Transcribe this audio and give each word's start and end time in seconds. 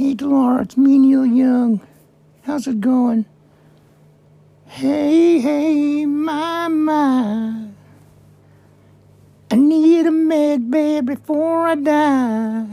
Hey, 0.00 0.14
Dilara, 0.14 0.62
it's 0.62 0.78
me, 0.78 0.96
Neil 0.98 1.26
Young. 1.26 1.78
How's 2.44 2.66
it 2.66 2.80
going? 2.80 3.26
Hey, 4.64 5.40
hey, 5.40 6.06
my, 6.06 6.68
my. 6.68 7.66
I 9.50 9.56
need 9.56 10.06
a 10.06 10.10
med 10.10 10.70
bed 10.70 11.04
before 11.04 11.68
I 11.68 11.74
die. 11.74 12.66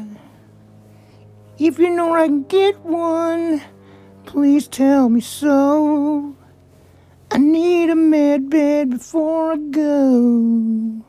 If 1.59 1.77
you 1.79 1.89
know 1.89 2.15
I 2.15 2.27
can 2.27 2.43
get 2.43 2.79
one, 2.85 3.61
please 4.25 4.69
tell 4.69 5.09
me 5.09 5.19
so. 5.19 6.33
I 7.29 7.39
need 7.39 7.89
a 7.89 7.95
med 7.97 8.49
bed 8.49 8.89
before 8.89 9.51
I 9.51 9.57
go. 9.57 11.03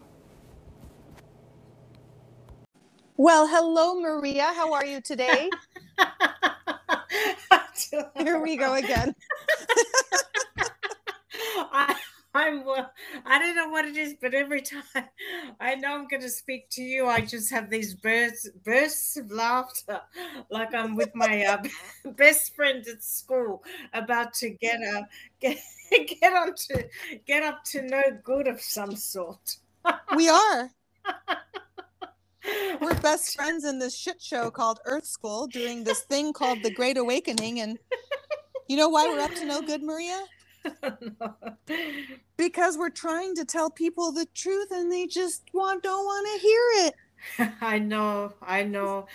Well, 3.16 3.46
hello, 3.46 4.00
Maria. 4.00 4.52
How 4.54 4.72
are 4.72 4.84
you 4.84 5.00
today? 5.00 5.50
Here 8.16 8.40
we 8.40 8.56
go 8.56 8.74
again. 8.74 9.14
I, 11.72 11.94
I'm 12.34 12.64
I 13.26 13.38
don't 13.38 13.56
know 13.56 13.68
what 13.68 13.84
it 13.84 13.96
is, 13.96 14.14
but 14.20 14.34
every 14.34 14.62
time 14.62 14.82
I 15.60 15.74
know 15.74 15.94
I'm 15.94 16.08
going 16.08 16.22
to 16.22 16.28
speak 16.28 16.68
to 16.70 16.82
you, 16.82 17.06
I 17.06 17.20
just 17.20 17.50
have 17.50 17.70
these 17.70 17.94
bursts, 17.94 18.48
bursts 18.64 19.16
of 19.16 19.30
laughter, 19.30 20.00
like 20.50 20.74
I'm 20.74 20.96
with 20.96 21.14
my 21.14 21.44
uh, 21.44 21.62
best 22.16 22.54
friend 22.54 22.86
at 22.86 23.02
school, 23.02 23.62
about 23.92 24.34
to 24.34 24.50
get 24.50 24.80
a 24.80 25.06
get 25.40 25.58
get 26.20 26.32
on 26.32 26.54
to 26.54 26.88
get 27.26 27.42
up 27.42 27.64
to 27.64 27.82
no 27.82 28.02
good 28.22 28.46
of 28.46 28.60
some 28.60 28.94
sort. 28.94 29.56
We 30.14 30.28
are. 30.28 30.70
We're 32.80 32.94
best 33.00 33.34
friends 33.34 33.64
in 33.64 33.78
this 33.78 33.96
shit 33.96 34.20
show 34.20 34.50
called 34.50 34.80
Earth 34.84 35.06
School, 35.06 35.46
doing 35.46 35.84
this 35.84 36.02
thing 36.02 36.32
called 36.32 36.62
the 36.62 36.70
Great 36.70 36.96
Awakening, 36.96 37.60
and 37.60 37.78
you 38.68 38.76
know 38.76 38.88
why 38.88 39.06
we're 39.06 39.20
up 39.20 39.34
to 39.34 39.44
no 39.44 39.62
good, 39.62 39.82
Maria? 39.82 40.22
no. 41.20 41.34
Because 42.36 42.78
we're 42.78 42.88
trying 42.88 43.34
to 43.34 43.44
tell 43.44 43.68
people 43.68 44.12
the 44.12 44.26
truth, 44.32 44.68
and 44.70 44.92
they 44.92 45.06
just 45.06 45.42
want 45.52 45.82
don't 45.82 46.04
want 46.04 46.26
to 46.32 46.46
hear 46.46 46.86
it. 46.86 46.94
I 47.60 47.78
know, 47.78 48.32
I 48.42 48.62
know, 48.64 49.06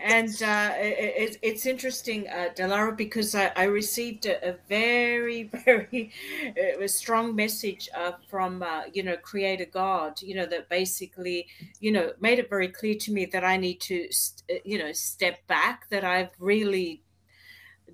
and 0.00 0.30
uh, 0.42 0.72
it, 0.76 1.32
it, 1.32 1.38
it's 1.42 1.66
interesting, 1.66 2.28
uh, 2.28 2.48
Dilara, 2.54 2.96
because 2.96 3.34
I, 3.34 3.52
I 3.56 3.64
received 3.64 4.26
a, 4.26 4.50
a, 4.50 4.56
very, 4.68 5.44
very 5.64 6.12
uh, 6.56 6.86
strong 6.86 7.34
message 7.34 7.88
uh, 7.96 8.12
from 8.28 8.62
uh, 8.62 8.82
you 8.92 9.02
know 9.02 9.16
Creator 9.16 9.66
God. 9.66 10.20
You 10.22 10.36
know 10.36 10.46
that 10.46 10.68
basically, 10.68 11.46
you 11.80 11.92
know, 11.92 12.12
made 12.20 12.38
it 12.38 12.50
very 12.50 12.68
clear 12.68 12.94
to 12.96 13.12
me 13.12 13.26
that 13.26 13.44
I 13.44 13.56
need 13.56 13.80
to, 13.82 14.08
uh, 14.50 14.54
you 14.64 14.78
know, 14.78 14.92
step 14.92 15.46
back. 15.46 15.88
That 15.90 16.04
I've 16.04 16.30
really 16.38 17.02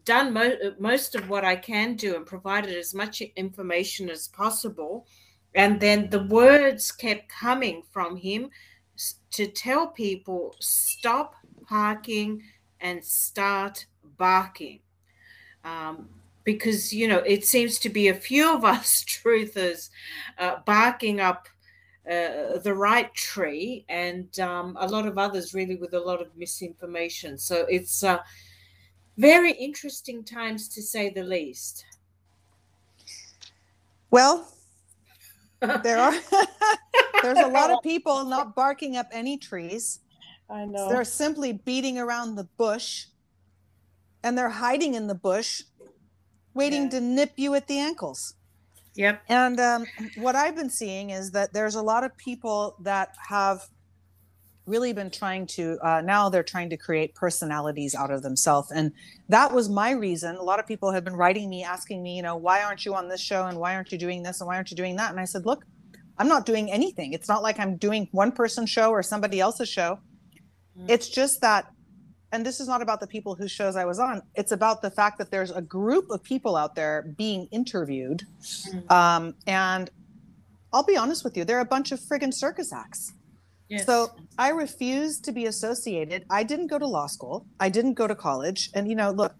done 0.04 0.32
mo- 0.32 0.74
most 0.78 1.14
of 1.14 1.28
what 1.28 1.44
I 1.44 1.56
can 1.56 1.94
do 1.94 2.16
and 2.16 2.26
provided 2.26 2.76
as 2.76 2.94
much 2.94 3.22
information 3.36 4.10
as 4.10 4.28
possible, 4.28 5.06
and 5.54 5.80
then 5.80 6.10
the 6.10 6.24
words 6.24 6.92
kept 6.92 7.28
coming 7.28 7.82
from 7.92 8.16
Him 8.16 8.50
to 9.32 9.46
tell 9.46 9.88
people 9.88 10.54
stop 10.60 11.34
parking 11.66 12.42
and 12.80 13.04
start 13.04 13.86
barking. 14.16 14.80
Um, 15.64 16.08
because, 16.44 16.92
you 16.92 17.08
know, 17.08 17.18
it 17.18 17.44
seems 17.46 17.78
to 17.80 17.88
be 17.88 18.08
a 18.08 18.14
few 18.14 18.54
of 18.54 18.64
us 18.64 19.02
truthers 19.08 19.90
uh, 20.38 20.56
barking 20.66 21.20
up 21.20 21.48
uh, 22.08 22.58
the 22.58 22.74
right 22.74 23.12
tree 23.14 23.84
and 23.88 24.38
um, 24.38 24.76
a 24.78 24.86
lot 24.86 25.06
of 25.06 25.16
others 25.16 25.54
really 25.54 25.76
with 25.76 25.94
a 25.94 25.98
lot 25.98 26.20
of 26.20 26.28
misinformation. 26.36 27.38
So 27.38 27.64
it's 27.68 28.04
uh, 28.04 28.18
very 29.16 29.52
interesting 29.52 30.22
times 30.22 30.68
to 30.68 30.82
say 30.82 31.08
the 31.08 31.22
least. 31.22 31.86
Well, 34.10 34.53
there 35.82 35.98
are 35.98 36.12
there's 37.22 37.38
a 37.38 37.48
lot 37.48 37.70
of 37.70 37.78
people 37.82 38.24
not 38.24 38.54
barking 38.54 38.96
up 38.96 39.08
any 39.12 39.36
trees. 39.38 40.00
I 40.48 40.64
know. 40.66 40.88
They're 40.88 41.04
simply 41.04 41.52
beating 41.52 41.98
around 41.98 42.34
the 42.36 42.44
bush 42.56 43.06
and 44.22 44.36
they're 44.36 44.50
hiding 44.50 44.94
in 44.94 45.06
the 45.06 45.14
bush, 45.14 45.62
waiting 46.54 46.84
Yeah. 46.84 46.88
to 46.90 47.00
nip 47.00 47.32
you 47.36 47.54
at 47.54 47.66
the 47.66 47.78
ankles. 47.78 48.34
Yep. 48.94 49.22
And 49.28 49.58
um, 49.60 49.86
what 50.16 50.36
I've 50.36 50.54
been 50.54 50.70
seeing 50.70 51.10
is 51.10 51.32
that 51.32 51.52
there's 51.52 51.74
a 51.74 51.82
lot 51.82 52.04
of 52.04 52.16
people 52.16 52.76
that 52.82 53.14
have 53.28 53.62
really 54.66 54.92
been 54.92 55.10
trying 55.10 55.46
to, 55.46 55.78
uh, 55.82 56.00
now 56.00 56.28
they're 56.28 56.42
trying 56.42 56.70
to 56.70 56.76
create 56.76 57.14
personalities 57.14 57.94
out 57.94 58.10
of 58.10 58.22
themselves. 58.22 58.70
And 58.70 58.92
that 59.28 59.52
was 59.52 59.68
my 59.68 59.90
reason. 59.90 60.36
A 60.36 60.42
lot 60.42 60.58
of 60.58 60.66
people 60.66 60.92
have 60.92 61.04
been 61.04 61.16
writing 61.16 61.50
me, 61.50 61.62
asking 61.62 62.02
me, 62.02 62.16
you 62.16 62.22
know, 62.22 62.36
why 62.36 62.62
aren't 62.62 62.84
you 62.84 62.94
on 62.94 63.08
this 63.08 63.20
show? 63.20 63.46
And 63.46 63.58
why 63.58 63.74
aren't 63.74 63.92
you 63.92 63.98
doing 63.98 64.22
this? 64.22 64.40
And 64.40 64.48
why 64.48 64.56
aren't 64.56 64.70
you 64.70 64.76
doing 64.76 64.96
that? 64.96 65.10
And 65.10 65.20
I 65.20 65.24
said, 65.24 65.44
look, 65.44 65.64
I'm 66.16 66.28
not 66.28 66.46
doing 66.46 66.70
anything. 66.70 67.12
It's 67.12 67.28
not 67.28 67.42
like 67.42 67.58
I'm 67.58 67.76
doing 67.76 68.08
one 68.12 68.32
person 68.32 68.66
show 68.66 68.90
or 68.90 69.02
somebody 69.02 69.40
else's 69.40 69.68
show. 69.68 69.98
Mm. 70.78 70.86
It's 70.88 71.08
just 71.08 71.40
that, 71.42 71.66
and 72.32 72.46
this 72.46 72.58
is 72.58 72.66
not 72.66 72.82
about 72.82 73.00
the 73.00 73.06
people 73.06 73.34
whose 73.34 73.50
shows 73.50 73.76
I 73.76 73.84
was 73.84 73.98
on. 73.98 74.22
It's 74.34 74.52
about 74.52 74.80
the 74.80 74.90
fact 74.90 75.18
that 75.18 75.30
there's 75.30 75.50
a 75.50 75.62
group 75.62 76.10
of 76.10 76.22
people 76.22 76.56
out 76.56 76.74
there 76.74 77.14
being 77.18 77.48
interviewed. 77.50 78.22
Mm. 78.72 78.90
Um, 78.90 79.34
and 79.46 79.90
I'll 80.72 80.84
be 80.84 80.96
honest 80.96 81.22
with 81.22 81.36
you, 81.36 81.44
they're 81.44 81.60
a 81.60 81.64
bunch 81.64 81.92
of 81.92 82.00
friggin' 82.00 82.32
circus 82.32 82.72
acts. 82.72 83.12
Yes. 83.68 83.86
So 83.86 84.10
I 84.38 84.50
refused 84.50 85.24
to 85.24 85.32
be 85.32 85.46
associated. 85.46 86.24
I 86.30 86.42
didn't 86.42 86.66
go 86.68 86.78
to 86.78 86.86
law 86.86 87.06
school. 87.06 87.46
I 87.58 87.68
didn't 87.70 87.94
go 87.94 88.06
to 88.06 88.14
college. 88.14 88.70
And 88.74 88.88
you 88.88 88.94
know, 88.94 89.10
look, 89.10 89.34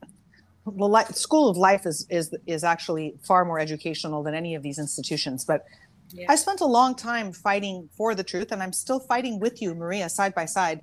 the 0.66 0.88
li- 0.88 1.04
school 1.12 1.48
of 1.48 1.56
life 1.56 1.84
is 1.86 2.06
is 2.10 2.34
is 2.46 2.64
actually 2.64 3.14
far 3.26 3.44
more 3.44 3.58
educational 3.58 4.22
than 4.22 4.34
any 4.34 4.54
of 4.54 4.62
these 4.62 4.78
institutions. 4.78 5.44
But 5.44 5.64
Yeah. 6.10 6.26
I 6.32 6.36
spent 6.36 6.60
a 6.60 6.66
long 6.66 6.94
time 6.94 7.32
fighting 7.32 7.88
for 7.96 8.14
the 8.14 8.24
truth, 8.24 8.52
and 8.52 8.62
I'm 8.62 8.72
still 8.72 9.00
fighting 9.00 9.40
with 9.40 9.60
you, 9.60 9.74
Maria, 9.74 10.08
side 10.08 10.34
by 10.34 10.46
side. 10.46 10.80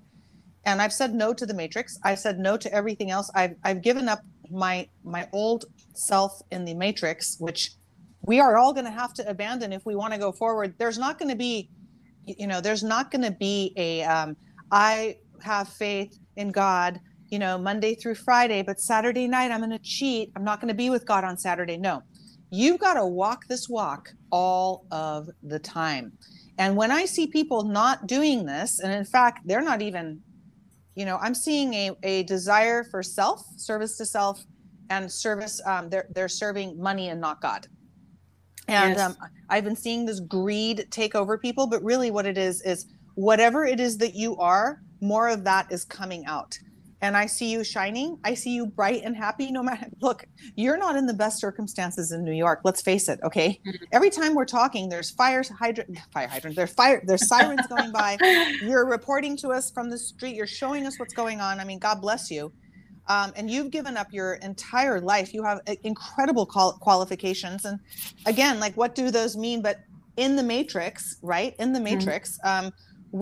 And 0.63 0.81
I've 0.81 0.93
said 0.93 1.13
no 1.15 1.33
to 1.33 1.45
the 1.45 1.53
Matrix. 1.53 1.97
I've 2.03 2.19
said 2.19 2.37
no 2.37 2.57
to 2.57 2.71
everything 2.71 3.09
else. 3.11 3.31
I've 3.33 3.55
I've 3.63 3.81
given 3.81 4.07
up 4.07 4.21
my 4.51 4.87
my 5.03 5.27
old 5.31 5.65
self 5.93 6.41
in 6.51 6.65
the 6.65 6.75
Matrix, 6.75 7.37
which 7.39 7.71
we 8.21 8.39
are 8.39 8.57
all 8.57 8.73
going 8.73 8.85
to 8.85 8.91
have 8.91 9.13
to 9.15 9.27
abandon 9.27 9.73
if 9.73 9.85
we 9.85 9.95
want 9.95 10.13
to 10.13 10.19
go 10.19 10.31
forward. 10.31 10.75
There's 10.77 10.99
not 10.99 11.17
going 11.17 11.29
to 11.29 11.35
be, 11.35 11.69
you 12.25 12.47
know, 12.47 12.61
there's 12.61 12.83
not 12.83 13.11
going 13.11 13.23
to 13.23 13.31
be 13.31 13.73
a 13.77 14.03
um, 14.03 14.35
I 14.71 15.17
have 15.41 15.67
faith 15.69 16.17
in 16.35 16.51
God, 16.51 16.99
you 17.29 17.39
know, 17.39 17.57
Monday 17.57 17.95
through 17.95 18.15
Friday, 18.15 18.61
but 18.61 18.79
Saturday 18.79 19.27
night 19.27 19.51
I'm 19.51 19.59
going 19.59 19.71
to 19.71 19.79
cheat. 19.79 20.31
I'm 20.35 20.43
not 20.43 20.61
going 20.61 20.69
to 20.69 20.75
be 20.75 20.89
with 20.89 21.05
God 21.05 21.23
on 21.23 21.37
Saturday. 21.37 21.77
No, 21.77 22.03
you've 22.51 22.79
got 22.79 22.95
to 22.95 23.05
walk 23.05 23.47
this 23.47 23.67
walk 23.67 24.09
all 24.31 24.85
of 24.91 25.29
the 25.43 25.59
time. 25.59 26.13
And 26.57 26.75
when 26.75 26.91
I 26.91 27.05
see 27.05 27.27
people 27.27 27.63
not 27.63 28.07
doing 28.07 28.45
this, 28.45 28.79
and 28.79 28.93
in 28.93 29.05
fact, 29.05 29.47
they're 29.47 29.61
not 29.63 29.81
even, 29.81 30.21
you 30.95 31.05
know, 31.05 31.17
I'm 31.17 31.33
seeing 31.33 31.73
a, 31.73 31.91
a 32.03 32.23
desire 32.23 32.83
for 32.83 33.01
self, 33.01 33.43
service 33.57 33.97
to 33.97 34.05
self, 34.05 34.45
and 34.89 35.11
service. 35.11 35.61
Um, 35.65 35.89
they're 35.89 36.07
they're 36.13 36.27
serving 36.27 36.79
money 36.79 37.09
and 37.09 37.19
not 37.19 37.41
God. 37.41 37.67
And 38.67 38.95
Yes. 38.95 38.99
um, 38.99 39.17
I've 39.49 39.63
been 39.63 39.75
seeing 39.75 40.05
this 40.05 40.19
greed 40.19 40.87
take 40.91 41.15
over 41.15 41.37
people, 41.37 41.67
but 41.67 41.83
really, 41.83 42.11
what 42.11 42.25
it 42.25 42.37
is 42.37 42.61
is 42.61 42.85
whatever 43.15 43.65
it 43.65 43.79
is 43.79 43.97
that 43.97 44.15
you 44.15 44.37
are, 44.37 44.79
more 45.01 45.27
of 45.29 45.43
that 45.45 45.71
is 45.71 45.83
coming 45.83 46.25
out. 46.25 46.57
And 47.03 47.17
I 47.17 47.25
see 47.25 47.51
you 47.51 47.63
shining. 47.63 48.17
I 48.23 48.35
see 48.35 48.51
you 48.51 48.67
bright 48.67 49.01
and 49.03 49.15
happy. 49.17 49.51
No 49.51 49.63
matter, 49.63 49.87
look, 50.01 50.23
you're 50.55 50.77
not 50.77 50.95
in 50.95 51.07
the 51.07 51.15
best 51.15 51.39
circumstances 51.39 52.11
in 52.11 52.23
New 52.23 52.31
York. 52.31 52.59
Let's 52.63 52.81
face 52.83 53.09
it. 53.09 53.19
Okay. 53.23 53.59
Every 53.91 54.11
time 54.11 54.35
we're 54.35 54.45
talking, 54.45 54.87
there's 54.89 55.09
fire 55.09 55.43
hydrant, 55.59 55.97
fire 56.13 56.27
hydrant. 56.27 56.55
There's 56.55 56.73
fire. 56.73 57.01
There's 57.05 57.27
sirens 57.27 57.65
going 57.67 57.91
by. 57.91 58.19
You're 58.61 58.85
reporting 58.87 59.35
to 59.37 59.49
us 59.49 59.71
from 59.71 59.89
the 59.89 59.97
street. 59.97 60.35
You're 60.35 60.45
showing 60.45 60.85
us 60.85 60.99
what's 60.99 61.13
going 61.13 61.41
on. 61.41 61.59
I 61.59 61.63
mean, 61.63 61.79
God 61.79 62.01
bless 62.01 62.29
you. 62.29 62.53
Um, 63.13 63.29
and 63.37 63.45
you've 63.53 63.71
given 63.77 63.95
up 64.01 64.09
your 64.19 64.29
entire 64.51 64.97
life. 65.13 65.27
You 65.35 65.43
have 65.49 65.59
uh, 65.67 65.75
incredible 65.91 66.45
qual- 66.53 66.77
qualifications. 66.87 67.65
And 67.65 67.77
again, 68.33 68.55
like, 68.65 68.75
what 68.81 68.91
do 69.01 69.05
those 69.11 69.33
mean? 69.45 69.61
But 69.67 69.77
in 70.23 70.31
the 70.39 70.43
matrix, 70.55 71.17
right? 71.21 71.51
In 71.63 71.69
the 71.73 71.79
matrix, 71.89 72.23
um, 72.51 72.65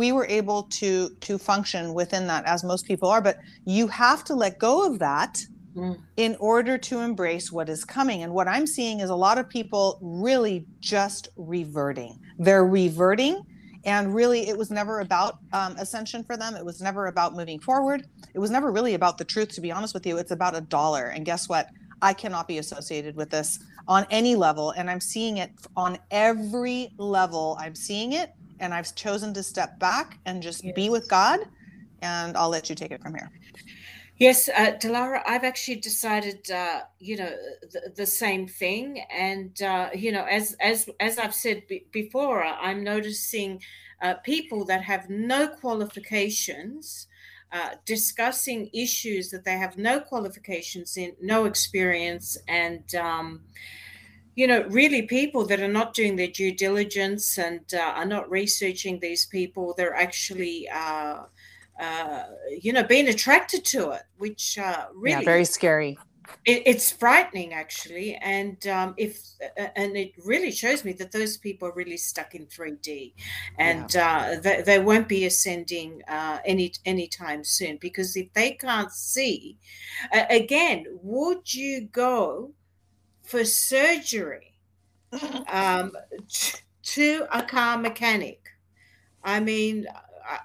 we 0.02 0.08
were 0.12 0.28
able 0.40 0.60
to 0.80 0.92
to 1.28 1.34
function 1.52 1.84
within 2.02 2.24
that, 2.32 2.44
as 2.54 2.60
most 2.64 2.84
people 2.92 3.08
are. 3.14 3.22
But 3.30 3.38
you 3.78 3.88
have 3.88 4.22
to 4.30 4.34
let 4.44 4.54
go 4.70 4.76
of 4.88 4.94
that 5.08 5.34
Mm. 5.76 5.98
in 6.18 6.36
order 6.40 6.76
to 6.90 6.96
embrace 7.10 7.48
what 7.52 7.68
is 7.70 7.86
coming. 7.98 8.24
And 8.24 8.34
what 8.34 8.48
I'm 8.56 8.66
seeing 8.66 8.98
is 9.02 9.10
a 9.12 9.16
lot 9.28 9.38
of 9.42 9.46
people 9.58 10.00
really 10.02 10.66
just 10.80 11.24
reverting. 11.38 12.14
They're 12.46 12.66
reverting. 12.66 13.36
And 13.90 14.14
really, 14.14 14.48
it 14.48 14.56
was 14.56 14.70
never 14.70 15.00
about 15.00 15.40
um, 15.52 15.76
ascension 15.78 16.24
for 16.24 16.38
them. 16.38 16.56
It 16.56 16.64
was 16.64 16.80
never 16.80 17.08
about 17.08 17.36
moving 17.36 17.60
forward. 17.60 18.06
It 18.36 18.38
was 18.38 18.52
never 18.52 18.72
really 18.72 18.94
about 18.94 19.18
the 19.18 19.26
truth, 19.26 19.50
to 19.54 19.62
be 19.62 19.72
honest 19.72 19.96
with 19.96 20.06
you. 20.06 20.20
It's 20.20 20.30
about 20.30 20.56
a 20.56 20.62
dollar. 20.62 21.06
And 21.08 21.26
guess 21.26 21.50
what? 21.50 21.70
I 22.00 22.14
cannot 22.14 22.48
be 22.48 22.60
associated 22.60 23.16
with 23.16 23.32
this 23.32 23.58
on 23.88 24.06
any 24.12 24.36
level. 24.36 24.70
And 24.78 24.92
I'm 24.92 25.02
seeing 25.02 25.38
it 25.38 25.50
on 25.76 25.98
every 26.12 26.94
level. 27.00 27.58
I'm 27.60 27.74
seeing 27.74 28.14
it. 28.14 28.32
And 28.60 28.76
I've 28.76 28.94
chosen 28.94 29.34
to 29.34 29.42
step 29.42 29.80
back 29.80 30.20
and 30.28 30.44
just 30.44 30.64
be 30.76 30.92
with 30.92 31.10
God. 31.10 31.40
And 32.04 32.38
I'll 32.38 32.50
let 32.50 32.70
you 32.70 32.76
take 32.76 32.92
it 32.92 33.02
from 33.02 33.16
here. 33.16 33.32
Yes, 34.20 34.50
uh, 34.50 34.74
Dilara, 34.78 35.22
I've 35.26 35.46
actually 35.46 35.78
decided, 35.78 36.52
uh, 36.52 36.82
you 37.00 37.16
know, 37.16 37.32
the, 37.72 37.94
the, 37.96 38.06
same 38.06 38.48
thing, 38.48 39.02
and 39.10 39.62
uh, 39.62 39.92
you 39.96 40.12
know, 40.12 40.26
as 40.26 40.58
as 40.60 40.90
as 41.00 41.18
I've 41.18 41.34
said 41.34 41.64
b- 41.68 41.86
before, 41.94 42.44
I'm 42.44 42.84
noticing 42.84 43.62
uh, 44.02 44.16
people 44.16 44.66
that 44.66 44.84
have 44.84 45.10
no 45.10 45.48
qualifications 45.48 47.08
uh, 47.54 47.76
discussing 47.86 48.70
issues 48.74 49.30
that 49.30 49.46
they 49.46 49.58
have 49.58 49.78
no 49.78 50.02
qualifications 50.02 50.98
in, 50.98 51.14
no 51.22 51.46
experience, 51.46 52.38
and 52.50 52.94
um, 52.96 53.40
you 54.36 54.48
know, 54.48 54.64
really 54.70 55.04
people 55.04 55.46
that 55.46 55.62
are 55.62 55.68
not 55.68 55.94
doing 55.94 56.18
their 56.18 56.28
due 56.28 56.54
diligence 56.54 57.38
and 57.38 57.62
uh, 57.74 57.80
are 57.80 58.06
not 58.06 58.30
researching 58.30 59.00
these 59.00 59.26
people. 59.26 59.74
They're 59.78 59.96
actually 59.96 60.68
uh, 61.80 62.24
you 62.62 62.74
know, 62.74 62.84
being 62.84 63.08
attracted 63.08 63.64
to 63.66 63.92
it, 63.92 64.04
which 64.18 64.58
uh, 64.58 64.88
really 64.94 65.22
yeah, 65.22 65.26
very 65.26 65.46
scary. 65.46 65.98
It, 66.46 66.64
it's 66.66 66.92
frightening, 66.92 67.54
actually, 67.54 68.16
and 68.16 68.66
um, 68.68 68.94
if 68.98 69.22
uh, 69.58 69.68
and 69.76 69.96
it 69.96 70.12
really 70.24 70.52
shows 70.52 70.84
me 70.84 70.92
that 70.94 71.12
those 71.12 71.38
people 71.38 71.70
are 71.70 71.74
really 71.74 71.98
stuck 71.98 72.36
in 72.36 72.46
3D, 72.48 73.14
and 73.58 73.94
yeah. 73.94 74.36
uh, 74.38 74.42
they, 74.42 74.62
they 74.62 74.80
won't 74.80 75.08
be 75.08 75.26
ascending 75.26 76.02
uh, 76.08 76.40
any 76.46 76.74
anytime 76.86 77.44
soon 77.44 77.78
because 77.78 78.16
if 78.16 78.32
they 78.34 78.52
can't 78.52 78.92
see, 78.92 79.58
uh, 80.14 80.26
again, 80.30 80.86
would 81.02 81.54
you 81.54 81.88
go 81.92 82.52
for 83.24 83.46
surgery 83.46 84.54
um, 85.48 85.94
t- 86.28 86.60
to 86.84 87.26
a 87.32 87.42
car 87.42 87.78
mechanic? 87.78 88.42
I 89.24 89.40
mean, 89.40 89.86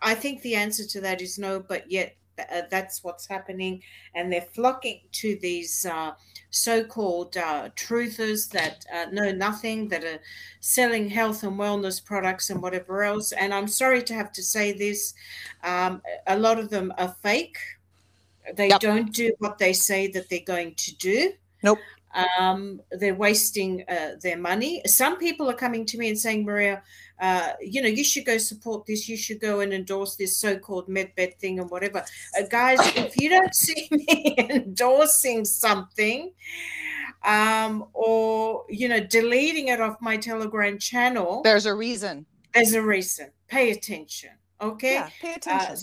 I 0.03 0.15
think 0.15 0.43
the 0.43 0.55
answer 0.55 0.85
to 0.87 1.01
that 1.03 1.21
is 1.21 1.39
no, 1.39 1.61
but 1.61 1.91
yet 1.91 2.17
uh, 2.39 2.63
that's 2.71 3.05
what's 3.05 3.27
happening. 3.27 3.83
And 4.15 4.33
they're 4.33 4.49
flocking 4.55 5.01
to 5.13 5.37
these 5.41 5.87
uh, 5.87 6.13
so 6.51 6.85
called 6.85 7.37
uh, 7.37 7.71
truthers 7.77 8.51
that 8.51 8.85
uh, 8.95 9.07
know 9.11 9.33
nothing, 9.33 9.89
that 9.89 10.05
are 10.05 10.21
selling 10.61 11.09
health 11.09 11.43
and 11.43 11.59
wellness 11.59 12.05
products 12.05 12.51
and 12.51 12.63
whatever 12.63 13.03
else. 13.03 13.33
And 13.33 13.53
I'm 13.53 13.69
sorry 13.69 14.03
to 14.05 14.15
have 14.15 14.33
to 14.33 14.43
say 14.43 14.73
this 14.73 15.15
um, 15.63 16.03
a 16.27 16.39
lot 16.39 16.59
of 16.59 16.71
them 16.71 16.93
are 16.99 17.15
fake. 17.23 17.59
They 18.55 18.69
yep. 18.69 18.81
don't 18.81 19.13
do 19.13 19.33
what 19.39 19.59
they 19.59 19.73
say 19.73 20.09
that 20.09 20.29
they're 20.29 20.41
going 20.45 20.75
to 20.75 20.95
do. 20.97 21.33
Nope. 21.63 21.79
Um, 22.15 22.81
they're 22.93 23.15
wasting 23.15 23.85
uh, 23.89 24.13
their 24.23 24.39
money. 24.39 24.83
Some 24.87 25.19
people 25.19 25.51
are 25.51 25.55
coming 25.55 25.85
to 25.87 25.99
me 25.99 26.09
and 26.09 26.19
saying, 26.19 26.45
Maria, 26.45 26.83
uh, 27.21 27.53
you 27.61 27.83
know, 27.83 27.89
you 27.89 28.05
should 28.05 28.25
go 28.25 28.39
support 28.39 28.87
this. 28.87 29.09
You 29.09 29.17
should 29.17 29.41
go 29.41 29.61
and 29.61 29.73
endorse 29.73 30.17
this 30.17 30.37
so-called 30.37 30.89
medbed 30.89 31.35
thing 31.37 31.59
and 31.61 31.71
whatever. 31.71 32.05
Uh, 32.39 32.43
guys, 32.49 32.79
if 32.97 33.21
you 33.21 33.29
don't 33.31 33.55
see 33.55 33.89
me 33.91 34.37
endorsing 34.39 35.45
something, 35.45 36.33
um, 37.25 37.87
or 37.93 38.65
you 38.69 38.89
know, 38.89 39.01
deleting 39.01 39.69
it 39.69 39.81
off 39.81 39.97
my 40.01 40.17
Telegram 40.17 40.79
channel, 40.79 41.43
there's 41.43 41.67
a 41.67 41.75
reason. 41.75 42.27
There's 42.53 42.75
a 42.75 42.83
reason. 42.83 43.31
Pay 43.49 43.71
attention. 43.71 44.31
Okay. 44.61 44.95
Yeah, 44.95 45.09
pay 45.21 45.35
attention. 45.35 45.77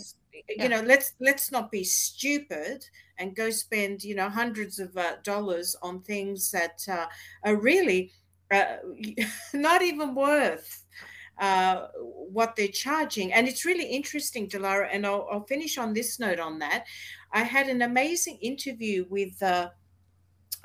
You 0.49 0.69
know, 0.69 0.81
let's 0.81 1.13
let's 1.19 1.51
not 1.51 1.71
be 1.71 1.83
stupid 1.83 2.85
and 3.17 3.35
go 3.35 3.49
spend 3.49 4.03
you 4.03 4.15
know 4.15 4.29
hundreds 4.29 4.79
of 4.79 4.95
uh, 4.97 5.17
dollars 5.23 5.75
on 5.81 6.01
things 6.01 6.51
that 6.51 6.81
uh, 6.89 7.07
are 7.43 7.55
really 7.55 8.11
uh, 8.51 8.77
not 9.53 9.81
even 9.81 10.15
worth 10.15 10.85
uh, 11.39 11.87
what 12.29 12.55
they're 12.55 12.67
charging. 12.67 13.33
And 13.33 13.47
it's 13.47 13.65
really 13.65 13.85
interesting, 13.85 14.47
Dilara, 14.47 14.89
and 14.91 15.05
I'll, 15.05 15.27
I'll, 15.31 15.45
finish 15.45 15.77
on 15.77 15.93
this 15.93 16.19
note 16.19 16.39
on 16.39 16.59
that. 16.59 16.85
I 17.33 17.43
had 17.43 17.67
an 17.67 17.81
amazing 17.81 18.37
interview 18.41 19.05
with 19.09 19.41
uh, 19.41 19.69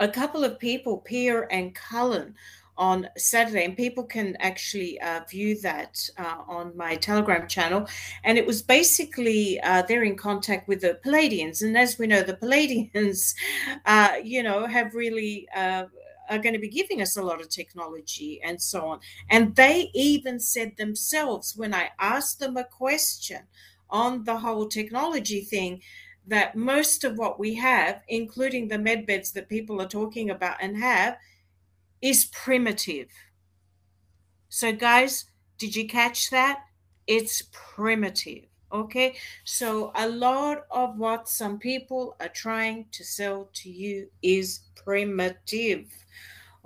a 0.00 0.08
couple 0.08 0.44
of 0.44 0.58
people, 0.58 0.98
Pierre 0.98 1.50
and 1.52 1.74
Cullen, 1.74 2.34
on 2.78 3.08
Saturday, 3.16 3.64
and 3.64 3.76
people 3.76 4.04
can 4.04 4.36
actually 4.40 5.00
uh, 5.00 5.20
view 5.28 5.60
that 5.60 5.98
uh, 6.18 6.42
on 6.46 6.76
my 6.76 6.96
Telegram 6.96 7.48
channel. 7.48 7.88
And 8.24 8.38
it 8.38 8.46
was 8.46 8.62
basically 8.62 9.60
uh, 9.60 9.82
they're 9.82 10.04
in 10.04 10.16
contact 10.16 10.68
with 10.68 10.80
the 10.80 10.98
Pleiadians, 11.04 11.62
and 11.62 11.76
as 11.76 11.98
we 11.98 12.06
know, 12.06 12.22
the 12.22 12.34
Pleiadians, 12.34 13.34
uh, 13.86 14.14
you 14.22 14.42
know, 14.42 14.66
have 14.66 14.94
really 14.94 15.48
uh, 15.54 15.84
are 16.28 16.38
going 16.38 16.54
to 16.54 16.60
be 16.60 16.68
giving 16.68 17.00
us 17.00 17.16
a 17.16 17.22
lot 17.22 17.40
of 17.40 17.48
technology 17.48 18.40
and 18.42 18.60
so 18.60 18.86
on. 18.86 19.00
And 19.30 19.54
they 19.54 19.90
even 19.94 20.40
said 20.40 20.76
themselves 20.76 21.54
when 21.56 21.74
I 21.74 21.90
asked 21.98 22.40
them 22.40 22.56
a 22.56 22.64
question 22.64 23.42
on 23.90 24.24
the 24.24 24.38
whole 24.38 24.66
technology 24.66 25.42
thing 25.42 25.82
that 26.26 26.56
most 26.56 27.04
of 27.04 27.18
what 27.18 27.38
we 27.38 27.54
have, 27.54 28.02
including 28.08 28.68
the 28.68 28.78
med 28.78 29.06
beds 29.06 29.32
that 29.32 29.48
people 29.48 29.80
are 29.80 29.88
talking 29.88 30.30
about 30.30 30.56
and 30.60 30.76
have, 30.76 31.16
is 32.06 32.26
primitive. 32.26 33.08
So, 34.48 34.72
guys, 34.72 35.24
did 35.58 35.74
you 35.74 35.88
catch 35.88 36.30
that? 36.30 36.60
It's 37.08 37.42
primitive. 37.52 38.44
Okay, 38.72 39.16
so 39.44 39.92
a 39.94 40.08
lot 40.08 40.66
of 40.70 40.98
what 40.98 41.28
some 41.28 41.58
people 41.58 42.16
are 42.20 42.28
trying 42.28 42.86
to 42.92 43.04
sell 43.04 43.48
to 43.54 43.70
you 43.70 44.08
is 44.22 44.60
primitive. 44.74 45.86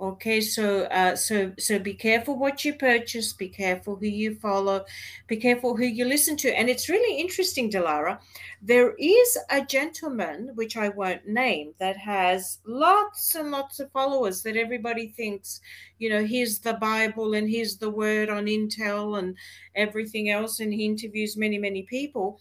Okay, 0.01 0.41
so 0.41 0.85
uh, 0.85 1.15
so 1.15 1.51
so 1.59 1.77
be 1.77 1.93
careful 1.93 2.35
what 2.35 2.65
you 2.65 2.73
purchase. 2.73 3.33
Be 3.33 3.47
careful 3.47 3.95
who 3.95 4.07
you 4.07 4.33
follow. 4.33 4.83
Be 5.27 5.37
careful 5.37 5.77
who 5.77 5.85
you 5.85 6.05
listen 6.05 6.35
to. 6.37 6.49
And 6.57 6.71
it's 6.71 6.89
really 6.89 7.19
interesting, 7.21 7.69
Dilara. 7.69 8.17
There 8.63 8.95
is 8.97 9.37
a 9.51 9.63
gentleman, 9.63 10.53
which 10.55 10.75
I 10.75 10.89
won't 10.89 11.27
name, 11.27 11.75
that 11.77 11.97
has 11.97 12.57
lots 12.65 13.35
and 13.35 13.51
lots 13.51 13.79
of 13.79 13.91
followers. 13.91 14.41
That 14.41 14.57
everybody 14.57 15.09
thinks, 15.09 15.61
you 15.99 16.09
know, 16.09 16.25
he's 16.25 16.57
the 16.57 16.73
Bible 16.73 17.35
and 17.35 17.47
he's 17.47 17.77
the 17.77 17.91
Word 17.91 18.31
on 18.31 18.47
Intel 18.47 19.19
and 19.19 19.37
everything 19.75 20.31
else. 20.31 20.59
And 20.61 20.73
he 20.73 20.83
interviews 20.83 21.37
many 21.37 21.59
many 21.59 21.83
people 21.83 22.39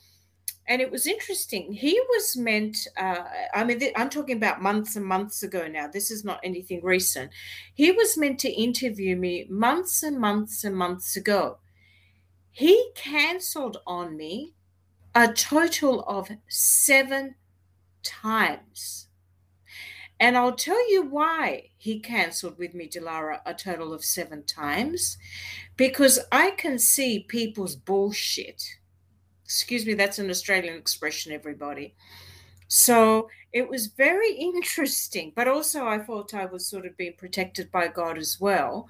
and 0.71 0.81
it 0.81 0.89
was 0.89 1.09
interesting. 1.09 1.73
He 1.73 2.01
was 2.11 2.37
meant, 2.37 2.87
uh, 2.97 3.25
I 3.53 3.65
mean, 3.65 3.81
I'm 3.97 4.09
talking 4.09 4.37
about 4.37 4.63
months 4.63 4.95
and 4.95 5.05
months 5.05 5.43
ago 5.43 5.67
now. 5.67 5.89
This 5.89 6.13
is 6.13 6.25
not 6.25 6.39
anything 6.45 6.81
recent. 6.85 7.33
He 7.75 7.91
was 7.91 8.17
meant 8.17 8.39
to 8.39 8.53
interview 8.53 9.17
me 9.17 9.49
months 9.51 10.05
and 10.05 10.17
months 10.17 10.63
and 10.63 10.77
months 10.77 11.17
ago. 11.17 11.59
He 12.53 12.93
cancelled 12.95 13.79
on 13.85 14.17
me 14.17 14.55
a 15.13 15.33
total 15.33 16.05
of 16.05 16.31
seven 16.47 17.35
times. 18.05 19.09
And 20.21 20.37
I'll 20.37 20.55
tell 20.55 20.89
you 20.89 21.03
why 21.03 21.71
he 21.79 21.99
cancelled 21.99 22.59
with 22.59 22.75
me, 22.75 22.87
Dilara, 22.87 23.41
a 23.45 23.55
total 23.55 23.93
of 23.93 24.05
seven 24.05 24.45
times. 24.45 25.19
Because 25.77 26.21
I 26.31 26.53
can 26.53 26.79
see 26.79 27.25
people's 27.27 27.75
bullshit 27.75 28.77
Excuse 29.51 29.85
me, 29.85 29.95
that's 29.95 30.21
an 30.21 30.31
Australian 30.31 30.77
expression, 30.77 31.33
everybody. 31.33 31.93
So 32.69 33.29
it 33.53 33.69
was 33.69 33.89
very 33.89 34.33
interesting, 34.33 35.33
but 35.35 35.49
also 35.49 35.89
I 35.89 35.99
thought 35.99 36.35
I 36.35 36.45
was 36.45 36.69
sort 36.69 36.87
of 36.87 36.97
being 36.97 37.15
protected 37.19 37.69
by 37.73 37.89
God 37.89 38.17
as 38.17 38.41
well. 38.41 38.89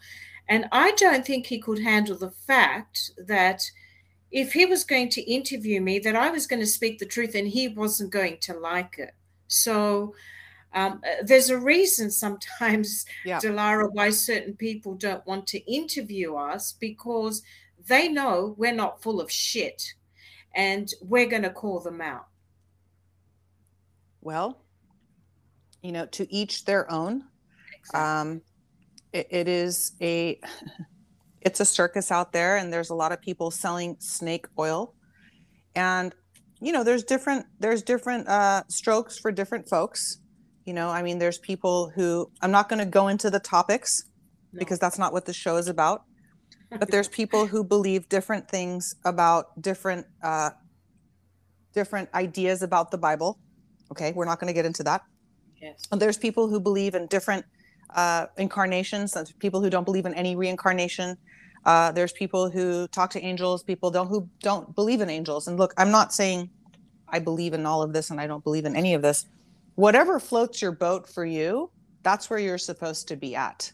And 0.50 0.66
I 0.70 0.90
don't 0.98 1.24
think 1.24 1.46
he 1.46 1.60
could 1.60 1.78
handle 1.78 2.18
the 2.18 2.30
fact 2.30 3.12
that 3.26 3.62
if 4.30 4.52
he 4.52 4.66
was 4.66 4.84
going 4.84 5.08
to 5.08 5.22
interview 5.22 5.80
me, 5.80 5.98
that 6.00 6.14
I 6.14 6.28
was 6.28 6.46
going 6.46 6.60
to 6.60 6.66
speak 6.66 6.98
the 6.98 7.06
truth 7.06 7.34
and 7.34 7.48
he 7.48 7.68
wasn't 7.68 8.12
going 8.12 8.36
to 8.42 8.52
like 8.52 8.98
it. 8.98 9.14
So 9.48 10.14
um, 10.74 11.00
uh, 11.02 11.22
there's 11.24 11.48
a 11.48 11.58
reason 11.58 12.10
sometimes, 12.10 13.06
yeah. 13.24 13.38
Dilara, 13.38 13.90
why 13.90 14.10
certain 14.10 14.54
people 14.56 14.94
don't 14.94 15.26
want 15.26 15.46
to 15.46 15.72
interview 15.72 16.34
us 16.34 16.74
because 16.78 17.42
they 17.88 18.08
know 18.08 18.54
we're 18.58 18.74
not 18.74 19.00
full 19.02 19.22
of 19.22 19.32
shit 19.32 19.94
and 20.54 20.88
we're 21.02 21.28
going 21.28 21.42
to 21.42 21.50
call 21.50 21.80
them 21.80 22.00
out. 22.00 22.26
Well, 24.20 24.62
you 25.82 25.92
know, 25.92 26.06
to 26.06 26.32
each 26.32 26.64
their 26.64 26.90
own. 26.90 27.24
Exactly. 27.78 28.00
Um, 28.00 28.42
it, 29.12 29.26
it 29.30 29.48
is 29.48 29.92
a 30.00 30.38
it's 31.40 31.60
a 31.60 31.64
circus 31.64 32.12
out 32.12 32.32
there, 32.32 32.56
and 32.56 32.72
there's 32.72 32.90
a 32.90 32.94
lot 32.94 33.12
of 33.12 33.20
people 33.20 33.50
selling 33.50 33.96
snake 33.98 34.46
oil, 34.58 34.94
and 35.74 36.14
you 36.60 36.72
know, 36.72 36.84
there's 36.84 37.04
different 37.04 37.46
there's 37.58 37.82
different 37.82 38.28
uh, 38.28 38.62
strokes 38.68 39.18
for 39.18 39.32
different 39.32 39.68
folks. 39.68 40.18
You 40.66 40.74
know, 40.74 40.90
I 40.90 41.02
mean, 41.02 41.18
there's 41.18 41.38
people 41.38 41.90
who 41.94 42.30
I'm 42.42 42.50
not 42.50 42.68
going 42.68 42.80
to 42.80 42.84
go 42.84 43.08
into 43.08 43.30
the 43.30 43.40
topics 43.40 44.04
no. 44.52 44.58
because 44.58 44.78
that's 44.78 44.98
not 44.98 45.12
what 45.12 45.24
the 45.24 45.32
show 45.32 45.56
is 45.56 45.68
about 45.68 46.04
but 46.78 46.90
there's 46.90 47.08
people 47.08 47.46
who 47.46 47.64
believe 47.64 48.08
different 48.08 48.48
things 48.48 48.94
about 49.04 49.60
different 49.60 50.06
uh, 50.22 50.50
different 51.72 52.08
ideas 52.14 52.62
about 52.62 52.90
the 52.90 52.98
Bible. 52.98 53.38
Okay, 53.90 54.12
we're 54.12 54.24
not 54.24 54.38
going 54.38 54.48
to 54.48 54.54
get 54.54 54.66
into 54.66 54.82
that. 54.84 55.02
Yes. 55.60 55.82
And 55.90 56.00
there's 56.00 56.16
people 56.16 56.48
who 56.48 56.60
believe 56.60 56.94
in 56.94 57.06
different 57.06 57.44
uh, 57.94 58.26
incarnations. 58.38 59.12
There's 59.12 59.32
people 59.32 59.60
who 59.60 59.70
don't 59.70 59.84
believe 59.84 60.06
in 60.06 60.14
any 60.14 60.36
reincarnation. 60.36 61.16
Uh, 61.64 61.92
there's 61.92 62.12
people 62.12 62.50
who 62.50 62.88
talk 62.88 63.10
to 63.10 63.20
angels. 63.20 63.62
People 63.62 63.90
don't 63.90 64.08
who 64.08 64.28
don't 64.40 64.74
believe 64.74 65.00
in 65.00 65.10
angels. 65.10 65.48
And 65.48 65.58
look, 65.58 65.74
I'm 65.76 65.90
not 65.90 66.14
saying 66.14 66.50
I 67.08 67.18
believe 67.18 67.52
in 67.52 67.66
all 67.66 67.82
of 67.82 67.92
this 67.92 68.10
and 68.10 68.20
I 68.20 68.26
don't 68.26 68.44
believe 68.44 68.64
in 68.64 68.76
any 68.76 68.94
of 68.94 69.02
this. 69.02 69.26
Whatever 69.74 70.20
floats 70.20 70.62
your 70.62 70.72
boat 70.72 71.08
for 71.08 71.24
you, 71.24 71.70
that's 72.02 72.30
where 72.30 72.38
you're 72.38 72.58
supposed 72.58 73.08
to 73.08 73.16
be 73.16 73.34
at. 73.34 73.72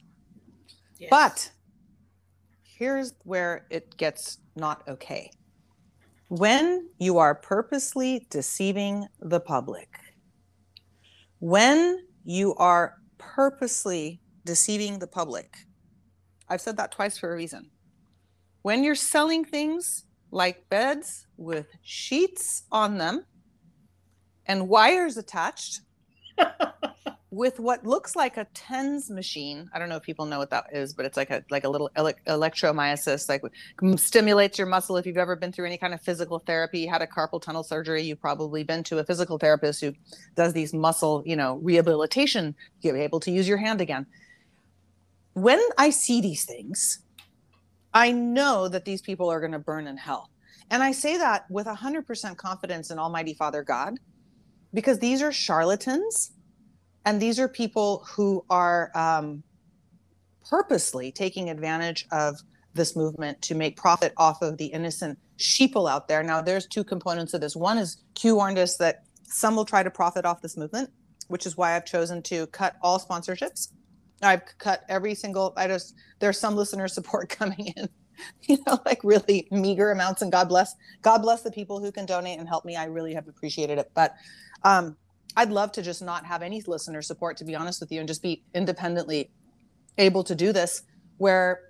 Yes. 0.99 1.11
But 1.11 1.51
here's 2.77 3.15
where 3.25 3.67
it 3.71 3.97
gets 3.97 4.39
not 4.55 4.83
okay. 4.87 5.31
When 6.29 6.89
you 6.99 7.19
are 7.19 7.35
purposely 7.35 8.27
deceiving 8.31 9.07
the 9.21 9.41
public, 9.41 9.89
when 11.39 12.05
you 12.25 12.55
are 12.57 12.97
purposely 13.19 14.21
deceiving 14.45 14.99
the 14.99 15.07
public, 15.07 15.57
I've 16.49 16.61
said 16.61 16.77
that 16.77 16.93
twice 16.93 17.17
for 17.19 17.33
a 17.33 17.37
reason. 17.37 17.71
When 18.63 18.85
you're 18.85 18.95
selling 18.95 19.45
things 19.45 20.05
like 20.31 20.69
beds 20.69 21.27
with 21.37 21.67
sheets 21.83 22.65
on 22.71 22.99
them 22.99 23.25
and 24.45 24.69
wires 24.69 25.17
attached 25.17 25.81
with 27.31 27.59
what 27.59 27.85
looks 27.85 28.15
like 28.15 28.37
a 28.37 28.47
tens 28.55 29.11
machine. 29.11 29.69
I 29.75 29.79
don't 29.79 29.89
know 29.89 29.97
if 29.97 30.03
people 30.03 30.27
know 30.27 30.39
what 30.39 30.51
that 30.51 30.67
is, 30.73 30.93
but 30.93 31.05
it's 31.05 31.17
like 31.17 31.31
a 31.31 31.43
like 31.51 31.65
a 31.65 31.69
little 31.69 31.91
ele- 31.97 32.13
electromyosis, 32.27 33.29
like 33.29 33.43
stimulates 33.99 34.59
your 34.59 34.69
muscle. 34.69 34.97
If 34.97 35.07
you've 35.07 35.17
ever 35.17 35.35
been 35.35 35.51
through 35.51 35.67
any 35.67 35.77
kind 35.77 35.93
of 35.93 36.01
physical 36.01 36.39
therapy, 36.39 36.87
had 36.87 37.03
a 37.03 37.07
carpal 37.07 37.43
tunnel 37.43 37.65
surgery, 37.65 38.03
you've 38.03 38.21
probably 38.21 38.63
been 38.63 38.85
to 38.85 38.99
a 38.99 39.05
physical 39.05 39.39
therapist 39.39 39.81
who 39.81 39.93
does 40.37 40.53
these 40.53 40.73
muscle, 40.73 41.23
you 41.27 41.35
know, 41.35 41.57
rehabilitation. 41.63 42.55
You're 42.81 42.97
able 42.97 43.21
to 43.21 43.31
use 43.33 43.49
your 43.49 43.59
hand 43.59 43.81
again. 43.81 44.07
When 45.33 45.61
I 45.77 45.91
see 45.91 46.21
these 46.21 46.45
things, 46.45 47.01
I 47.93 48.13
know 48.13 48.69
that 48.69 48.85
these 48.85 49.03
people 49.03 49.29
are 49.31 49.41
going 49.41 49.53
to 49.53 49.59
burn 49.59 49.87
in 49.89 49.97
hell. 49.97 50.31
And 50.71 50.83
I 50.83 50.93
say 50.93 51.19
that 51.19 51.51
with 51.51 51.67
100% 51.67 52.37
confidence 52.37 52.91
in 52.91 52.99
Almighty 52.99 53.35
Father 53.35 53.63
God, 53.63 53.99
because 54.73 54.99
these 54.99 55.23
are 55.23 55.33
charlatans 55.33 56.33
and 57.07 57.23
these 57.23 57.39
are 57.39 57.49
people 57.49 58.05
who 58.05 58.45
are 58.51 58.91
um, 58.97 59.43
purposely 60.51 61.13
taking 61.13 61.49
advantage 61.49 62.05
of 62.11 62.37
this 62.75 62.97
movement 62.97 63.41
to 63.43 63.55
make 63.55 63.77
profit 63.77 64.13
off 64.17 64.43
of 64.43 64.59
the 64.59 64.67
innocent 64.67 65.19
sheeple 65.39 65.89
out 65.89 66.09
there. 66.09 66.23
Now, 66.25 66.43
there's 66.43 66.67
two 66.67 66.83
components 66.85 67.33
of 67.33 67.41
this. 67.41 67.55
One 67.57 67.79
is 67.79 68.03
Q 68.17 68.35
warned 68.35 68.59
us 68.59 68.77
that 68.79 69.05
some 69.23 69.55
will 69.55 69.65
try 69.65 69.85
to 69.85 69.91
profit 69.91 70.27
off 70.27 70.43
this 70.43 70.57
movement, 70.57 70.91
which 71.29 71.47
is 71.47 71.57
why 71.57 71.77
I've 71.77 71.87
chosen 71.87 72.23
to 72.25 72.49
cut 72.49 72.75
all 72.83 72.99
sponsorships. 72.99 73.69
I've 74.21 74.43
cut 74.59 74.83
every 74.89 75.15
single. 75.15 75.55
I 75.57 75.69
just 75.69 75.95
there's 76.19 76.39
some 76.39 76.57
listener 76.57 76.89
support 76.89 77.29
coming 77.39 77.73
in, 77.77 77.89
you 78.43 78.59
know, 78.67 78.81
like 78.85 79.01
really 79.05 79.47
meager 79.53 79.93
amounts. 79.93 80.23
And 80.23 80.33
God 80.33 80.49
bless, 80.49 80.75
God 81.03 81.19
bless 81.19 81.43
the 81.43 81.53
people 81.53 81.81
who 81.81 81.93
can 81.93 82.05
donate 82.05 82.41
and 82.41 82.49
help 82.49 82.65
me. 82.65 82.75
I 82.75 82.87
really 82.87 83.15
have 83.15 83.29
appreciated 83.29 83.79
it. 83.79 83.93
But 83.95 84.15
um, 84.65 84.97
I'd 85.37 85.51
love 85.51 85.73
to 85.73 85.83
just 85.83 86.03
not 86.03 86.25
have 86.25 86.43
any 86.43 86.63
listener 86.63 87.03
support, 87.03 87.37
to 87.39 87.45
be 87.45 87.55
honest 87.55 87.81
with 87.81 87.93
you, 87.93 88.01
and 88.01 88.09
just 88.09 88.23
be 88.23 88.43
independently 88.55 89.31
able 89.99 90.25
to 90.25 90.35
do 90.35 90.53
this 90.53 90.83
where 91.19 91.61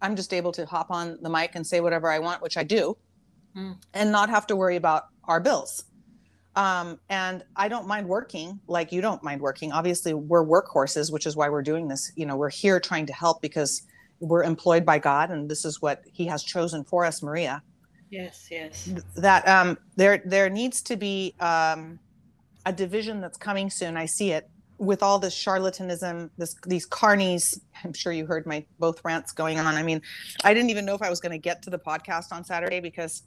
I'm 0.00 0.16
just 0.16 0.32
able 0.32 0.52
to 0.52 0.66
hop 0.66 0.90
on 0.90 1.18
the 1.22 1.28
mic 1.28 1.52
and 1.54 1.66
say 1.66 1.80
whatever 1.80 2.10
I 2.10 2.18
want, 2.20 2.42
which 2.42 2.56
I 2.56 2.62
do, 2.62 2.96
mm. 3.56 3.76
and 3.94 4.12
not 4.12 4.30
have 4.30 4.46
to 4.48 4.56
worry 4.56 4.76
about 4.76 5.04
our 5.24 5.40
bills. 5.40 5.84
Um, 6.54 6.98
and 7.08 7.44
I 7.54 7.68
don't 7.68 7.86
mind 7.86 8.08
working 8.08 8.58
like 8.66 8.90
you 8.90 9.00
don't 9.00 9.22
mind 9.22 9.40
working. 9.40 9.70
Obviously, 9.70 10.14
we're 10.14 10.44
workhorses, 10.44 11.12
which 11.12 11.26
is 11.26 11.36
why 11.36 11.48
we're 11.48 11.62
doing 11.62 11.88
this. 11.88 12.10
You 12.16 12.26
know, 12.26 12.36
we're 12.36 12.50
here 12.50 12.80
trying 12.80 13.06
to 13.06 13.12
help 13.12 13.42
because 13.42 13.82
we're 14.20 14.42
employed 14.42 14.84
by 14.84 14.98
God, 14.98 15.30
and 15.30 15.48
this 15.48 15.64
is 15.64 15.80
what 15.80 16.02
He 16.12 16.26
has 16.26 16.42
chosen 16.42 16.84
for 16.84 17.04
us, 17.04 17.22
Maria. 17.22 17.62
Yes, 18.10 18.48
yes. 18.50 18.90
That 19.16 19.46
um, 19.46 19.78
there 19.96 20.22
there 20.24 20.48
needs 20.48 20.82
to 20.82 20.96
be 20.96 21.34
um, 21.38 21.98
a 22.68 22.72
division 22.72 23.22
that's 23.22 23.38
coming 23.38 23.70
soon. 23.70 23.96
I 23.96 24.04
see 24.04 24.32
it 24.32 24.48
with 24.76 25.02
all 25.02 25.18
this 25.18 25.34
charlatanism, 25.34 26.28
this 26.36 26.54
these 26.66 26.86
carnies. 26.86 27.58
I'm 27.82 27.94
sure 27.94 28.12
you 28.12 28.26
heard 28.26 28.46
my 28.46 28.64
both 28.78 29.00
rants 29.04 29.32
going 29.32 29.58
on. 29.58 29.74
I 29.74 29.82
mean, 29.82 30.02
I 30.44 30.52
didn't 30.52 30.68
even 30.68 30.84
know 30.84 30.94
if 30.94 31.00
I 31.00 31.08
was 31.08 31.18
going 31.18 31.32
to 31.32 31.38
get 31.38 31.62
to 31.62 31.70
the 31.70 31.78
podcast 31.78 32.30
on 32.30 32.44
Saturday 32.44 32.80
because 32.80 33.22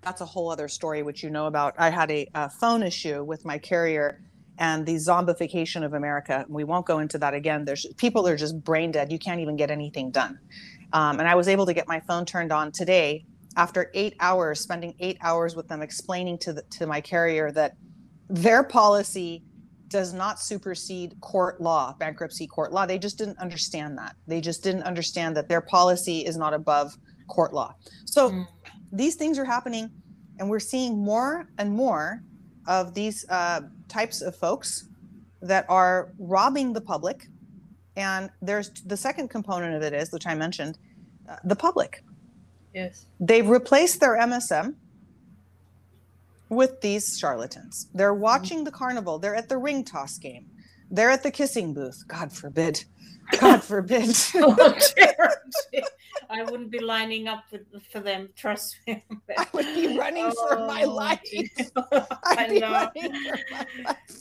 that's 0.00 0.22
a 0.22 0.24
whole 0.24 0.50
other 0.50 0.66
story, 0.66 1.02
which 1.02 1.22
you 1.22 1.28
know 1.28 1.46
about. 1.46 1.74
I 1.78 1.90
had 1.90 2.10
a, 2.10 2.26
a 2.34 2.48
phone 2.48 2.82
issue 2.82 3.22
with 3.22 3.44
my 3.44 3.58
carrier 3.58 4.22
and 4.58 4.86
the 4.86 4.94
zombification 4.94 5.84
of 5.84 5.92
America. 5.92 6.46
We 6.48 6.64
won't 6.64 6.86
go 6.86 7.00
into 7.00 7.18
that 7.18 7.34
again. 7.34 7.66
There's 7.66 7.84
people 7.98 8.26
are 8.26 8.36
just 8.36 8.64
brain 8.64 8.92
dead. 8.92 9.12
You 9.12 9.18
can't 9.18 9.40
even 9.40 9.56
get 9.56 9.70
anything 9.70 10.10
done. 10.10 10.38
Um, 10.94 11.20
and 11.20 11.28
I 11.28 11.34
was 11.34 11.48
able 11.48 11.66
to 11.66 11.74
get 11.74 11.86
my 11.86 12.00
phone 12.00 12.24
turned 12.24 12.50
on 12.50 12.72
today 12.72 13.26
after 13.56 13.90
eight 13.94 14.14
hours, 14.20 14.60
spending 14.60 14.94
eight 15.00 15.18
hours 15.20 15.54
with 15.54 15.68
them, 15.68 15.82
explaining 15.82 16.38
to 16.38 16.54
the, 16.54 16.62
to 16.62 16.86
my 16.86 17.02
carrier 17.02 17.52
that 17.52 17.76
their 18.28 18.62
policy 18.62 19.42
does 19.88 20.12
not 20.12 20.40
supersede 20.40 21.20
court 21.20 21.60
law, 21.60 21.94
bankruptcy 21.98 22.46
court 22.46 22.72
law. 22.72 22.84
They 22.86 22.98
just 22.98 23.16
didn't 23.18 23.38
understand 23.38 23.96
that. 23.98 24.16
They 24.26 24.40
just 24.40 24.62
didn't 24.62 24.82
understand 24.82 25.36
that 25.36 25.48
their 25.48 25.60
policy 25.60 26.24
is 26.24 26.36
not 26.36 26.52
above 26.52 26.96
court 27.28 27.52
law. 27.52 27.74
So 28.04 28.30
mm. 28.30 28.46
these 28.90 29.14
things 29.14 29.38
are 29.38 29.44
happening, 29.44 29.90
and 30.38 30.50
we're 30.50 30.58
seeing 30.58 30.98
more 30.98 31.48
and 31.58 31.70
more 31.70 32.22
of 32.66 32.94
these 32.94 33.24
uh, 33.28 33.60
types 33.88 34.20
of 34.20 34.34
folks 34.34 34.88
that 35.42 35.66
are 35.68 36.12
robbing 36.18 36.72
the 36.72 36.80
public. 36.80 37.28
And 37.96 38.30
there's 38.42 38.70
the 38.70 38.96
second 38.96 39.28
component 39.28 39.76
of 39.76 39.82
it 39.82 39.92
is, 39.92 40.10
which 40.10 40.26
I 40.26 40.34
mentioned, 40.34 40.78
uh, 41.28 41.36
the 41.44 41.54
public. 41.54 42.02
Yes. 42.74 43.06
They've 43.20 43.48
replaced 43.48 44.00
their 44.00 44.18
MSM 44.18 44.74
with 46.54 46.80
these 46.80 47.18
charlatans. 47.18 47.88
They're 47.94 48.12
mm-hmm. 48.12 48.22
watching 48.22 48.64
the 48.64 48.70
carnival, 48.70 49.18
they're 49.18 49.36
at 49.36 49.48
the 49.48 49.58
ring 49.58 49.84
toss 49.84 50.18
game, 50.18 50.46
they're 50.90 51.10
at 51.10 51.22
the 51.22 51.30
kissing 51.30 51.74
booth. 51.74 52.04
God 52.06 52.32
forbid. 52.32 52.84
God 53.38 53.58
forbid. 53.64 54.16
oh, 54.36 54.78
I 56.30 56.42
wouldn't 56.42 56.70
be 56.70 56.80
lining 56.80 57.28
up 57.28 57.44
for, 57.50 57.60
for 57.92 58.00
them, 58.00 58.28
trust 58.34 58.76
me. 58.86 59.04
I 59.36 59.46
would 59.52 59.66
be 59.74 59.96
running 59.96 60.24
oh, 60.26 60.48
for 60.48 60.66
my 60.66 60.84
life. 60.84 61.20
I 62.24 62.46
know. 62.48 62.90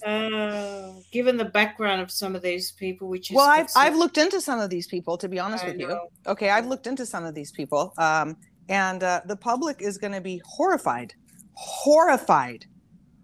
Uh, 0.05 0.93
given 1.11 1.37
the 1.37 1.45
background 1.45 2.01
of 2.01 2.11
some 2.11 2.35
of 2.35 2.41
these 2.41 2.73
people, 2.73 3.07
which 3.07 3.31
is 3.31 3.35
well, 3.35 3.47
I've, 3.47 3.67
I've 3.75 3.95
looked 3.95 4.17
into 4.17 4.41
some 4.41 4.59
of 4.59 4.69
these 4.69 4.87
people, 4.87 5.17
to 5.17 5.29
be 5.29 5.39
honest 5.39 5.63
I 5.63 5.67
with 5.69 5.77
know. 5.77 5.87
you. 5.87 5.99
Okay, 6.27 6.49
I've 6.49 6.67
looked 6.67 6.87
into 6.87 7.05
some 7.05 7.23
of 7.23 7.33
these 7.33 7.51
people, 7.51 7.93
um, 7.97 8.35
and 8.69 9.01
uh, 9.01 9.21
the 9.25 9.37
public 9.37 9.81
is 9.81 9.97
going 9.97 10.13
to 10.13 10.21
be 10.21 10.41
horrified 10.45 11.13
horrified 11.53 12.65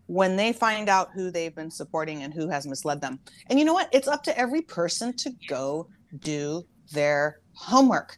when 0.08 0.36
they 0.36 0.52
find 0.52 0.90
out 0.90 1.10
who 1.14 1.30
they've 1.30 1.56
been 1.56 1.70
supporting 1.70 2.24
and 2.24 2.34
who 2.34 2.50
has 2.50 2.66
misled 2.66 3.00
them. 3.00 3.20
And 3.48 3.60
you 3.60 3.66
know 3.66 3.74
what? 3.74 3.90
It's 3.94 4.08
up 4.08 4.24
to 4.24 4.38
every 4.38 4.62
person 4.62 5.16
to 5.18 5.32
go 5.48 5.88
do 6.20 6.66
their 6.92 7.42
homework. 7.54 8.18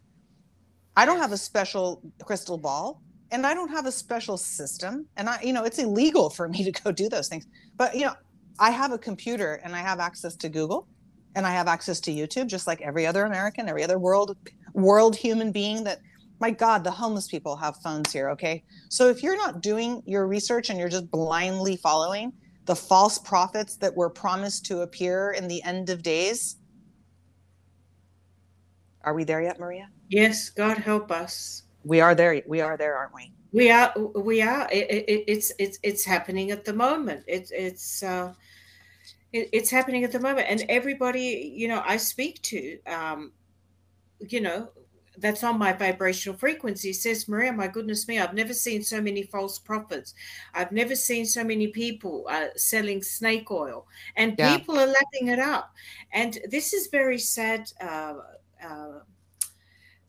I 0.96 1.06
don't 1.06 1.20
have 1.20 1.32
a 1.32 1.38
special 1.38 2.02
crystal 2.24 2.58
ball 2.58 3.02
and 3.32 3.46
I 3.46 3.54
don't 3.54 3.70
have 3.70 3.86
a 3.86 3.92
special 3.92 4.38
system. 4.38 5.06
And 5.18 5.30
I, 5.30 5.42
you 5.42 5.54
know, 5.54 5.64
it's 5.64 5.80
illegal 5.80 6.30
for 6.30 6.48
me 6.48 6.64
to 6.64 6.72
go 6.72 6.92
do 6.92 7.10
those 7.10 7.28
things. 7.28 7.46
But, 7.78 7.96
you 7.96 8.06
know, 8.06 8.14
I 8.60 8.72
have 8.72 8.92
a 8.92 8.98
computer 8.98 9.56
and 9.64 9.76
I 9.76 9.80
have 9.80 10.00
access 10.00 10.36
to 10.38 10.50
Google 10.50 10.88
and 11.36 11.46
I 11.46 11.52
have 11.52 11.68
access 11.68 12.00
to 12.02 12.12
YouTube, 12.12 12.48
just 12.48 12.68
like 12.68 12.82
every 12.82 13.08
other 13.08 13.26
American, 13.26 13.68
every 13.68 13.84
other 13.84 14.00
world 14.00 14.38
world 14.74 15.16
human 15.16 15.52
being 15.52 15.84
that 15.84 16.00
my 16.42 16.52
God, 16.52 16.84
the 16.84 16.92
homeless 16.92 17.28
people 17.28 17.56
have 17.56 17.78
phones 17.78 18.12
here. 18.12 18.30
Okay. 18.32 18.64
So 18.90 19.08
if 19.08 19.22
you're 19.22 19.38
not 19.38 19.62
doing 19.62 20.02
your 20.06 20.28
research 20.28 20.70
and 20.70 20.80
you're 20.80 20.90
just 20.90 21.10
blindly 21.12 21.78
following 21.78 22.34
the 22.66 22.76
false 22.76 23.20
prophets 23.20 23.76
that 23.78 23.96
were 23.96 24.10
promised 24.10 24.66
to 24.66 24.82
appear 24.82 25.32
in 25.32 25.48
the 25.48 25.62
end 25.64 25.90
of 25.90 26.02
days, 26.02 26.58
are 29.04 29.14
we 29.14 29.24
there 29.24 29.42
yet, 29.42 29.60
Maria? 29.60 29.90
Yes. 30.10 30.50
God 30.50 30.78
help 30.78 31.12
us. 31.12 31.64
We 31.84 32.02
are 32.02 32.16
there. 32.16 32.42
We 32.48 32.60
are 32.60 32.76
there, 32.76 32.98
aren't 32.98 33.14
we? 33.14 33.32
We 33.52 33.70
are. 33.70 33.94
We 34.16 34.42
are. 34.42 34.68
It, 34.72 34.90
it, 34.90 35.24
it's 35.28 35.52
it's 35.60 35.78
it's 35.84 36.06
happening 36.06 36.52
at 36.52 36.66
the 36.66 36.74
moment. 36.74 37.24
It's 37.28 37.52
it's. 37.52 38.04
Uh, 38.04 38.34
it's 39.34 39.70
happening 39.70 40.04
at 40.04 40.12
the 40.12 40.20
moment 40.20 40.46
and 40.50 40.66
everybody 40.68 41.54
you 41.56 41.66
know 41.70 41.82
i 41.86 41.96
speak 41.96 42.42
to 42.42 42.78
um, 42.86 43.32
you 44.20 44.42
know 44.42 44.68
that's 45.18 45.44
on 45.44 45.60
my 45.60 45.74
vibrational 45.74 46.38
frequency. 46.38 46.94
Says 46.94 47.28
maria 47.28 47.52
my 47.52 47.68
goodness 47.68 48.08
me 48.08 48.20
i've 48.20 48.34
never 48.34 48.54
seen 48.54 48.82
so 48.84 49.02
many 49.02 49.24
false 49.24 49.60
prophets. 49.60 50.14
I've 50.54 50.72
never 50.72 50.96
seen 50.96 51.26
so 51.26 51.44
many 51.44 51.68
people 51.68 52.26
uh, 52.30 52.48
selling 52.56 53.04
snake 53.04 53.52
oil. 53.52 53.88
And 54.16 54.36
yeah. 54.38 54.58
people 54.58 54.78
are 54.78 54.88
lapping 54.88 55.28
it 55.28 55.40
up. 55.40 55.74
And 56.14 56.40
this 56.50 56.74
is 56.74 56.88
very 56.88 57.18
sad 57.18 57.72
uh, 57.82 58.16
uh, 58.64 59.00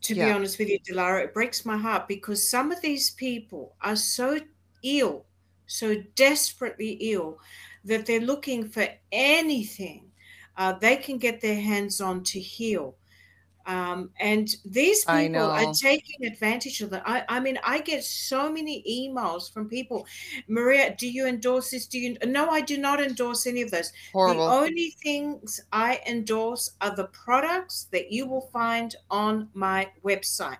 to 0.03 0.15
yeah. 0.15 0.27
be 0.27 0.33
honest 0.33 0.59
with 0.59 0.69
you 0.69 0.79
dilara 0.81 1.25
it 1.25 1.35
breaks 1.35 1.65
my 1.65 1.77
heart 1.77 2.07
because 2.09 2.49
some 2.49 2.71
of 2.71 2.81
these 2.83 3.13
people 3.13 3.75
are 3.81 3.97
so 3.97 4.39
ill 4.83 5.25
so 5.67 6.03
desperately 6.17 6.99
ill 7.01 7.39
that 7.85 8.05
they're 8.05 8.21
looking 8.21 8.69
for 8.69 8.87
anything 9.11 10.11
uh, 10.57 10.73
they 10.73 10.97
can 10.97 11.19
get 11.19 11.41
their 11.41 11.61
hands 11.61 12.01
on 12.01 12.23
to 12.23 12.39
heal 12.39 12.95
Um, 13.67 14.11
and 14.19 14.55
these 14.65 15.05
people 15.05 15.41
are 15.41 15.73
taking 15.73 16.27
advantage 16.27 16.81
of 16.81 16.91
that. 16.91 17.03
I, 17.07 17.25
I 17.29 17.41
mean, 17.41 17.59
I 17.65 17.81
get 17.81 18.05
so 18.05 18.51
many 18.51 18.83
emails 18.89 19.53
from 19.53 19.69
people. 19.69 20.07
Maria, 20.49 20.95
do 20.97 21.09
you 21.09 21.27
endorse 21.27 21.71
this? 21.71 21.87
Do 21.87 21.99
you? 21.99 22.17
No, 22.25 22.49
I 22.49 22.61
do 22.61 22.79
not 22.79 23.01
endorse 23.01 23.47
any 23.47 23.63
of 23.63 23.71
those. 23.71 23.93
Horrible. 24.13 24.47
The 24.47 24.53
only 24.53 24.91
things 25.03 25.61
I 25.73 26.01
endorse 26.07 26.73
are 26.81 26.95
the 26.95 27.07
products 27.07 27.89
that 27.93 28.11
you 28.11 28.27
will 28.27 28.49
find 28.53 28.95
on 29.11 29.49
my 29.55 29.91
website 30.05 30.59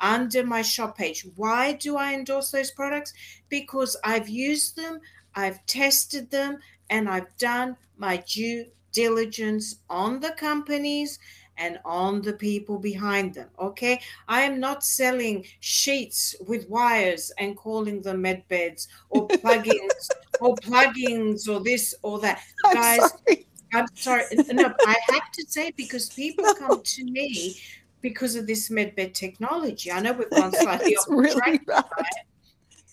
under 0.00 0.44
my 0.44 0.62
shop 0.62 0.98
page. 0.98 1.26
Why 1.36 1.72
do 1.72 1.96
I 1.96 2.12
endorse 2.12 2.50
those 2.50 2.72
products? 2.72 3.14
Because 3.48 3.96
I've 4.04 4.28
used 4.28 4.76
them, 4.76 5.00
I've 5.34 5.64
tested 5.66 6.30
them, 6.30 6.58
and 6.90 7.08
I've 7.08 7.34
done 7.38 7.76
my 7.96 8.18
due 8.18 8.66
diligence 8.92 9.76
on 9.88 10.20
the 10.20 10.32
companies 10.32 11.18
and 11.58 11.78
on 11.84 12.22
the 12.22 12.32
people 12.32 12.78
behind 12.78 13.34
them. 13.34 13.48
Okay. 13.58 14.00
I 14.28 14.42
am 14.42 14.60
not 14.60 14.84
selling 14.84 15.44
sheets 15.60 16.34
with 16.46 16.68
wires 16.68 17.32
and 17.38 17.56
calling 17.56 18.02
them 18.02 18.22
med 18.22 18.46
beds 18.48 18.88
or 19.10 19.28
plugins 19.28 20.10
or 20.40 20.56
plugins 20.56 21.48
or 21.48 21.60
this 21.60 21.94
or 22.02 22.18
that. 22.20 22.42
I'm 22.64 22.74
Guys, 22.74 22.98
sorry. 22.98 23.46
I'm 23.74 23.86
sorry. 23.94 24.24
No, 24.52 24.72
I 24.86 24.96
have 25.10 25.32
to 25.32 25.46
say 25.48 25.72
because 25.76 26.08
people 26.10 26.52
come 26.54 26.82
to 26.82 27.04
me 27.04 27.56
because 28.02 28.34
of 28.34 28.46
this 28.46 28.68
medbed 28.68 29.14
technology. 29.14 29.90
I 29.90 30.00
know 30.00 30.12
we've 30.12 30.28
gone 30.30 30.52
slightly 30.60 30.96
off 30.96 31.06
really 31.08 31.58
track. 31.58 31.86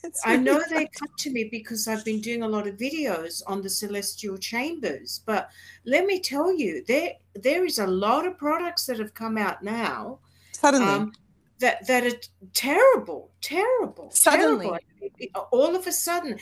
It's 0.03 0.21
I 0.25 0.37
know 0.37 0.57
really 0.57 0.69
they 0.69 0.87
come 0.87 1.09
to 1.17 1.29
me 1.29 1.45
because 1.45 1.87
I've 1.87 2.05
been 2.05 2.21
doing 2.21 2.43
a 2.43 2.47
lot 2.47 2.67
of 2.67 2.77
videos 2.77 3.41
on 3.47 3.61
the 3.61 3.69
celestial 3.69 4.37
chambers. 4.37 5.21
But 5.25 5.49
let 5.85 6.05
me 6.05 6.19
tell 6.19 6.53
you, 6.53 6.83
there 6.87 7.13
there 7.35 7.65
is 7.65 7.79
a 7.79 7.87
lot 7.87 8.25
of 8.25 8.37
products 8.37 8.85
that 8.85 8.99
have 8.99 9.13
come 9.13 9.37
out 9.37 9.63
now 9.63 10.19
suddenly. 10.51 10.87
um, 10.87 11.13
that 11.59 11.85
that 11.87 12.03
are 12.05 12.17
terrible, 12.53 13.31
terrible, 13.41 14.11
Suddenly. 14.11 14.67
terrible. 14.67 15.47
All 15.51 15.75
of 15.75 15.87
a 15.87 15.91
sudden, 15.91 16.37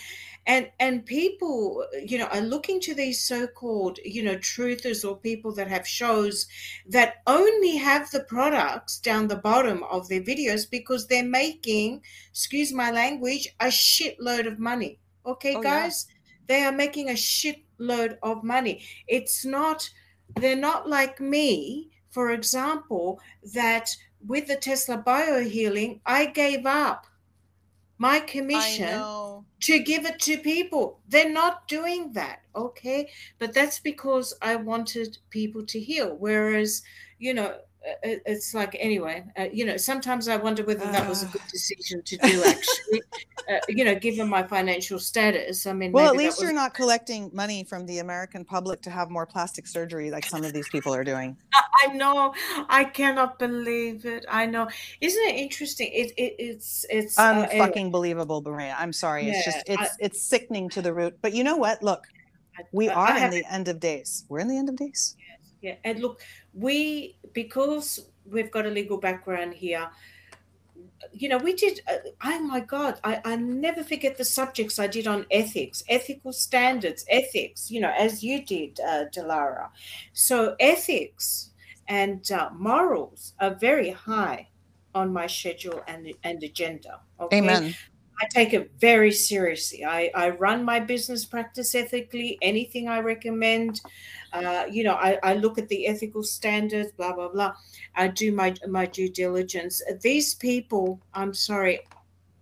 and 0.45 0.69
and 0.79 1.05
people, 1.05 1.86
you 2.05 2.17
know, 2.17 2.27
are 2.27 2.41
looking 2.41 2.79
to 2.81 2.93
these 2.93 3.24
so-called, 3.24 4.00
you 4.05 4.24
know, 4.24 4.36
truthers 4.38 5.07
or 5.07 5.17
people 5.17 5.53
that 5.55 5.67
have 5.67 5.88
shows 5.88 6.47
that 6.88 7.15
only 7.27 7.77
have 7.77 8.09
the 8.12 8.21
products 8.25 9.00
down 9.00 9.27
the 9.27 9.36
bottom 9.38 9.83
of 9.83 10.07
their 10.07 10.21
videos 10.21 10.69
because 10.69 11.07
they're 11.07 11.24
making, 11.24 12.01
excuse 12.29 12.71
my 12.74 12.91
language, 12.91 13.47
a 13.59 13.67
shitload 13.67 14.47
of 14.47 14.59
money. 14.59 15.00
Okay, 15.25 15.55
Oh, 15.55 15.62
yeah. 15.62 15.81
guys, 15.81 16.07
they 16.47 16.63
are 16.63 16.71
making 16.71 17.09
a 17.09 17.13
shitload 17.13 18.17
of 18.24 18.43
money. 18.43 18.83
It's 19.07 19.43
not, 19.45 19.89
they're 20.36 20.55
not 20.55 20.88
like 20.88 21.19
me, 21.19 21.89
for 22.12 22.31
example, 22.31 23.19
that 23.53 23.95
with 24.25 24.47
the 24.47 24.55
Tesla 24.55 24.97
biohealing, 24.97 26.00
I 26.05 26.25
gave 26.25 26.65
up 26.65 27.05
my 27.97 28.19
commission 28.19 29.01
to 29.62 29.79
give 29.79 30.05
it 30.05 30.19
to 30.21 30.38
people. 30.38 31.00
They're 31.09 31.31
not 31.31 31.67
doing 31.67 32.13
that, 32.13 32.41
okay? 32.55 33.09
But 33.39 33.53
that's 33.53 33.79
because 33.79 34.33
I 34.41 34.55
wanted 34.55 35.17
people 35.29 35.65
to 35.65 35.79
heal. 35.79 36.15
Whereas, 36.17 36.83
you 37.17 37.33
know, 37.33 37.55
it's 38.03 38.53
like 38.53 38.75
anyway, 38.79 39.24
uh, 39.38 39.48
you 39.51 39.65
know, 39.65 39.77
sometimes 39.77 40.27
I 40.27 40.36
wonder 40.36 40.63
whether 40.63 40.86
that 40.91 41.08
was 41.08 41.24
a 41.24 41.27
Ah. 41.27 41.32
good 41.34 41.41
decision 41.51 42.01
to 42.03 42.17
do. 42.17 42.44
Actually, 42.44 43.01
uh, 43.50 43.60
you 43.70 43.84
know, 43.86 43.96
given 43.96 44.27
my 44.27 44.44
financial 44.44 45.00
status, 45.00 45.65
I 45.65 45.74
mean, 45.74 45.91
Well, 45.91 46.08
at 46.10 46.15
least 46.17 46.38
was- 46.38 46.44
you're 46.44 46.53
not 46.53 46.74
collecting 46.74 47.29
money 47.34 47.63
from 47.63 47.86
the 47.86 48.00
American 48.00 48.44
public 48.46 48.82
to 48.84 48.89
have 48.89 49.10
more 49.10 49.25
plastic 49.25 49.67
surgery 49.67 50.12
like 50.12 50.25
some 50.25 50.44
of 50.44 50.53
these 50.53 50.67
people 50.70 50.94
are 50.94 51.03
doing. 51.03 51.38
I 51.84 51.88
know. 51.94 52.34
I 52.70 52.84
cannot 52.86 53.39
believe 53.39 54.06
it. 54.06 54.25
I 54.29 54.46
know. 54.48 54.67
Isn't 55.00 55.24
it 55.27 55.36
interesting? 55.36 55.89
It, 55.94 56.12
it 56.17 56.36
it's 56.39 56.86
it's 56.89 57.17
uh, 57.17 57.46
Unfucking 57.48 57.91
believable, 57.91 58.41
Maria. 58.41 58.75
I'm 58.77 58.91
sorry. 58.94 59.29
It's 59.29 59.46
just 59.46 59.63
Yeah, 59.67 59.75
I- 59.79 59.84
it's 59.84 59.96
it's 60.00 60.22
sickening 60.22 60.70
to 60.70 60.82
the 60.82 60.94
root. 60.94 61.17
But 61.22 61.34
you 61.34 61.44
know 61.44 61.56
what? 61.58 61.82
Look, 61.84 62.03
we 62.72 62.89
I- 62.89 62.94
are 62.94 63.08
I 63.10 63.25
in 63.25 63.32
the 63.32 63.46
end 63.53 63.67
of 63.67 63.79
days. 63.79 64.25
We're 64.29 64.39
in 64.39 64.48
the 64.48 64.58
end 64.58 64.70
of 64.70 64.75
days. 64.75 65.15
Yeah, 65.62 65.75
and 65.84 66.00
look, 66.00 66.22
we 66.57 67.17
because 67.33 68.09
we've 68.25 68.51
got 68.51 68.65
a 68.65 68.70
legal 68.70 68.98
background 68.98 69.53
here. 69.53 69.89
You 71.11 71.29
know, 71.29 71.37
we 71.37 71.53
did. 71.53 71.81
Uh, 71.87 71.98
oh 72.24 72.39
my 72.41 72.59
God, 72.59 73.00
I, 73.03 73.22
I 73.24 73.35
never 73.35 73.83
forget 73.83 74.17
the 74.17 74.25
subjects 74.25 74.79
I 74.79 74.87
did 74.87 75.07
on 75.07 75.25
ethics, 75.31 75.83
ethical 75.87 76.33
standards, 76.33 77.05
ethics. 77.09 77.72
You 77.72 77.81
know, 77.81 77.93
as 77.98 78.24
you 78.24 78.43
did, 78.43 78.79
uh, 78.79 79.05
Dilara. 79.13 79.70
So 80.13 80.55
ethics 80.59 81.51
and 81.87 82.29
uh, 82.31 82.50
morals 82.53 83.33
are 83.39 83.55
very 83.55 83.91
high 83.91 84.50
on 84.93 85.13
my 85.13 85.27
schedule 85.27 85.81
and 85.87 86.13
and 86.24 86.43
agenda. 86.43 87.00
Okay? 87.20 87.37
Amen. 87.37 87.75
I 88.22 88.25
take 88.27 88.53
it 88.53 88.72
very 88.80 89.12
seriously. 89.12 89.86
I, 89.86 90.12
I 90.16 90.30
run 90.30 90.64
my 90.64 90.80
business 90.80 91.25
practice 91.25 91.75
ethically. 91.75 92.38
Anything 92.42 92.88
I 92.88 93.00
recommend, 93.00 93.82
uh, 94.34 94.66
you 94.70 94.84
know, 94.84 94.96
I, 94.96 95.20
I 95.24 95.34
look 95.36 95.58
at 95.58 95.68
the 95.70 95.88
ethical 95.88 96.24
standards, 96.24 96.92
blah, 96.94 97.14
blah, 97.14 97.30
blah. 97.30 97.53
I 97.96 98.08
do 98.08 98.32
my, 98.32 98.56
my 98.68 98.86
due 98.88 99.10
diligence. 99.10 99.82
These 100.01 100.36
people, 100.36 101.00
I'm 101.14 101.34
sorry, 101.34 101.82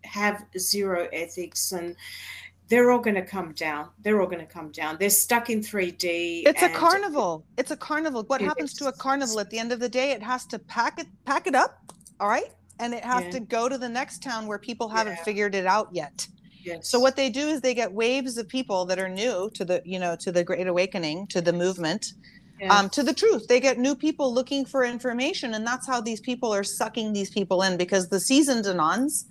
have 0.04 0.46
zero 0.58 1.10
ethics 1.12 1.72
and 1.72 1.96
they're 2.68 2.92
all 2.92 3.00
going 3.00 3.16
to 3.16 3.26
come 3.26 3.52
down. 3.54 3.90
They're 4.00 4.20
all 4.22 4.28
going 4.28 4.46
to 4.46 4.52
come 4.52 4.72
down. 4.72 4.98
They're 5.00 5.10
stuck 5.10 5.50
in 5.50 5.62
3D. 5.62 6.44
It's 6.46 6.64
a 6.64 6.70
carnival. 6.70 7.46
It's 7.58 7.72
a 7.72 7.78
carnival. 7.78 8.24
What 8.24 8.42
happens 8.42 8.74
to 8.76 8.88
a 8.88 8.92
carnival 8.92 9.40
at 9.40 9.50
the 9.50 9.60
end 9.60 9.72
of 9.72 9.80
the 9.80 9.90
day? 9.90 10.12
It 10.12 10.24
has 10.24 10.46
to 10.48 10.60
pack 10.60 11.00
it 11.00 11.08
pack 11.26 11.48
it 11.48 11.54
up, 11.54 11.92
all 12.20 12.28
right? 12.28 12.52
And 12.80 12.94
it 12.94 13.04
has 13.06 13.24
Yeah. 13.26 13.32
to 13.32 13.40
go 13.40 13.70
to 13.70 13.78
the 13.78 13.90
next 13.90 14.22
town 14.24 14.48
where 14.48 14.60
people 14.60 14.90
haven't 14.90 15.18
Yeah. 15.18 15.24
figured 15.24 15.56
it 15.56 15.66
out 15.66 15.90
yet. 15.94 16.28
Yes. 16.64 16.90
So 16.90 17.00
what 17.00 17.16
they 17.16 17.30
do 17.30 17.48
is 17.50 17.62
they 17.62 17.74
get 17.74 17.94
waves 17.94 18.38
of 18.38 18.48
people 18.50 18.86
that 18.86 19.00
are 19.00 19.10
new 19.10 19.50
to 19.56 19.66
the, 19.66 19.82
you 19.86 20.00
know, 20.00 20.16
to 20.22 20.32
the 20.32 20.44
great 20.44 20.68
awakening, 20.68 21.28
to 21.28 21.42
the 21.42 21.54
movement, 21.54 22.14
Yeah. 22.60 22.80
um, 22.80 22.90
to 22.92 23.04
the 23.04 23.14
truth. 23.14 23.48
They 23.48 23.60
get 23.60 23.78
new 23.80 23.96
people 23.96 24.34
looking 24.34 24.66
for 24.66 24.84
information, 24.84 25.54
and 25.54 25.66
that's 25.66 25.88
how 25.88 26.02
these 26.02 26.22
people 26.22 26.54
are 26.54 26.64
sucking 26.64 27.14
these 27.14 27.30
people 27.30 27.62
in 27.64 27.78
because 27.78 28.10
the 28.10 28.20
seasoned 28.20 28.66
anons 28.66 29.26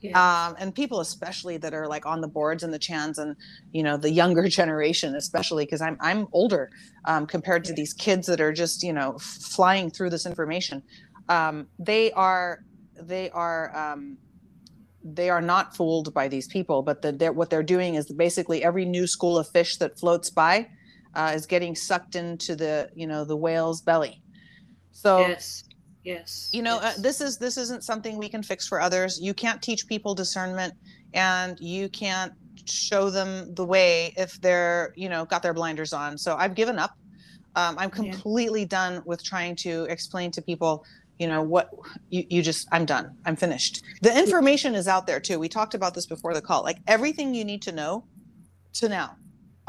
Yeah. 0.00 0.46
um, 0.48 0.56
and 0.58 0.74
people 0.74 1.00
especially 1.00 1.56
that 1.58 1.74
are 1.74 1.88
like 1.88 2.06
on 2.06 2.20
the 2.20 2.28
boards 2.28 2.62
and 2.62 2.72
the 2.74 2.78
chans 2.78 3.18
and 3.18 3.36
you 3.72 3.82
know 3.82 3.96
the 3.96 4.10
younger 4.10 4.48
generation 4.60 5.14
especially 5.14 5.64
because 5.64 5.80
i'm 5.80 5.96
i'm 6.00 6.26
older 6.32 6.70
um, 7.06 7.26
compared 7.26 7.64
to 7.64 7.72
these 7.72 7.92
kids 7.94 8.26
that 8.26 8.40
are 8.40 8.52
just 8.52 8.82
you 8.82 8.92
know 8.92 9.16
flying 9.20 9.90
through 9.90 10.10
this 10.10 10.26
information 10.26 10.82
um, 11.28 11.68
they 11.78 12.12
are 12.12 12.60
they 13.08 13.30
are 13.30 13.74
um, 13.76 14.16
they 15.04 15.30
are 15.30 15.40
not 15.40 15.76
fooled 15.76 16.12
by 16.14 16.28
these 16.28 16.46
people 16.48 16.82
but 16.82 17.02
the, 17.02 17.12
they're, 17.12 17.32
what 17.32 17.50
they're 17.50 17.62
doing 17.62 17.94
is 17.96 18.10
basically 18.12 18.62
every 18.62 18.84
new 18.84 19.06
school 19.06 19.36
of 19.38 19.48
fish 19.48 19.76
that 19.78 19.98
floats 19.98 20.30
by 20.30 20.68
uh, 21.14 21.32
is 21.34 21.46
getting 21.46 21.74
sucked 21.74 22.14
into 22.14 22.54
the 22.54 22.88
you 22.94 23.06
know 23.06 23.24
the 23.24 23.36
whale's 23.36 23.80
belly 23.82 24.22
so 24.92 25.20
yes. 25.20 25.64
Yes. 26.04 26.50
you 26.52 26.62
know 26.62 26.80
yes. 26.80 26.98
uh, 26.98 27.02
this 27.02 27.20
is 27.20 27.38
this 27.38 27.56
isn't 27.56 27.84
something 27.84 28.16
we 28.16 28.28
can 28.28 28.42
fix 28.42 28.66
for 28.66 28.80
others 28.80 29.20
you 29.20 29.34
can't 29.34 29.60
teach 29.60 29.86
people 29.86 30.14
discernment 30.14 30.74
and 31.14 31.58
you 31.60 31.88
can't 31.88 32.32
show 32.64 33.10
them 33.10 33.54
the 33.54 33.64
way 33.64 34.12
if 34.16 34.40
they're 34.40 34.92
you 34.96 35.08
know 35.08 35.24
got 35.24 35.42
their 35.42 35.54
blinders 35.54 35.92
on 35.92 36.16
so 36.16 36.36
i've 36.36 36.54
given 36.54 36.78
up 36.78 36.96
um, 37.56 37.76
i'm 37.78 37.90
Yeah. 37.94 38.12
completely 38.12 38.64
done 38.64 39.02
with 39.04 39.22
trying 39.22 39.56
to 39.56 39.84
explain 39.84 40.30
to 40.32 40.42
people 40.42 40.84
you 41.18 41.26
know 41.26 41.42
what 41.42 41.70
you, 42.10 42.24
you 42.28 42.42
just 42.42 42.68
i'm 42.72 42.84
done. 42.84 43.16
I'm 43.26 43.36
finished. 43.36 43.82
The 44.02 44.16
information 44.16 44.74
is 44.74 44.88
out 44.88 45.06
there 45.06 45.20
too. 45.20 45.38
We 45.38 45.48
talked 45.48 45.74
about 45.74 45.94
this 45.94 46.06
before 46.06 46.34
the 46.34 46.40
call. 46.40 46.62
Like 46.62 46.78
everything 46.86 47.34
you 47.34 47.44
need 47.44 47.62
to 47.62 47.72
know 47.72 48.04
to 48.74 48.88
now. 48.88 49.16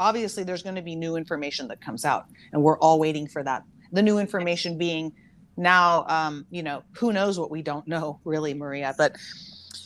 Obviously 0.00 0.42
there's 0.42 0.62
going 0.62 0.74
to 0.74 0.82
be 0.82 0.96
new 0.96 1.16
information 1.16 1.68
that 1.68 1.80
comes 1.80 2.04
out 2.04 2.26
and 2.52 2.62
we're 2.62 2.78
all 2.78 2.98
waiting 2.98 3.28
for 3.28 3.42
that. 3.44 3.62
The 3.92 4.02
new 4.02 4.18
information 4.18 4.76
being 4.76 5.12
now 5.56 6.04
um, 6.08 6.46
you 6.50 6.62
know 6.62 6.82
who 6.96 7.12
knows 7.12 7.38
what 7.38 7.50
we 7.50 7.62
don't 7.62 7.86
know 7.86 8.18
really 8.24 8.52
maria 8.54 8.92
but 8.98 9.16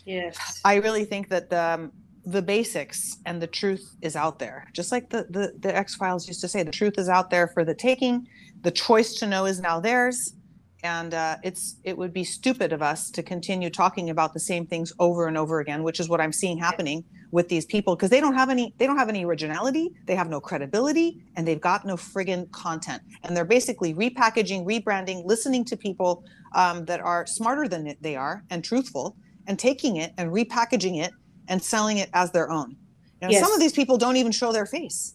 yes. 0.06 0.62
i 0.64 0.76
really 0.76 1.04
think 1.04 1.28
that 1.28 1.50
the, 1.50 1.60
um, 1.60 1.92
the 2.28 2.42
basics 2.42 3.16
and 3.24 3.40
the 3.40 3.46
truth 3.46 3.96
is 4.02 4.14
out 4.14 4.38
there. 4.38 4.68
Just 4.74 4.92
like 4.92 5.08
the, 5.08 5.26
the 5.30 5.54
the 5.60 5.74
x 5.74 5.94
files 5.94 6.28
used 6.28 6.42
to 6.42 6.48
say 6.48 6.62
the 6.62 6.70
truth 6.70 6.98
is 6.98 7.08
out 7.08 7.30
there 7.30 7.48
for 7.48 7.64
the 7.64 7.74
taking. 7.74 8.28
The 8.60 8.70
choice 8.70 9.14
to 9.20 9.26
know 9.26 9.46
is 9.46 9.60
now 9.60 9.80
theirs 9.80 10.34
and 10.82 11.14
uh, 11.14 11.36
it's 11.42 11.76
it 11.84 11.96
would 11.96 12.12
be 12.12 12.24
stupid 12.24 12.72
of 12.72 12.82
us 12.82 13.10
to 13.10 13.22
continue 13.22 13.70
talking 13.70 14.10
about 14.10 14.32
the 14.32 14.40
same 14.40 14.66
things 14.66 14.92
over 14.98 15.26
and 15.26 15.36
over 15.36 15.60
again 15.60 15.82
which 15.82 15.98
is 16.00 16.08
what 16.08 16.20
i'm 16.20 16.32
seeing 16.32 16.58
happening 16.58 17.04
with 17.30 17.48
these 17.48 17.66
people 17.66 17.94
because 17.94 18.10
they 18.10 18.20
don't 18.20 18.34
have 18.34 18.48
any 18.48 18.72
they 18.78 18.86
don't 18.86 18.96
have 18.96 19.08
any 19.08 19.24
originality 19.24 19.90
they 20.06 20.14
have 20.14 20.28
no 20.28 20.40
credibility 20.40 21.20
and 21.36 21.46
they've 21.46 21.60
got 21.60 21.84
no 21.84 21.96
friggin 21.96 22.50
content. 22.50 23.02
And 23.22 23.36
they're 23.36 23.44
basically 23.44 23.94
repackaging 23.94 24.64
rebranding 24.64 25.24
listening 25.24 25.64
to 25.66 25.76
people 25.76 26.24
um, 26.54 26.84
that 26.86 27.00
are 27.00 27.26
smarter 27.26 27.68
than 27.68 27.94
they 28.00 28.16
are 28.16 28.44
and 28.50 28.64
truthful 28.64 29.16
and 29.46 29.58
taking 29.58 29.96
it 29.96 30.12
and 30.18 30.30
repackaging 30.32 31.02
it 31.02 31.12
and 31.48 31.62
selling 31.62 31.98
it 31.98 32.10
as 32.12 32.30
their 32.32 32.50
own. 32.50 32.76
You 33.22 33.28
know, 33.28 33.40
some 33.40 33.52
of 33.52 33.60
these 33.60 33.72
people 33.72 33.98
don't 33.98 34.16
even 34.16 34.32
show 34.32 34.52
their 34.52 34.66
face. 34.66 35.14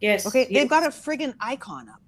Yes. 0.00 0.26
okay? 0.26 0.46
Yes. 0.48 0.60
they've 0.60 0.70
got 0.70 0.84
a 0.84 0.88
friggin 0.88 1.34
icon 1.40 1.88
up. 1.88 2.00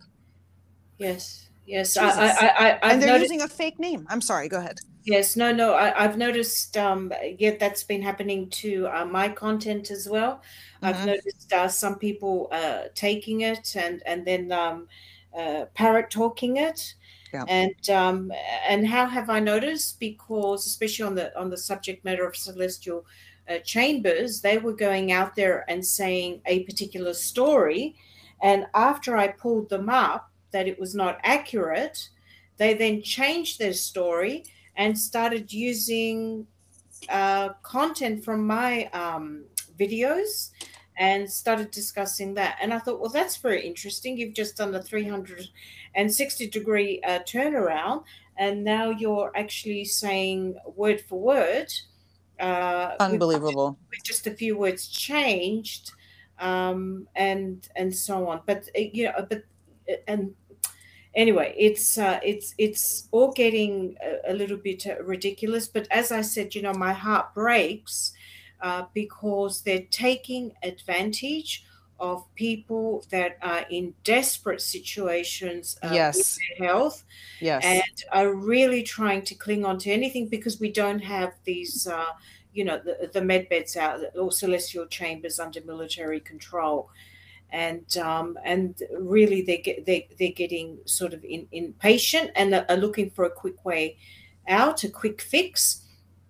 Yes, 0.98 1.48
yes. 1.70 1.96
I, 1.96 2.08
I, 2.08 2.48
I, 2.48 2.78
I've 2.82 2.92
and 2.92 3.02
they're 3.02 3.08
noticed, 3.08 3.32
using 3.32 3.42
a 3.42 3.48
fake 3.48 3.78
name. 3.78 4.06
I'm 4.10 4.20
sorry. 4.20 4.48
Go 4.48 4.58
ahead. 4.58 4.80
yes, 5.04 5.36
no, 5.36 5.52
no. 5.52 5.74
I, 5.74 6.04
I've 6.04 6.16
noticed. 6.18 6.76
Um, 6.76 7.12
yeah, 7.38 7.56
that's 7.58 7.84
been 7.84 8.02
happening 8.02 8.50
to 8.50 8.86
uh, 8.88 9.04
my 9.04 9.28
content 9.28 9.90
as 9.90 10.08
well. 10.08 10.42
I've 10.82 11.02
Mhm. 11.02 11.06
noticed 11.06 11.52
uh, 11.52 11.68
some 11.68 11.98
people 11.98 12.48
uh, 12.52 12.84
taking 12.94 13.42
it 13.42 13.76
and 13.76 14.02
and 14.06 14.26
then 14.26 14.52
um, 14.52 14.88
uh, 15.36 15.66
parrot 15.74 16.10
talking 16.10 16.56
it. 16.58 16.94
Yeah. 17.32 17.44
And 17.48 17.90
um, 17.90 18.32
and 18.68 18.86
how 18.86 19.06
have 19.06 19.30
I 19.30 19.40
noticed? 19.40 20.00
Because 20.00 20.66
especially 20.66 21.06
on 21.06 21.14
the 21.14 21.38
on 21.38 21.50
the 21.50 21.58
subject 21.58 22.04
matter 22.04 22.26
of 22.26 22.36
celestial 22.36 23.06
uh, 23.48 23.58
chambers, 23.58 24.40
they 24.40 24.58
were 24.58 24.74
going 24.74 25.12
out 25.12 25.34
there 25.36 25.64
and 25.68 25.84
saying 25.86 26.42
a 26.46 26.64
particular 26.64 27.14
story, 27.14 27.94
and 28.42 28.66
after 28.74 29.16
I 29.16 29.28
pulled 29.28 29.68
them 29.70 29.88
up 29.88 30.29
that 30.52 30.66
it 30.66 30.78
was 30.78 30.94
not 30.94 31.18
accurate, 31.22 32.08
they 32.56 32.74
then 32.74 33.02
changed 33.02 33.58
their 33.58 33.72
story 33.72 34.44
and 34.76 34.98
started 34.98 35.52
using 35.52 36.46
uh, 37.08 37.50
content 37.62 38.24
from 38.24 38.46
my 38.46 38.84
um, 38.92 39.44
videos 39.78 40.50
and 40.96 41.30
started 41.30 41.70
discussing 41.70 42.34
that. 42.34 42.58
And 42.60 42.74
I 42.74 42.78
thought, 42.78 43.00
well, 43.00 43.10
that's 43.10 43.36
very 43.36 43.66
interesting. 43.66 44.16
You've 44.18 44.34
just 44.34 44.56
done 44.56 44.74
a 44.74 44.82
360 44.82 46.46
degree 46.48 47.00
uh, 47.06 47.20
turnaround, 47.20 48.04
and 48.36 48.62
now 48.62 48.90
you're 48.90 49.32
actually 49.34 49.84
saying 49.86 50.56
word 50.76 51.00
for 51.00 51.18
word. 51.18 51.72
Uh, 52.38 52.96
Unbelievable. 53.00 53.78
with 53.90 54.02
just 54.02 54.26
a 54.26 54.30
few 54.30 54.56
words 54.56 54.88
changed 54.88 55.92
um 56.38 57.06
and 57.14 57.68
and 57.76 57.94
so 57.94 58.26
on 58.26 58.40
but 58.46 58.66
uh, 58.74 58.80
you 58.80 59.04
know 59.04 59.26
but 59.28 59.44
uh, 59.90 59.94
and 60.08 60.34
anyway 61.14 61.54
it's 61.58 61.98
uh 61.98 62.20
it's 62.22 62.54
it's 62.58 63.08
all 63.10 63.32
getting 63.32 63.96
a, 64.02 64.32
a 64.32 64.34
little 64.34 64.56
bit 64.56 64.86
uh, 64.86 65.02
ridiculous 65.02 65.66
but 65.68 65.86
as 65.90 66.12
i 66.12 66.20
said 66.20 66.54
you 66.54 66.62
know 66.62 66.72
my 66.74 66.92
heart 66.92 67.34
breaks 67.34 68.12
uh, 68.62 68.84
because 68.94 69.62
they're 69.62 69.86
taking 69.90 70.52
advantage 70.62 71.64
of 71.98 72.24
people 72.34 73.04
that 73.10 73.36
are 73.42 73.64
in 73.70 73.94
desperate 74.04 74.60
situations 74.60 75.78
uh, 75.82 75.90
Yes. 75.92 76.16
with 76.16 76.38
their 76.58 76.68
health 76.68 77.04
Yes. 77.40 77.64
and 77.64 77.82
are 78.12 78.34
really 78.34 78.82
trying 78.82 79.22
to 79.22 79.34
cling 79.34 79.64
on 79.64 79.78
to 79.78 79.90
anything 79.90 80.28
because 80.28 80.60
we 80.60 80.70
don't 80.72 81.00
have 81.00 81.34
these, 81.44 81.86
uh, 81.86 82.06
you 82.52 82.64
know, 82.64 82.78
the, 82.78 83.10
the 83.12 83.20
med 83.22 83.48
beds 83.48 83.76
out 83.76 84.00
or 84.18 84.32
celestial 84.32 84.86
chambers 84.86 85.38
under 85.38 85.60
military 85.64 86.20
control. 86.20 86.90
And 87.52 87.96
um, 87.98 88.38
and 88.44 88.80
really, 88.98 89.42
they 89.42 89.58
get 89.58 89.86
they 89.86 90.08
they're 90.18 90.32
getting 90.32 90.78
sort 90.84 91.12
of 91.12 91.24
in, 91.24 91.46
impatient 91.52 92.30
and 92.36 92.54
are 92.54 92.76
looking 92.76 93.10
for 93.10 93.24
a 93.24 93.30
quick 93.30 93.64
way 93.64 93.96
out, 94.48 94.84
a 94.84 94.88
quick 94.88 95.20
fix, 95.20 95.82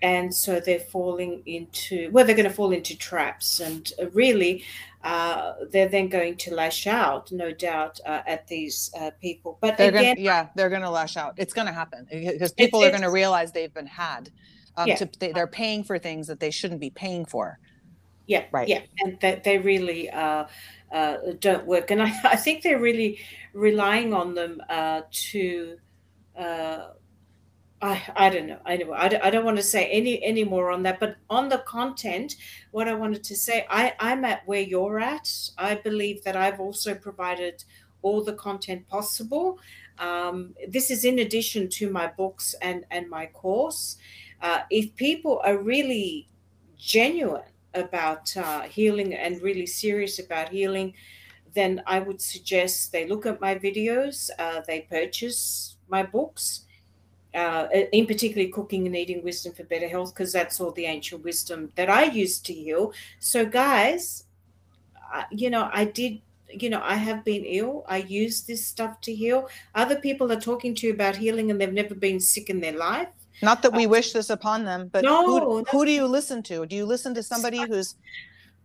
and 0.02 0.34
so 0.34 0.60
they're 0.60 0.80
falling 0.80 1.42
into 1.46 2.10
well, 2.12 2.24
they're 2.24 2.36
going 2.36 2.48
to 2.48 2.54
fall 2.54 2.72
into 2.72 2.96
traps, 2.96 3.60
and 3.60 3.92
uh, 4.00 4.08
really, 4.10 4.64
uh, 5.04 5.52
they're 5.70 5.88
then 5.88 6.08
going 6.08 6.36
to 6.38 6.54
lash 6.54 6.86
out, 6.86 7.30
no 7.32 7.52
doubt, 7.52 8.00
uh, 8.06 8.22
at 8.26 8.46
these 8.48 8.90
uh, 8.98 9.10
people. 9.20 9.58
But 9.60 9.76
they're 9.76 9.88
again, 9.88 10.14
gonna 10.16 10.24
yeah 10.24 10.48
they're 10.54 10.70
gonna 10.70 10.90
lash 10.90 11.16
out. 11.16 11.34
It's 11.36 11.52
gonna 11.52 11.72
happen. 11.72 12.06
Because 12.10 12.52
people 12.52 12.82
are 12.82 12.90
gonna 12.90 13.10
realize 13.10 13.52
they've 13.52 13.72
been 13.74 13.86
had 13.86 14.30
um, 14.76 14.88
Yeah. 14.88 14.96
to, 14.96 15.10
they, 15.18 15.32
they're 15.32 15.46
paying 15.46 15.84
for 15.84 15.98
things 15.98 16.26
that 16.28 16.40
they 16.40 16.50
shouldn't 16.50 16.80
be 16.80 16.90
paying 16.90 17.24
for 17.24 17.58
Yeah, 18.30 18.44
Right. 18.52 18.68
Yeah, 18.68 18.82
and 19.00 19.18
that 19.22 19.42
they 19.42 19.58
really 19.58 20.08
uh, 20.08 20.44
uh, 20.92 21.16
don't 21.40 21.66
work, 21.66 21.90
and 21.90 22.00
I, 22.00 22.12
I 22.24 22.36
think 22.36 22.62
they're 22.62 22.78
really 22.78 23.18
relying 23.52 24.14
on 24.14 24.34
them 24.34 24.62
uh, 24.70 25.02
to. 25.10 25.76
Uh, 26.38 26.90
I, 27.82 28.00
I 28.14 28.30
don't 28.30 28.46
know. 28.46 28.60
Anyway, 28.66 28.96
I 28.96 29.08
don't, 29.08 29.24
I 29.24 29.30
don't 29.30 29.44
want 29.44 29.56
to 29.56 29.64
say 29.64 29.86
any 29.86 30.22
any 30.22 30.44
more 30.44 30.70
on 30.70 30.84
that. 30.84 31.00
But 31.00 31.16
on 31.28 31.48
the 31.48 31.58
content, 31.66 32.36
what 32.70 32.86
I 32.86 32.94
wanted 32.94 33.24
to 33.24 33.34
say, 33.34 33.66
I, 33.68 33.94
I'm 33.98 34.24
at 34.24 34.46
where 34.46 34.60
you're 34.60 35.00
at. 35.00 35.28
I 35.58 35.74
believe 35.74 36.22
that 36.22 36.36
I've 36.36 36.60
also 36.60 36.94
provided 36.94 37.64
all 38.02 38.22
the 38.22 38.34
content 38.34 38.86
possible. 38.86 39.58
Um, 39.98 40.54
this 40.68 40.92
is 40.92 41.04
in 41.04 41.18
addition 41.18 41.68
to 41.70 41.90
my 41.90 42.06
books 42.06 42.54
and 42.62 42.84
and 42.92 43.10
my 43.10 43.26
course. 43.26 43.96
Uh, 44.40 44.60
if 44.70 44.94
people 44.94 45.40
are 45.44 45.58
really 45.58 46.28
genuine 46.78 47.42
about 47.74 48.36
uh, 48.36 48.62
healing 48.62 49.14
and 49.14 49.40
really 49.42 49.66
serious 49.66 50.18
about 50.18 50.48
healing, 50.48 50.94
then 51.54 51.82
I 51.86 51.98
would 51.98 52.20
suggest 52.20 52.92
they 52.92 53.06
look 53.06 53.26
at 53.26 53.40
my 53.40 53.54
videos, 53.54 54.30
uh, 54.38 54.60
they 54.66 54.82
purchase 54.82 55.76
my 55.88 56.02
books, 56.02 56.62
uh, 57.34 57.66
in 57.92 58.06
particularly 58.06 58.50
Cooking 58.50 58.86
and 58.86 58.96
Eating 58.96 59.22
Wisdom 59.22 59.52
for 59.52 59.64
Better 59.64 59.88
Health, 59.88 60.14
because 60.14 60.32
that's 60.32 60.60
all 60.60 60.72
the 60.72 60.86
ancient 60.86 61.24
wisdom 61.24 61.72
that 61.76 61.88
I 61.88 62.04
used 62.04 62.46
to 62.46 62.52
heal. 62.52 62.92
So, 63.18 63.44
guys, 63.46 64.24
you 65.30 65.50
know, 65.50 65.70
I 65.72 65.84
did. 65.84 66.20
You 66.52 66.68
know, 66.68 66.80
I 66.82 66.96
have 66.96 67.24
been 67.24 67.44
ill. 67.44 67.84
I 67.86 67.98
use 67.98 68.42
this 68.42 68.66
stuff 68.66 69.00
to 69.02 69.14
heal. 69.14 69.48
Other 69.76 70.00
people 70.00 70.32
are 70.32 70.40
talking 70.40 70.74
to 70.74 70.88
you 70.88 70.92
about 70.92 71.14
healing 71.14 71.48
and 71.48 71.60
they've 71.60 71.72
never 71.72 71.94
been 71.94 72.18
sick 72.18 72.50
in 72.50 72.58
their 72.58 72.76
life. 72.76 73.06
Not 73.42 73.62
that 73.62 73.72
we 73.72 73.86
wish 73.86 74.12
this 74.12 74.30
upon 74.30 74.64
them 74.64 74.88
but 74.92 75.04
who, 75.04 75.38
no. 75.40 75.64
who 75.70 75.84
do 75.84 75.90
you 75.90 76.06
listen 76.06 76.42
to? 76.42 76.66
Do 76.66 76.76
you 76.76 76.86
listen 76.86 77.14
to 77.14 77.22
somebody 77.22 77.60
who's 77.68 77.94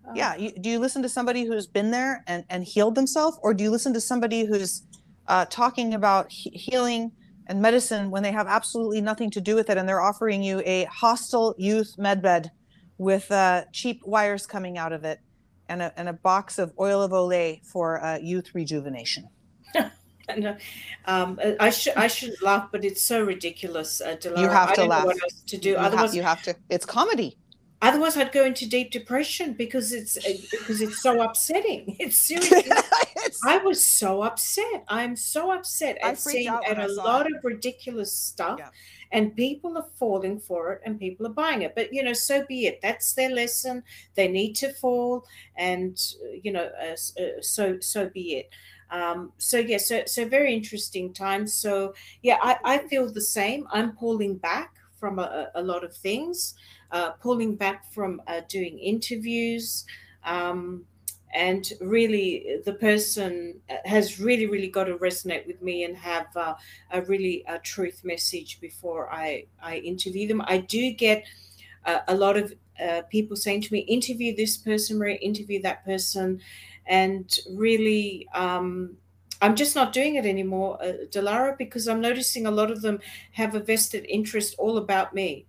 Uh, 0.08 0.12
yeah 0.14 0.36
you, 0.36 0.52
do 0.52 0.70
you 0.70 0.80
listen 0.80 1.02
to 1.02 1.10
somebody 1.10 1.46
who's 1.46 1.68
been 1.68 1.92
there 1.92 2.24
and, 2.28 2.44
and 2.50 2.64
healed 2.64 2.96
themselves? 2.96 3.38
Or 3.42 3.54
do 3.54 3.64
you 3.64 3.72
listen 3.72 3.94
to 3.94 4.02
somebody 4.02 4.46
who's 4.46 4.84
uh, 5.28 5.46
talking 5.46 5.94
about 5.94 6.32
he- 6.32 6.52
healing 6.52 7.12
and 7.48 7.62
medicine 7.62 8.12
when 8.12 8.24
they 8.24 8.32
have 8.32 8.48
absolutely 8.48 9.02
nothing 9.02 9.32
to 9.32 9.42
do 9.42 9.56
with 9.56 9.70
it 9.70 9.78
and 9.78 9.88
they're 9.88 10.02
offering 10.02 10.44
you 10.44 10.62
a 10.66 10.86
hostile 10.86 11.56
youth 11.58 11.96
medbed 11.98 12.50
with 12.98 13.32
uh, 13.32 13.64
cheap 13.72 14.02
wires 14.06 14.46
coming 14.48 14.78
out 14.78 14.94
of 14.94 15.04
it 15.04 15.20
and 15.70 15.82
a, 15.82 15.92
and 16.00 16.08
a 16.10 16.14
box 16.14 16.60
of 16.60 16.72
oil 16.80 17.02
of 17.02 17.12
olay 17.12 17.60
for 17.66 18.04
uh, 18.04 18.18
youth 18.18 18.54
rejuvenation 18.54 19.28
And, 20.38 20.48
uh, 20.48 20.56
um, 21.06 21.40
I 21.60 21.70
should 21.70 21.94
I 21.96 22.08
shouldn't 22.08 22.42
laugh, 22.44 22.70
but 22.72 22.84
it's 22.84 23.02
so 23.02 23.24
ridiculous. 23.24 24.02
Uh, 24.02 24.16
Dilara. 24.16 24.40
You 24.42 24.48
have 24.50 24.70
I 24.70 24.76
to 24.76 24.82
don't 24.82 24.90
know 24.90 24.96
laugh. 24.96 25.06
what 25.06 25.24
else 25.24 25.42
to 25.48 25.58
do. 25.58 25.70
you, 25.70 25.76
have, 25.78 25.86
otherwise, 25.94 26.16
you 26.16 26.24
have 26.24 26.42
to 26.44 26.56
it's 26.70 26.86
comedy 26.86 27.38
otherwise 27.82 28.18
I'd 28.18 28.32
go 28.32 28.46
into 28.46 28.68
deep 28.68 28.92
depression 28.92 29.54
because 29.54 29.92
it's 29.94 30.18
uh, 30.18 30.34
because 30.52 30.82
it's 30.82 31.02
so 31.02 31.22
upsetting. 31.22 31.96
It's 32.00 32.18
seriously. 32.18 32.64
It's- 33.26 33.40
I 33.46 33.58
was 33.58 33.84
so 33.84 34.22
upset. 34.22 34.84
I'm 34.88 35.16
so 35.16 35.52
upset 35.52 35.98
I 36.04 36.10
at 36.10 36.20
seeing 36.20 36.48
at 36.48 36.78
I 36.80 36.84
a 36.84 36.88
lot 36.88 37.26
it. 37.26 37.36
of 37.36 37.44
ridiculous 37.44 38.12
stuff, 38.14 38.60
Yeah. 38.60 38.70
and 39.12 39.36
people 39.36 39.78
are 39.78 39.88
falling 40.00 40.40
for 40.40 40.74
it, 40.74 40.82
and 40.86 41.00
people 41.00 41.26
are 41.26 41.34
buying 41.34 41.64
it. 41.64 41.74
But 41.76 41.92
you 41.92 42.04
know, 42.04 42.14
so 42.14 42.46
be 42.46 42.68
it. 42.68 42.80
That's 42.82 43.14
their 43.14 43.32
lesson. 43.32 43.84
They 44.16 44.28
need 44.28 44.54
to 44.58 44.74
fall, 44.74 45.26
and 45.58 46.00
uh, 46.24 46.38
you 46.44 46.52
know, 46.52 46.70
uh, 46.80 47.22
uh, 47.22 47.42
so 47.42 47.80
so 47.80 48.10
be 48.10 48.26
it. 48.40 48.50
Um, 48.92 49.32
so 49.38 49.58
yeah, 49.58 49.78
so 49.78 50.04
so 50.06 50.28
very 50.28 50.54
interesting 50.54 51.14
times. 51.14 51.54
So 51.54 51.94
yeah, 52.22 52.38
I, 52.42 52.58
I 52.64 52.78
feel 52.80 53.12
the 53.12 53.22
same. 53.22 53.68
I'm 53.72 53.94
pulling 53.94 54.38
back 54.38 54.76
from 55.00 55.20
a, 55.20 55.50
a 55.56 55.62
lot 55.62 55.84
of 55.84 55.96
things, 55.96 56.56
uh, 56.92 57.12
pulling 57.12 57.56
back 57.56 57.92
from 57.92 58.22
uh, 58.28 58.42
doing 58.48 58.80
interviews. 58.80 59.86
Um, 60.24 60.86
and 61.36 61.74
really 61.82 62.62
the 62.66 62.74
person 62.74 63.60
uh, 63.70 63.76
has 63.84 64.20
really 64.20 64.48
really 64.48 64.70
got 64.70 64.86
to 64.86 64.96
resonate 64.96 65.46
with 65.46 65.62
me 65.62 65.84
and 65.84 65.96
have 65.98 66.28
uh, 66.36 66.54
a 66.92 67.02
really 67.04 67.44
a 67.48 67.60
truth 67.60 68.02
message 68.04 68.60
before 68.62 69.12
i 69.12 69.46
i 69.62 69.78
interview 69.78 70.28
them 70.28 70.42
i 70.48 70.58
do 70.58 70.92
get 70.92 71.26
uh, 71.86 72.00
a 72.08 72.16
lot 72.16 72.38
of 72.38 72.54
uh, 72.84 73.02
people 73.10 73.36
saying 73.36 73.62
to 73.62 73.72
me 73.74 73.80
interview 73.80 74.36
this 74.36 74.58
person 74.58 75.02
or 75.02 75.08
interview 75.08 75.62
that 75.62 75.84
person 75.86 76.40
and 76.88 77.40
really 77.56 78.28
um 78.34 78.98
I'm 79.42 79.56
just 79.56 79.76
not 79.76 79.92
doing 79.92 80.16
it 80.16 80.26
anymore, 80.26 80.82
uh, 80.82 80.94
Dilara, 81.12 81.58
because 81.58 81.88
I'm 81.88 82.00
noticing 82.02 82.46
a 82.46 82.52
lot 82.52 82.72
of 82.72 82.82
them 82.82 83.00
have 83.34 83.54
a 83.54 83.60
vested 83.60 84.06
interest 84.08 84.56
all 84.58 84.78
about 84.78 85.14
me, 85.14 85.46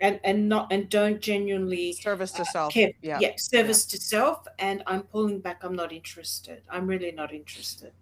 and 0.00 0.18
and 0.24 0.48
not 0.48 0.72
and 0.72 0.88
don't 0.88 1.20
genuinely 1.20 1.92
service 1.92 2.32
to 2.32 2.44
self. 2.44 2.72
care. 2.72 2.92
yeah. 3.02 3.18
Yeah, 3.20 3.32
service 3.36 3.84
to 3.86 3.98
self, 3.98 4.46
and 4.58 4.82
I'm 4.86 5.02
pulling 5.02 5.40
back. 5.40 5.58
I'm 5.62 5.76
not 5.76 5.92
interested. 5.92 6.62
I'm 6.70 6.86
really 6.86 7.12
not 7.12 7.32
interested. 7.32 7.92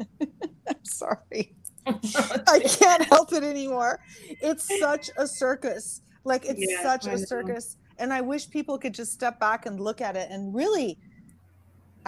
i'm 0.00 0.76
sorry. 0.84 1.56
I 1.86 2.60
can't 2.60 3.02
help 3.04 3.32
it 3.32 3.42
anymore. 3.42 4.00
It's 4.28 4.78
such 4.78 5.10
a 5.16 5.26
circus. 5.26 6.02
Like 6.24 6.44
it's 6.44 6.60
Yeah, 6.60 6.82
such 6.82 7.06
a 7.06 7.18
circus. 7.18 7.76
And 7.98 8.12
i 8.12 8.20
wish 8.20 8.48
people 8.50 8.78
could 8.78 8.94
just 8.94 9.12
step 9.12 9.40
back 9.40 9.66
and 9.66 9.80
look 9.80 10.00
at 10.00 10.16
it 10.16 10.28
and 10.30 10.54
really 10.54 10.98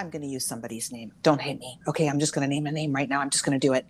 i'm 0.01 0.11
going 0.11 0.23
to 0.23 0.29
use 0.29 0.47
somebody's 0.47 0.91
name 0.91 1.13
don't 1.23 1.41
hate 1.41 1.59
me 1.59 1.79
okay 1.87 2.09
i'm 2.09 2.19
just 2.19 2.35
going 2.35 2.43
to 2.43 2.53
name 2.53 2.67
a 2.67 2.73
name 2.73 2.93
right 2.93 3.09
now 3.09 3.21
i'm 3.21 3.31
just 3.31 3.45
going 3.45 3.59
to 3.59 3.67
do 3.67 3.73
it 3.73 3.87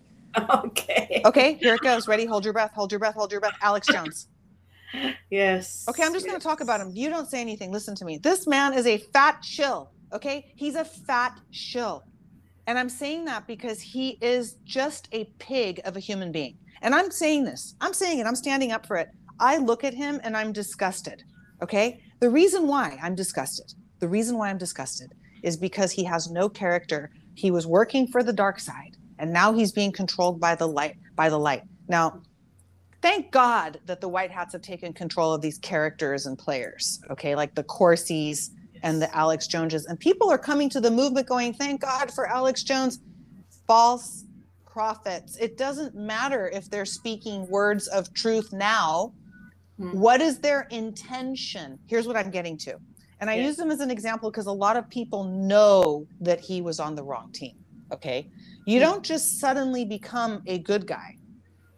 okay. 0.53 1.21
okay 1.25 1.53
here 1.55 1.75
it 1.75 1.81
goes 1.81 2.07
ready 2.07 2.25
hold 2.25 2.43
your 2.43 2.53
breath 2.53 2.71
hold 2.73 2.91
your 2.91 2.99
breath 2.99 3.15
hold 3.15 3.31
your 3.31 3.41
breath 3.41 3.55
alex 3.61 3.87
jones 3.87 4.27
Yes. 5.29 5.85
Okay, 5.89 6.03
I'm 6.03 6.13
just 6.13 6.25
going 6.25 6.37
to 6.37 6.43
talk 6.43 6.61
about 6.61 6.81
him. 6.81 6.91
You 6.93 7.09
don't 7.09 7.29
say 7.29 7.39
anything. 7.39 7.71
Listen 7.71 7.95
to 7.95 8.05
me. 8.05 8.17
This 8.17 8.47
man 8.47 8.73
is 8.73 8.85
a 8.85 8.97
fat 8.97 9.43
shill. 9.43 9.89
Okay, 10.13 10.51
he's 10.55 10.75
a 10.75 10.83
fat 10.83 11.39
shill, 11.51 12.03
And 12.67 12.77
I'm 12.77 12.89
saying 12.89 13.25
that 13.25 13.47
because 13.47 13.79
he 13.79 14.17
is 14.21 14.57
just 14.65 15.07
a 15.13 15.23
pig 15.39 15.79
of 15.85 15.95
a 15.95 16.01
human 16.01 16.33
being. 16.33 16.57
And 16.81 16.93
I'm 16.93 17.11
saying 17.11 17.45
this, 17.45 17.75
I'm 17.79 17.93
saying 17.93 18.19
it, 18.19 18.25
I'm 18.25 18.35
standing 18.35 18.73
up 18.73 18.85
for 18.85 18.97
it. 18.97 19.09
I 19.39 19.57
look 19.57 19.85
at 19.85 19.93
him 19.93 20.19
and 20.23 20.35
I'm 20.35 20.51
disgusted. 20.51 21.23
Okay. 21.63 22.03
The 22.19 22.29
reason 22.29 22.67
why 22.67 22.99
I'm 23.01 23.15
disgusted, 23.15 23.73
the 23.99 24.09
reason 24.09 24.37
why 24.37 24.49
I'm 24.49 24.57
disgusted 24.57 25.13
is 25.43 25.57
because 25.57 25.91
he 25.91 26.03
has 26.03 26.29
no 26.29 26.49
character. 26.49 27.11
He 27.35 27.51
was 27.51 27.65
working 27.65 28.07
for 28.07 28.23
the 28.23 28.33
dark 28.33 28.59
side 28.59 28.97
and 29.21 29.31
now 29.31 29.53
he's 29.53 29.71
being 29.71 29.91
controlled 29.91 30.39
by 30.39 30.55
the 30.55 30.67
light 30.67 30.97
by 31.15 31.29
the 31.29 31.37
light. 31.37 31.61
Now, 31.87 32.21
thank 33.01 33.31
God 33.31 33.79
that 33.85 34.01
the 34.01 34.09
white 34.09 34.31
hats 34.31 34.51
have 34.53 34.63
taken 34.63 34.91
control 34.93 35.31
of 35.31 35.41
these 35.41 35.59
characters 35.59 36.25
and 36.25 36.37
players. 36.37 36.99
Okay, 37.11 37.35
like 37.35 37.53
the 37.53 37.63
Corsis 37.63 38.49
and 38.81 38.99
the 38.99 39.15
Alex 39.15 39.45
Joneses, 39.45 39.85
and 39.85 39.99
people 39.99 40.29
are 40.31 40.39
coming 40.39 40.69
to 40.71 40.81
the 40.81 40.89
movement 40.89 41.27
going, 41.27 41.53
"Thank 41.53 41.81
God 41.81 42.11
for 42.11 42.27
Alex 42.27 42.63
Jones." 42.63 42.99
False 43.67 44.25
prophets. 44.65 45.37
It 45.37 45.55
doesn't 45.55 45.93
matter 45.93 46.49
if 46.49 46.69
they're 46.69 46.85
speaking 46.85 47.47
words 47.47 47.87
of 47.87 48.11
truth 48.13 48.51
now. 48.51 49.13
Hmm. 49.77 49.99
What 49.99 50.19
is 50.19 50.39
their 50.39 50.61
intention? 50.71 51.77
Here's 51.85 52.07
what 52.07 52.17
I'm 52.17 52.31
getting 52.31 52.57
to. 52.59 52.77
And 53.21 53.29
I 53.29 53.35
use 53.35 53.57
him 53.57 53.71
as 53.71 53.79
an 53.79 53.91
example 53.91 54.29
because 54.29 54.47
a 54.47 54.51
lot 54.51 54.75
of 54.75 54.89
people 54.89 55.23
know 55.23 56.07
that 56.19 56.39
he 56.39 56.61
was 56.61 56.79
on 56.79 56.95
the 56.95 57.03
wrong 57.03 57.31
team. 57.31 57.55
Okay. 57.93 58.29
You 58.65 58.79
hmm. 58.79 58.85
don't 58.85 59.03
just 59.03 59.39
suddenly 59.39 59.85
become 59.85 60.41
a 60.47 60.57
good 60.59 60.85
guy 60.85 61.15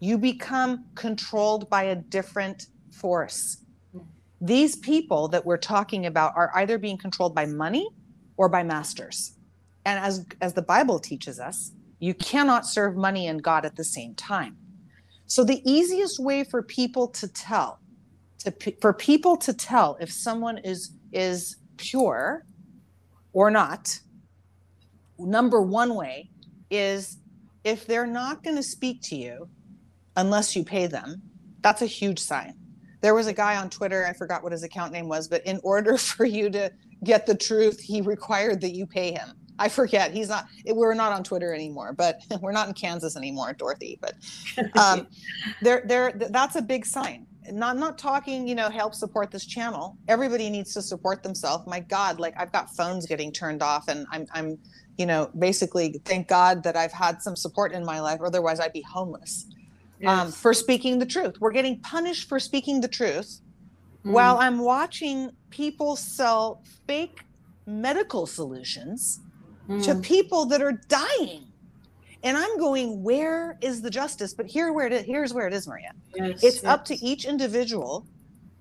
you 0.03 0.17
become 0.17 0.83
controlled 0.95 1.69
by 1.69 1.83
a 1.83 1.95
different 1.95 2.67
force. 2.91 3.59
These 4.41 4.75
people 4.75 5.29
that 5.29 5.45
we're 5.45 5.55
talking 5.55 6.07
about 6.07 6.33
are 6.35 6.51
either 6.55 6.77
being 6.77 6.97
controlled 6.97 7.33
by 7.33 7.45
money 7.45 7.87
or 8.35 8.49
by 8.49 8.63
masters. 8.63 9.37
And 9.85 9.97
as, 9.97 10.25
as 10.41 10.53
the 10.55 10.61
Bible 10.61 10.99
teaches 10.99 11.39
us, 11.39 11.71
you 11.99 12.13
cannot 12.15 12.65
serve 12.65 12.97
money 12.97 13.27
and 13.27 13.41
God 13.41 13.65
at 13.65 13.77
the 13.77 13.83
same 13.85 14.13
time. 14.15 14.57
So 15.25 15.45
the 15.45 15.61
easiest 15.63 16.19
way 16.19 16.43
for 16.43 16.61
people 16.61 17.07
to 17.07 17.29
tell, 17.29 17.79
to, 18.39 18.53
for 18.81 18.91
people 18.91 19.37
to 19.37 19.53
tell 19.53 19.95
if 20.01 20.11
someone 20.11 20.57
is 20.57 20.91
is 21.13 21.57
pure 21.77 22.45
or 23.33 23.49
not, 23.49 23.99
number 25.17 25.61
one 25.61 25.95
way 25.95 26.29
is 26.69 27.17
if 27.63 27.85
they're 27.85 28.07
not 28.07 28.43
going 28.43 28.55
to 28.55 28.63
speak 28.63 29.01
to 29.03 29.15
you 29.15 29.47
unless 30.17 30.55
you 30.55 30.63
pay 30.63 30.87
them, 30.87 31.21
that's 31.61 31.81
a 31.81 31.87
huge 31.87 32.19
sign. 32.19 32.55
There 33.01 33.15
was 33.15 33.27
a 33.27 33.33
guy 33.33 33.57
on 33.57 33.69
Twitter, 33.69 34.05
I 34.05 34.13
forgot 34.13 34.43
what 34.43 34.51
his 34.51 34.63
account 34.63 34.93
name 34.93 35.07
was, 35.07 35.27
but 35.27 35.45
in 35.45 35.59
order 35.63 35.97
for 35.97 36.25
you 36.25 36.49
to 36.51 36.71
get 37.03 37.25
the 37.25 37.35
truth, 37.35 37.79
he 37.79 38.01
required 38.01 38.61
that 38.61 38.73
you 38.73 38.85
pay 38.85 39.11
him. 39.11 39.33
I 39.59 39.69
forget. 39.69 40.11
He's 40.11 40.29
not. 40.29 40.47
We're 40.65 40.95
not 40.95 41.13
on 41.13 41.23
Twitter 41.23 41.53
anymore, 41.53 41.93
but 41.93 42.21
we're 42.41 42.51
not 42.51 42.67
in 42.67 42.73
Kansas 42.73 43.15
anymore, 43.15 43.53
Dorothy. 43.53 43.99
But 44.01 44.15
um, 44.77 45.07
there, 45.61 45.83
there. 45.85 46.11
That's 46.11 46.55
a 46.55 46.61
big 46.61 46.85
sign. 46.85 47.27
Not 47.51 47.77
not 47.77 47.97
talking. 47.97 48.47
You 48.47 48.55
know, 48.55 48.69
help 48.69 48.95
support 48.95 49.31
this 49.31 49.45
channel. 49.45 49.97
Everybody 50.07 50.49
needs 50.49 50.73
to 50.73 50.81
support 50.81 51.23
themselves. 51.23 51.65
My 51.67 51.79
God, 51.79 52.19
like 52.19 52.33
I've 52.37 52.51
got 52.51 52.75
phones 52.75 53.05
getting 53.05 53.31
turned 53.31 53.61
off, 53.61 53.87
and 53.87 54.05
I'm 54.11 54.27
I'm, 54.33 54.57
you 54.97 55.05
know, 55.05 55.29
basically 55.37 56.01
thank 56.05 56.27
God 56.27 56.63
that 56.63 56.75
I've 56.75 56.91
had 56.91 57.21
some 57.21 57.35
support 57.35 57.71
in 57.73 57.83
my 57.85 57.99
life. 57.99 58.21
Otherwise, 58.23 58.59
I'd 58.59 58.73
be 58.73 58.81
homeless 58.81 59.47
um, 60.05 60.31
for 60.31 60.53
speaking 60.53 60.99
the 60.99 61.05
truth. 61.05 61.39
We're 61.39 61.51
getting 61.51 61.79
punished 61.79 62.27
for 62.27 62.39
speaking 62.39 62.81
the 62.81 62.87
truth 62.87 63.41
mm. 64.05 64.11
while 64.11 64.37
I'm 64.37 64.59
watching 64.59 65.31
people 65.49 65.95
sell 65.95 66.63
fake 66.87 67.21
medical 67.65 68.25
solutions 68.25 69.19
mm. 69.69 69.83
to 69.85 69.95
people 69.95 70.45
that 70.45 70.61
are 70.61 70.79
dying. 70.87 71.47
And 72.23 72.37
I'm 72.37 72.57
going, 72.57 73.03
where 73.03 73.57
is 73.61 73.81
the 73.81 73.89
justice? 73.89 74.33
But 74.33 74.45
here 74.45 74.71
where 74.71 74.87
it 74.87 74.93
is, 74.93 75.05
here's 75.05 75.33
where 75.33 75.45
it 75.45 75.53
is, 75.53 75.67
Maria. 75.67 75.91
Yes, 76.15 76.43
it's 76.43 76.55
yes. 76.57 76.63
up 76.63 76.85
to 76.85 76.95
each 76.95 77.25
individual 77.25 78.07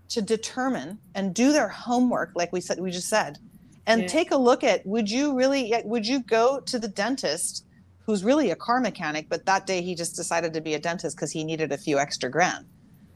to 0.09 0.21
determine 0.21 0.99
and 1.15 1.33
do 1.35 1.53
their 1.53 1.69
homework, 1.69 2.33
like 2.35 2.53
we 2.53 2.61
said, 2.61 2.81
we 2.81 2.91
just 2.91 3.09
said, 3.09 3.39
and 3.87 4.03
yeah. 4.03 4.09
take 4.09 4.31
a 4.31 4.37
look 4.37 4.63
at 4.63 4.85
would 4.87 5.11
you 5.11 5.35
really 5.35 5.75
would 5.85 6.07
you 6.07 6.21
go 6.21 6.61
to 6.61 6.79
the 6.79 6.89
dentist 6.89 7.65
who's 8.05 8.25
really 8.25 8.51
a 8.51 8.57
car 8.57 8.81
mechanic, 8.81 9.29
but 9.29 9.47
that 9.47 9.67
day 9.67 9.81
he 9.81 9.95
just 9.95 10.17
decided 10.17 10.53
to 10.53 10.61
be 10.61 10.75
a 10.75 10.79
dentist 10.79 11.17
because 11.17 11.31
he 11.31 11.45
needed 11.45 11.73
a 11.73 11.79
few 11.79 11.99
extra 11.99 12.29
grand. 12.29 12.67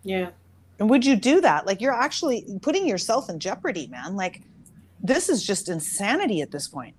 Yeah. 0.05 0.31
And 0.79 0.89
would 0.89 1.05
you 1.05 1.17
do 1.17 1.41
that? 1.41 1.67
Like 1.67 1.81
you're 1.81 1.93
actually 1.93 2.47
putting 2.63 2.87
yourself 2.87 3.29
in 3.29 3.41
jeopardy, 3.41 3.89
man. 3.89 4.17
Like 4.17 4.43
this 5.03 5.29
is 5.29 5.43
just 5.43 5.69
insanity 5.69 6.41
at 6.41 6.51
this 6.51 6.69
point. 6.69 6.95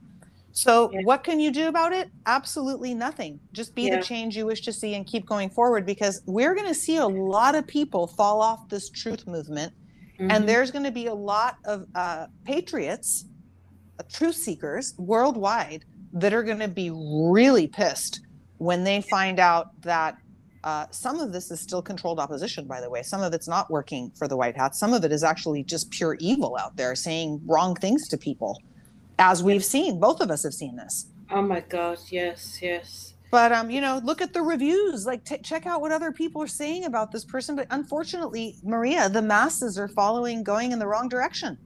So 0.58 0.90
yeah. 0.92 1.02
what 1.04 1.24
can 1.24 1.40
you 1.40 1.52
do 1.52 1.68
about 1.68 1.94
it? 1.94 2.10
Absolutely 2.26 2.96
nothing. 2.96 3.40
Just 3.54 3.76
be 3.76 3.84
yeah. 3.84 3.98
the 3.98 4.02
change 4.02 4.36
you 4.36 4.48
wish 4.48 4.62
to 4.62 4.74
see 4.74 4.96
and 4.96 5.06
keep 5.06 5.28
going 5.28 5.52
forward 5.52 5.86
because 5.86 6.24
we're 6.26 6.56
going 6.56 6.68
to 6.68 6.74
see 6.74 6.98
a 6.98 7.06
lot 7.06 7.54
of 7.54 7.68
people 7.68 8.08
fall 8.08 8.42
off 8.42 8.68
this 8.68 8.90
truth 8.90 9.28
movement 9.28 9.72
mm-hmm. 10.20 10.32
and 10.32 10.50
there's 10.50 10.72
going 10.72 10.84
to 10.84 10.92
be 10.92 11.06
a 11.06 11.14
lot 11.14 11.58
of 11.66 11.86
uh, 11.94 12.26
patriots, 12.44 13.26
uh, 14.00 14.04
truth 14.12 14.34
seekers 14.34 14.96
worldwide 14.98 15.86
that 16.14 16.34
are 16.34 16.42
going 16.42 16.58
to 16.58 16.68
be 16.68 16.90
really 16.92 17.68
pissed 17.68 18.22
when 18.58 18.84
they 18.84 19.02
find 19.02 19.40
out 19.40 19.80
that 19.84 20.18
uh, 20.64 20.88
some 20.90 21.20
of 21.20 21.32
this 21.32 21.52
is 21.52 21.60
still 21.60 21.84
controlled 21.84 22.20
opposition, 22.20 22.66
by 22.66 22.82
the 22.82 22.90
way. 22.90 23.04
Some 23.04 23.22
of 23.22 23.32
it's 23.32 23.48
not 23.48 23.70
working 23.70 24.12
for 24.18 24.28
the 24.28 24.36
White 24.36 24.58
Hats. 24.58 24.80
Some 24.80 24.92
of 24.92 25.06
it 25.06 25.12
is 25.12 25.24
actually 25.24 25.64
just 25.64 25.92
pure 25.92 26.18
evil 26.20 26.58
out 26.60 26.76
there 26.78 26.96
saying 26.96 27.42
wrong 27.46 27.76
things 27.76 28.08
to 28.08 28.18
people, 28.18 28.60
as 29.20 29.44
we've 29.44 29.66
seen. 29.66 30.00
Both 30.00 30.22
of 30.22 30.32
us 30.32 30.44
have 30.44 30.54
seen 30.54 30.76
this. 30.76 31.08
Oh 31.30 31.42
my 31.42 31.60
God. 31.62 32.00
Yes, 32.10 32.60
yes. 32.62 33.14
But 33.30 33.52
um, 33.52 33.70
you 33.70 33.82
know, 33.82 34.00
look 34.04 34.22
at 34.22 34.34
the 34.34 34.42
reviews. 34.42 35.06
Like, 35.06 35.26
t- 35.26 35.38
check 35.40 35.66
out 35.66 35.82
what 35.82 35.92
other 35.92 36.12
people 36.12 36.42
are 36.42 36.48
saying 36.48 36.86
about 36.86 37.12
this 37.12 37.26
person. 37.26 37.56
But 37.56 37.68
unfortunately, 37.72 38.56
Maria, 38.64 39.10
the 39.10 39.22
masses 39.22 39.78
are 39.78 39.90
following, 39.90 40.44
going 40.44 40.72
in 40.72 40.80
the 40.80 40.88
wrong 40.88 41.10
direction. 41.10 41.58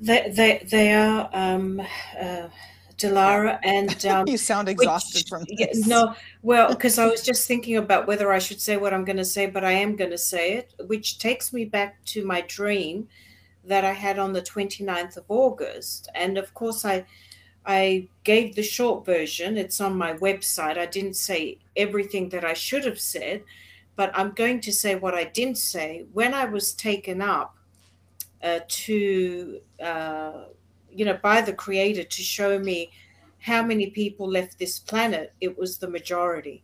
They 0.00 0.32
they 0.32 0.66
they 0.70 0.94
are 0.94 1.28
um, 1.32 1.80
uh, 2.20 2.48
Dilara 2.96 3.58
and 3.64 4.06
um, 4.06 4.28
you 4.28 4.38
sound 4.38 4.68
exhausted 4.68 5.18
which, 5.18 5.28
from 5.28 5.44
this. 5.56 5.86
no, 5.86 6.14
well, 6.42 6.68
because 6.68 6.98
I 7.00 7.06
was 7.06 7.22
just 7.22 7.48
thinking 7.48 7.76
about 7.76 8.06
whether 8.06 8.32
I 8.32 8.38
should 8.38 8.60
say 8.60 8.76
what 8.76 8.94
I'm 8.94 9.04
going 9.04 9.16
to 9.16 9.24
say, 9.24 9.46
but 9.46 9.64
I 9.64 9.72
am 9.72 9.96
going 9.96 10.12
to 10.12 10.18
say 10.18 10.52
it, 10.52 10.74
which 10.86 11.18
takes 11.18 11.52
me 11.52 11.64
back 11.64 12.04
to 12.06 12.24
my 12.24 12.42
dream 12.42 13.08
that 13.68 13.84
I 13.84 13.92
had 13.92 14.18
on 14.18 14.32
the 14.32 14.42
29th 14.42 15.16
of 15.16 15.24
August, 15.28 16.08
and 16.14 16.38
of 16.38 16.54
course 16.54 16.84
I. 16.84 17.06
I 17.66 18.08
gave 18.24 18.54
the 18.54 18.62
short 18.62 19.04
version. 19.04 19.58
It's 19.58 19.78
on 19.78 19.94
my 19.94 20.14
website. 20.14 20.78
I 20.78 20.86
didn't 20.86 21.16
say 21.16 21.58
everything 21.76 22.30
that 22.30 22.42
I 22.42 22.54
should 22.54 22.86
have 22.86 22.98
said, 22.98 23.42
but 23.94 24.10
I'm 24.14 24.30
going 24.30 24.62
to 24.62 24.72
say 24.72 24.94
what 24.94 25.12
I 25.12 25.24
didn't 25.24 25.58
say. 25.58 26.06
When 26.14 26.32
I 26.32 26.46
was 26.46 26.72
taken 26.72 27.20
up 27.20 27.58
uh, 28.42 28.60
to, 28.68 29.60
uh, 29.82 30.44
you 30.90 31.04
know, 31.04 31.18
by 31.22 31.42
the 31.42 31.52
creator 31.52 32.04
to 32.04 32.22
show 32.22 32.58
me 32.58 32.90
how 33.40 33.62
many 33.62 33.90
people 33.90 34.28
left 34.28 34.58
this 34.58 34.78
planet, 34.78 35.32
it 35.40 35.58
was 35.58 35.78
the 35.78 35.88
majority. 35.88 36.62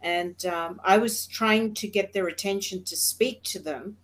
And 0.00 0.44
um, 0.46 0.80
I 0.84 0.98
was 0.98 1.26
trying 1.26 1.74
to 1.74 1.88
get 1.88 2.12
their 2.12 2.28
attention 2.28 2.84
to 2.84 2.96
speak 2.96 3.42
to 3.44 3.58
them 3.58 3.96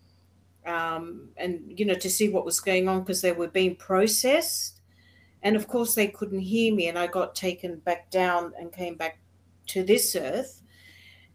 um, 0.66 1.28
and, 1.36 1.60
you 1.76 1.84
know, 1.84 1.94
to 1.94 2.10
see 2.10 2.28
what 2.28 2.44
was 2.44 2.60
going 2.60 2.88
on 2.88 3.00
because 3.00 3.20
they 3.20 3.32
were 3.32 3.48
being 3.48 3.76
processed. 3.76 4.80
And 5.42 5.56
of 5.56 5.66
course, 5.66 5.94
they 5.94 6.06
couldn't 6.06 6.40
hear 6.40 6.72
me, 6.74 6.88
and 6.88 6.98
I 6.98 7.08
got 7.08 7.34
taken 7.34 7.78
back 7.80 8.10
down 8.10 8.52
and 8.58 8.72
came 8.72 8.94
back 8.94 9.18
to 9.68 9.82
this 9.82 10.14
earth. 10.14 10.62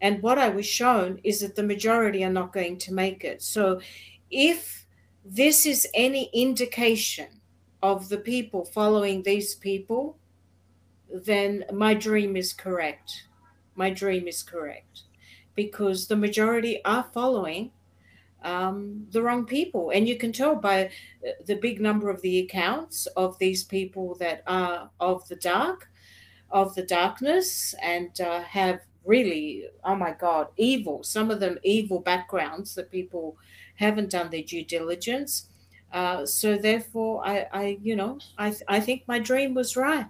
And 0.00 0.22
what 0.22 0.38
I 0.38 0.48
was 0.48 0.66
shown 0.66 1.20
is 1.24 1.40
that 1.40 1.56
the 1.56 1.62
majority 1.62 2.24
are 2.24 2.32
not 2.32 2.52
going 2.52 2.78
to 2.78 2.94
make 2.94 3.24
it. 3.24 3.42
So 3.42 3.80
if 4.30 4.86
this 5.24 5.66
is 5.66 5.86
any 5.94 6.30
indication 6.32 7.28
of 7.82 8.08
the 8.08 8.18
people 8.18 8.64
following 8.64 9.22
these 9.22 9.54
people, 9.54 10.16
then 11.12 11.64
my 11.72 11.94
dream 11.94 12.36
is 12.36 12.52
correct. 12.52 13.24
My 13.74 13.90
dream 13.90 14.26
is 14.28 14.42
correct 14.42 15.02
because 15.54 16.06
the 16.06 16.16
majority 16.16 16.82
are 16.84 17.06
following 17.12 17.72
um, 18.42 19.06
the 19.10 19.22
wrong 19.22 19.44
people. 19.44 19.90
And 19.90 20.08
you 20.08 20.16
can 20.16 20.32
tell 20.32 20.54
by 20.56 20.86
uh, 20.86 21.30
the 21.46 21.56
big 21.56 21.80
number 21.80 22.10
of 22.10 22.22
the 22.22 22.40
accounts 22.40 23.06
of 23.16 23.38
these 23.38 23.64
people 23.64 24.14
that 24.16 24.42
are 24.46 24.90
of 25.00 25.26
the 25.28 25.36
dark, 25.36 25.90
of 26.50 26.74
the 26.74 26.84
darkness, 26.84 27.74
and 27.82 28.20
uh, 28.20 28.42
have 28.42 28.80
really, 29.04 29.64
oh 29.84 29.96
my 29.96 30.12
God, 30.12 30.48
evil, 30.56 31.02
some 31.02 31.30
of 31.30 31.40
them 31.40 31.58
evil 31.62 32.00
backgrounds 32.00 32.74
that 32.74 32.90
people 32.90 33.36
haven't 33.76 34.10
done 34.10 34.30
their 34.30 34.42
due 34.42 34.64
diligence. 34.64 35.48
Uh, 35.92 36.26
so 36.26 36.58
therefore, 36.58 37.26
I, 37.26 37.46
I, 37.52 37.78
you 37.82 37.96
know, 37.96 38.18
I, 38.36 38.54
I 38.68 38.80
think 38.80 39.04
my 39.06 39.18
dream 39.18 39.54
was 39.54 39.76
right 39.76 40.06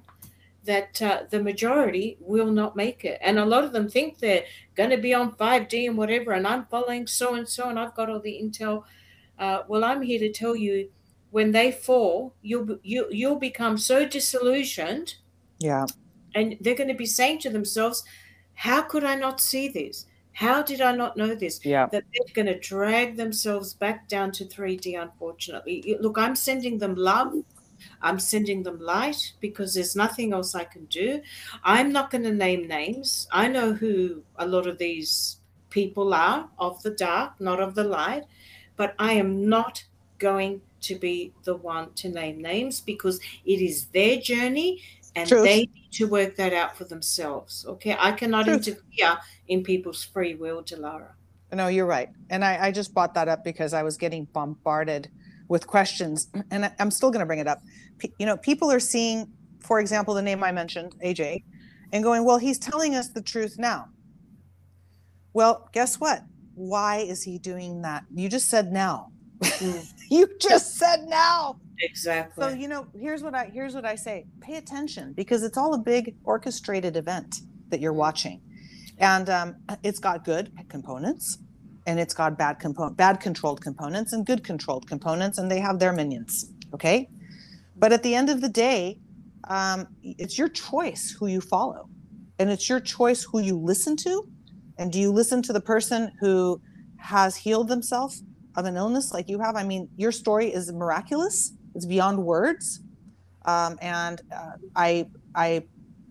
that 0.68 1.02
uh, 1.02 1.22
the 1.30 1.42
majority 1.42 2.16
will 2.20 2.52
not 2.52 2.76
make 2.76 3.04
it, 3.04 3.18
and 3.22 3.38
a 3.38 3.44
lot 3.44 3.64
of 3.64 3.72
them 3.72 3.88
think 3.88 4.18
they're 4.18 4.44
going 4.76 4.90
to 4.90 4.98
be 4.98 5.14
on 5.14 5.32
5D 5.32 5.88
and 5.88 5.96
whatever, 5.98 6.32
and 6.32 6.46
I'm 6.46 6.66
following 6.66 7.06
so 7.06 7.34
and 7.34 7.48
so, 7.48 7.68
and 7.70 7.78
I've 7.78 7.94
got 7.96 8.10
all 8.10 8.20
the 8.20 8.40
intel. 8.42 8.84
Uh, 9.38 9.62
well, 9.68 9.84
I'm 9.84 10.02
here 10.02 10.18
to 10.20 10.32
tell 10.32 10.54
you, 10.56 10.90
when 11.30 11.52
they 11.52 11.72
fall, 11.72 12.34
you'll 12.42 12.78
you 12.82 13.06
you'll 13.10 13.38
become 13.38 13.78
so 13.78 14.06
disillusioned 14.06 15.14
Yeah. 15.58 15.86
And 16.34 16.56
they're 16.60 16.74
going 16.74 16.88
to 16.88 16.94
be 16.94 17.06
saying 17.06 17.40
to 17.40 17.50
themselves, 17.50 18.04
how 18.54 18.82
could 18.82 19.04
I 19.04 19.14
not 19.16 19.40
see 19.40 19.68
this? 19.68 20.06
How 20.32 20.62
did 20.62 20.80
I 20.80 20.94
not 20.94 21.16
know 21.16 21.34
this? 21.34 21.60
Yeah. 21.64 21.86
That 21.86 22.04
they're 22.12 22.34
going 22.34 22.46
to 22.54 22.60
drag 22.60 23.16
themselves 23.16 23.74
back 23.74 24.08
down 24.08 24.30
to 24.32 24.44
3D, 24.44 25.00
unfortunately. 25.00 25.96
Look, 26.00 26.18
I'm 26.18 26.36
sending 26.36 26.78
them 26.78 26.94
love. 26.94 27.34
I'm 28.02 28.18
sending 28.18 28.62
them 28.62 28.80
light 28.80 29.32
because 29.40 29.74
there's 29.74 29.96
nothing 29.96 30.32
else 30.32 30.54
I 30.54 30.64
can 30.64 30.84
do. 30.86 31.20
I'm 31.64 31.92
not 31.92 32.10
going 32.10 32.24
to 32.24 32.32
name 32.32 32.68
names. 32.68 33.28
I 33.32 33.48
know 33.48 33.72
who 33.72 34.22
a 34.36 34.46
lot 34.46 34.66
of 34.66 34.78
these 34.78 35.38
people 35.70 36.14
are 36.14 36.48
of 36.58 36.82
the 36.82 36.90
dark, 36.90 37.40
not 37.40 37.60
of 37.60 37.74
the 37.74 37.84
light, 37.84 38.24
but 38.76 38.94
I 38.98 39.14
am 39.14 39.48
not 39.48 39.84
going 40.18 40.60
to 40.80 40.94
be 40.94 41.32
the 41.44 41.56
one 41.56 41.92
to 41.94 42.08
name 42.08 42.40
names 42.40 42.80
because 42.80 43.20
it 43.44 43.60
is 43.60 43.86
their 43.86 44.18
journey 44.18 44.82
and 45.16 45.28
Truth. 45.28 45.44
they 45.44 45.58
need 45.58 45.92
to 45.92 46.04
work 46.06 46.36
that 46.36 46.52
out 46.52 46.76
for 46.76 46.84
themselves. 46.84 47.64
Okay. 47.66 47.96
I 47.98 48.12
cannot 48.12 48.46
Truth. 48.46 48.68
interfere 48.68 49.18
in 49.48 49.62
people's 49.62 50.04
free 50.04 50.34
will, 50.34 50.62
Dilara. 50.62 51.10
No, 51.52 51.68
you're 51.68 51.86
right. 51.86 52.10
And 52.30 52.44
I, 52.44 52.66
I 52.66 52.70
just 52.70 52.92
brought 52.92 53.14
that 53.14 53.26
up 53.28 53.42
because 53.42 53.72
I 53.72 53.82
was 53.82 53.96
getting 53.96 54.24
bombarded 54.26 55.10
with 55.48 55.66
questions, 55.66 56.28
and 56.50 56.70
I'm 56.78 56.90
still 56.90 57.10
going 57.10 57.20
to 57.20 57.26
bring 57.26 57.38
it 57.38 57.48
up. 57.48 57.60
P- 57.98 58.12
you 58.18 58.26
know, 58.26 58.36
people 58.36 58.70
are 58.70 58.80
seeing, 58.80 59.30
for 59.60 59.80
example, 59.80 60.14
the 60.14 60.22
name 60.22 60.44
I 60.44 60.52
mentioned, 60.52 60.94
AJ, 61.04 61.42
and 61.92 62.04
going, 62.04 62.24
well, 62.24 62.38
he's 62.38 62.58
telling 62.58 62.94
us 62.94 63.08
the 63.08 63.22
truth 63.22 63.58
now. 63.58 63.88
Well, 65.32 65.68
guess 65.72 66.00
what? 66.00 66.22
Why 66.54 66.98
is 66.98 67.22
he 67.22 67.38
doing 67.38 67.82
that? 67.82 68.04
You 68.14 68.28
just 68.28 68.48
said 68.48 68.72
now. 68.72 69.12
Mm. 69.40 69.92
you 70.10 70.28
just 70.40 70.76
said 70.76 71.04
now. 71.08 71.60
Exactly. 71.80 72.42
So 72.42 72.50
you 72.50 72.66
know, 72.66 72.86
here's 72.98 73.22
what 73.22 73.34
I 73.34 73.44
here's 73.54 73.74
what 73.74 73.84
I 73.84 73.94
say. 73.94 74.26
Pay 74.40 74.56
attention 74.56 75.12
because 75.12 75.44
it's 75.44 75.56
all 75.56 75.74
a 75.74 75.78
big 75.78 76.16
orchestrated 76.24 76.96
event 76.96 77.42
that 77.68 77.80
you're 77.80 77.92
watching, 77.92 78.40
and 78.98 79.30
um, 79.30 79.56
it's 79.84 80.00
got 80.00 80.24
good 80.24 80.50
components, 80.68 81.38
and 81.88 81.98
it's 81.98 82.14
got 82.14 82.38
bad 82.38 82.60
component, 82.60 82.96
bad 82.96 83.18
controlled 83.18 83.60
components, 83.60 84.12
and 84.12 84.24
good 84.24 84.44
controlled 84.44 84.86
components, 84.86 85.38
and 85.38 85.50
they 85.50 85.58
have 85.58 85.78
their 85.78 85.92
minions. 85.92 86.52
Okay, 86.72 87.08
but 87.76 87.92
at 87.92 88.02
the 88.02 88.14
end 88.14 88.28
of 88.30 88.40
the 88.40 88.48
day, 88.48 89.00
um, 89.48 89.88
it's 90.02 90.38
your 90.38 90.48
choice 90.48 91.16
who 91.18 91.26
you 91.26 91.40
follow, 91.40 91.88
and 92.38 92.50
it's 92.50 92.68
your 92.68 92.80
choice 92.80 93.24
who 93.24 93.40
you 93.40 93.58
listen 93.58 93.96
to, 93.96 94.28
and 94.78 94.92
do 94.92 95.00
you 95.00 95.10
listen 95.10 95.42
to 95.42 95.52
the 95.52 95.60
person 95.60 96.12
who 96.20 96.60
has 96.98 97.36
healed 97.36 97.68
themselves 97.68 98.22
of 98.56 98.64
an 98.66 98.76
illness 98.76 99.12
like 99.12 99.28
you 99.28 99.40
have? 99.40 99.56
I 99.56 99.64
mean, 99.64 99.88
your 99.96 100.12
story 100.12 100.52
is 100.52 100.72
miraculous 100.72 101.52
it's 101.78 101.86
beyond 101.86 102.18
words 102.18 102.80
um, 103.44 103.78
and 103.80 104.20
uh, 104.34 104.52
i 104.76 105.06
i 105.34 105.62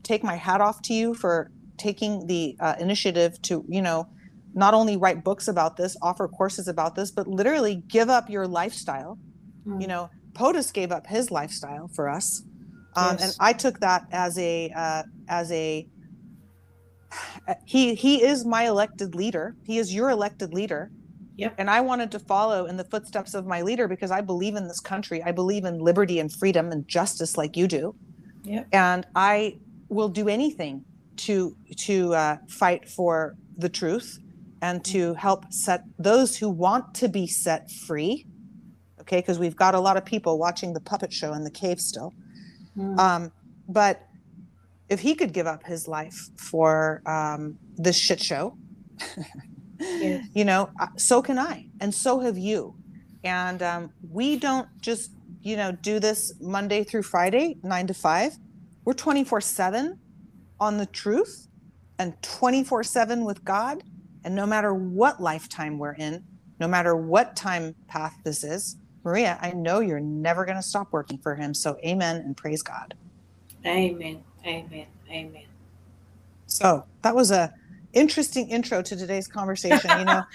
take 0.04 0.24
my 0.24 0.36
hat 0.36 0.62
off 0.62 0.82
to 0.82 0.94
you 0.94 1.14
for 1.14 1.52
taking 1.78 2.26
the 2.28 2.56
uh, 2.60 2.76
initiative 2.80 3.40
to 3.42 3.66
you 3.68 3.82
know 3.82 4.08
not 4.58 4.74
only 4.74 4.98
write 4.98 5.24
books 5.24 5.48
about 5.48 5.78
this 5.78 5.96
offer 6.02 6.28
courses 6.28 6.68
about 6.68 6.96
this 6.96 7.12
but 7.12 7.28
literally 7.28 7.76
give 7.88 8.10
up 8.10 8.30
your 8.30 8.48
lifestyle 8.48 9.18
Mm. 9.68 9.82
you 9.82 9.88
know 9.88 10.10
potus 10.34 10.72
gave 10.72 10.92
up 10.92 11.06
his 11.08 11.30
lifestyle 11.32 11.88
for 11.96 12.08
us 12.10 12.42
um, 12.96 13.18
and 13.20 13.32
i 13.40 13.52
took 13.54 13.80
that 13.82 14.04
as 14.12 14.38
a 14.38 14.72
uh, 14.84 15.04
as 15.28 15.52
a 15.52 15.86
he 17.66 17.96
he 17.96 18.24
is 18.24 18.46
my 18.46 18.64
elected 18.68 19.16
leader 19.16 19.56
he 19.64 19.78
is 19.78 19.94
your 19.94 20.10
elected 20.10 20.54
leader 20.54 20.92
Yep. 21.38 21.54
and 21.60 21.70
I 21.70 21.82
wanted 21.82 22.10
to 22.14 22.20
follow 22.20 22.66
in 22.66 22.78
the 22.78 22.84
footsteps 22.86 23.36
of 23.36 23.46
my 23.46 23.62
leader 23.62 23.88
because 23.88 24.10
I 24.10 24.22
believe 24.22 24.56
in 24.56 24.68
this 24.68 24.80
country. 24.80 25.22
I 25.22 25.32
believe 25.32 25.66
in 25.66 25.78
liberty 25.78 26.18
and 26.20 26.34
freedom 26.34 26.72
and 26.72 26.88
justice 26.88 27.38
like 27.38 27.56
you 27.56 27.68
do. 27.68 27.94
Yep. 28.44 28.68
And 28.72 29.06
I 29.14 29.60
will 29.88 30.10
do 30.10 30.30
anything 30.30 30.84
to 31.18 31.56
to 31.82 32.16
uh, 32.16 32.38
fight 32.50 32.90
for 32.90 33.36
the 33.56 33.70
truth 33.70 34.18
and 34.62 34.84
to 34.86 35.14
help 35.14 35.52
set 35.52 35.84
those 36.00 36.38
who 36.38 36.50
want 36.50 36.94
to 36.96 37.08
be 37.08 37.28
set 37.28 37.72
free. 37.72 38.26
Okay, 39.02 39.18
because 39.18 39.40
we've 39.40 39.56
got 39.56 39.76
a 39.76 39.80
lot 39.80 39.96
of 39.98 40.04
people 40.06 40.38
watching 40.38 40.74
the 40.74 40.82
puppet 40.82 41.14
show 41.14 41.34
in 41.34 41.44
the 41.44 41.52
cave 41.52 41.80
still. 41.80 42.14
Mm. 42.78 43.00
Um, 43.00 43.32
but 43.70 44.02
if 44.90 45.00
he 45.00 45.16
could 45.16 45.34
give 45.34 45.48
up 45.48 45.64
his 45.64 45.88
life 45.88 46.30
for 46.38 47.02
um, 47.06 47.58
this 47.78 47.98
shit 47.98 48.22
show, 48.22 48.58
Yes. 49.80 50.26
you 50.34 50.46
know, 50.46 50.70
uh, 50.80 50.88
so 50.96 51.22
can 51.22 51.38
I, 51.40 51.68
and 51.80 51.94
so 51.94 52.20
have 52.20 52.38
you. 52.38 52.76
And 53.24 53.62
um, 53.62 53.92
we 54.10 54.38
don't 54.38 54.68
just, 54.82 55.12
you 55.42 55.58
know, 55.58 55.72
do 55.72 56.00
this 56.00 56.34
Monday 56.40 56.84
through 56.84 57.04
Friday, 57.04 57.58
nine 57.64 57.88
to 57.88 57.94
five. 57.94 58.38
We're 58.86 58.94
24 58.94 59.42
7 59.42 60.00
on 60.60 60.78
the 60.78 60.86
truth 60.86 61.48
and 62.00 62.20
24 62.22 62.84
7 62.84 63.26
with 63.26 63.44
God. 63.44 63.84
And 64.28 64.36
no 64.36 64.46
matter 64.46 64.74
what 64.74 65.22
lifetime 65.22 65.80
we're 65.80 65.94
in, 65.94 66.22
no 66.60 66.68
matter 66.68 66.98
what 66.98 67.38
time 67.38 67.74
path 67.88 68.14
this 68.26 68.44
is, 68.44 68.76
Maria, 69.06 69.40
I 69.42 69.52
know 69.52 69.80
you're 69.80 70.02
never 70.02 70.44
going 70.44 70.58
to 70.58 70.62
stop 70.62 70.90
working 70.92 71.18
for 71.18 71.36
him. 71.36 71.54
So, 71.54 71.78
amen 71.86 72.18
and 72.18 72.36
praise 72.36 72.62
God. 72.62 72.94
Amen. 73.66 74.22
Amen. 74.46 74.86
Amen. 75.10 75.44
So 76.46 76.84
that 77.04 77.16
was 77.16 77.32
a 77.32 77.54
interesting 77.94 78.50
intro 78.50 78.82
to 78.82 78.98
today's 78.98 79.30
conversation. 79.30 79.96
You 79.96 80.04
know, 80.04 80.26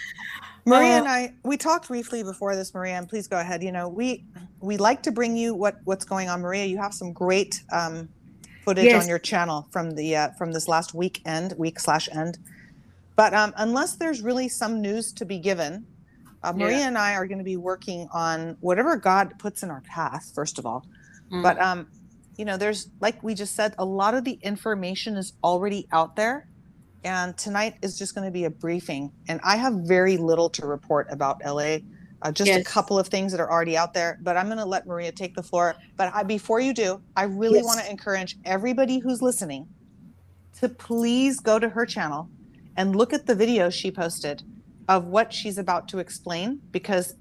Maria 0.65 0.97
and 0.97 1.07
I 1.07 1.35
we 1.45 1.59
talked 1.59 1.89
briefly 1.89 2.23
before 2.23 2.57
this, 2.57 2.73
Maria, 2.73 2.95
and 2.95 3.07
please 3.07 3.29
go 3.29 3.39
ahead. 3.39 3.63
You 3.63 3.73
know, 3.73 3.91
we 3.91 4.25
we 4.63 4.79
like 4.79 5.03
to 5.03 5.13
bring 5.13 5.37
you 5.37 5.55
what 5.55 5.77
what's 5.85 6.07
going 6.07 6.31
on. 6.31 6.41
Maria, 6.41 6.65
you 6.65 6.79
have 6.79 6.95
some 6.95 7.13
great 7.13 7.63
um, 7.71 8.09
footage 8.65 8.87
Yes. 8.87 9.03
on 9.03 9.07
your 9.07 9.19
channel 9.19 9.69
from 9.71 9.91
the 9.97 10.17
uh, 10.17 10.29
from 10.39 10.53
this 10.53 10.67
last 10.67 10.95
weekend, 10.95 11.53
week 11.59 11.79
slash 11.79 12.09
end. 12.11 12.39
But 13.17 13.35
um, 13.35 13.53
unless 13.57 13.97
there's 13.97 14.23
really 14.23 14.49
some 14.49 14.81
news 14.83 15.13
to 15.15 15.27
be 15.27 15.39
given, 15.39 15.87
uh, 16.43 16.53
Maria 16.53 16.79
Yeah. 16.81 16.89
and 16.89 16.99
I 16.99 17.15
are 17.15 17.27
going 17.29 17.39
to 17.39 17.45
be 17.45 17.57
working 17.59 18.09
on 18.13 18.57
whatever 18.61 18.97
God 18.97 19.35
puts 19.39 19.63
in 19.63 19.71
our 19.71 19.83
path. 19.83 20.31
First 20.35 20.59
of 20.59 20.67
all, 20.67 20.87
Mm. 21.33 21.43
but 21.43 21.61
um 21.61 21.89
you 22.37 22.45
know 22.45 22.57
there's 22.57 22.89
like 23.01 23.23
we 23.23 23.35
just 23.35 23.55
said 23.57 23.75
a 23.79 23.85
lot 23.85 24.15
of 24.15 24.25
the 24.25 24.39
information 24.43 25.17
is 25.17 25.35
already 25.45 25.87
out 25.93 26.17
there 26.17 26.47
and 27.05 27.37
tonight 27.39 27.75
is 27.83 27.99
just 27.99 28.15
going 28.15 28.27
to 28.27 28.33
be 28.33 28.45
a 28.45 28.51
briefing 28.51 29.13
and 29.29 29.41
i 29.45 29.57
have 29.57 29.75
very 29.87 30.17
little 30.19 30.51
to 30.51 30.67
report 30.67 31.07
about 31.11 31.39
la 31.47 31.79
uh, 32.23 32.33
just 32.33 32.57
a 32.57 32.61
couple 32.61 32.99
of 32.99 33.09
things 33.09 33.33
that 33.33 33.41
are 33.41 33.51
already 33.53 33.77
out 33.77 33.95
there 33.95 34.19
but 34.23 34.37
i'm 34.37 34.47
going 34.47 34.59
to 34.59 34.65
let 34.67 34.87
maria 34.87 35.13
take 35.13 35.35
the 35.35 35.43
floor 35.43 35.77
but 35.99 36.13
I, 36.15 36.23
before 36.25 36.61
you 36.61 36.75
do 36.75 37.01
i 37.17 37.25
really 37.25 37.59
Yes. 37.59 37.65
want 37.65 37.81
to 37.81 37.91
encourage 37.91 38.37
everybody 38.45 39.01
who's 39.01 39.23
listening 39.23 39.69
to 40.61 40.69
please 40.71 41.41
go 41.41 41.59
to 41.59 41.71
her 41.71 41.87
channel 41.87 42.31
and 42.77 42.97
look 42.97 43.13
at 43.13 43.27
the 43.27 43.35
video 43.35 43.71
she 43.71 43.91
posted 43.91 44.43
of 44.89 45.07
what 45.07 45.33
she's 45.33 45.59
about 45.59 45.89
to 45.89 45.99
explain 45.99 46.61
because 46.71 47.15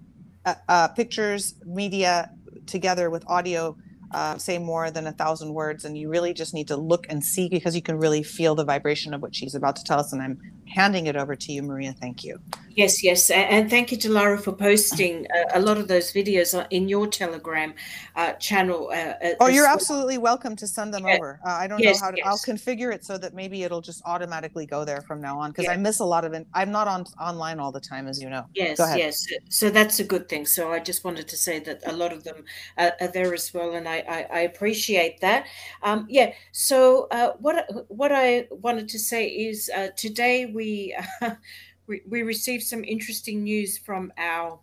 uh, 0.45 0.55
uh, 0.67 0.87
pictures 0.89 1.55
media 1.65 2.31
together 2.65 3.09
with 3.09 3.23
audio 3.27 3.75
uh, 4.11 4.37
say 4.37 4.57
more 4.57 4.91
than 4.91 5.07
a 5.07 5.11
thousand 5.11 5.53
words 5.53 5.85
and 5.85 5.97
you 5.97 6.09
really 6.09 6.33
just 6.33 6.53
need 6.53 6.67
to 6.67 6.75
look 6.75 7.05
and 7.09 7.23
see 7.23 7.47
because 7.47 7.75
you 7.75 7.81
can 7.81 7.97
really 7.97 8.23
feel 8.23 8.55
the 8.55 8.65
vibration 8.65 9.13
of 9.13 9.21
what 9.21 9.33
she's 9.33 9.55
about 9.55 9.75
to 9.75 9.83
tell 9.83 9.99
us. 9.99 10.11
And 10.11 10.21
i'm 10.21 10.39
handing 10.73 11.07
it 11.07 11.15
over 11.15 11.35
to 11.35 11.51
you 11.51 11.61
maria 11.63 11.93
thank 11.93 12.23
you 12.23 12.39
Yes, 12.73 13.03
yes, 13.03 13.29
and 13.29 13.69
thank 13.69 13.91
you 13.91 13.97
to 13.97 14.09
Lara 14.09 14.37
for 14.37 14.53
posting 14.53 15.27
a, 15.53 15.59
a 15.59 15.61
lot 15.61 15.77
of 15.77 15.89
those 15.89 16.13
videos 16.13 16.55
in 16.69 16.87
your 16.87 17.05
Telegram 17.05 17.73
uh, 18.15 18.31
channel. 18.47 18.89
Uh, 18.93 19.13
uh, 19.25 19.33
oh 19.41 19.47
you're 19.47 19.67
absolutely 19.67 20.17
welcome 20.17 20.55
to 20.55 20.65
send 20.65 20.93
them 20.93 21.03
Yeah. 21.05 21.15
over 21.15 21.39
uh, 21.45 21.49
i 21.63 21.67
don't 21.67 21.81
Yes, 21.81 21.99
know 21.99 22.05
how 22.05 22.11
to 22.11 22.21
i'll 22.25 22.37
configure 22.51 22.93
it 22.95 23.03
so 23.03 23.17
that 23.17 23.33
maybe 23.33 23.63
it'll 23.65 23.81
just 23.81 24.01
automatically 24.05 24.65
go 24.65 24.85
there 24.85 25.01
from 25.01 25.19
now 25.27 25.35
on 25.37 25.51
because 25.51 25.65
Yeah. 25.65 25.73
i 25.73 25.77
miss 25.87 25.99
a 25.99 26.05
lot 26.05 26.23
of 26.23 26.31
it 26.37 26.47
i'm 26.53 26.71
not 26.71 26.87
on 26.87 27.01
online 27.19 27.59
all 27.59 27.73
the 27.73 27.85
time 27.93 28.05
as 28.07 28.21
you 28.23 28.29
know 28.29 28.45
Yes, 28.53 28.79
yes. 29.03 29.15
So 29.49 29.69
that's 29.69 29.99
a 29.99 30.05
good 30.13 30.25
thing. 30.31 30.45
So 30.45 30.71
I 30.71 30.79
just 30.79 31.01
wanted 31.07 31.27
to 31.33 31.37
say 31.47 31.55
that 31.67 31.79
a 31.85 31.93
lot 32.01 32.11
of 32.13 32.23
them 32.23 32.39
uh, 32.77 32.91
are 33.01 33.11
there 33.17 33.33
as 33.33 33.53
well, 33.53 33.71
and 33.77 33.85
I, 33.95 33.97
I, 34.17 34.19
I 34.39 34.41
appreciate 34.51 35.15
that. 35.21 35.41
Um, 35.83 35.99
yeah. 36.09 36.29
So 36.53 37.07
uh, 37.17 37.31
what 37.45 37.55
I- 37.61 37.67
what 38.01 38.11
I 38.25 38.47
wanted 38.67 38.87
to 38.95 38.99
say 39.11 39.23
is 39.49 39.57
uh, 39.75 39.89
today 40.05 40.37
we, 40.57 40.60
we 41.87 42.01
we 42.07 42.23
received 42.23 42.63
some 42.63 42.83
interesting 42.83 43.43
news 43.43 43.77
from 43.77 44.13
our 44.17 44.59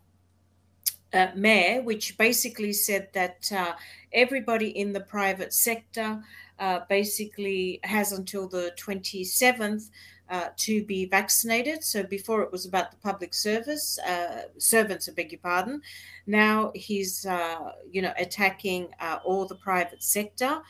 uh, 1.12 1.28
mayor, 1.34 1.82
which 1.82 2.16
basically 2.18 2.72
said 2.72 3.09
that 3.12 3.51
uh, 3.53 3.72
everybody 4.12 4.68
in 4.68 4.92
the 4.92 5.01
private 5.01 5.53
sector 5.53 6.22
uh, 6.59 6.80
basically 6.88 7.80
has 7.84 8.12
until 8.12 8.49
the 8.49 8.72
27th 8.78 9.90
uh, 10.30 10.49
to 10.57 10.84
be 10.84 11.07
vaccinated. 11.07 11.82
So 11.82 12.03
before 12.03 12.42
it 12.42 12.53
was 12.53 12.66
about 12.66 12.90
the 12.90 12.99
public 12.99 13.32
service 13.32 13.99
uh, 14.01 14.42
servants, 14.59 15.09
I 15.09 15.12
beg 15.12 15.32
your 15.32 15.40
pardon. 15.40 15.80
Now 16.26 16.72
he's 16.74 17.24
uh, 17.24 17.72
you 17.90 18.03
know 18.03 18.12
attacking 18.18 18.88
uh, 19.01 19.18
all 19.24 19.46
the 19.46 19.55
private 19.55 20.03
sector, 20.03 20.61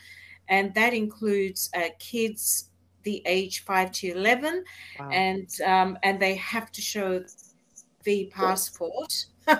and 0.47 0.73
that 0.75 0.93
includes 0.93 1.69
uh, 1.75 1.89
kids 1.99 2.68
the 3.03 3.21
age 3.25 3.63
five 3.65 3.91
to 3.93 4.07
eleven, 4.11 4.63
wow. 4.99 5.09
and 5.09 5.49
um, 5.65 5.97
and 6.03 6.19
they 6.19 6.35
have 6.35 6.71
to 6.73 6.81
show 6.81 7.23
the 8.03 8.31
passport. 8.33 9.25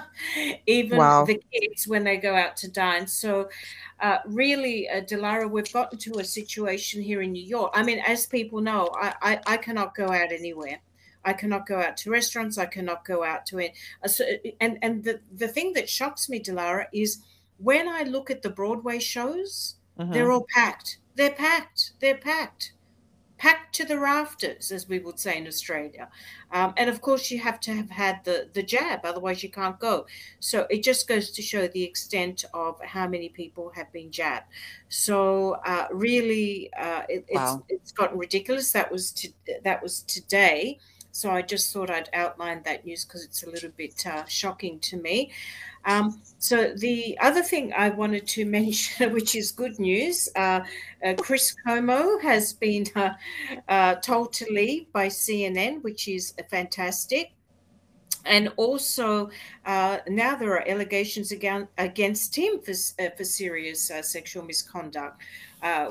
even 0.68 1.00
Wow. 1.00 1.26
the 1.26 1.42
kids 1.52 1.88
when 1.88 2.04
they 2.04 2.18
go 2.18 2.36
out 2.36 2.56
to 2.58 2.70
dine. 2.70 3.08
So, 3.08 3.50
uh, 4.02 4.20
really, 4.28 4.88
uh, 4.88 5.02
Dilara, 5.02 5.50
we've 5.50 5.72
gotten 5.74 5.98
to 6.00 6.20
a 6.20 6.24
situation 6.24 7.02
here 7.02 7.24
in 7.24 7.32
New 7.32 7.44
York. 7.44 7.72
I 7.74 7.82
mean, 7.82 7.98
as 8.06 8.28
people 8.28 8.62
know, 8.62 8.92
I, 8.94 9.16
I, 9.22 9.40
I 9.48 9.58
cannot 9.58 9.96
go 9.96 10.12
out 10.12 10.32
anywhere. 10.32 10.80
I 11.26 11.34
cannot 11.34 11.66
go 11.66 11.80
out 11.82 11.98
to 11.98 12.12
restaurants. 12.12 12.60
I 12.60 12.66
cannot 12.68 13.04
go 13.04 13.24
out 13.24 13.46
to 13.48 13.60
it. 13.60 13.72
Uh, 14.04 14.08
so, 14.08 14.26
and 14.62 14.78
and 14.82 15.04
the, 15.04 15.20
the 15.36 15.48
thing 15.48 15.74
that 15.74 15.90
shocks 15.90 16.30
me, 16.30 16.40
Dilara, 16.40 16.86
is 16.94 17.24
when 17.58 17.88
I 17.90 18.04
look 18.04 18.30
at 18.30 18.42
the 18.42 18.50
Broadway 18.50 19.00
shows, 19.00 19.76
Mhm. 20.00 20.14
they're 20.14 20.32
all 20.32 20.46
packed. 20.54 21.00
They're 21.16 21.34
packed. 21.34 21.94
They're 22.00 22.18
packed. 22.18 22.74
Packed 23.40 23.74
to 23.76 23.86
the 23.86 23.98
rafters, 23.98 24.70
as 24.72 24.90
we 24.90 25.00
would 25.00 25.18
say 25.18 25.38
in 25.38 25.48
Australia. 25.48 26.10
Um, 26.52 26.74
and 26.76 26.90
of 26.90 27.00
course, 27.02 27.32
you 27.32 27.40
have 27.40 27.60
to 27.62 27.74
have 27.74 27.90
had 27.90 28.24
the, 28.26 28.50
the 28.54 28.62
jab, 28.62 29.06
otherwise, 29.06 29.42
you 29.42 29.50
can't 29.50 29.80
go. 29.80 30.06
So 30.42 30.68
it 30.70 30.84
just 30.84 31.08
goes 31.08 31.32
to 31.32 31.42
show 31.42 31.68
the 31.68 31.84
extent 31.84 32.44
of 32.54 32.80
how 32.84 33.08
many 33.08 33.30
people 33.30 33.72
have 33.76 33.90
been 33.94 34.12
jabbed. 34.12 34.48
So 34.90 35.54
uh, 35.66 35.88
really, 35.92 36.70
uh, 36.74 37.04
it, 37.08 37.26
Wow. 37.32 37.64
it's 37.70 37.82
it's 37.84 37.92
gotten 37.94 38.18
ridiculous. 38.20 38.74
That 38.74 38.92
was 38.92 39.12
to, 39.14 39.30
that 39.64 39.82
was 39.82 40.02
today. 40.04 40.80
So 41.12 41.32
I 41.32 41.42
just 41.42 41.74
thought 41.74 41.90
I'd 41.90 42.10
outline 42.14 42.62
that 42.66 42.86
news 42.86 43.04
because 43.06 43.24
it's 43.24 43.44
a 43.44 43.50
little 43.50 43.72
bit 43.76 44.06
uh, 44.06 44.26
shocking 44.28 44.80
to 44.82 44.98
me. 44.98 45.32
Um, 45.90 46.22
so 46.38 46.74
the 46.76 47.18
other 47.20 47.42
thing 47.42 47.74
I 47.74 47.90
wanted 47.90 48.28
to 48.28 48.46
mention, 48.60 49.12
which 49.12 49.36
is 49.36 49.52
good 49.52 49.80
news, 49.80 50.30
uh, 50.36 50.62
uh, 51.04 51.14
Chris 51.18 51.56
Cuomo 51.66 52.22
has 52.22 52.54
been 52.54 52.86
uh, 52.96 53.10
uh, 53.68 53.96
told 53.96 54.32
to 54.34 54.46
leave 54.52 54.92
by 54.94 55.08
CNN, 55.08 55.82
which 55.84 56.08
is 56.08 56.34
fantastic. 56.50 57.32
And 58.26 58.52
also, 58.58 59.30
uh, 59.66 60.00
now 60.08 60.36
there 60.36 60.52
are 60.52 60.68
allegations 60.68 61.32
against, 61.32 61.72
against 61.78 62.36
him 62.36 62.60
for, 62.60 62.74
uh, 63.00 63.10
for 63.18 63.24
serious 63.24 63.92
sexual 64.04 64.44
misconduct, 64.44 65.22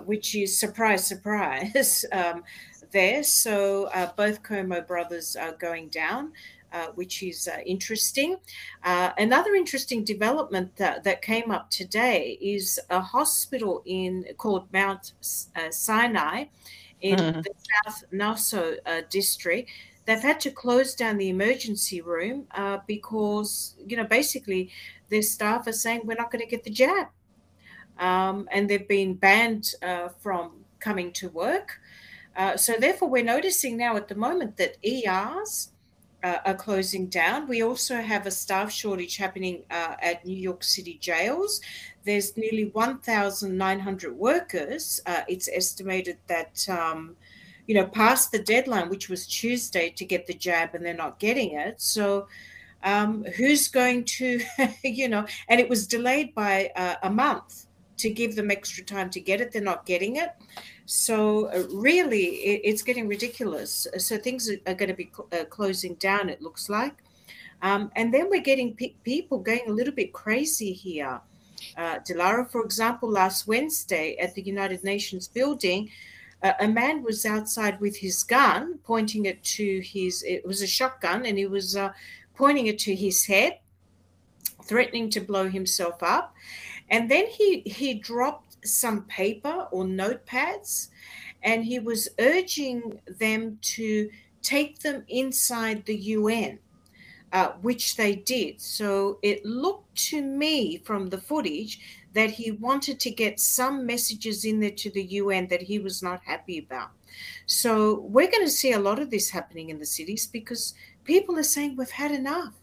which 0.04 0.34
is 0.36 0.56
surprise, 0.56 1.06
surprise 1.06 2.04
um, 2.12 2.44
there. 2.92 3.24
So 3.24 3.90
both 4.16 4.42
Como 4.42 4.82
brothers 4.82 5.34
are 5.36 5.52
going 5.52 5.88
down. 5.88 6.32
Uh, 6.70 6.88
which 6.96 7.22
is 7.22 7.48
uh, 7.48 7.60
interesting. 7.64 8.36
Uh, 8.84 9.10
another 9.16 9.54
interesting 9.54 10.04
development 10.04 10.76
that, 10.76 11.02
that 11.02 11.22
came 11.22 11.50
up 11.50 11.70
today 11.70 12.36
is 12.42 12.78
a 12.90 13.00
hospital 13.00 13.82
in 13.86 14.22
called 14.36 14.70
Mount 14.70 15.12
uh, 15.56 15.70
Sinai 15.70 16.44
in 17.00 17.16
Mhm. 17.18 17.42
the 17.42 17.54
South 17.84 18.04
Nassau 18.12 18.72
uh, 18.84 19.00
district. 19.08 19.70
They've 20.04 20.20
had 20.20 20.40
to 20.40 20.50
close 20.50 20.94
down 20.94 21.16
the 21.16 21.30
emergency 21.30 22.02
room 22.02 22.46
uh, 22.50 22.80
because, 22.86 23.74
you 23.86 23.96
know, 23.96 24.04
basically 24.04 24.70
their 25.08 25.22
staff 25.22 25.66
are 25.66 25.72
saying 25.72 26.02
we're 26.04 26.16
not 26.22 26.30
going 26.30 26.44
to 26.44 26.50
get 26.50 26.64
the 26.64 26.70
jab. 26.70 27.06
Um, 27.98 28.46
and 28.52 28.68
they've 28.68 28.86
been 28.88 29.14
banned 29.14 29.74
uh, 29.82 30.08
from 30.20 30.64
coming 30.80 31.12
to 31.12 31.30
work. 31.30 31.80
Uh, 32.36 32.58
so, 32.58 32.74
therefore, 32.78 33.08
we're 33.08 33.24
noticing 33.24 33.78
now 33.78 33.96
at 33.96 34.06
the 34.06 34.14
moment 34.14 34.58
that 34.58 34.76
ERs 34.84 35.72
uh, 36.22 36.38
are 36.44 36.54
closing 36.54 37.06
down. 37.06 37.46
We 37.48 37.62
also 37.62 37.96
have 38.00 38.26
a 38.26 38.30
staff 38.30 38.72
shortage 38.72 39.16
happening 39.16 39.62
uh, 39.70 39.94
at 40.02 40.24
New 40.24 40.36
York 40.36 40.64
City 40.64 40.98
jails. 41.00 41.60
There's 42.04 42.36
nearly 42.36 42.70
1,900 42.72 44.16
workers. 44.16 45.00
Uh, 45.06 45.22
it's 45.28 45.48
estimated 45.52 46.18
that, 46.26 46.68
um, 46.68 47.16
you 47.66 47.74
know, 47.74 47.86
past 47.86 48.32
the 48.32 48.42
deadline, 48.42 48.88
which 48.88 49.08
was 49.08 49.26
Tuesday, 49.26 49.90
to 49.90 50.04
get 50.04 50.26
the 50.26 50.34
jab, 50.34 50.74
and 50.74 50.84
they're 50.84 50.94
not 50.94 51.18
getting 51.18 51.52
it. 51.52 51.80
So, 51.80 52.26
um, 52.82 53.24
who's 53.36 53.68
going 53.68 54.04
to, 54.04 54.40
you 54.84 55.08
know, 55.08 55.26
and 55.48 55.60
it 55.60 55.68
was 55.68 55.86
delayed 55.86 56.34
by 56.34 56.70
uh, 56.74 56.94
a 57.02 57.10
month 57.10 57.67
to 57.98 58.10
give 58.10 58.34
them 58.34 58.50
extra 58.50 58.84
time 58.84 59.10
to 59.10 59.20
get 59.20 59.40
it. 59.40 59.52
They're 59.52 59.62
not 59.62 59.86
getting 59.86 60.16
it. 60.16 60.30
So 60.86 61.46
uh, 61.46 61.66
really, 61.70 62.24
it, 62.50 62.62
it's 62.64 62.82
getting 62.82 63.06
ridiculous. 63.08 63.86
So 63.98 64.16
things 64.16 64.48
are, 64.48 64.58
are 64.66 64.74
going 64.74 64.88
to 64.88 64.94
be 64.94 65.10
cl- 65.14 65.28
uh, 65.32 65.44
closing 65.44 65.94
down. 65.94 66.28
It 66.28 66.40
looks 66.40 66.68
like, 66.68 66.94
um, 67.60 67.90
and 67.96 68.12
then 68.12 68.30
we're 68.30 68.40
getting 68.40 68.74
pe- 68.74 68.94
people 69.04 69.38
going 69.38 69.68
a 69.68 69.72
little 69.72 69.94
bit 69.94 70.12
crazy 70.12 70.72
here. 70.72 71.20
Uh, 71.76 71.98
Dilara, 71.98 72.48
for 72.48 72.64
example, 72.64 73.10
last 73.10 73.46
Wednesday 73.46 74.16
at 74.16 74.34
the 74.34 74.42
United 74.42 74.84
Nations 74.84 75.28
building, 75.28 75.90
uh, 76.42 76.52
a 76.60 76.68
man 76.68 77.02
was 77.02 77.26
outside 77.26 77.80
with 77.80 77.96
his 77.96 78.22
gun, 78.22 78.78
pointing 78.84 79.26
it 79.26 79.42
to 79.42 79.80
his. 79.80 80.22
It 80.22 80.46
was 80.46 80.62
a 80.62 80.66
shotgun, 80.66 81.26
and 81.26 81.36
he 81.36 81.46
was 81.46 81.76
uh, 81.76 81.92
pointing 82.34 82.68
it 82.68 82.78
to 82.80 82.94
his 82.94 83.26
head, 83.26 83.58
threatening 84.62 85.10
to 85.10 85.20
blow 85.20 85.48
himself 85.48 86.00
up. 86.02 86.34
And 86.90 87.10
then 87.10 87.26
he 87.26 87.60
he 87.60 87.94
dropped 87.94 88.66
some 88.66 89.04
paper 89.04 89.68
or 89.70 89.84
notepads, 89.84 90.88
and 91.42 91.64
he 91.64 91.78
was 91.78 92.08
urging 92.18 93.00
them 93.18 93.58
to 93.62 94.10
take 94.42 94.78
them 94.78 95.04
inside 95.08 95.84
the 95.84 95.96
UN, 95.96 96.58
uh, 97.32 97.48
which 97.60 97.96
they 97.96 98.14
did. 98.14 98.60
So 98.60 99.18
it 99.22 99.44
looked 99.44 99.94
to 100.10 100.22
me 100.22 100.78
from 100.78 101.08
the 101.08 101.18
footage 101.18 101.80
that 102.14 102.30
he 102.30 102.52
wanted 102.52 102.98
to 103.00 103.10
get 103.10 103.38
some 103.38 103.86
messages 103.86 104.44
in 104.44 104.60
there 104.60 104.70
to 104.70 104.90
the 104.90 105.02
UN 105.02 105.46
that 105.48 105.62
he 105.62 105.78
was 105.78 106.02
not 106.02 106.22
happy 106.24 106.58
about. 106.58 106.90
So 107.46 108.00
we're 108.00 108.30
going 108.30 108.44
to 108.44 108.50
see 108.50 108.72
a 108.72 108.78
lot 108.78 108.98
of 108.98 109.10
this 109.10 109.30
happening 109.30 109.70
in 109.70 109.78
the 109.78 109.86
cities 109.86 110.26
because 110.26 110.74
people 111.04 111.38
are 111.38 111.42
saying 111.42 111.76
we've 111.76 111.90
had 111.90 112.12
enough. 112.12 112.54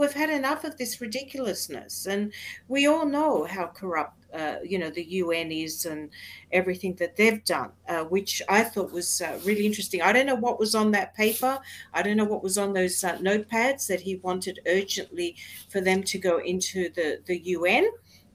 We've 0.00 0.14
had 0.14 0.30
enough 0.30 0.64
of 0.64 0.78
this 0.78 0.98
ridiculousness, 1.02 2.06
and 2.06 2.32
we 2.68 2.86
all 2.86 3.04
know 3.04 3.44
how 3.44 3.66
corrupt, 3.66 4.16
uh, 4.32 4.54
you 4.64 4.78
know, 4.78 4.88
the 4.88 5.04
UN 5.04 5.52
is 5.52 5.84
and 5.84 6.08
everything 6.52 6.94
that 6.94 7.16
they've 7.16 7.44
done, 7.44 7.72
uh, 7.86 8.04
which 8.04 8.40
I 8.48 8.62
thought 8.64 8.92
was 8.92 9.20
uh, 9.20 9.38
really 9.44 9.66
interesting. 9.66 10.00
I 10.00 10.14
don't 10.14 10.24
know 10.24 10.36
what 10.36 10.58
was 10.58 10.74
on 10.74 10.90
that 10.92 11.14
paper. 11.14 11.58
I 11.92 12.00
don't 12.00 12.16
know 12.16 12.24
what 12.24 12.42
was 12.42 12.56
on 12.56 12.72
those 12.72 13.04
uh, 13.04 13.18
notepads 13.18 13.88
that 13.88 14.00
he 14.00 14.16
wanted 14.16 14.60
urgently 14.66 15.36
for 15.68 15.82
them 15.82 16.02
to 16.04 16.18
go 16.18 16.38
into 16.38 16.88
the 16.94 17.20
the 17.26 17.38
UN 17.56 17.90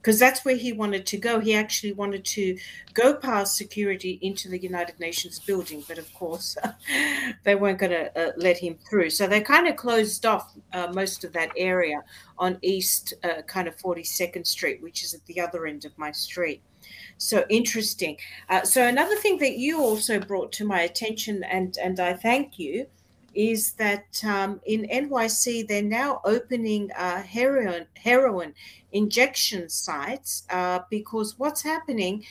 because 0.06 0.20
that's 0.20 0.44
where 0.44 0.54
he 0.54 0.72
wanted 0.72 1.04
to 1.04 1.16
go. 1.16 1.40
He 1.40 1.52
actually 1.52 1.92
wanted 1.92 2.24
to 2.26 2.56
go 2.94 3.14
past 3.14 3.56
security 3.56 4.20
into 4.22 4.48
the 4.48 4.56
United 4.56 5.00
Nations 5.00 5.40
building, 5.40 5.82
but 5.88 5.98
of 5.98 6.14
course, 6.14 6.56
they 7.42 7.56
weren't 7.56 7.80
going 7.80 7.90
to 7.90 8.16
uh, 8.16 8.30
let 8.36 8.56
him 8.56 8.78
through. 8.88 9.10
So 9.10 9.26
they 9.26 9.40
kind 9.40 9.66
of 9.66 9.74
closed 9.74 10.24
off 10.24 10.52
uh, 10.72 10.92
most 10.92 11.24
of 11.24 11.32
that 11.32 11.50
area 11.56 12.04
on 12.38 12.56
East, 12.62 13.14
uh, 13.24 13.42
kind 13.48 13.66
of 13.66 13.76
42nd 13.78 14.46
Street, 14.46 14.80
which 14.80 15.02
is 15.02 15.12
at 15.12 15.26
the 15.26 15.40
other 15.40 15.66
end 15.66 15.84
of 15.84 15.98
my 15.98 16.12
street. 16.12 16.62
So 17.18 17.44
interesting. 17.50 18.16
Uh, 18.48 18.62
so 18.62 18.86
another 18.86 19.16
thing 19.16 19.38
that 19.38 19.58
you 19.58 19.80
also 19.80 20.20
brought 20.20 20.52
to 20.52 20.64
my 20.64 20.82
attention, 20.82 21.42
and 21.42 21.76
and 21.82 21.98
I 21.98 22.12
thank 22.12 22.60
you, 22.60 22.86
is 23.36 23.72
that 23.74 24.24
um, 24.24 24.60
in 24.64 24.88
NYC 24.88 25.68
they're 25.68 25.82
now 25.82 26.20
opening 26.24 26.90
uh, 26.96 27.22
heroin 27.22 27.86
heroin 27.96 28.54
injection 28.92 29.68
sites 29.68 30.44
uh, 30.50 30.80
because 30.90 31.38
what's 31.38 31.62
happening 31.62 32.24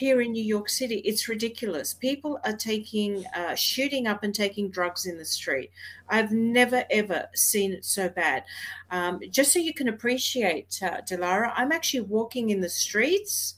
here 0.00 0.22
in 0.22 0.32
New 0.32 0.42
York 0.42 0.70
City, 0.70 0.96
it's 1.04 1.28
ridiculous. 1.28 1.92
People 1.92 2.38
are 2.46 2.56
taking, 2.56 3.22
uh, 3.36 3.54
shooting 3.54 4.06
up 4.06 4.22
and 4.22 4.34
taking 4.34 4.70
drugs 4.70 5.04
in 5.04 5.18
the 5.18 5.24
street. 5.26 5.70
I've 6.08 6.32
never 6.32 6.84
ever 6.90 7.26
seen 7.34 7.74
it 7.74 7.84
so 7.84 8.08
bad. 8.08 8.44
Um, 8.90 9.20
just 9.30 9.52
so 9.52 9.58
you 9.58 9.74
can 9.74 9.88
appreciate, 9.88 10.80
uh, 10.82 11.02
Dilara, 11.02 11.52
I'm 11.54 11.70
actually 11.70 12.00
walking 12.00 12.48
in 12.48 12.62
the 12.62 12.68
streets 12.70 13.56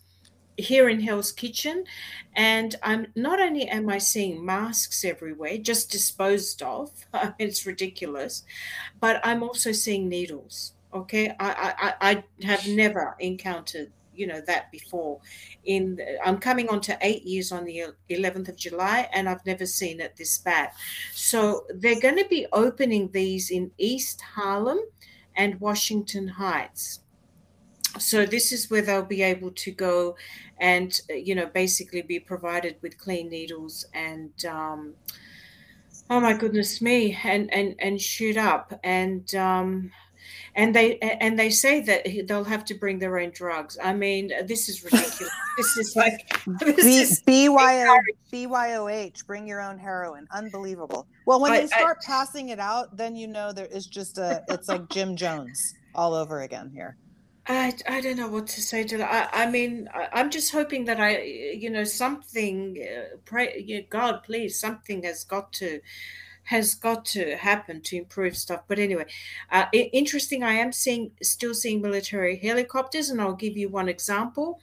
here 0.62 0.88
in 0.88 1.00
Hell's 1.00 1.32
Kitchen, 1.32 1.84
and 2.34 2.74
I'm 2.82 3.06
not 3.14 3.40
only 3.40 3.68
am 3.68 3.88
I 3.88 3.98
seeing 3.98 4.44
masks 4.44 5.04
everywhere, 5.04 5.58
just 5.58 5.90
disposed 5.90 6.62
of. 6.62 6.90
it's 7.38 7.66
ridiculous, 7.66 8.44
but 9.00 9.20
I'm 9.24 9.42
also 9.42 9.72
seeing 9.72 10.08
needles. 10.08 10.74
Okay, 10.94 11.34
I 11.38 11.74
I, 11.78 12.10
I 12.10 12.24
have 12.44 12.66
never 12.68 13.16
encountered 13.18 13.92
you 14.14 14.26
know 14.26 14.40
that 14.42 14.70
before 14.70 15.18
in 15.64 15.98
i'm 16.24 16.38
coming 16.38 16.68
on 16.68 16.80
to 16.80 16.96
eight 17.00 17.22
years 17.22 17.52
on 17.52 17.64
the 17.64 17.84
11th 18.10 18.48
of 18.48 18.56
july 18.56 19.08
and 19.12 19.28
i've 19.28 19.44
never 19.46 19.66
seen 19.66 20.00
it 20.00 20.14
this 20.16 20.38
bad 20.38 20.70
so 21.14 21.64
they're 21.76 22.00
going 22.00 22.16
to 22.16 22.28
be 22.28 22.46
opening 22.52 23.08
these 23.12 23.50
in 23.50 23.70
east 23.78 24.20
harlem 24.20 24.80
and 25.36 25.58
washington 25.60 26.28
heights 26.28 27.00
so 27.99 28.24
this 28.26 28.53
is 28.53 28.70
where 28.70 28.82
they'll 28.82 29.05
be 29.05 29.22
able 29.22 29.51
to 29.51 29.70
go 29.70 30.16
and 30.59 31.01
you 31.09 31.34
know 31.34 31.47
basically 31.47 32.03
be 32.03 32.18
provided 32.18 32.76
with 32.82 32.97
clean 32.99 33.28
needles 33.28 33.84
and 33.95 34.45
um, 34.47 34.95
oh 36.11 36.20
my 36.20 36.32
goodness 36.32 36.80
me 36.80 37.16
and 37.24 37.53
and 37.53 37.74
and 37.78 38.01
shoot 38.01 38.36
up 38.36 38.78
and 38.82 39.34
um, 39.34 39.90
and 40.55 40.74
they 40.74 40.99
and 40.99 41.38
they 41.38 41.51
say 41.51 41.80
that 41.80 42.07
they'll 42.26 42.45
have 42.45 42.64
to 42.66 42.74
bring 42.74 42.99
their 42.99 43.18
own 43.18 43.30
drugs. 43.30 43.78
I 43.82 43.95
mean, 43.95 44.30
this 44.47 44.68
is 44.68 44.84
ridiculous. 44.84 45.32
this 45.57 45.76
is 45.78 45.97
like 45.97 46.38
this 46.61 46.84
B- 46.84 46.97
is 46.99 47.22
BYO, 47.22 47.97
BYOH, 48.32 49.26
bring 49.26 49.47
your 49.47 49.62
own 49.62 49.78
heroin. 49.78 50.26
Unbelievable. 50.30 51.07
Well, 51.26 51.40
when 51.40 51.53
I- 51.53 51.61
they 51.62 51.66
start 51.68 52.03
passing 52.03 52.51
it 52.51 52.61
out, 52.61 52.97
then 52.97 53.16
you 53.16 53.28
know 53.28 53.53
there 53.53 53.66
is 53.66 53.86
just 53.86 54.18
a, 54.18 54.45
it's 54.49 54.68
like 54.68 54.88
Jim 54.90 55.16
Jones. 55.16 55.74
all 55.95 56.12
over 56.14 56.43
again 56.43 56.70
here. 56.74 56.97
I, 57.47 57.74
I 57.88 58.01
don't 58.01 58.16
know 58.16 58.28
what 58.28 58.47
to 58.49 58.62
say 58.62 58.84
to 58.84 58.97
that. 58.99 59.32
I, 59.34 59.45
I 59.45 59.51
mean, 59.51 59.88
I, 59.93 60.20
am 60.20 60.30
just 60.30 60.53
hoping 60.53 60.84
that 60.84 61.01
I, 61.01 61.22
you 61.22 61.70
know, 61.70 61.82
something, 61.82 62.78
uh, 62.80 63.16
pray, 63.24 63.64
you 63.66 63.78
know, 63.80 63.86
God, 63.90 64.22
please, 64.22 64.61
something 64.61 65.03
has 65.03 65.24
got 65.24 65.53
to, 65.55 65.80
has 66.45 66.74
got 66.76 67.05
to 67.07 67.36
happen 67.36 67.80
to 67.82 67.97
improve 67.97 68.36
stuff. 68.36 68.62
But 68.68 68.78
anyway, 68.78 69.07
uh, 69.51 69.66
interesting. 69.72 70.45
I 70.45 70.55
am 70.55 70.70
seeing, 70.72 71.12
still 71.20 71.55
seeing 71.55 71.82
military 71.82 72.36
helicopters, 72.36 73.11
and 73.11 73.20
I'll 73.20 73.34
give 73.34 73.57
you 73.57 73.68
one 73.68 73.88
example. 73.88 74.61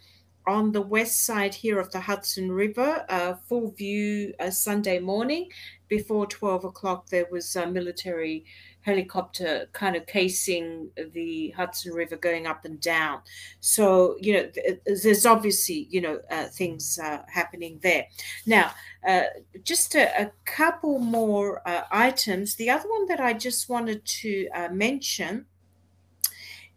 On 0.48 0.72
the 0.72 0.82
west 0.82 1.26
side 1.26 1.54
here 1.54 1.80
of 1.80 1.92
the 1.92 2.00
Hudson 2.00 2.52
River, 2.52 3.06
uh, 3.10 3.36
full 3.48 3.72
view 3.72 4.34
uh, 4.40 4.50
Sunday 4.50 5.00
morning, 5.00 5.50
before 5.90 6.26
12 6.26 6.64
o'clock, 6.64 7.10
there 7.10 7.28
was 7.30 7.56
a 7.56 7.68
military 7.68 8.46
helicopter 8.90 9.70
kind 9.74 9.96
of 9.96 10.06
casing 10.06 10.90
the 11.14 11.50
Hudson 11.52 11.94
River 11.94 12.18
going 12.18 12.48
up 12.48 12.66
and 12.66 12.80
down. 12.80 13.22
So, 13.60 14.18
you 14.20 14.34
know, 14.34 14.52
there's 14.86 15.26
obviously, 15.26 15.88
you 15.90 16.02
know, 16.02 16.20
uh, 16.30 16.46
things 16.46 17.00
uh, 17.02 17.22
happening 17.28 17.80
there. 17.82 18.08
Now, 18.46 18.72
uh, 19.08 19.24
just 19.64 19.96
a, 19.96 20.24
a, 20.24 20.32
couple 20.46 21.00
more 21.00 21.62
uh, 21.68 21.84
items. 21.92 22.56
The 22.56 22.70
other 22.70 22.90
one 22.90 23.06
that 23.08 23.22
I 23.22 23.34
just 23.34 23.70
wanted 23.70 24.04
to 24.06 24.50
uh, 24.54 24.70
mention 24.70 25.46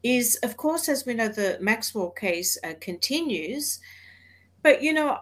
is, 0.03 0.37
of 0.43 0.57
course, 0.57 0.89
as 0.89 1.05
we 1.07 1.15
know, 1.15 1.29
the 1.29 1.59
Maxwell 1.61 2.11
case 2.11 2.59
uh, 2.63 2.75
continues. 2.81 3.81
But, 4.63 4.83
you 4.83 4.93
know, 4.93 5.19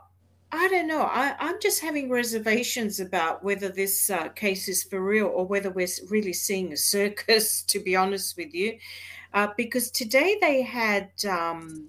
I 0.52 0.68
don't 0.68 0.88
know. 0.88 1.02
I, 1.02 1.36
am 1.38 1.58
just 1.60 1.80
having 1.80 2.10
reservations 2.10 2.98
about 2.98 3.44
whether 3.44 3.68
this 3.68 4.10
uh, 4.10 4.30
case 4.30 4.68
is 4.68 4.82
for 4.82 5.00
real 5.00 5.26
or 5.26 5.46
whether 5.46 5.70
we're 5.70 5.88
really 6.08 6.32
seeing 6.32 6.72
a 6.72 6.76
circus, 6.76 7.62
to 7.68 7.78
be 7.78 7.94
honest 7.94 8.36
with 8.36 8.52
you. 8.54 8.78
Uh, 9.32 9.48
because 9.56 9.92
today 9.92 10.38
they 10.40 10.62
had 10.62 11.10
um, 11.28 11.86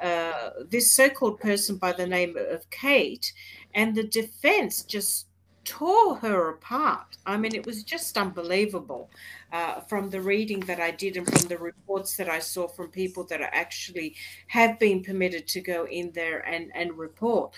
uh, 0.00 0.50
this 0.68 0.92
so 0.92 1.08
called 1.08 1.40
person 1.40 1.76
by 1.76 1.92
the 1.92 2.06
name 2.06 2.36
of 2.36 2.68
Kate, 2.70 3.32
and 3.74 3.94
the 3.94 4.04
defense 4.04 4.84
just 4.84 5.26
tore 5.64 6.14
her 6.16 6.50
apart. 6.50 7.16
I 7.26 7.36
mean, 7.36 7.56
it 7.56 7.66
was 7.66 7.82
just 7.82 8.16
unbelievable 8.16 9.10
uh, 9.54 9.80
from 9.82 10.10
the 10.10 10.20
reading 10.20 10.58
that 10.60 10.80
I 10.80 10.90
did 10.90 11.16
and 11.16 11.24
from 11.24 11.48
the 11.48 11.56
reports 11.56 12.16
that 12.16 12.28
I 12.28 12.40
saw 12.40 12.66
from 12.66 12.88
people 12.88 13.22
that 13.24 13.40
are 13.40 13.50
actually 13.52 14.16
have 14.48 14.80
been 14.80 15.04
permitted 15.04 15.46
to 15.48 15.60
go 15.60 15.86
in 15.86 16.10
there 16.10 16.40
and, 16.40 16.72
and 16.74 16.98
report. 16.98 17.54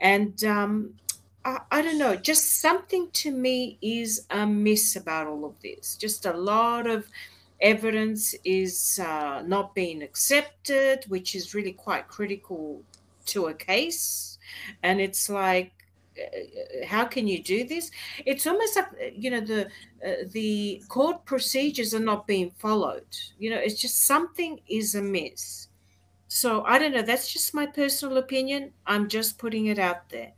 And 0.00 0.42
um, 0.44 0.94
I, 1.44 1.58
I 1.70 1.82
don't 1.82 1.98
know, 1.98 2.16
just 2.16 2.60
something 2.62 3.10
to 3.12 3.30
me 3.30 3.76
is 3.82 4.24
amiss 4.30 4.96
about 4.96 5.26
all 5.26 5.44
of 5.44 5.60
this. 5.60 5.96
Just 5.96 6.24
a 6.24 6.32
lot 6.32 6.86
of 6.86 7.04
evidence 7.60 8.34
is 8.42 8.98
uh, 8.98 9.42
not 9.44 9.74
being 9.74 10.02
accepted, 10.02 11.04
which 11.08 11.34
is 11.34 11.54
really 11.54 11.72
quite 11.72 12.08
critical 12.08 12.82
to 13.26 13.48
a 13.48 13.54
case. 13.54 14.38
And 14.82 14.98
it's 14.98 15.28
like, 15.28 15.72
uh, 16.18 16.86
how 16.86 17.04
can 17.04 17.28
you 17.28 17.42
do 17.42 17.64
this? 17.64 17.90
It's 18.24 18.46
almost 18.46 18.76
like 18.76 18.86
uh, 18.92 19.10
you 19.14 19.30
know 19.30 19.40
the 19.40 19.68
uh, 20.04 20.24
the 20.30 20.82
court 20.88 21.24
procedures 21.24 21.94
are 21.94 22.00
not 22.00 22.26
being 22.26 22.50
followed. 22.58 23.06
You 23.38 23.50
know, 23.50 23.58
it's 23.58 23.80
just 23.80 24.06
something 24.06 24.60
is 24.68 24.94
amiss. 24.94 25.68
So 26.28 26.62
I 26.64 26.78
don't 26.78 26.92
know. 26.92 27.02
That's 27.02 27.32
just 27.32 27.54
my 27.54 27.66
personal 27.66 28.18
opinion. 28.18 28.72
I'm 28.86 29.08
just 29.08 29.38
putting 29.38 29.66
it 29.66 29.78
out 29.78 30.08
there. 30.10 30.32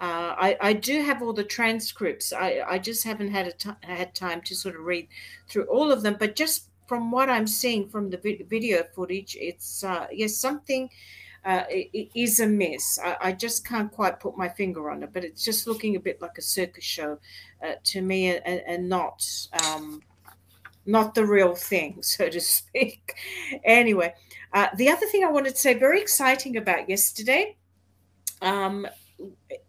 Uh, 0.00 0.34
I, 0.36 0.56
I 0.60 0.72
do 0.72 1.02
have 1.02 1.22
all 1.22 1.32
the 1.32 1.44
transcripts. 1.44 2.32
I, 2.32 2.62
I 2.68 2.78
just 2.78 3.04
haven't 3.04 3.30
had 3.30 3.46
a 3.46 3.52
t- 3.52 3.70
had 3.82 4.14
time 4.14 4.40
to 4.42 4.54
sort 4.54 4.74
of 4.74 4.82
read 4.82 5.08
through 5.48 5.64
all 5.64 5.92
of 5.92 6.02
them. 6.02 6.16
But 6.18 6.36
just 6.36 6.68
from 6.86 7.10
what 7.10 7.28
I'm 7.28 7.46
seeing 7.46 7.88
from 7.88 8.10
the 8.10 8.44
video 8.48 8.82
footage, 8.94 9.36
it's 9.40 9.84
uh, 9.84 10.06
yes 10.10 10.36
something 10.36 10.88
uh, 11.44 11.64
is 12.14 12.40
a 12.40 12.46
mess. 12.46 12.98
I, 13.02 13.16
I, 13.20 13.32
just 13.32 13.66
can't 13.66 13.90
quite 13.90 14.20
put 14.20 14.36
my 14.36 14.48
finger 14.48 14.90
on 14.90 15.02
it, 15.02 15.10
but 15.12 15.24
it's 15.24 15.44
just 15.44 15.66
looking 15.66 15.96
a 15.96 16.00
bit 16.00 16.22
like 16.22 16.38
a 16.38 16.42
circus 16.42 16.84
show 16.84 17.18
uh, 17.64 17.74
to 17.84 18.00
me, 18.00 18.36
and, 18.36 18.62
and 18.66 18.88
not 18.88 19.26
um, 19.64 20.02
not 20.86 21.14
the 21.14 21.26
real 21.26 21.54
thing, 21.54 21.98
so 22.02 22.28
to 22.28 22.40
speak. 22.40 23.14
anyway, 23.64 24.14
uh, 24.52 24.68
the 24.76 24.88
other 24.88 25.06
thing 25.06 25.24
I 25.24 25.30
wanted 25.30 25.54
to 25.54 25.60
say, 25.60 25.74
very 25.74 26.00
exciting 26.00 26.56
about 26.56 26.88
yesterday. 26.88 27.56
Um, 28.40 28.86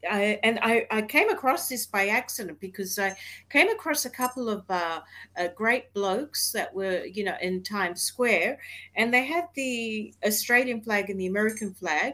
I, 0.09 0.39
and 0.43 0.59
I, 0.61 0.85
I, 0.91 1.01
came 1.01 1.29
across 1.29 1.67
this 1.67 1.85
by 1.85 2.07
accident 2.07 2.59
because 2.59 2.99
I 2.99 3.15
came 3.49 3.69
across 3.69 4.05
a 4.05 4.09
couple 4.09 4.49
of 4.49 4.63
uh, 4.69 5.01
uh, 5.37 5.47
great 5.55 5.93
blokes 5.93 6.51
that 6.51 6.73
were, 6.73 7.05
you 7.05 7.23
know, 7.23 7.35
in 7.41 7.63
Times 7.63 8.01
Square, 8.01 8.59
and 8.95 9.13
they 9.13 9.25
had 9.25 9.47
the 9.55 10.13
Australian 10.25 10.81
flag 10.81 11.09
and 11.09 11.19
the 11.19 11.27
American 11.27 11.73
flag, 11.73 12.13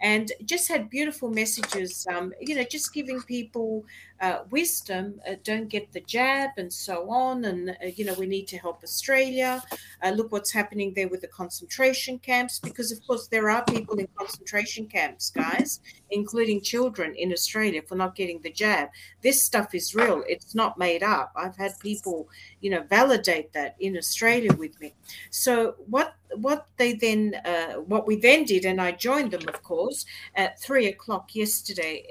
and 0.00 0.32
just 0.44 0.68
had 0.68 0.90
beautiful 0.90 1.30
messages, 1.30 2.06
um, 2.14 2.32
you 2.40 2.54
know, 2.54 2.64
just 2.64 2.92
giving 2.92 3.20
people 3.22 3.84
uh, 4.20 4.40
wisdom. 4.50 5.20
Uh, 5.28 5.34
don't 5.44 5.68
get 5.68 5.92
the 5.92 6.00
jab 6.00 6.50
and 6.56 6.72
so 6.72 7.10
on. 7.10 7.44
And, 7.44 7.70
uh, 7.70 7.86
you 7.94 8.04
know, 8.04 8.14
we 8.14 8.26
need 8.26 8.48
to 8.48 8.58
help 8.58 8.82
Australia. 8.82 9.62
Uh, 10.02 10.10
look 10.10 10.32
what's 10.32 10.52
happening 10.52 10.92
there 10.94 11.08
with 11.08 11.20
the 11.20 11.28
concentration 11.28 12.18
camps, 12.18 12.58
because, 12.58 12.92
of 12.92 13.04
course, 13.06 13.26
there 13.28 13.50
are 13.50 13.64
people 13.64 13.96
in 13.96 14.08
concentration 14.16 14.86
camps, 14.86 15.30
guys, 15.30 15.80
including 16.10 16.60
children 16.60 17.14
in 17.14 17.32
Australia 17.32 17.82
for 17.82 17.94
not 17.94 18.14
getting 18.14 18.40
the 18.40 18.50
jab. 18.50 18.88
This 19.22 19.42
stuff 19.42 19.74
is 19.74 19.94
real, 19.94 20.22
it's 20.28 20.54
not 20.54 20.78
made 20.78 21.02
up. 21.02 21.32
I've 21.36 21.56
had 21.56 21.78
people, 21.80 22.28
you 22.60 22.70
know, 22.70 22.82
validate 22.82 23.52
that 23.52 23.76
in 23.80 23.96
Australia 23.96 24.52
with 24.52 24.80
me. 24.80 24.94
So, 25.30 25.76
what 25.86 26.14
what 26.34 26.66
they 26.76 26.92
then 26.94 27.34
uh, 27.44 27.74
what 27.74 28.06
we 28.06 28.16
then 28.16 28.44
did 28.44 28.64
and 28.64 28.80
i 28.80 28.90
joined 28.90 29.30
them 29.30 29.46
of 29.48 29.62
course 29.62 30.04
at 30.34 30.60
three 30.60 30.86
o'clock 30.88 31.34
yesterday 31.34 32.04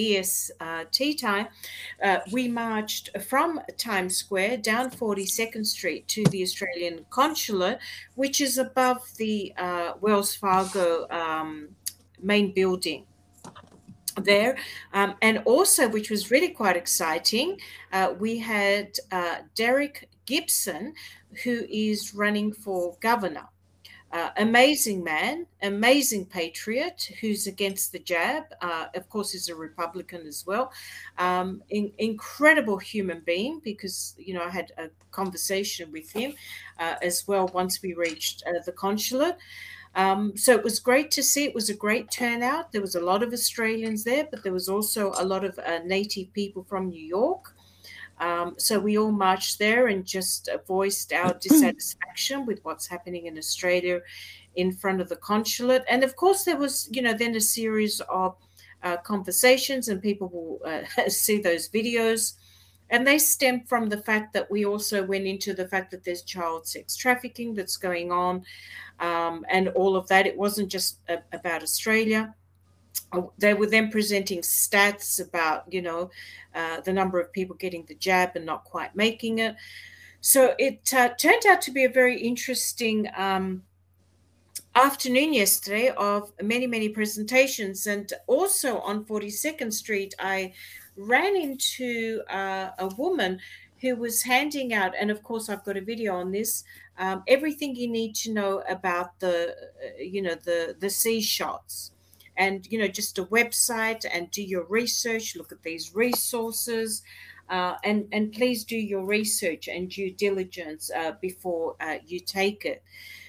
uh, 0.00 0.18
est 0.18 0.52
EST 1.00 1.18
time, 1.18 1.48
uh, 2.02 2.18
we 2.32 2.48
marched 2.48 3.10
from 3.22 3.60
Times 3.76 4.16
Square 4.16 4.58
down 4.58 4.90
42nd 4.90 5.66
Street 5.66 6.06
to 6.08 6.24
the 6.24 6.42
Australian 6.42 7.04
Consulate, 7.10 7.78
which 8.14 8.40
is 8.40 8.58
above 8.58 9.02
the 9.16 9.52
uh, 9.56 9.92
Wells 10.00 10.34
Fargo 10.34 11.06
um, 11.10 11.68
main 12.22 12.52
building 12.52 13.04
there. 14.16 14.56
Um, 14.92 15.14
and 15.22 15.38
also, 15.44 15.88
which 15.88 16.10
was 16.10 16.30
really 16.30 16.50
quite 16.50 16.76
exciting, 16.76 17.58
uh, 17.92 18.14
we 18.18 18.38
had 18.38 18.98
uh, 19.12 19.36
Derek 19.54 20.08
Gibson, 20.26 20.94
who 21.44 21.64
is 21.70 22.14
running 22.14 22.52
for 22.52 22.96
governor. 23.00 23.46
Uh, 24.12 24.30
amazing 24.38 25.04
man, 25.04 25.46
amazing 25.62 26.26
patriot 26.26 27.10
who's 27.20 27.46
against 27.46 27.92
the 27.92 27.98
jab. 28.00 28.42
Uh, 28.60 28.86
of 28.96 29.08
course, 29.08 29.34
is 29.34 29.48
a 29.48 29.54
Republican 29.54 30.26
as 30.26 30.44
well. 30.44 30.72
Um, 31.18 31.62
in, 31.70 31.92
incredible 31.98 32.76
human 32.76 33.20
being 33.24 33.60
because 33.62 34.14
you 34.18 34.34
know 34.34 34.42
I 34.42 34.50
had 34.50 34.72
a 34.78 34.88
conversation 35.12 35.92
with 35.92 36.10
him 36.10 36.34
uh, 36.80 36.96
as 37.02 37.28
well 37.28 37.48
once 37.54 37.82
we 37.82 37.94
reached 37.94 38.42
uh, 38.48 38.58
the 38.66 38.72
consulate. 38.72 39.36
Um, 39.94 40.36
so 40.36 40.52
it 40.52 40.64
was 40.64 40.80
great 40.80 41.10
to 41.12 41.22
see. 41.22 41.44
It 41.44 41.54
was 41.54 41.70
a 41.70 41.74
great 41.74 42.10
turnout. 42.10 42.72
There 42.72 42.80
was 42.80 42.96
a 42.96 43.00
lot 43.00 43.22
of 43.22 43.32
Australians 43.32 44.02
there, 44.02 44.26
but 44.28 44.42
there 44.42 44.52
was 44.52 44.68
also 44.68 45.12
a 45.16 45.24
lot 45.24 45.44
of 45.44 45.58
uh, 45.58 45.80
native 45.84 46.32
people 46.32 46.64
from 46.68 46.88
New 46.88 47.04
York. 47.04 47.54
Um, 48.20 48.54
so 48.58 48.78
we 48.78 48.98
all 48.98 49.10
marched 49.10 49.58
there 49.58 49.88
and 49.88 50.04
just 50.04 50.48
voiced 50.68 51.12
our 51.12 51.34
dissatisfaction 51.40 52.46
with 52.46 52.60
what's 52.62 52.86
happening 52.86 53.26
in 53.26 53.38
Australia 53.38 54.00
in 54.56 54.72
front 54.72 55.00
of 55.00 55.08
the 55.08 55.16
consulate. 55.16 55.84
And 55.88 56.04
of 56.04 56.16
course, 56.16 56.44
there 56.44 56.56
was, 56.58 56.88
you 56.92 57.02
know, 57.02 57.14
then 57.14 57.34
a 57.34 57.40
series 57.40 58.00
of 58.00 58.36
uh, 58.82 58.98
conversations, 58.98 59.88
and 59.88 60.02
people 60.02 60.28
will 60.28 60.60
uh, 60.70 61.08
see 61.08 61.40
those 61.40 61.68
videos. 61.68 62.34
And 62.90 63.06
they 63.06 63.18
stem 63.18 63.62
from 63.66 63.88
the 63.88 63.98
fact 63.98 64.32
that 64.34 64.50
we 64.50 64.64
also 64.64 65.04
went 65.04 65.26
into 65.26 65.54
the 65.54 65.68
fact 65.68 65.92
that 65.92 66.04
there's 66.04 66.22
child 66.22 66.66
sex 66.66 66.96
trafficking 66.96 67.54
that's 67.54 67.76
going 67.76 68.10
on 68.10 68.42
um, 68.98 69.46
and 69.48 69.68
all 69.68 69.96
of 69.96 70.08
that. 70.08 70.26
It 70.26 70.36
wasn't 70.36 70.70
just 70.70 70.98
a, 71.08 71.18
about 71.32 71.62
Australia. 71.62 72.34
Oh, 73.12 73.32
they 73.38 73.54
were 73.54 73.66
then 73.66 73.90
presenting 73.90 74.40
stats 74.40 75.20
about 75.20 75.72
you 75.72 75.82
know 75.82 76.10
uh, 76.54 76.80
the 76.80 76.92
number 76.92 77.20
of 77.20 77.32
people 77.32 77.56
getting 77.56 77.84
the 77.86 77.94
jab 77.96 78.36
and 78.36 78.46
not 78.46 78.64
quite 78.64 78.94
making 78.94 79.38
it. 79.38 79.56
So 80.20 80.54
it 80.58 80.92
uh, 80.94 81.10
turned 81.18 81.46
out 81.46 81.62
to 81.62 81.70
be 81.70 81.84
a 81.84 81.88
very 81.88 82.20
interesting 82.20 83.08
um, 83.16 83.62
afternoon 84.74 85.32
yesterday 85.34 85.88
of 85.96 86.32
many 86.42 86.66
many 86.66 86.88
presentations. 86.88 87.86
And 87.86 88.12
also 88.26 88.78
on 88.80 89.04
42nd 89.04 89.72
street 89.72 90.14
i 90.18 90.52
ran 90.96 91.36
into 91.36 92.22
uh, 92.28 92.70
a 92.78 92.88
woman 92.96 93.40
who 93.80 93.96
was 93.96 94.22
handing 94.22 94.74
out 94.74 94.92
and 95.00 95.10
of 95.10 95.22
course 95.22 95.48
i've 95.48 95.64
got 95.64 95.76
a 95.76 95.80
video 95.80 96.14
on 96.14 96.30
this 96.30 96.64
um, 96.98 97.22
everything 97.26 97.74
you 97.74 97.88
need 97.88 98.14
to 98.14 98.32
know 98.32 98.62
about 98.68 99.18
the 99.20 99.50
uh, 99.50 100.02
you 100.02 100.20
know 100.20 100.34
the 100.44 100.76
the 100.80 100.90
c 100.90 101.20
shots 101.20 101.92
and 102.40 102.66
you 102.72 102.78
know 102.80 102.88
just 102.88 103.18
a 103.18 103.24
website 103.26 104.04
and 104.10 104.30
do 104.30 104.42
your 104.42 104.64
research 104.64 105.36
look 105.36 105.52
at 105.52 105.62
these 105.62 105.94
resources 105.94 107.02
uh, 107.48 107.76
and 107.84 108.08
and 108.12 108.32
please 108.32 108.64
do 108.64 108.76
your 108.76 109.04
research 109.04 109.68
and 109.68 109.90
due 109.90 110.10
diligence 110.12 110.90
uh, 110.96 111.12
before 111.20 111.76
uh, 111.80 111.98
you 112.06 112.20
take 112.20 112.64
it. 112.64 112.82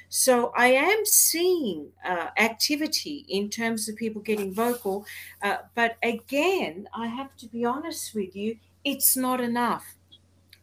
So 0.10 0.52
I 0.56 0.68
am 0.74 1.06
seeing 1.06 1.94
uh, 2.06 2.30
activity 2.38 3.26
in 3.30 3.50
terms 3.50 3.90
of 3.90 3.96
people 3.96 4.22
getting 4.22 4.54
vocal, 4.54 5.06
uh, 5.42 5.58
but 5.76 5.98
again, 6.04 6.88
I 6.94 7.08
have 7.08 7.36
to 7.38 7.48
be 7.48 7.66
honest 7.66 8.14
with 8.14 8.36
you, 8.36 8.60
it's 8.84 9.16
not 9.18 9.42
enough. 9.42 9.96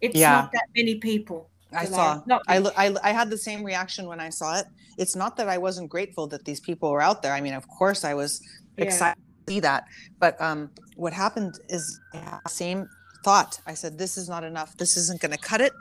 It's 0.01 0.29
Yeah. 0.29 0.29
not 0.29 0.53
that 0.53 0.67
many 0.77 0.97
people. 0.97 1.51
I 1.73 1.85
saw. 1.85 2.23
Not 2.27 2.43
I, 2.49 2.59
I 2.77 2.95
I 3.03 3.13
had 3.13 3.31
the 3.31 3.39
same 3.39 3.63
reaction 3.63 4.07
when 4.07 4.21
I 4.21 4.31
saw 4.31 4.59
it. 4.59 4.67
It's 4.97 5.15
not 5.15 5.37
that 5.37 5.49
I 5.49 5.59
wasn't 5.59 5.91
grateful 5.91 6.27
that 6.29 6.45
these 6.45 6.61
people 6.61 6.91
were 6.91 7.03
out 7.03 7.23
there. 7.23 7.33
I 7.33 7.41
mean, 7.41 7.55
of 7.55 7.67
course, 7.69 8.05
I 8.05 8.15
was 8.15 8.41
Yeah. 8.77 8.85
excited 8.87 9.21
to 9.47 9.53
see 9.55 9.61
that. 9.61 9.85
But 10.19 10.41
um, 10.41 10.71
what 10.97 11.13
happened 11.13 11.55
is 11.69 12.01
the 12.13 12.41
same 12.49 12.89
thought. 13.25 13.61
I 13.67 13.75
said, 13.75 13.99
"This 13.99 14.17
is 14.17 14.29
not 14.29 14.45
enough. 14.45 14.77
This 14.77 14.97
isn't 14.97 15.21
going 15.21 15.33
to 15.33 15.39
cut 15.39 15.61
it," 15.61 15.73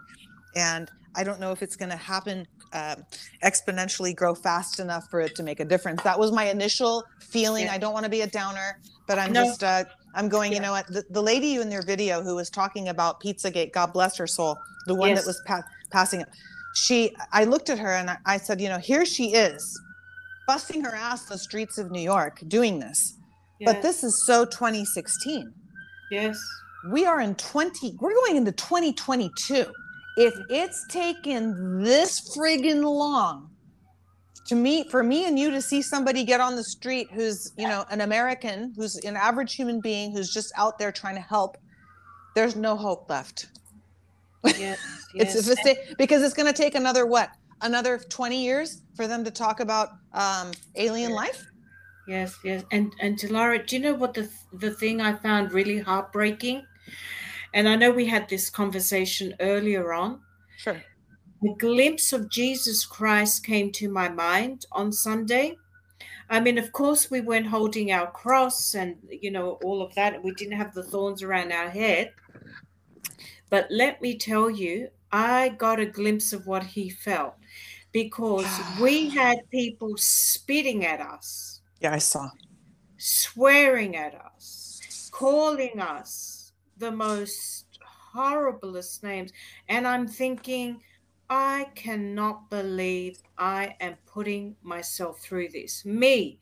and 0.56 0.90
I 1.16 1.24
don't 1.24 1.40
know 1.40 1.52
if 1.52 1.62
it's 1.64 1.76
going 1.76 1.90
to 1.92 1.98
happen 1.98 2.46
um, 2.74 3.04
exponentially, 3.44 4.14
grow 4.16 4.36
fast 4.36 4.80
enough 4.80 5.10
for 5.10 5.22
it 5.22 5.36
to 5.36 5.44
make 5.44 5.60
a 5.62 5.66
difference. 5.66 6.04
That 6.04 6.20
was 6.20 6.32
my 6.32 6.46
initial 6.50 7.04
feeling. 7.22 7.66
Yeah. 7.66 7.74
I 7.74 7.78
don't 7.78 7.94
want 7.94 8.04
to 8.04 8.10
be 8.10 8.22
a 8.22 8.28
downer, 8.28 8.80
but 9.08 9.18
I'm 9.18 9.32
No. 9.32 9.46
just 9.46 9.64
uh, 9.64 9.86
I'm 10.16 10.28
going. 10.30 10.52
Yeah. 10.52 10.58
You 10.58 10.62
know 10.64 10.72
what? 10.72 10.88
The, 10.88 11.04
the 11.10 11.22
lady 11.22 11.56
in 11.56 11.70
their 11.70 11.82
video 11.82 12.22
who 12.22 12.36
was 12.36 12.50
talking 12.50 12.90
about 12.90 13.22
Pizzagate, 13.22 13.72
God 13.72 13.94
bless 13.94 14.18
her 14.18 14.28
soul, 14.28 14.58
the 14.86 14.96
one 14.96 15.10
Yes. 15.10 15.20
that 15.22 15.28
was 15.28 15.42
pa- 15.46 15.64
passing 15.92 16.22
it. 16.22 16.28
She 16.76 17.16
i 17.32 17.44
looked 17.44 17.70
at 17.70 17.80
her 17.80 17.94
and 17.94 18.10
I, 18.10 18.18
I 18.26 18.38
said 18.38 18.62
you 18.62 18.70
know 18.70 18.78
here 18.78 19.06
she 19.06 19.34
is 19.34 19.80
busting 20.46 20.84
her 20.84 20.96
ass 20.96 21.26
the 21.26 21.38
streets 21.38 21.78
of 21.78 21.92
new 21.92 22.02
york 22.02 22.42
doing 22.48 22.80
this. 22.80 23.16
But 23.66 23.82
this 23.82 24.04
is 24.04 24.24
so 24.28 24.46
2016 24.46 25.52
yes, 26.12 26.40
we 26.92 27.06
are 27.06 27.22
in 27.22 27.34
20 27.36 27.98
we're 28.00 28.14
going 28.14 28.38
into 28.38 28.52
2022 28.52 29.66
if 30.18 30.34
it's 30.50 30.86
taken 30.88 31.84
this 31.84 32.36
friggin 32.36 32.84
long 32.84 33.50
to 34.48 34.56
me 34.56 34.88
for 34.90 35.04
me 35.04 35.26
and 35.26 35.38
you 35.38 35.52
to 35.52 35.62
see 35.62 35.82
somebody 35.82 36.24
get 36.24 36.40
on 36.40 36.56
the 36.56 36.64
street 36.64 37.08
who's 37.12 37.52
you 37.58 37.68
know 37.68 37.86
an 37.92 38.02
american 38.02 38.74
who's 38.76 38.96
an 39.04 39.16
average 39.16 39.56
human 39.56 39.80
being 39.82 40.12
who's 40.12 40.34
just 40.34 40.52
out 40.58 40.80
there 40.80 40.92
trying 40.92 41.16
to 41.16 41.22
help 41.22 41.58
there's 42.36 42.56
no 42.56 42.76
hope 42.76 43.10
left 43.10 43.48
yes, 44.58 44.80
it's 45.14 45.36
yes. 45.36 45.48
if 45.48 45.60
it's 45.66 45.96
because 45.96 46.24
it's 46.24 46.34
going 46.34 46.52
to 46.52 46.58
take 46.58 46.76
another 46.76 47.06
what 47.06 47.30
another 47.62 47.98
20 47.98 48.44
years 48.44 48.84
for 48.96 49.08
them 49.08 49.24
to 49.24 49.32
talk 49.32 49.60
about 49.60 49.90
um, 50.14 50.52
alien 50.76 51.12
life 51.12 51.48
Yes, 52.08 52.40
yes, 52.42 52.64
and 52.72 52.96
and 53.02 53.20
Dilara, 53.20 53.68
do 53.68 53.76
you 53.76 53.82
know 53.82 53.94
what 53.94 54.14
the 54.14 54.30
the 54.54 54.72
thing 54.72 55.02
I 55.02 55.14
found 55.14 55.52
really 55.52 55.78
heartbreaking? 55.78 56.66
And 57.54 57.68
I 57.68 57.76
know 57.76 57.92
we 57.92 58.06
had 58.06 58.30
this 58.30 58.50
conversation 58.50 59.34
earlier 59.42 59.92
on. 59.92 60.22
sure 60.58 60.82
The 61.42 61.54
glimpse 61.60 62.14
of 62.14 62.30
Jesus 62.30 62.86
Christ 62.86 63.46
came 63.46 63.72
to 63.74 63.90
my 63.90 64.08
mind 64.08 64.66
on 64.72 64.94
Sunday. 64.94 65.58
I 66.30 66.40
mean, 66.40 66.58
of 66.58 66.72
course, 66.72 67.12
we 67.12 67.22
weren't 67.22 67.48
holding 67.48 67.92
our 67.92 68.10
cross 68.12 68.74
and 68.74 68.96
you 69.10 69.30
know 69.30 69.60
all 69.66 69.82
of 69.82 69.94
that. 69.96 70.24
We 70.24 70.32
didn't 70.32 70.58
have 70.58 70.74
the 70.74 70.84
thorns 70.84 71.22
around 71.24 71.52
our 71.52 71.70
head. 71.70 72.14
But 73.50 73.68
let 73.70 74.02
me 74.02 74.18
tell 74.18 74.50
you, 74.50 74.90
I 75.12 75.50
got 75.50 75.80
a 75.80 75.86
glimpse 75.86 76.34
of 76.34 76.48
what 76.48 76.64
he 76.64 76.90
felt 76.90 77.36
because 77.92 78.48
we 78.82 79.10
had 79.10 79.50
people 79.52 79.96
spitting 79.96 80.86
at 80.86 81.00
us 81.00 81.62
yeah 81.80 81.94
i 81.94 81.98
saw 81.98 82.30
swearing 82.98 83.96
at 83.96 84.16
us, 84.16 85.10
calling 85.12 85.80
us 85.80 86.52
the 86.78 86.92
most 86.92 87.80
horriblest 88.14 89.04
names. 89.04 89.32
And 89.70 89.88
I'm 89.88 90.08
thinking, 90.08 90.82
I 91.30 91.68
cannot 91.76 92.50
believe 92.50 93.22
I 93.38 93.76
am 93.80 93.96
putting 94.06 94.56
myself 94.64 95.20
through 95.20 95.50
this. 95.50 95.86
Me, 95.86 96.40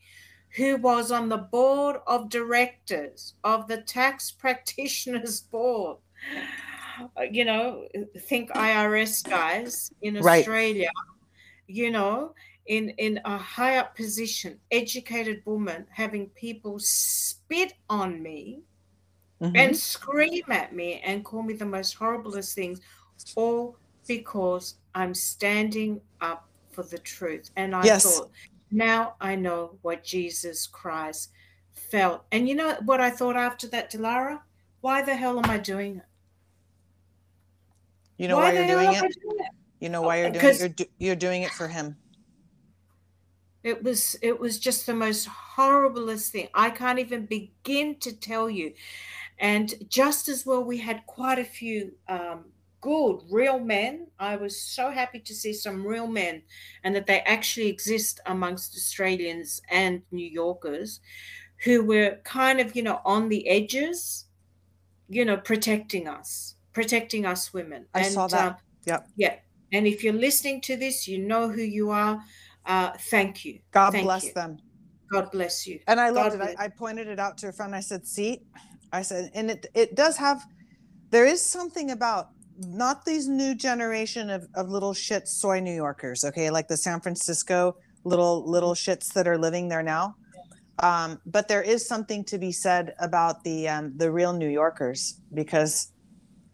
who 0.50 0.76
was 0.76 1.10
on 1.10 1.28
the 1.28 1.36
board 1.36 1.96
of 2.06 2.30
directors 2.30 3.34
of 3.44 3.68
the 3.68 3.82
Tax 3.82 4.30
Practitioners 4.38 5.40
Board. 5.40 5.98
Uh, 6.98 7.22
You 7.30 7.44
know, 7.44 7.86
think 8.20 8.50
IRS 8.50 9.22
guys 9.22 9.90
in 10.02 10.16
Right. 10.16 10.40
Australia, 10.40 10.90
you 11.66 11.90
know, 11.90 12.34
in 12.66 12.90
in 12.90 13.20
a 13.24 13.36
high 13.36 13.78
up 13.78 13.96
position, 13.96 14.60
educated 14.70 15.42
woman 15.44 15.86
having 15.90 16.28
people 16.30 16.78
spit 16.78 17.74
on 17.88 18.22
me 18.22 18.62
Mhm. 19.40 19.56
and 19.56 19.76
scream 19.76 20.44
at 20.50 20.72
me 20.74 21.00
and 21.00 21.24
call 21.24 21.42
me 21.42 21.54
the 21.54 21.66
most 21.66 21.98
horriblest 21.98 22.54
things, 22.54 22.80
all 23.36 23.76
because 24.06 24.78
I'm 24.94 25.14
standing 25.14 26.00
up 26.20 26.48
for 26.70 26.82
the 26.84 26.98
truth. 26.98 27.50
And 27.56 27.74
I 27.74 27.84
Yes. 27.86 28.02
thought, 28.02 28.30
now 28.70 29.16
I 29.20 29.36
know 29.36 29.78
what 29.82 30.04
Jesus 30.04 30.66
Christ 30.66 31.30
felt. 31.72 32.24
And 32.32 32.48
you 32.48 32.54
know 32.54 32.76
what 32.84 33.00
I 33.00 33.10
thought 33.10 33.36
after 33.36 33.66
that, 33.68 33.92
Dilara? 33.92 34.40
Why 34.80 35.02
the 35.02 35.16
hell 35.16 35.38
am 35.38 35.50
I 35.50 35.58
doing 35.58 35.96
it? 35.98 36.04
You 38.18 38.28
know 38.28 38.36
why, 38.36 38.52
the 38.52 38.58
you're 38.58 38.66
doing 38.66 38.92
it 38.92 39.02
it? 39.02 39.16
you 39.80 39.88
know 39.88 40.02
why 40.02 40.20
you're 40.20 40.30
doing 40.30 40.46
it 40.46 40.58
you're, 40.58 40.68
do- 40.68 40.92
you're 40.98 41.16
doing 41.16 41.42
it 41.42 41.50
for 41.52 41.68
him 41.68 41.96
It 43.62 43.82
was 43.82 44.16
it 44.22 44.38
was 44.38 44.58
just 44.58 44.86
the 44.86 44.94
most 44.94 45.28
horriblest 45.28 46.30
thing. 46.30 46.48
I 46.54 46.70
can't 46.70 46.98
even 47.00 47.26
begin 47.26 47.98
to 48.00 48.12
tell 48.16 48.48
you. 48.48 48.74
And 49.38 49.74
just 49.88 50.28
as 50.28 50.46
well, 50.46 50.64
we 50.64 50.78
had 50.78 51.06
quite 51.06 51.38
a 51.38 51.44
few 51.44 51.98
um, 52.08 52.52
good 52.80 53.22
real 53.30 53.58
men. 53.58 54.08
I 54.18 54.36
was 54.36 54.60
so 54.60 54.90
happy 54.92 55.20
to 55.20 55.34
see 55.34 55.52
some 55.52 55.86
real 55.86 56.06
men, 56.06 56.44
and 56.84 56.94
that 56.94 57.06
they 57.06 57.20
actually 57.22 57.68
exist 57.68 58.20
amongst 58.26 58.76
Australians 58.76 59.60
and 59.70 60.02
New 60.12 60.28
Yorkers, 60.28 61.00
who 61.64 61.84
were 61.84 62.20
kind 62.24 62.60
of 62.60 62.76
you 62.76 62.82
know 62.84 63.00
on 63.04 63.28
the 63.30 63.48
edges, 63.48 64.26
you 65.08 65.24
know, 65.24 65.38
protecting 65.38 66.08
us, 66.08 66.55
protecting 66.76 67.24
us 67.24 67.54
women. 67.54 67.86
I 67.94 68.02
saw 68.02 68.26
that. 68.28 68.46
um, 68.48 68.56
Yep. 68.84 69.08
Yeah. 69.16 69.36
And 69.72 69.86
if 69.86 70.04
you're 70.04 70.12
listening 70.12 70.60
to 70.60 70.76
this, 70.76 71.08
you 71.08 71.18
know 71.18 71.48
who 71.48 71.62
you 71.62 71.90
are. 71.90 72.22
Uh, 72.66 72.90
thank 73.10 73.44
you. 73.46 73.58
god 73.72 73.92
Thank 73.92 74.04
bless 74.04 74.24
you. 74.24 74.32
them 74.34 74.58
God 75.10 75.30
bless 75.30 75.66
you. 75.68 75.78
and 75.86 75.98
i 76.00 76.10
loved 76.10 76.36
God 76.38 76.50
it 76.50 76.56
I, 76.58 76.64
I 76.64 76.68
pointed 76.68 77.06
it 77.06 77.20
out 77.20 77.38
to 77.38 77.48
a 77.48 77.52
friend 77.52 77.72
i 77.76 77.80
said 77.90 78.04
see 78.04 78.40
i 78.92 79.02
said 79.02 79.30
and 79.34 79.52
it 79.52 79.66
it 79.82 79.94
does 79.94 80.16
have 80.16 80.38
there 81.10 81.26
is 81.34 81.40
something 81.40 81.92
about 81.92 82.24
not 82.58 83.04
these 83.04 83.28
new 83.28 83.54
generation 83.54 84.30
of, 84.30 84.48
of 84.56 84.68
little 84.68 84.92
shit 84.92 85.28
soy 85.28 85.60
new 85.60 85.76
yorkers 85.84 86.24
okay 86.24 86.50
like 86.50 86.66
the 86.66 86.76
san 86.76 86.98
francisco 87.00 87.76
little 88.02 88.36
little 88.50 88.74
shits 88.74 89.12
that 89.12 89.28
are 89.28 89.38
living 89.38 89.68
there 89.68 89.84
now 89.96 90.16
um, 90.80 91.20
but 91.24 91.46
there 91.46 91.62
is 91.62 91.86
something 91.86 92.24
to 92.24 92.36
be 92.36 92.50
said 92.50 92.94
about 93.08 93.44
the 93.44 93.58
um, 93.74 93.92
the 94.02 94.10
real 94.10 94.32
new 94.32 94.52
yorkers 94.62 95.20
because 95.40 95.92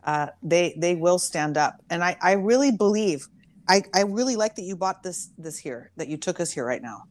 uh, 0.05 0.26
they 0.42 0.74
they 0.78 0.94
will 0.94 1.18
stand 1.18 1.57
up 1.57 1.76
and 1.90 2.03
i 2.03 2.16
i 2.22 2.32
really 2.32 2.72
believe 2.72 3.26
i 3.68 3.82
i 3.94 4.03
really 4.03 4.36
like 4.36 4.55
that 4.57 4.62
you 4.62 4.76
bought 4.76 5.03
this 5.03 5.30
this 5.38 5.59
here 5.59 5.90
that 5.96 6.09
you 6.09 6.16
took 6.16 6.40
us 6.40 6.50
here 6.53 6.66
right 6.66 6.82
now 6.82 7.03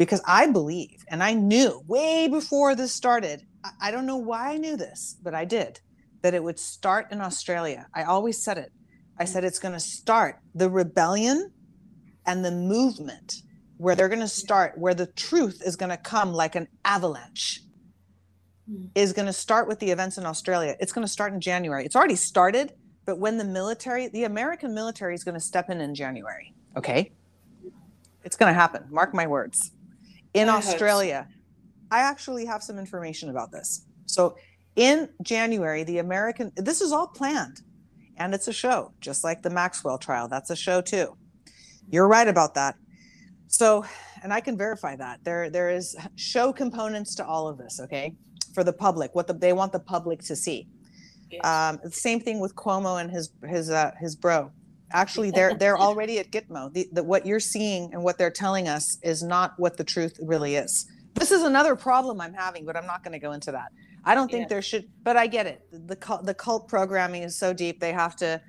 because 0.00 0.22
I 0.24 0.46
believe, 0.46 1.04
and 1.08 1.22
I 1.22 1.34
knew 1.34 1.82
way 1.86 2.26
before 2.26 2.74
this 2.74 2.90
started, 2.90 3.42
I, 3.62 3.70
I 3.82 3.90
don't 3.90 4.06
know 4.06 4.16
why 4.16 4.54
I 4.54 4.56
knew 4.56 4.74
this, 4.78 5.18
but 5.22 5.34
I 5.34 5.44
did, 5.44 5.78
that 6.22 6.32
it 6.32 6.42
would 6.42 6.58
start 6.58 7.12
in 7.12 7.20
Australia. 7.20 7.86
I 7.94 8.04
always 8.04 8.42
said 8.42 8.56
it. 8.56 8.72
I 9.18 9.26
said 9.26 9.44
it's 9.44 9.58
going 9.58 9.74
to 9.74 9.80
start 9.80 10.38
the 10.54 10.70
rebellion 10.70 11.52
and 12.24 12.42
the 12.42 12.50
movement 12.50 13.42
where 13.76 13.94
they're 13.94 14.08
going 14.08 14.20
to 14.20 14.28
start, 14.28 14.78
where 14.78 14.94
the 14.94 15.06
truth 15.06 15.60
is 15.62 15.76
going 15.76 15.90
to 15.90 15.98
come 15.98 16.32
like 16.32 16.54
an 16.54 16.68
avalanche. 16.82 17.60
Mm. 18.70 18.90
is 18.94 19.12
going 19.12 19.26
to 19.26 19.32
start 19.32 19.66
with 19.66 19.80
the 19.80 19.90
events 19.90 20.16
in 20.18 20.26
Australia. 20.26 20.76
It's 20.78 20.92
going 20.92 21.04
to 21.04 21.10
start 21.10 21.32
in 21.32 21.40
January. 21.40 21.84
It's 21.84 21.96
already 21.96 22.14
started, 22.14 22.72
but 23.04 23.18
when 23.18 23.36
the 23.36 23.44
military, 23.44 24.08
the 24.08 24.24
American 24.24 24.74
military 24.74 25.14
is 25.14 25.24
going 25.24 25.34
to 25.34 25.40
step 25.40 25.70
in 25.70 25.80
in 25.80 25.94
January, 25.94 26.54
okay? 26.76 27.10
It's 28.22 28.36
going 28.36 28.50
to 28.50 28.54
happen. 28.54 28.84
Mark 28.90 29.12
my 29.14 29.26
words. 29.26 29.72
In 30.34 30.48
I 30.48 30.52
hope 30.52 30.62
so. 30.62 30.70
Australia, 30.70 31.26
I 31.90 32.00
actually 32.00 32.44
have 32.46 32.62
some 32.62 32.78
information 32.78 33.30
about 33.30 33.50
this. 33.50 33.86
So 34.06 34.36
in 34.76 35.08
January, 35.22 35.82
the 35.82 35.98
American, 35.98 36.52
this 36.54 36.80
is 36.80 36.92
all 36.92 37.08
planned 37.08 37.62
and 38.18 38.34
it's 38.34 38.46
a 38.46 38.52
show, 38.52 38.92
just 39.00 39.24
like 39.24 39.42
the 39.42 39.50
Maxwell 39.50 39.98
trial. 39.98 40.28
That's 40.28 40.50
a 40.50 40.56
show 40.56 40.80
too. 40.80 41.16
You're 41.88 42.06
right 42.06 42.28
about 42.28 42.54
that. 42.54 42.76
So, 43.48 43.84
and 44.22 44.32
I 44.32 44.40
can 44.40 44.56
verify 44.56 44.94
that 44.96 45.24
there, 45.24 45.50
there 45.50 45.70
is 45.70 45.96
show 46.14 46.52
components 46.52 47.16
to 47.16 47.26
all 47.26 47.48
of 47.48 47.58
this. 47.58 47.80
Okay. 47.80 48.14
For 48.54 48.64
the 48.64 48.72
public, 48.72 49.14
what 49.14 49.26
the, 49.26 49.34
they 49.34 49.52
want 49.52 49.72
the 49.72 49.80
public 49.80 50.20
to 50.22 50.36
see. 50.36 50.68
Um, 51.44 51.78
same 51.90 52.18
thing 52.20 52.40
with 52.40 52.54
Cuomo 52.56 53.00
and 53.00 53.10
his, 53.10 53.30
his, 53.46 53.70
uh, 53.70 53.92
his 54.00 54.16
bro. 54.16 54.50
Actually, 54.92 55.30
they're, 55.30 55.54
they're 55.54 55.78
already 55.88 56.18
at 56.18 56.32
Gitmo. 56.32 56.72
The, 56.72 56.88
the, 56.92 57.04
what 57.04 57.24
you're 57.24 57.38
seeing 57.38 57.92
and 57.92 58.02
what 58.02 58.18
they're 58.18 58.32
telling 58.32 58.66
us 58.66 58.98
is 59.02 59.22
not 59.22 59.52
what 59.56 59.76
the 59.76 59.84
truth 59.84 60.18
really 60.20 60.56
is. 60.56 60.86
This 61.14 61.30
is 61.30 61.42
another 61.42 61.76
problem 61.76 62.20
I'm 62.20 62.34
having, 62.34 62.64
but 62.64 62.76
I'm 62.76 62.86
not 62.86 63.04
going 63.04 63.12
to 63.12 63.18
go 63.20 63.32
into 63.32 63.52
that. 63.52 63.68
I 64.04 64.14
don't 64.14 64.30
think 64.30 64.42
Yeah. 64.42 64.48
there 64.48 64.62
should, 64.62 64.88
but 65.04 65.16
I 65.16 65.26
get 65.28 65.46
it. 65.46 65.62
The 65.86 65.94
cult, 65.94 66.24
the 66.26 66.34
cult 66.34 66.66
programming 66.68 67.22
is 67.22 67.38
so 67.38 67.52
deep. 67.52 67.78
They 67.78 67.92
have 67.92 68.16
to 68.16 68.40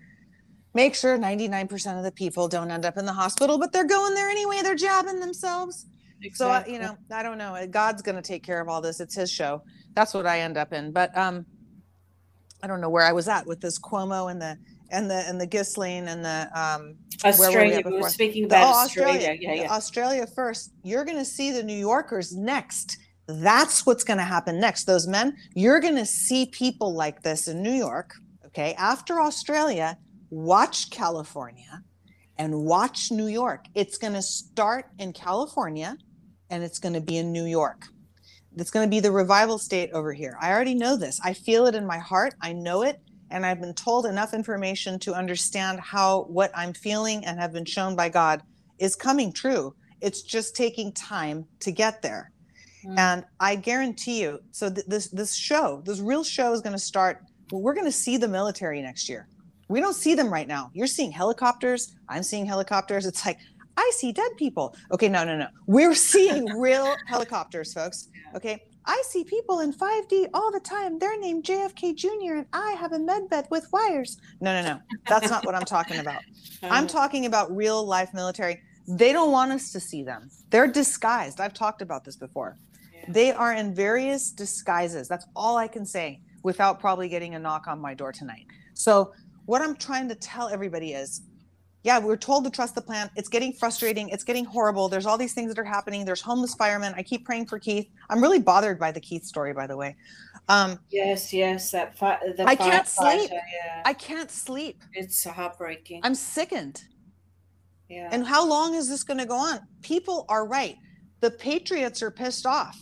make 0.73 0.95
sure 0.95 1.17
99% 1.17 1.97
of 1.97 2.03
the 2.03 2.11
people 2.11 2.47
don't 2.47 2.71
end 2.71 2.85
up 2.85 2.97
in 2.97 3.05
the 3.05 3.13
hospital, 3.13 3.59
but 3.59 3.73
they're 3.73 3.85
going 3.87 4.15
there 4.15 4.29
anyway. 4.29 4.61
They're 4.63 4.75
jabbing 4.75 5.19
themselves. 5.19 5.85
So 6.33 6.63
you 6.67 6.79
know, 6.79 6.97
I 7.11 7.23
don't 7.23 7.37
know. 7.37 7.65
God's 7.69 8.01
going 8.01 8.15
to 8.15 8.21
take 8.21 8.43
care 8.43 8.61
of 8.61 8.69
all 8.69 8.81
this. 8.81 8.99
It's 8.99 9.15
His 9.15 9.31
show. 9.31 9.63
That's 9.93 10.13
what 10.13 10.25
I 10.25 10.41
end 10.41 10.57
up 10.57 10.73
in. 10.73 10.91
But 10.91 11.15
um, 11.17 11.45
I 12.63 12.67
don't 12.67 12.81
know 12.81 12.89
where 12.89 13.05
I 13.05 13.11
was 13.11 13.27
at 13.27 13.45
with 13.45 13.61
this 13.61 13.79
Cuomo 13.79 14.31
and 14.31 14.41
the 14.41 14.57
and 14.91 15.09
the 15.09 15.27
and 15.27 15.39
the 15.39 15.47
Ghislaine 15.47 16.07
and 16.07 16.23
the 16.23 16.49
um 16.53 16.95
where 17.23 17.33
were 17.33 17.39
we 17.39 17.45
Australia. 17.45 17.81
We, 17.85 17.91
were 17.91 17.97
before? 17.97 18.09
speaking 18.09 18.43
the- 18.43 18.55
about 18.55 18.75
oh, 18.75 18.85
Australia. 18.85 19.37
Yeah, 19.39 19.53
yeah. 19.53 19.71
Australia 19.71 20.27
first. 20.27 20.71
You're 20.83 21.05
going 21.05 21.17
to 21.17 21.25
see 21.25 21.51
the 21.51 21.63
New 21.63 21.77
Yorkers 21.77 22.35
next. 22.35 22.97
That's 23.27 23.85
what's 23.85 24.03
going 24.03 24.17
to 24.17 24.23
happen 24.25 24.59
next. 24.59 24.85
Those 24.85 25.07
men, 25.07 25.37
you're 25.53 25.79
going 25.79 25.95
to 25.95 26.05
see 26.05 26.47
people 26.47 26.93
like 26.93 27.21
this 27.21 27.47
in 27.47 27.61
New 27.61 27.73
York. 27.73 28.13
Okay. 28.47 28.73
After 28.77 29.21
Australia, 29.21 29.97
watch 30.29 30.89
California 30.89 31.83
and 32.37 32.65
watch 32.65 33.11
New 33.11 33.27
York. 33.27 33.65
It's 33.75 33.97
going 33.97 34.13
to 34.13 34.21
start 34.21 34.87
in 34.99 35.13
California 35.13 35.97
and 36.51 36.63
it's 36.63 36.77
going 36.77 36.93
to 36.93 37.01
be 37.01 37.17
in 37.17 37.31
New 37.31 37.45
York. 37.45 37.87
It's 38.57 38.69
going 38.69 38.85
to 38.85 38.89
be 38.89 38.99
the 38.99 39.11
revival 39.11 39.57
state 39.57 39.89
over 39.93 40.13
here. 40.13 40.37
I 40.41 40.51
already 40.51 40.75
know 40.75 40.97
this. 40.97 41.19
I 41.23 41.33
feel 41.33 41.65
it 41.65 41.73
in 41.73 41.87
my 41.87 41.97
heart. 41.97 42.35
I 42.41 42.51
know 42.53 42.83
it. 42.83 42.99
And 43.31 43.45
I've 43.45 43.61
been 43.61 43.73
told 43.73 44.05
enough 44.05 44.33
information 44.33 44.99
to 44.99 45.13
understand 45.13 45.79
how 45.79 46.23
what 46.23 46.51
I'm 46.53 46.73
feeling 46.73 47.25
and 47.25 47.39
have 47.39 47.53
been 47.53 47.65
shown 47.65 47.95
by 47.95 48.09
God 48.09 48.43
is 48.77 48.95
coming 48.95 49.31
true. 49.31 49.73
It's 50.01 50.21
just 50.21 50.53
taking 50.53 50.91
time 50.91 51.45
to 51.61 51.71
get 51.71 52.01
there. 52.01 52.33
Mm. 52.85 52.99
And 52.99 53.25
I 53.39 53.55
guarantee 53.55 54.21
you, 54.21 54.39
so 54.51 54.69
th- 54.69 54.85
this 54.87 55.07
this 55.09 55.33
show, 55.33 55.81
this 55.85 56.01
real 56.01 56.25
show 56.25 56.51
is 56.51 56.59
going 56.59 56.75
to 56.75 56.79
start. 56.79 57.21
Well, 57.51 57.61
we're 57.61 57.73
going 57.73 57.85
to 57.85 57.91
see 57.91 58.17
the 58.17 58.27
military 58.27 58.81
next 58.81 59.07
year. 59.07 59.29
We 59.69 59.79
don't 59.79 59.95
see 59.95 60.15
them 60.15 60.33
right 60.33 60.47
now. 60.47 60.69
You're 60.73 60.87
seeing 60.87 61.11
helicopters. 61.11 61.95
I'm 62.09 62.23
seeing 62.23 62.45
helicopters. 62.45 63.05
It's 63.05 63.25
like 63.25 63.39
I 63.77 63.91
see 63.95 64.11
dead 64.11 64.31
people. 64.37 64.75
Okay, 64.91 65.09
no, 65.09 65.23
no, 65.23 65.37
no. 65.37 65.47
We're 65.67 65.95
seeing 65.95 66.45
real 66.59 66.95
helicopters, 67.07 67.73
folks. 67.73 68.09
Okay. 68.35 68.63
I 68.85 69.01
see 69.07 69.23
people 69.23 69.59
in 69.59 69.71
5D 69.73 70.29
all 70.33 70.51
the 70.51 70.59
time. 70.59 70.97
They're 70.97 71.19
named 71.19 71.43
JFK 71.43 71.95
Jr. 71.95 72.33
and 72.37 72.45
I 72.51 72.71
have 72.71 72.93
a 72.93 72.99
med 72.99 73.29
bed 73.29 73.47
with 73.51 73.67
wires. 73.71 74.17
No, 74.39 74.59
no, 74.59 74.67
no. 74.73 74.79
That's 75.07 75.29
not 75.29 75.45
what 75.45 75.53
I'm 75.53 75.65
talking 75.65 75.99
about. 75.99 76.21
I'm 76.63 76.85
Uh, 76.85 76.87
talking 76.87 77.25
about 77.27 77.55
real 77.55 77.85
life 77.85 78.11
military. 78.13 78.61
They 78.87 79.13
don't 79.13 79.31
want 79.31 79.51
us 79.51 79.71
to 79.73 79.79
see 79.79 80.03
them. 80.03 80.31
They're 80.49 80.67
disguised. 80.67 81.39
I've 81.39 81.53
talked 81.53 81.83
about 81.83 82.03
this 82.03 82.15
before. 82.15 82.57
Yeah. 82.93 83.05
They 83.09 83.31
are 83.31 83.53
in 83.53 83.75
various 83.75 84.31
disguises. 84.31 85.07
That's 85.07 85.27
all 85.35 85.57
I 85.57 85.67
can 85.67 85.85
say 85.85 86.19
without 86.43 86.79
probably 86.79 87.07
getting 87.07 87.35
a 87.35 87.39
knock 87.39 87.67
on 87.67 87.79
my 87.79 87.93
door 87.93 88.11
tonight. 88.11 88.47
So, 88.73 89.13
what 89.45 89.61
I'm 89.61 89.75
trying 89.75 90.07
to 90.09 90.15
tell 90.15 90.49
everybody 90.49 90.93
is 90.93 91.21
yeah, 91.83 91.97
we're 91.99 92.17
told 92.17 92.43
to 92.45 92.51
trust 92.51 92.75
the 92.75 92.81
plan. 92.81 93.09
It's 93.15 93.27
getting 93.27 93.53
frustrating. 93.53 94.09
It's 94.09 94.23
getting 94.23 94.45
horrible. 94.45 94.87
There's 94.87 95.05
all 95.07 95.17
these 95.17 95.33
things 95.33 95.49
that 95.53 95.59
are 95.59 95.63
happening. 95.63 96.05
There's 96.05 96.21
homeless 96.21 96.53
firemen. 96.53 96.93
I 96.95 97.01
keep 97.01 97.25
praying 97.25 97.47
for 97.47 97.57
Keith. 97.57 97.87
I'm 98.09 98.21
really 98.21 98.39
bothered 98.39 98.77
by 98.79 98.91
the 98.91 98.99
Keith 98.99 99.23
story, 99.23 99.53
by 99.53 99.65
the 99.65 99.75
way. 99.75 99.95
Um, 100.47 100.79
yes, 100.89 101.33
yes. 101.33 101.71
That 101.71 101.97
fi- 101.97 102.19
the 102.37 102.45
I 102.47 102.55
can't 102.55 102.87
sleep. 102.87 103.31
Yeah, 103.31 103.81
I 103.85 103.93
can't 103.93 104.29
sleep. 104.29 104.83
it's 104.93 105.23
heartbreaking. 105.23 106.01
I'm 106.03 106.15
sickened. 106.15 106.83
yeah. 107.89 108.09
And 108.11 108.25
how 108.25 108.47
long 108.47 108.75
is 108.75 108.87
this 108.87 109.03
going 109.03 109.19
to 109.19 109.25
go 109.25 109.35
on? 109.35 109.59
People 109.81 110.25
are 110.29 110.47
right. 110.47 110.75
The 111.21 111.31
patriots 111.31 112.01
are 112.03 112.11
pissed 112.11 112.45
off. 112.45 112.77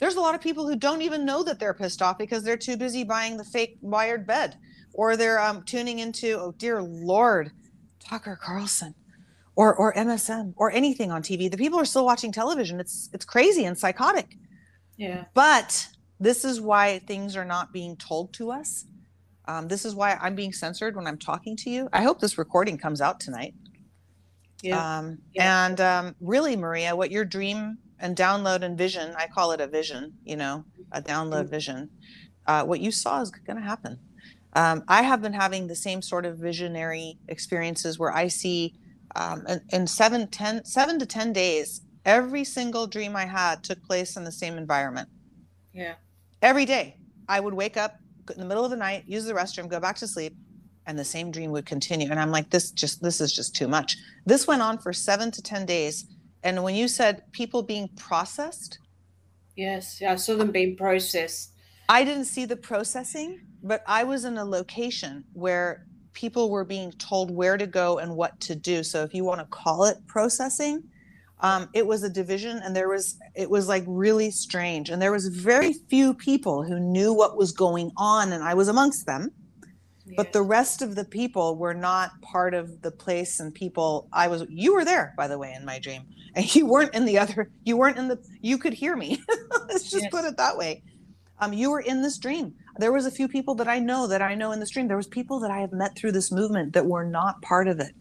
There's 0.00 0.16
a 0.16 0.20
lot 0.20 0.34
of 0.34 0.40
people 0.40 0.66
who 0.66 0.76
don't 0.76 1.02
even 1.02 1.24
know 1.24 1.42
that 1.44 1.58
they're 1.58 1.74
pissed 1.74 2.02
off 2.02 2.18
because 2.18 2.42
they're 2.42 2.56
too 2.56 2.76
busy 2.76 3.04
buying 3.04 3.36
the 3.36 3.44
fake 3.44 3.78
wired 3.80 4.26
bed 4.26 4.56
or 4.92 5.16
they're 5.16 5.40
um, 5.40 5.62
tuning 5.64 6.00
into, 6.00 6.38
oh 6.38 6.52
dear 6.58 6.82
Lord, 6.82 7.50
Tucker 8.08 8.38
Carlson 8.40 8.94
or, 9.56 9.74
or 9.74 9.94
MSM 9.94 10.52
or 10.56 10.70
anything 10.70 11.10
on 11.10 11.22
TV. 11.22 11.50
The 11.50 11.56
people 11.56 11.78
are 11.78 11.84
still 11.84 12.04
watching 12.04 12.32
television. 12.32 12.80
It's, 12.80 13.08
it's 13.12 13.24
crazy 13.24 13.64
and 13.64 13.78
psychotic. 13.78 14.36
yeah. 14.96 15.24
But 15.34 15.88
this 16.20 16.44
is 16.44 16.60
why 16.60 17.00
things 17.00 17.36
are 17.36 17.44
not 17.44 17.72
being 17.72 17.96
told 17.96 18.32
to 18.34 18.50
us. 18.50 18.86
Um, 19.46 19.68
this 19.68 19.84
is 19.84 19.94
why 19.94 20.14
I'm 20.20 20.34
being 20.34 20.52
censored 20.52 20.96
when 20.96 21.06
I'm 21.06 21.18
talking 21.18 21.56
to 21.58 21.70
you. 21.70 21.88
I 21.92 22.02
hope 22.02 22.20
this 22.20 22.38
recording 22.38 22.78
comes 22.78 23.00
out 23.00 23.20
tonight. 23.20 23.54
Yeah. 24.62 24.98
Um, 24.98 25.18
Yeah. 25.32 25.66
And 25.66 25.80
um, 25.80 26.14
really, 26.20 26.56
Maria, 26.56 26.96
what 26.96 27.10
your 27.10 27.24
dream 27.24 27.78
and 27.98 28.16
download 28.16 28.62
and 28.62 28.78
vision, 28.78 29.14
I 29.16 29.26
call 29.26 29.52
it 29.52 29.60
a 29.60 29.66
vision, 29.66 30.14
you 30.24 30.36
know, 30.36 30.64
a 30.92 31.02
download 31.02 31.50
vision, 31.50 31.90
uh, 32.46 32.64
what 32.64 32.80
you 32.80 32.90
saw 32.90 33.20
is 33.20 33.30
going 33.30 33.56
to 33.58 33.62
happen. 33.62 33.98
Um, 34.54 34.84
I 34.88 35.02
have 35.02 35.20
been 35.20 35.32
having 35.32 35.66
the 35.66 35.74
same 35.76 36.00
sort 36.02 36.24
of 36.26 36.38
visionary 36.38 37.18
experiences 37.28 37.98
where 37.98 38.12
I 38.14 38.28
see 38.28 38.74
um, 39.16 39.44
in, 39.48 39.60
in 39.72 39.86
seven, 39.86 40.28
ten, 40.28 40.64
seven 40.64 40.98
to 40.98 41.06
10 41.06 41.32
days, 41.32 41.82
every 42.04 42.44
single 42.44 42.86
dream 42.86 43.16
I 43.16 43.26
had 43.26 43.62
took 43.64 43.82
place 43.84 44.16
in 44.16 44.24
the 44.24 44.32
same 44.32 44.56
environment. 44.58 45.08
yeah. 45.72 45.94
Every 46.42 46.66
day, 46.66 46.98
I 47.26 47.40
would 47.40 47.54
wake 47.54 47.76
up 47.78 47.96
in 48.32 48.38
the 48.38 48.44
middle 48.44 48.64
of 48.64 48.70
the 48.70 48.76
night, 48.76 49.04
use 49.06 49.24
the 49.24 49.32
restroom, 49.32 49.66
go 49.68 49.80
back 49.80 49.96
to 49.96 50.06
sleep, 50.06 50.36
and 50.86 50.98
the 50.98 51.04
same 51.04 51.30
dream 51.30 51.50
would 51.52 51.64
continue. 51.64 52.10
And 52.10 52.20
I'm 52.20 52.30
like, 52.30 52.50
this 52.50 52.70
just, 52.70 53.02
this 53.02 53.18
is 53.20 53.32
just 53.32 53.54
too 53.56 53.66
much. 53.66 53.96
This 54.26 54.46
went 54.46 54.60
on 54.60 54.76
for 54.78 54.92
seven 54.92 55.30
to 55.30 55.40
10 55.42 55.64
days. 55.64 56.04
And 56.42 56.62
when 56.62 56.74
you 56.74 56.86
said 56.86 57.22
people 57.32 57.62
being 57.62 57.88
processed, 57.96 58.78
Yes. 59.56 60.00
yeah, 60.00 60.12
I 60.12 60.16
saw 60.16 60.36
them 60.36 60.50
being 60.50 60.76
processed. 60.76 61.52
I 61.88 62.04
didn't 62.04 62.24
see 62.26 62.44
the 62.44 62.56
processing, 62.56 63.40
but 63.64 63.82
I 63.86 64.04
was 64.04 64.24
in 64.24 64.36
a 64.36 64.44
location 64.44 65.24
where 65.32 65.86
people 66.12 66.50
were 66.50 66.64
being 66.64 66.92
told 66.92 67.30
where 67.30 67.56
to 67.56 67.66
go 67.66 67.98
and 67.98 68.14
what 68.14 68.38
to 68.42 68.54
do. 68.54 68.84
So 68.84 69.02
if 69.02 69.14
you 69.14 69.24
want 69.24 69.40
to 69.40 69.46
call 69.46 69.86
it 69.86 69.96
processing, 70.06 70.84
um, 71.40 71.68
it 71.74 71.86
was 71.86 72.02
a 72.04 72.10
division 72.10 72.60
and 72.62 72.76
there 72.76 72.88
was 72.88 73.16
it 73.34 73.50
was 73.50 73.66
like 73.66 73.84
really 73.86 74.30
strange. 74.30 74.90
And 74.90 75.00
there 75.02 75.10
was 75.10 75.28
very 75.28 75.74
few 75.90 76.14
people 76.14 76.62
who 76.62 76.78
knew 76.78 77.12
what 77.12 77.36
was 77.36 77.52
going 77.52 77.90
on 77.96 78.32
and 78.32 78.44
i 78.44 78.54
was 78.54 78.68
amongst 78.68 79.06
them. 79.06 79.30
But 80.16 80.34
the 80.34 80.42
rest 80.42 80.82
of 80.82 80.94
the 80.94 81.06
people 81.06 81.56
were 81.56 81.72
not 81.72 82.10
part 82.20 82.52
of 82.52 82.82
the 82.82 82.90
place 82.90 83.40
and 83.40 83.52
people 83.54 84.06
i 84.12 84.28
was 84.28 84.44
you 84.50 84.74
were 84.74 84.84
there 84.84 85.14
by 85.16 85.26
the 85.26 85.38
way 85.38 85.54
in 85.54 85.64
my 85.64 85.78
dream. 85.78 86.02
And 86.36 86.52
you 86.52 86.66
weren't 86.66 86.92
in 86.94 87.04
the 87.04 87.18
other 87.18 87.48
you 87.64 87.76
weren't 87.76 87.96
in 87.96 88.08
the 88.08 88.18
you 88.42 88.58
could 88.58 88.74
hear 88.74 88.96
me. 88.96 89.22
Let's 89.68 89.90
just 89.90 90.04
Yes. 90.04 90.10
put 90.10 90.24
it 90.24 90.36
that 90.36 90.56
way. 90.56 90.82
Um, 91.40 91.52
you 91.52 91.70
were 91.70 91.80
in 91.80 92.02
this 92.02 92.18
dream 92.18 92.54
there 92.78 92.92
was 92.92 93.06
a 93.06 93.10
few 93.10 93.28
people 93.28 93.54
that 93.54 93.68
i 93.68 93.78
know 93.78 94.06
that 94.06 94.22
i 94.22 94.34
know 94.34 94.52
in 94.52 94.60
the 94.60 94.66
stream. 94.66 94.88
there 94.88 94.96
was 94.96 95.06
people 95.06 95.40
that 95.40 95.50
i 95.50 95.58
have 95.58 95.72
met 95.72 95.96
through 95.96 96.12
this 96.12 96.32
movement 96.32 96.72
that 96.72 96.86
were 96.86 97.04
not 97.04 97.40
part 97.42 97.68
of 97.68 97.80
it. 97.80 97.92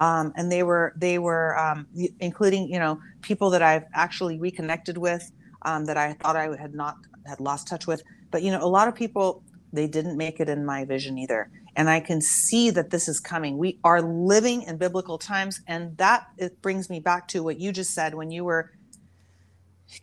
Um, 0.00 0.32
and 0.36 0.50
they 0.50 0.64
were 0.64 0.92
they 0.96 1.18
were 1.18 1.56
um, 1.56 1.86
including 2.18 2.68
you 2.68 2.78
know 2.78 3.00
people 3.22 3.50
that 3.50 3.62
i've 3.62 3.84
actually 3.94 4.38
reconnected 4.38 4.98
with 4.98 5.30
um, 5.62 5.84
that 5.84 5.96
i 5.96 6.14
thought 6.14 6.36
i 6.36 6.56
had 6.56 6.74
not 6.74 6.96
had 7.26 7.40
lost 7.40 7.68
touch 7.68 7.86
with. 7.86 8.02
But 8.30 8.42
you 8.42 8.50
know 8.50 8.62
a 8.62 8.66
lot 8.66 8.88
of 8.88 8.94
people 8.94 9.42
they 9.72 9.86
didn't 9.86 10.16
make 10.16 10.40
it 10.40 10.48
in 10.48 10.64
my 10.64 10.84
vision 10.84 11.18
either. 11.18 11.50
And 11.76 11.88
i 11.88 12.00
can 12.00 12.20
see 12.20 12.70
that 12.70 12.90
this 12.90 13.08
is 13.08 13.20
coming. 13.20 13.56
We 13.56 13.78
are 13.84 14.02
living 14.02 14.62
in 14.62 14.78
biblical 14.78 15.18
times 15.18 15.60
and 15.68 15.96
that 15.98 16.26
it 16.38 16.60
brings 16.60 16.90
me 16.90 16.98
back 16.98 17.28
to 17.28 17.42
what 17.42 17.60
you 17.60 17.70
just 17.70 17.94
said 17.94 18.14
when 18.14 18.30
you 18.30 18.44
were 18.44 18.72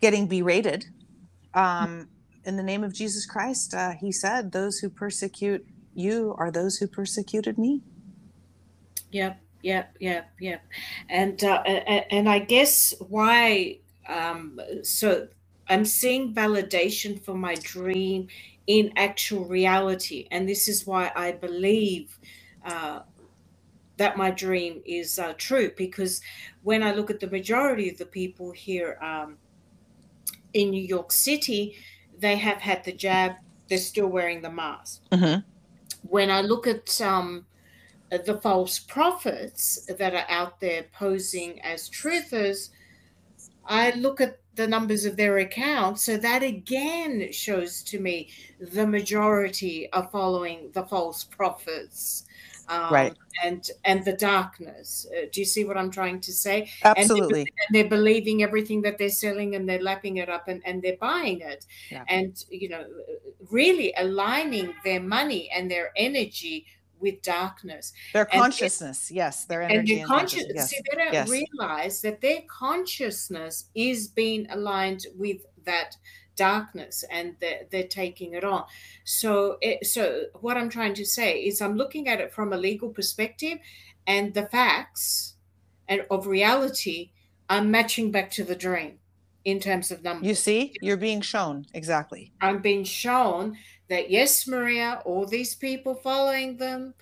getting 0.00 0.26
berated 0.26 0.86
um, 1.54 2.08
in 2.44 2.56
the 2.56 2.62
name 2.62 2.84
of 2.84 2.94
jesus 2.94 3.26
christ 3.26 3.74
uh, 3.74 3.92
he 4.00 4.12
said 4.12 4.52
those 4.52 4.78
who 4.80 4.90
persecute 4.90 5.66
you 5.94 6.34
are 6.38 6.50
those 6.50 6.78
who 6.78 6.88
persecuted 6.88 7.58
me 7.58 7.82
Yep, 9.12 9.40
yep, 9.62 9.96
yep, 10.00 10.30
yep. 10.40 10.62
And 11.08 11.42
uh, 11.44 11.62
and, 11.64 12.04
I 12.28 12.40
guess 12.40 12.94
why 13.00 13.78
um 14.08 14.60
so 14.82 15.28
I'm 15.68 15.84
seeing 15.84 16.34
validation 16.34 17.22
for 17.22 17.34
my 17.34 17.56
dream 17.56 18.28
in 18.66 18.92
actual 18.96 19.46
reality, 19.46 20.28
and 20.30 20.48
this 20.48 20.68
is 20.68 20.86
why 20.86 21.10
I 21.16 21.32
believe 21.32 22.18
uh, 22.64 23.00
that 23.98 24.16
my 24.18 24.30
dream 24.30 24.82
is 24.86 25.18
uh, 25.18 25.34
true. 25.38 25.72
Because 25.76 26.22
when 26.62 26.82
I 26.82 26.94
look 26.94 27.10
at 27.10 27.20
the 27.20 27.28
majority 27.30 27.90
of 27.90 27.98
the 27.98 28.06
people 28.06 28.52
here 28.52 28.98
um, 29.02 29.38
in 30.54 30.70
New 30.70 30.82
York 30.82 31.12
City, 31.12 31.76
they 32.22 32.36
have 32.36 32.58
had 32.58 32.82
the 32.84 32.92
jab. 32.92 33.32
They're 33.68 33.78
still 33.78 34.08
wearing 34.08 34.42
the 34.42 34.50
mask 34.50 35.02
mm-hmm. 35.12 35.40
when 36.02 36.30
I 36.30 36.40
look 36.40 36.66
at 36.66 37.00
um, 37.00 37.46
the 38.18 38.38
false 38.42 38.78
prophets 38.78 39.86
that 39.86 40.14
are 40.14 40.26
out 40.28 40.60
there 40.60 40.84
posing 40.92 41.60
as 41.62 41.88
truthers, 41.88 42.70
I 43.64 43.92
look 43.92 44.20
at 44.20 44.38
the 44.54 44.66
numbers 44.66 45.06
of 45.06 45.16
their 45.16 45.38
accounts. 45.38 46.04
So 46.04 46.18
that 46.18 46.42
again 46.42 47.32
shows 47.32 47.82
to 47.84 47.98
me 47.98 48.28
the 48.60 48.86
majority 48.86 49.90
are 49.92 50.08
following 50.12 50.70
the 50.74 50.84
false 50.84 51.24
prophets. 51.24 52.24
Um, 52.68 52.92
Right. 52.92 53.14
and 53.44 53.68
and 53.84 54.04
the 54.04 54.12
darkness. 54.12 55.06
Uh, 55.10 55.26
do 55.32 55.40
you 55.40 55.46
see 55.46 55.64
what 55.64 55.76
I'm 55.76 55.90
trying 55.90 56.20
to 56.20 56.32
say? 56.32 56.70
Absolutely. 56.84 57.22
And 57.24 57.32
they're, 57.32 57.40
and 57.68 57.74
they're 57.74 57.88
believing 57.98 58.42
everything 58.42 58.82
that 58.82 58.98
they're 58.98 59.08
selling, 59.10 59.54
and 59.56 59.68
they're 59.68 59.82
lapping 59.82 60.18
it 60.18 60.28
up, 60.28 60.48
and, 60.48 60.62
and 60.64 60.82
they're 60.82 60.96
buying 61.00 61.40
it, 61.40 61.66
Yeah. 61.90 62.04
and 62.08 62.36
you 62.50 62.68
know, 62.68 62.84
really 63.50 63.92
aligning 63.96 64.74
their 64.84 65.00
money 65.00 65.50
and 65.54 65.70
their 65.70 65.92
energy 65.96 66.66
with 67.00 67.20
darkness 67.22 67.92
Their 68.12 68.28
and- 68.32 68.40
consciousness, 68.42 69.10
yes, 69.10 69.44
their 69.46 69.62
and 69.62 69.72
energy 69.72 69.94
their 69.96 70.02
and 70.04 70.08
conscious 70.08 70.38
consciousness. 70.44 70.70
see 70.70 70.80
they 70.88 70.96
don't 71.02 71.12
Yes. 71.12 71.28
realize 71.28 72.00
that 72.02 72.20
their 72.20 72.42
consciousness 72.48 73.64
is 73.74 74.06
being 74.08 74.46
aligned 74.50 75.06
with 75.16 75.38
that 75.64 75.96
darkness 76.36 77.04
and 77.10 77.36
they're, 77.40 77.62
they're 77.70 77.86
taking 77.86 78.34
it 78.34 78.44
on 78.44 78.64
so 79.04 79.58
it, 79.60 79.86
so 79.86 80.24
what 80.40 80.56
i'm 80.56 80.68
trying 80.68 80.94
to 80.94 81.04
say 81.04 81.40
is 81.40 81.60
i'm 81.60 81.76
looking 81.76 82.08
at 82.08 82.20
it 82.20 82.32
from 82.32 82.52
a 82.52 82.56
legal 82.56 82.88
perspective 82.88 83.58
and 84.06 84.34
the 84.34 84.46
facts 84.46 85.34
and 85.88 86.04
of 86.10 86.26
reality 86.26 87.10
are 87.50 87.62
matching 87.62 88.10
back 88.10 88.30
to 88.30 88.44
the 88.44 88.56
dream 88.56 88.98
in 89.44 89.60
terms 89.60 89.90
of 89.90 90.02
numbers 90.02 90.26
You 90.26 90.34
see, 90.34 90.74
you're 90.80 90.96
being 90.96 91.20
shown 91.20 91.66
exactly. 91.74 92.32
I'm 92.40 92.60
being 92.60 92.84
shown 92.84 93.56
that 93.88 94.10
yes, 94.10 94.46
Maria, 94.46 95.02
all 95.04 95.26
these 95.26 95.54
people 95.54 95.94
following 95.94 96.56
them, 96.56 96.94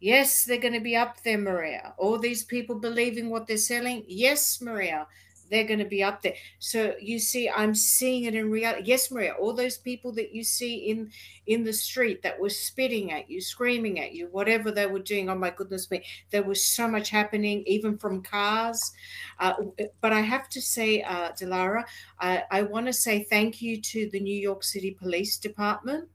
yes, 0.00 0.44
they're 0.44 0.58
going 0.58 0.74
to 0.74 0.80
be 0.80 0.96
up 0.96 1.22
there, 1.22 1.38
Maria. 1.38 1.94
All 1.98 2.18
these 2.18 2.44
people 2.44 2.76
believing 2.76 3.30
what 3.30 3.46
they're 3.46 3.56
selling, 3.56 4.04
yes, 4.06 4.60
Maria, 4.60 5.06
they're 5.50 5.64
going 5.64 5.78
to 5.78 5.84
be 5.84 6.02
up 6.02 6.22
there. 6.22 6.34
So 6.58 6.94
you 7.00 7.18
see, 7.18 7.48
I'm 7.48 7.74
seeing 7.74 8.24
it 8.24 8.34
in 8.34 8.50
reality. 8.50 8.84
Yes, 8.86 9.10
Maria, 9.10 9.32
all 9.32 9.52
those 9.52 9.76
people 9.76 10.12
that 10.12 10.34
you 10.34 10.44
see 10.44 10.90
in 10.90 11.10
in 11.46 11.64
the 11.64 11.72
street 11.72 12.22
that 12.22 12.38
were 12.40 12.50
spitting 12.50 13.12
at 13.12 13.30
you, 13.30 13.40
screaming 13.40 14.00
at 14.00 14.12
you, 14.12 14.28
whatever 14.32 14.70
they 14.70 14.86
were 14.86 14.98
doing. 14.98 15.28
Oh 15.28 15.34
my 15.34 15.50
goodness 15.50 15.90
me, 15.90 16.02
there 16.30 16.42
was 16.42 16.64
so 16.64 16.88
much 16.88 17.10
happening, 17.10 17.62
even 17.66 17.98
from 17.98 18.22
cars. 18.22 18.92
Uh, 19.38 19.54
but 20.00 20.12
I 20.12 20.20
have 20.20 20.48
to 20.50 20.62
say, 20.62 21.02
uh, 21.02 21.32
Dilara, 21.32 21.84
I, 22.18 22.44
I 22.50 22.62
want 22.62 22.86
to 22.86 22.92
say 22.92 23.24
thank 23.24 23.60
you 23.60 23.80
to 23.80 24.08
the 24.10 24.20
New 24.20 24.36
York 24.36 24.64
City 24.64 24.92
Police 24.92 25.36
Department. 25.38 26.08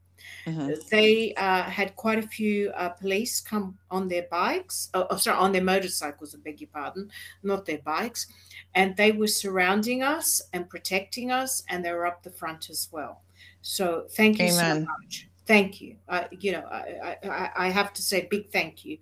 Mhm. 0.45 0.89
They 0.89 1.33
uh, 1.35 1.63
had 1.63 1.95
quite 1.95 2.19
a 2.19 2.27
few 2.27 2.71
uh, 2.71 2.89
police 2.89 3.39
come 3.39 3.77
on 3.91 4.07
their 4.07 4.27
bikes, 4.29 4.89
oh, 4.93 5.07
oh, 5.09 5.17
sorry, 5.17 5.37
on 5.37 5.51
their 5.51 5.63
motorcycles, 5.63 6.35
I 6.35 6.39
beg 6.39 6.61
your 6.61 6.69
pardon, 6.73 7.09
not 7.43 7.65
their 7.65 7.79
bikes. 7.79 8.27
And 8.75 8.95
they 8.95 9.11
were 9.11 9.27
surrounding 9.27 10.03
us 10.03 10.41
and 10.53 10.69
protecting 10.69 11.31
us, 11.31 11.63
and 11.69 11.83
they 11.83 11.91
were 11.91 12.05
up 12.05 12.23
the 12.23 12.29
front 12.29 12.69
as 12.69 12.87
well. 12.91 13.21
So 13.61 14.05
thank 14.11 14.39
you 14.39 14.45
Amen. 14.45 14.85
so 14.85 14.91
much. 14.91 15.27
Thank 15.45 15.81
you. 15.81 15.95
Uh, 16.07 16.25
you 16.31 16.51
know, 16.51 16.63
I, 16.71 17.17
I, 17.23 17.51
I- 17.57 17.69
have 17.69 17.93
to 17.93 18.01
say 18.01 18.27
big 18.29 18.51
thank 18.51 18.85
you. 18.85 18.99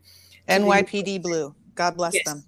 NYPD 0.47 1.21
Blue. 1.21 1.53
God 1.75 1.97
bless 1.97 2.13
Yes. 2.13 2.23
them. 2.23 2.43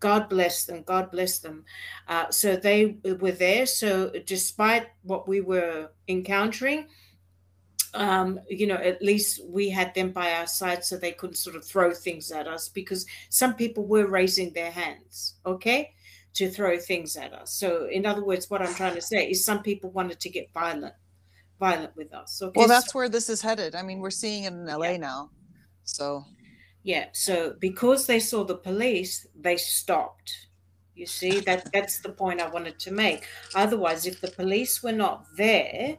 God 0.00 0.28
bless 0.28 0.64
them. 0.66 0.82
God 0.82 1.10
bless 1.10 1.38
them. 1.38 1.64
Uh, 2.08 2.30
so 2.30 2.56
they 2.56 2.96
were 3.20 3.32
there. 3.32 3.64
So 3.64 4.10
despite 4.26 4.88
what 5.02 5.26
we 5.28 5.40
were 5.40 5.90
encountering, 6.08 6.88
um, 7.94 8.40
you 8.48 8.66
know, 8.66 8.74
at 8.74 9.00
least 9.00 9.40
we 9.46 9.70
had 9.70 9.94
them 9.94 10.10
by 10.10 10.32
our 10.34 10.46
side 10.46 10.84
so 10.84 10.96
they 10.96 11.12
couldn't 11.12 11.36
sort 11.36 11.56
of 11.56 11.64
throw 11.64 11.94
things 11.94 12.32
at 12.32 12.48
us 12.48 12.68
because 12.68 13.06
some 13.30 13.54
people 13.54 13.86
were 13.86 14.06
raising 14.06 14.52
their 14.52 14.70
hands, 14.72 15.34
okay, 15.46 15.92
to 16.34 16.50
throw 16.50 16.78
things 16.78 17.16
at 17.16 17.32
us. 17.32 17.52
So, 17.52 17.86
in 17.86 18.04
other 18.06 18.24
words, 18.24 18.50
what 18.50 18.60
I'm 18.60 18.74
trying 18.74 18.94
to 18.94 19.00
say 19.00 19.30
is 19.30 19.44
some 19.44 19.62
people 19.62 19.90
wanted 19.90 20.20
to 20.20 20.28
get 20.28 20.52
violent, 20.52 20.94
violent 21.58 21.96
with 21.96 22.12
us. 22.12 22.42
Okay. 22.42 22.52
Well, 22.56 22.68
So- 22.68 22.74
that's 22.74 22.94
where 22.94 23.08
this 23.08 23.28
is 23.28 23.40
headed. 23.40 23.74
I 23.74 23.82
mean, 23.82 24.00
we're 24.00 24.10
seeing 24.10 24.44
it 24.44 24.52
in 24.52 24.68
LA 24.68 24.96
now. 24.96 25.30
So 25.84 26.24
Yeah, 26.82 27.06
so 27.12 27.54
because 27.60 28.06
they 28.06 28.20
saw 28.20 28.44
the 28.44 28.56
police, 28.56 29.26
they 29.34 29.56
stopped. 29.56 30.48
You 30.94 31.06
see, 31.06 31.40
that 31.40 31.72
that's 31.72 32.00
the 32.00 32.10
point 32.10 32.40
I 32.40 32.48
wanted 32.48 32.78
to 32.80 32.90
make. 32.90 33.26
Otherwise, 33.54 34.06
if 34.06 34.20
the 34.20 34.30
police 34.30 34.82
were 34.82 34.92
not 34.92 35.24
there, 35.36 35.96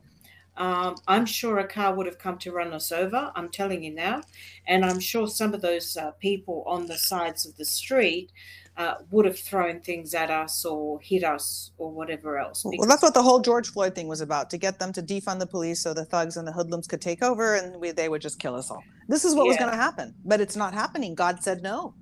um, 0.57 0.95
I'm 1.07 1.25
sure 1.25 1.59
a 1.59 1.67
car 1.67 1.93
would 1.95 2.05
have 2.05 2.17
come 2.19 2.37
to 2.39 2.51
run 2.51 2.71
us 2.73 2.91
over. 2.91 3.31
I'm 3.35 3.49
telling 3.49 3.83
you 3.83 3.93
now, 3.93 4.21
and 4.67 4.85
I'm 4.85 4.99
sure 4.99 5.27
some 5.27 5.53
of 5.53 5.61
those 5.61 5.97
uh, 5.97 6.11
people 6.11 6.63
on 6.65 6.87
the 6.87 6.97
sides 6.97 7.45
of 7.45 7.57
the 7.57 7.65
street 7.65 8.31
uh, 8.77 8.95
would 9.11 9.25
have 9.25 9.39
thrown 9.39 9.79
things 9.79 10.13
at 10.13 10.29
us 10.29 10.65
or 10.65 10.99
hit 11.01 11.23
us 11.23 11.71
or 11.77 11.91
whatever 11.91 12.37
else. 12.37 12.63
Well, 12.65 12.87
that's 12.87 13.01
what 13.01 13.13
the 13.13 13.23
whole 13.23 13.39
George 13.39 13.69
Floyd 13.69 13.95
thing 13.95 14.07
was 14.07 14.21
about 14.21 14.49
to 14.49 14.57
get 14.57 14.79
them 14.79 14.91
to 14.93 15.01
defund 15.01 15.39
the 15.39 15.47
police 15.47 15.81
so 15.81 15.93
the 15.93 16.05
thugs 16.05 16.35
and 16.37 16.47
the 16.47 16.51
hoodlums 16.51 16.87
could 16.87 17.01
take 17.01 17.23
over 17.23 17.55
and 17.55 17.79
we, 17.79 17.91
they 17.91 18.09
would 18.09 18.21
just 18.21 18.39
kill 18.39 18.55
us 18.55 18.69
all. 18.69 18.83
This 19.07 19.23
is 19.23 19.35
what 19.35 19.47
was 19.47 19.57
going 19.57 19.71
to 19.71 19.77
happen, 19.77 20.15
but 20.25 20.41
it's 20.41 20.55
not 20.55 20.73
happening. 20.73 21.15
God 21.15 21.41
said 21.41 21.61
no. 21.61 21.95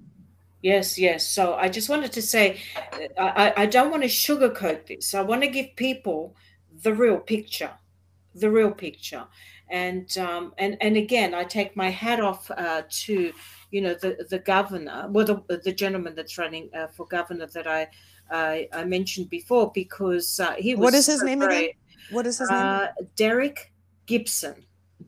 Yes, 0.62 0.98
yes. 0.98 1.28
So 1.28 1.56
I 1.56 1.68
just 1.68 1.90
wanted 1.90 2.14
to 2.14 2.22
say, 2.22 2.62
uh, 2.78 3.22
I, 3.22 3.50
I- 3.50 3.54
I 3.64 3.66
don't 3.66 3.92
want 3.92 4.04
to 4.04 4.10
sugarcoat 4.10 4.88
this. 4.88 5.14
I 5.14 5.22
want 5.22 5.42
to 5.44 5.50
give 5.50 5.76
people 5.76 6.36
the 6.82 6.94
real 6.94 7.18
picture, 7.20 7.72
the 8.34 8.50
real 8.50 8.72
picture, 8.72 9.26
and 9.70 10.18
um, 10.18 10.54
and 10.58 10.78
and 10.80 10.96
again, 10.96 11.34
I 11.34 11.44
take 11.44 11.76
my 11.76 11.90
hat 11.90 12.22
off 12.22 12.50
uh, 12.50 12.84
to 12.90 13.34
you 13.74 13.82
know 13.82 13.96
the 13.96 14.26
the 14.30 14.40
governor, 14.40 15.08
well 15.10 15.26
the 15.26 15.58
the 15.68 15.74
gentleman 15.74 16.14
that's 16.16 16.38
running 16.38 16.70
uh, 16.78 16.88
for 16.88 17.06
governor 17.08 17.48
that 17.48 17.68
I 17.68 17.88
I, 18.30 18.68
I 18.72 18.86
mentioned 18.86 19.30
before 19.30 19.72
because 19.74 20.40
uh, 20.40 20.54
he 20.54 20.76
was 20.76 20.84
What 20.84 20.94
is 20.94 21.08
his 21.08 21.22
so 21.22 21.26
name 21.26 21.42
again? 21.42 21.70
What 22.12 22.28
is 22.28 22.38
his 22.38 22.50
name? 22.50 22.60
Uh, 22.60 22.88
Derek 23.16 23.74
Gibson. 24.06 24.56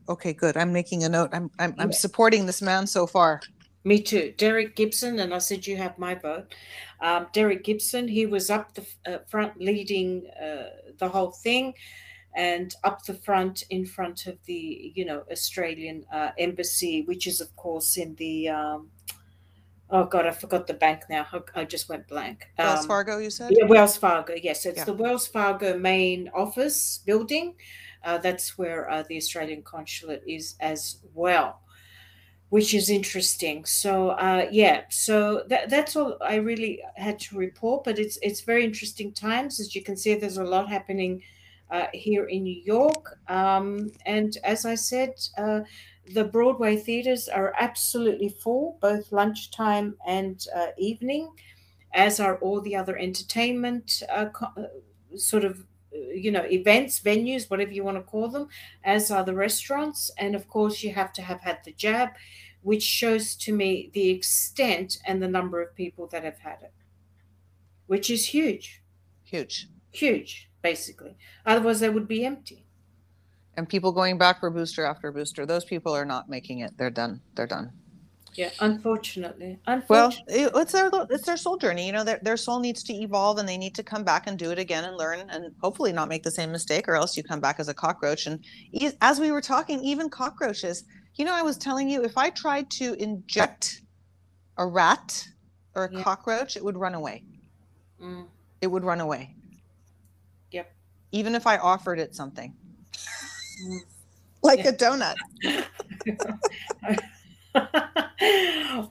Okay, 0.08 0.32
good. 0.32 0.56
I'm 0.56 0.72
making 0.72 1.04
a 1.04 1.08
note. 1.08 1.30
I'm 1.32 1.48
I'm, 1.60 1.74
I'm 1.78 1.90
yeah. 1.90 1.96
supporting 1.96 2.44
this 2.46 2.60
man 2.60 2.86
so 2.88 3.06
far. 3.06 3.40
Me 3.84 4.00
too. 4.00 4.34
Derek 4.36 4.74
Gibson, 4.74 5.20
and 5.20 5.32
I 5.32 5.38
said 5.38 5.64
you 5.64 5.76
have 5.76 5.96
my 5.96 6.16
vote. 6.16 6.52
Um, 7.00 7.28
Derek 7.32 7.62
Gibson, 7.62 8.08
he 8.08 8.26
was 8.26 8.50
up 8.50 8.74
the 8.74 8.84
uh, 9.06 9.18
front 9.28 9.60
leading 9.60 10.26
uh, 10.42 10.70
the 10.98 11.08
whole 11.08 11.30
thing, 11.30 11.72
and 12.36 12.74
up 12.84 13.02
the 13.06 13.14
front 13.14 13.64
in 13.70 13.84
front 13.86 14.26
of 14.26 14.36
the 14.44 14.92
you 14.94 15.04
know 15.04 15.24
Australian 15.32 16.04
uh, 16.12 16.30
embassy, 16.38 17.02
which 17.06 17.26
is 17.26 17.40
of 17.40 17.54
course 17.56 17.96
in 17.96 18.14
the 18.16 18.48
um, 18.50 18.90
oh 19.90 20.04
god, 20.04 20.26
I 20.26 20.30
forgot 20.32 20.66
the 20.66 20.74
bank 20.74 21.04
now. 21.08 21.26
I, 21.32 21.60
I 21.60 21.64
just 21.64 21.88
went 21.88 22.06
blank. 22.06 22.46
Wells 22.58 22.80
Um, 22.80 22.86
Fargo, 22.88 23.18
you 23.18 23.30
said? 23.30 23.50
yeah, 23.56 23.64
Wells 23.64 23.96
Fargo. 23.96 24.34
Yes, 24.40 24.66
it's 24.66 24.78
Yeah. 24.78 24.84
the 24.84 24.92
Wells 24.92 25.26
Fargo 25.26 25.78
main 25.78 26.28
office 26.34 27.00
building. 27.06 27.54
Uh, 28.04 28.18
that's 28.18 28.56
where 28.58 28.88
uh, 28.90 29.02
the 29.08 29.16
Australian 29.16 29.62
consulate 29.62 30.22
is 30.28 30.54
as 30.60 30.98
well, 31.14 31.60
which 32.50 32.74
is 32.74 32.90
interesting. 32.90 33.64
So 33.64 34.10
uh, 34.10 34.46
yeah, 34.52 34.82
so 34.90 35.42
that, 35.48 35.70
that's 35.70 35.96
all 35.96 36.18
I 36.20 36.36
really 36.36 36.80
had 36.96 37.18
to 37.20 37.38
report. 37.38 37.82
But 37.84 37.98
it's 37.98 38.18
it's 38.20 38.42
very 38.42 38.62
interesting 38.64 39.12
times, 39.12 39.58
as 39.58 39.74
you 39.74 39.82
can 39.82 39.96
see. 39.96 40.14
There's 40.14 40.36
a 40.36 40.44
lot 40.44 40.68
happening 40.68 41.22
uh, 41.70 41.86
here 41.92 42.24
in 42.26 42.44
New 42.44 42.62
York, 42.62 43.18
um, 43.28 43.92
and 44.04 44.36
as 44.44 44.64
I 44.64 44.74
said. 44.74 45.14
Uh, 45.36 45.60
the 46.14 46.22
Broadway 46.22 46.76
theaters 46.76 47.28
are 47.28 47.52
absolutely 47.58 48.28
full, 48.28 48.78
both 48.80 49.10
lunchtime 49.10 49.96
and 50.06 50.46
uh, 50.54 50.68
evening 50.78 51.32
as 51.92 52.20
are 52.20 52.38
all 52.38 52.60
the 52.60 52.76
other 52.76 52.96
entertainment 52.96 54.02
uh, 54.10 54.26
co- 54.26 54.52
uh, 54.56 55.16
sort 55.16 55.44
of 55.44 55.60
uh, 55.94 55.98
you 56.14 56.30
know 56.30 56.44
events 56.44 57.00
venues 57.00 57.50
whatever 57.50 57.72
you 57.72 57.84
want 57.84 57.96
to 57.96 58.02
call 58.02 58.28
them 58.28 58.48
as 58.84 59.10
are 59.10 59.24
the 59.24 59.34
restaurants 59.34 60.10
and 60.18 60.34
of 60.34 60.48
course 60.48 60.82
you 60.82 60.92
have 60.92 61.12
to 61.12 61.22
have 61.22 61.40
had 61.40 61.58
the 61.64 61.72
jab 61.72 62.10
which 62.62 62.82
shows 62.82 63.34
to 63.36 63.52
me 63.52 63.90
the 63.94 64.10
extent 64.10 64.98
and 65.06 65.22
the 65.22 65.28
number 65.28 65.62
of 65.62 65.74
people 65.74 66.06
that 66.06 66.24
have 66.24 66.38
had 66.38 66.62
it 66.62 66.72
which 67.86 68.10
is 68.10 68.26
huge 68.26 68.82
Huge. 69.24 69.68
huge 69.90 70.48
basically 70.70 71.12
otherwise 71.50 71.78
they 71.80 71.92
would 71.96 72.08
be 72.16 72.20
empty 72.32 72.58
And 73.58 73.66
people 73.74 73.92
going 74.00 74.16
back 74.24 74.36
for 74.40 74.50
booster 74.58 74.84
after 74.92 75.08
booster. 75.18 75.42
Those 75.46 75.64
people 75.72 75.92
are 76.00 76.08
not 76.14 76.24
making 76.36 76.58
it. 76.64 76.70
They're 76.78 76.96
done. 77.02 77.14
They're 77.34 77.52
done. 77.56 77.66
yeah 78.42 78.50
unfortunately 78.68 79.52
Well, 79.66 79.76
unfortunately 79.76 80.40
it- 80.44 80.52
it's 80.62 80.72
their 80.76 80.88
it's 81.14 81.26
their 81.28 81.40
soul 81.44 81.56
journey. 81.64 81.84
You 81.88 81.94
know, 81.96 82.04
their 82.08 82.20
their 82.28 82.40
soul 82.46 82.58
needs 82.66 82.82
to 82.88 82.92
evolve, 83.06 83.34
and 83.40 83.48
they 83.50 83.60
need 83.64 83.74
to 83.80 83.84
come 83.92 84.04
back 84.12 84.22
and 84.28 84.36
do 84.44 84.48
it 84.54 84.60
again 84.64 84.84
and 84.88 84.94
learn, 85.02 85.20
and 85.34 85.42
hopefully 85.64 85.92
not 85.98 86.08
make 86.12 86.24
the 86.28 86.34
same 86.38 86.50
mistake, 86.58 86.84
or 86.90 86.96
else 87.00 87.12
you 87.16 87.22
come 87.30 87.42
back 87.46 87.56
as 87.62 87.68
a 87.74 87.76
cockroach. 87.84 88.22
And 88.28 88.36
as 89.10 89.16
we 89.24 89.28
were 89.34 89.44
talking, 89.54 89.78
even 89.92 90.06
cockroaches. 90.22 90.76
You 91.18 91.24
know, 91.26 91.36
I 91.40 91.44
was 91.50 91.56
telling 91.66 91.86
you, 91.92 91.98
if 92.10 92.14
I 92.24 92.28
tried 92.44 92.66
to 92.80 92.86
inject 93.06 93.62
a 94.64 94.66
rat 94.80 95.08
or 95.76 95.82
a 95.86 95.90
Yeah. 95.92 96.04
cockroach, 96.08 96.52
it 96.58 96.64
would 96.66 96.78
run 96.84 96.94
away. 97.00 97.16
Mm, 98.02 98.24
It 98.64 98.68
would 98.72 98.84
run 98.90 99.00
away. 99.08 99.22
Yep. 101.10 101.20
Even 101.20 101.34
if 101.34 101.46
I 101.46 101.58
offered 101.58 101.98
it 101.98 102.14
something, 102.14 102.54
like 104.42 104.64
a 104.64 104.72
donut. 104.72 105.16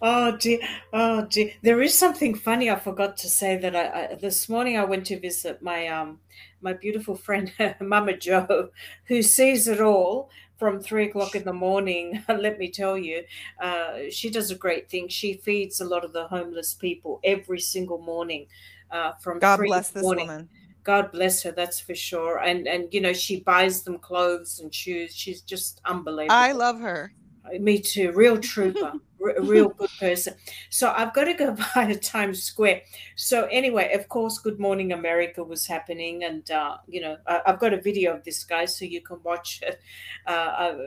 oh 0.02 0.36
dear 0.40 0.60
oh 0.92 1.26
dear 1.26 1.52
there 1.62 1.82
is 1.82 1.94
something 1.94 2.34
funny 2.34 2.70
i 2.70 2.76
forgot 2.76 3.16
to 3.16 3.30
say 3.30 3.58
that 3.58 3.76
I, 3.76 4.14
I 4.14 4.16
this 4.16 4.50
morning 4.50 4.78
i 4.78 4.84
went 4.84 5.06
to 5.08 5.20
visit 5.20 5.62
my 5.62 5.88
um 5.88 6.20
my 6.62 6.74
beautiful 6.74 7.16
friend 7.16 7.54
mama 7.80 8.18
joe 8.18 8.70
who 9.06 9.22
sees 9.22 9.68
it 9.68 9.80
all 9.80 10.32
from 10.58 10.80
three 10.80 11.06
o'clock 11.06 11.36
in 11.36 11.44
the 11.44 11.54
morning. 11.54 12.24
Let 12.30 12.58
me 12.58 12.70
tell 12.70 12.98
you, 12.98 13.24
uh, 13.62 14.10
she 14.10 14.30
does 14.30 14.52
a 14.52 14.56
great 14.56 14.90
thing. 14.90 15.10
She 15.10 15.34
feeds 15.34 15.82
a 15.82 15.86
lot 15.86 16.06
of 16.06 16.14
the 16.14 16.28
homeless 16.28 16.74
people 16.74 17.20
every 17.24 17.60
single 17.60 17.98
morning. 17.98 18.48
Uh, 18.92 19.14
from 19.14 19.40
God 19.40 19.60
bless 19.66 19.90
this 19.90 20.04
morning. 20.04 20.28
woman. 20.28 20.50
God 20.86 21.12
bless 21.12 21.42
her, 21.44 21.52
that's 21.52 21.80
for 21.80 21.96
sure. 21.96 22.38
And 22.38 22.68
and 22.68 22.94
you 22.94 23.02
know, 23.02 23.12
she 23.12 23.42
buys 23.42 23.84
them 23.84 23.98
clothes 23.98 24.60
and 24.60 24.74
shoes. 24.74 25.14
She's 25.14 25.42
just 25.42 25.82
unbelievable. 25.84 26.36
I 26.36 26.52
love 26.54 26.80
her. 26.80 27.12
Me 27.60 27.80
too, 27.80 28.12
real 28.12 28.38
trooper 28.38 28.94
a 29.38 29.42
real 29.42 29.70
good 29.70 29.90
person. 30.00 30.34
So 30.70 30.92
I've 30.96 31.14
got 31.14 31.26
to 31.26 31.34
go 31.34 31.56
by 31.76 31.88
to 31.88 31.96
Times 31.96 32.44
Square. 32.44 32.82
So 33.16 33.46
anyway, 33.46 33.94
of 33.94 34.08
course, 34.10 34.40
Good 34.40 34.60
Morning 34.60 34.92
America 34.92 35.44
was 35.44 35.66
happening, 35.66 36.24
and 36.24 36.50
uh, 36.52 36.78
you 36.88 37.02
know 37.02 37.18
I, 37.28 37.42
have 37.46 37.60
got 37.60 37.74
a 37.74 37.82
video 37.82 38.16
of 38.16 38.24
this 38.24 38.44
guy, 38.44 38.66
so 38.66 38.86
you 38.86 39.02
can 39.02 39.18
watch 39.24 39.62
it. 39.62 39.80
Uh, 40.28 40.30
uh, 40.30 40.78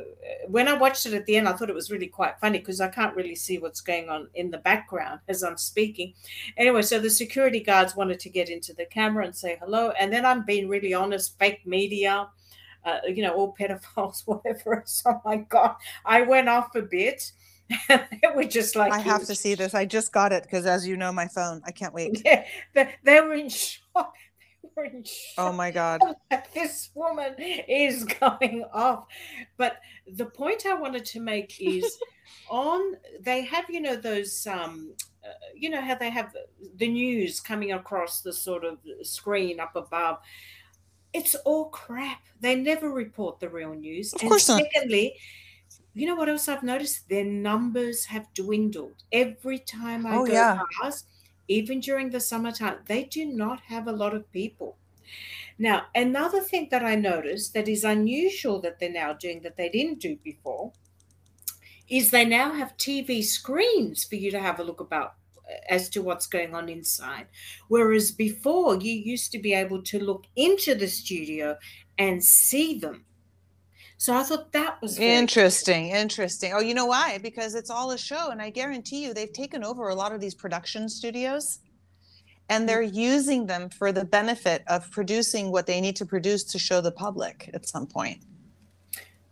when 0.48 0.68
I 0.68 0.74
watched 0.74 1.06
it 1.06 1.14
at 1.14 1.26
the 1.26 1.36
end, 1.36 1.48
I 1.48 1.52
thought 1.52 1.70
it 1.70 1.74
was 1.74 1.90
really 1.90 2.06
quite 2.06 2.38
funny 2.40 2.58
because 2.58 2.80
I 2.80 2.88
can't 2.88 3.16
really 3.16 3.34
see 3.34 3.58
what's 3.58 3.80
going 3.80 4.08
on 4.08 4.28
in 4.34 4.50
the 4.50 4.58
background 4.58 5.20
as 5.28 5.42
I'm 5.42 5.56
speaking. 5.56 6.14
Anyway, 6.56 6.82
so 6.82 6.98
the 6.98 7.10
security 7.10 7.60
guards 7.60 7.96
wanted 7.96 8.20
to 8.20 8.30
get 8.30 8.48
into 8.48 8.72
the 8.72 8.86
camera 8.86 9.24
and 9.24 9.34
say 9.34 9.58
hello, 9.60 9.90
and 9.98 10.12
then 10.12 10.24
I'm 10.24 10.44
being 10.44 10.68
really 10.68 10.94
honest, 10.94 11.38
fake 11.38 11.66
media. 11.66 12.28
Uh, 12.88 13.06
you 13.06 13.22
know, 13.22 13.34
all 13.34 13.54
pedophiles, 13.58 14.22
whatever. 14.26 14.82
So, 14.86 15.20
my 15.24 15.36
God, 15.36 15.76
I 16.04 16.22
went 16.22 16.48
off 16.48 16.74
a 16.74 16.82
bit 16.82 17.32
it 17.90 18.34
was 18.34 18.46
just 18.46 18.76
like 18.76 18.92
I 18.92 18.98
have 18.98 19.26
to 19.26 19.34
see 19.34 19.54
this. 19.54 19.74
I 19.74 19.84
just 19.84 20.10
got 20.12 20.32
it 20.32 20.42
because, 20.42 20.64
as 20.64 20.86
you 20.86 20.96
know, 20.96 21.12
my 21.12 21.28
phone. 21.28 21.60
I 21.64 21.70
can't 21.70 21.92
wait. 21.92 22.22
Yeah, 22.24 22.44
they, 22.74 22.94
they 23.04 23.20
were 23.20 23.34
in 23.34 23.48
shock. 23.48 24.14
They 24.62 24.70
were 24.76 24.84
in 24.86 25.04
shock. 25.04 25.34
Oh 25.38 25.52
my 25.52 25.70
god! 25.70 26.00
This 26.52 26.90
woman 26.94 27.34
is 27.38 28.04
going 28.04 28.64
off. 28.72 29.06
But 29.56 29.76
the 30.14 30.26
point 30.26 30.66
I 30.66 30.74
wanted 30.74 31.04
to 31.06 31.20
make 31.20 31.60
is, 31.60 31.96
on 32.50 32.96
they 33.20 33.42
have 33.42 33.66
you 33.68 33.80
know 33.80 33.96
those 33.96 34.46
um, 34.46 34.94
uh, 35.24 35.28
you 35.54 35.70
know 35.70 35.80
how 35.80 35.94
they 35.94 36.10
have 36.10 36.34
the 36.76 36.88
news 36.88 37.38
coming 37.38 37.72
across 37.72 38.20
the 38.22 38.32
sort 38.32 38.64
of 38.64 38.78
screen 39.02 39.60
up 39.60 39.76
above. 39.76 40.18
It's 41.12 41.34
all 41.34 41.70
crap. 41.70 42.22
They 42.40 42.54
never 42.54 42.90
report 42.90 43.40
the 43.40 43.48
real 43.48 43.74
news. 43.74 44.14
Of 44.14 44.20
course 44.24 44.48
and 44.48 44.58
not. 44.62 44.62
Secondly, 44.74 45.16
you 45.94 46.06
know 46.06 46.16
what 46.16 46.28
else 46.28 46.48
I've 46.48 46.62
noticed? 46.62 47.08
Their 47.08 47.24
numbers 47.24 48.06
have 48.06 48.32
dwindled 48.34 49.04
every 49.12 49.58
time 49.58 50.06
I 50.06 50.18
Oh, 50.18 50.24
go 50.24 50.32
yeah. 50.32 50.58
past, 50.80 51.08
even 51.48 51.80
during 51.80 52.10
the 52.10 52.20
summertime. 52.20 52.84
They 52.86 53.04
do 53.04 53.26
not 53.26 53.60
have 53.62 53.86
a 53.88 53.92
lot 53.92 54.14
of 54.14 54.30
people. 54.32 54.78
Now, 55.58 55.88
another 55.94 56.40
thing 56.42 56.68
that 56.70 56.84
I 56.84 56.96
noticed 56.96 57.54
that 57.54 57.68
is 57.68 57.84
unusual 57.84 58.60
that 58.62 58.78
they're 58.80 58.90
now 58.90 59.14
doing 59.14 59.42
that 59.42 59.56
they 59.56 59.68
didn't 59.70 60.00
do 60.00 60.16
before 60.16 60.72
is 61.88 62.10
they 62.10 62.24
now 62.24 62.52
have 62.52 62.76
TV 62.76 63.22
screens 63.22 64.04
for 64.04 64.14
you 64.16 64.30
to 64.30 64.40
have 64.40 64.60
a 64.60 64.64
look 64.64 64.80
about 64.80 65.14
as 65.68 65.88
to 65.90 66.02
what's 66.02 66.26
going 66.26 66.54
on 66.54 66.68
inside. 66.68 67.26
Whereas 67.68 68.10
before, 68.12 68.76
you 68.76 68.92
used 68.92 69.32
to 69.32 69.38
be 69.38 69.54
able 69.54 69.82
to 69.82 70.02
look 70.02 70.24
into 70.36 70.74
the 70.74 70.88
studio 70.88 71.56
and 71.98 72.22
see 72.22 72.78
them. 72.78 73.04
So 74.00 74.14
I 74.14 74.22
thought 74.22 74.52
that 74.52 74.80
was 74.80 74.96
Interesting, 74.98 75.88
interesting. 75.88 76.52
Oh, 76.54 76.60
you 76.60 76.72
know 76.72 76.86
why? 76.86 77.18
Because 77.18 77.56
it's 77.56 77.68
all 77.68 77.90
a 77.90 77.98
show, 77.98 78.30
and 78.30 78.40
I 78.40 78.50
guarantee 78.50 79.04
you, 79.04 79.12
they've 79.12 79.32
taken 79.32 79.64
over 79.64 79.88
a 79.88 79.94
lot 79.94 80.12
of 80.12 80.20
these 80.20 80.36
production 80.36 80.88
studios, 80.88 81.58
and 82.48 82.68
they're 82.68 82.80
using 82.80 83.46
them 83.46 83.68
for 83.68 83.90
the 83.90 84.04
benefit 84.04 84.62
of 84.68 84.88
producing 84.92 85.50
what 85.50 85.66
they 85.66 85.80
need 85.80 85.96
to 85.96 86.06
produce 86.06 86.44
to 86.44 86.60
show 86.60 86.80
the 86.80 86.92
public 86.92 87.50
at 87.52 87.68
some 87.68 87.88
point. 87.88 88.22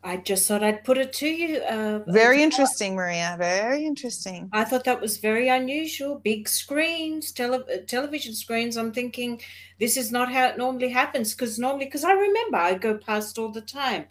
I 0.07 0.19
just 0.19 0.47
thought 0.47 0.63
I'd 0.63 0.85
put 0.85 0.99
it 0.99 1.13
to 1.15 1.27
you. 1.27 1.59
Uh, 1.63 1.99
Very 2.07 2.41
interesting, 2.41 2.95
Maria. 2.95 3.35
Very 3.41 3.85
interesting. 3.85 4.49
I 4.53 4.63
thought 4.63 4.85
that 4.85 5.01
was 5.01 5.19
very 5.19 5.49
unusual. 5.49 6.21
Big 6.23 6.49
screens, 6.49 7.33
tele- 7.33 7.67
uh, 7.75 7.79
television 7.89 8.33
screens. 8.33 8.77
I'm 8.77 8.93
thinking 8.93 9.41
this 9.81 9.97
is 9.97 10.13
not 10.13 10.33
how 10.33 10.47
it 10.47 10.59
normally 10.59 10.91
happens 10.91 11.35
because 11.35 11.59
normally, 11.59 11.87
because 11.87 12.05
I 12.05 12.13
remember 12.13 12.57
I 12.57 12.75
go 12.75 12.97
past 12.99 13.37
all 13.37 13.51
the 13.51 13.63
time. 13.63 14.05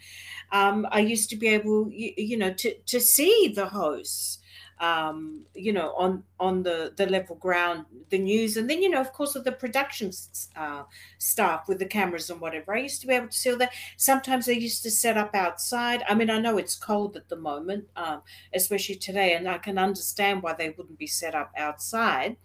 Um, 0.51 0.85
I 0.91 0.99
used 0.99 1.29
to 1.29 1.37
be 1.37 1.47
able, 1.47 1.89
you, 1.89 2.11
you 2.17 2.37
know, 2.37 2.51
to 2.51 2.73
to 2.73 2.99
see 2.99 3.53
the 3.55 3.67
hosts, 3.67 4.39
um, 4.79 5.45
you 5.53 5.71
know, 5.71 5.93
on 5.95 6.23
on 6.39 6.63
the 6.63 6.93
the 6.97 7.05
level 7.05 7.35
ground, 7.35 7.85
the 8.09 8.17
news, 8.17 8.57
and 8.57 8.69
then 8.69 8.81
you 8.81 8.89
know, 8.89 8.99
of 8.99 9.13
course, 9.13 9.33
with 9.33 9.45
the 9.45 9.51
production 9.51 10.11
uh, 10.55 10.83
staff 11.17 11.67
with 11.67 11.79
the 11.79 11.85
cameras 11.85 12.29
and 12.29 12.41
whatever. 12.41 12.75
I 12.75 12.79
used 12.79 13.01
to 13.01 13.07
be 13.07 13.13
able 13.13 13.29
to 13.29 13.37
see 13.37 13.51
all 13.51 13.57
that. 13.57 13.73
Sometimes 13.95 14.45
they 14.45 14.53
used 14.53 14.83
to 14.83 14.91
set 14.91 15.17
up 15.17 15.33
outside. 15.33 16.03
I 16.09 16.13
mean, 16.13 16.29
I 16.29 16.39
know 16.39 16.57
it's 16.57 16.75
cold 16.75 17.15
at 17.15 17.29
the 17.29 17.37
moment, 17.37 17.85
um, 17.95 18.21
especially 18.53 18.95
today, 18.95 19.33
and 19.33 19.47
I 19.47 19.59
can 19.59 19.77
understand 19.77 20.43
why 20.43 20.53
they 20.53 20.71
wouldn't 20.71 20.99
be 20.99 21.07
set 21.07 21.35
up 21.35 21.51
outside. 21.55 22.35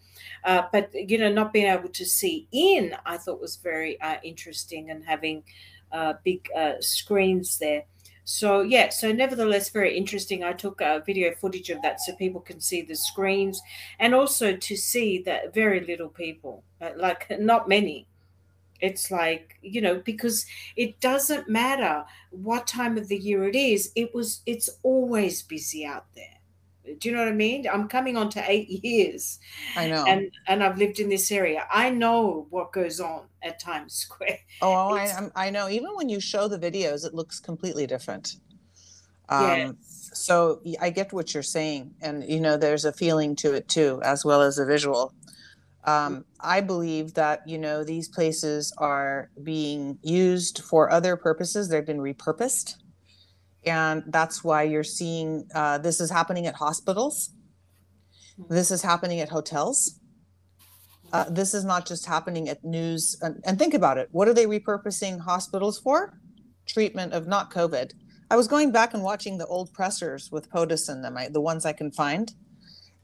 Uh, 0.44 0.62
but 0.70 0.90
you 0.94 1.18
know, 1.18 1.32
not 1.32 1.52
being 1.52 1.66
able 1.66 1.88
to 1.88 2.04
see 2.04 2.46
in, 2.52 2.94
I 3.04 3.16
thought 3.16 3.40
was 3.40 3.56
very 3.56 4.00
uh, 4.00 4.16
interesting, 4.22 4.90
and 4.90 5.04
having 5.04 5.42
uh, 5.90 6.14
big 6.24 6.48
uh, 6.56 6.74
screens 6.80 7.58
there. 7.58 7.84
So 8.30 8.60
yeah, 8.60 8.90
so 8.90 9.10
nevertheless, 9.10 9.70
very 9.70 9.96
interesting. 9.96 10.44
I 10.44 10.52
took 10.52 10.80
uh, 10.80 11.00
video 11.00 11.34
footage 11.34 11.68
of 11.68 11.82
that 11.82 12.00
so 12.00 12.14
people 12.14 12.40
can 12.40 12.60
see 12.60 12.80
the 12.80 12.94
screens, 12.94 13.60
and 13.98 14.14
also 14.14 14.54
to 14.56 14.76
see 14.76 15.20
that 15.22 15.52
very 15.52 15.80
little 15.80 16.08
people, 16.08 16.62
uh, 16.80 16.90
like 16.96 17.26
not 17.40 17.68
many. 17.68 18.06
It's 18.80 19.10
like 19.10 19.58
you 19.62 19.80
know 19.80 19.96
because 19.96 20.46
it 20.76 21.00
doesn't 21.00 21.48
matter 21.48 22.04
what 22.30 22.68
time 22.68 22.96
of 22.96 23.08
the 23.08 23.18
year 23.18 23.48
it 23.48 23.56
is. 23.56 23.90
It 23.96 24.14
was 24.14 24.42
it's 24.46 24.70
always 24.84 25.42
busy 25.42 25.84
out 25.84 26.06
there. 26.14 26.39
Do 26.98 27.08
you 27.08 27.14
know 27.14 27.22
what 27.22 27.28
I 27.28 27.36
mean? 27.36 27.66
I'm 27.70 27.88
coming 27.88 28.16
on 28.16 28.28
to 28.30 28.50
eight 28.50 28.68
years 28.84 29.38
I 29.76 29.88
know. 29.88 30.04
and 30.06 30.30
and 30.46 30.62
I've 30.62 30.78
lived 30.78 30.98
in 30.98 31.08
this 31.08 31.30
area. 31.30 31.66
I 31.70 31.90
know 31.90 32.46
what 32.50 32.72
goes 32.72 33.00
on 33.00 33.22
at 33.42 33.60
Times 33.60 33.94
Square. 33.94 34.38
oh, 34.62 34.94
I, 34.96 35.30
I 35.34 35.50
know. 35.50 35.68
Even 35.68 35.90
when 35.94 36.08
you 36.08 36.20
show 36.20 36.48
the 36.48 36.58
videos, 36.58 37.04
it 37.04 37.14
looks 37.14 37.40
completely 37.40 37.86
different. 37.86 38.36
Um, 39.28 39.44
yes. 39.44 40.10
so 40.12 40.60
I 40.80 40.90
get 40.90 41.12
what 41.12 41.32
you're 41.34 41.42
saying, 41.42 41.94
and 42.02 42.24
you 42.28 42.40
know, 42.40 42.56
there's 42.56 42.84
a 42.84 42.92
feeling 42.92 43.36
to 43.36 43.54
it 43.54 43.68
too, 43.68 44.00
as 44.04 44.24
well 44.24 44.42
as 44.42 44.58
a 44.58 44.66
visual. 44.66 45.14
Um, 45.84 46.26
I 46.40 46.60
believe 46.60 47.14
that 47.14 47.46
you 47.46 47.58
know 47.58 47.84
these 47.84 48.08
places 48.08 48.72
are 48.78 49.30
being 49.42 49.98
used 50.02 50.62
for 50.62 50.90
other 50.90 51.16
purposes. 51.16 51.68
They've 51.68 51.86
been 51.86 52.00
repurposed, 52.00 52.76
and 53.64 54.04
that's 54.06 54.42
why 54.42 54.62
you're 54.62 54.84
seeing 54.84 55.46
uh, 55.54 55.78
this 55.78 56.00
is 56.00 56.10
happening 56.10 56.46
at 56.46 56.54
hospitals. 56.54 57.30
This 58.48 58.70
is 58.70 58.82
happening 58.82 59.20
at 59.20 59.28
hotels. 59.28 60.00
Uh, 61.12 61.28
this 61.28 61.54
is 61.54 61.64
not 61.64 61.86
just 61.86 62.06
happening 62.06 62.48
at 62.48 62.64
news. 62.64 63.18
And, 63.20 63.42
and 63.44 63.58
think 63.58 63.74
about 63.74 63.98
it. 63.98 64.08
What 64.12 64.28
are 64.28 64.34
they 64.34 64.46
repurposing 64.46 65.20
hospitals 65.20 65.78
for? 65.78 66.18
Treatment 66.66 67.12
of 67.12 67.26
not 67.26 67.52
COVID. 67.52 67.92
I 68.30 68.36
was 68.36 68.46
going 68.46 68.70
back 68.70 68.94
and 68.94 69.02
watching 69.02 69.38
the 69.38 69.46
old 69.46 69.72
pressers 69.72 70.30
with 70.30 70.50
POTUS 70.50 70.88
in 70.88 71.02
them, 71.02 71.16
I, 71.16 71.28
the 71.28 71.40
ones 71.40 71.66
I 71.66 71.72
can 71.72 71.90
find. 71.90 72.32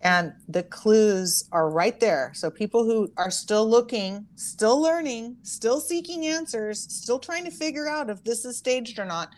And 0.03 0.35
the 0.47 0.63
clues 0.63 1.49
are 1.53 1.71
right 1.71 1.99
there. 1.99 2.31
So 2.35 2.51
people 2.51 2.85
who 2.85 3.11
are 3.17 3.31
still 3.31 3.69
looking, 3.69 4.27
still 4.37 4.81
learning, 4.81 5.39
still 5.43 5.81
seeking 5.81 6.27
answers, 6.27 6.87
still 6.93 7.19
trying 7.19 7.45
to 7.45 7.51
figure 7.51 7.89
out 7.89 8.09
if 8.09 8.23
this 8.23 8.45
is 8.45 8.57
staged 8.57 8.99
or 8.99 9.05
not, 9.05 9.31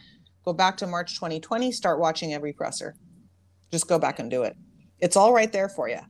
go 0.49 0.55
back 0.55 0.79
to 0.79 0.87
March 0.87 1.15
2020, 1.15 1.71
start 1.73 2.01
watching 2.01 2.33
every 2.33 2.55
presser. 2.55 2.95
Just 3.71 3.87
go 3.87 3.99
back 3.99 4.19
and 4.19 4.31
do 4.31 4.45
it. 4.45 4.57
It's 4.99 5.15
all 5.15 5.35
right 5.35 5.53
there 5.53 5.69
for 5.69 5.91
you. 5.91 6.01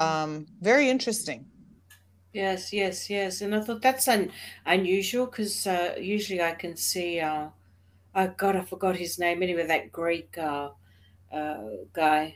Um, 0.00 0.46
very 0.60 0.90
interesting. 0.90 1.46
Yes, 2.32 2.72
yes, 2.72 3.08
yes. 3.08 3.42
And 3.42 3.54
I 3.54 3.60
thought 3.60 3.80
that's 3.80 4.08
un- 4.08 4.32
unusual 4.66 5.26
because 5.26 5.68
uh, 5.68 5.94
usually 6.00 6.42
I 6.42 6.52
can 6.52 6.76
see, 6.76 7.20
uh, 7.20 7.46
oh 8.16 8.34
God, 8.36 8.56
I 8.56 8.62
forgot 8.62 8.96
his 8.96 9.20
name. 9.20 9.40
Anyway, 9.40 9.66
that 9.66 9.92
Greek 9.92 10.36
uh, 10.36 10.70
uh, 11.32 11.62
guy. 11.92 12.34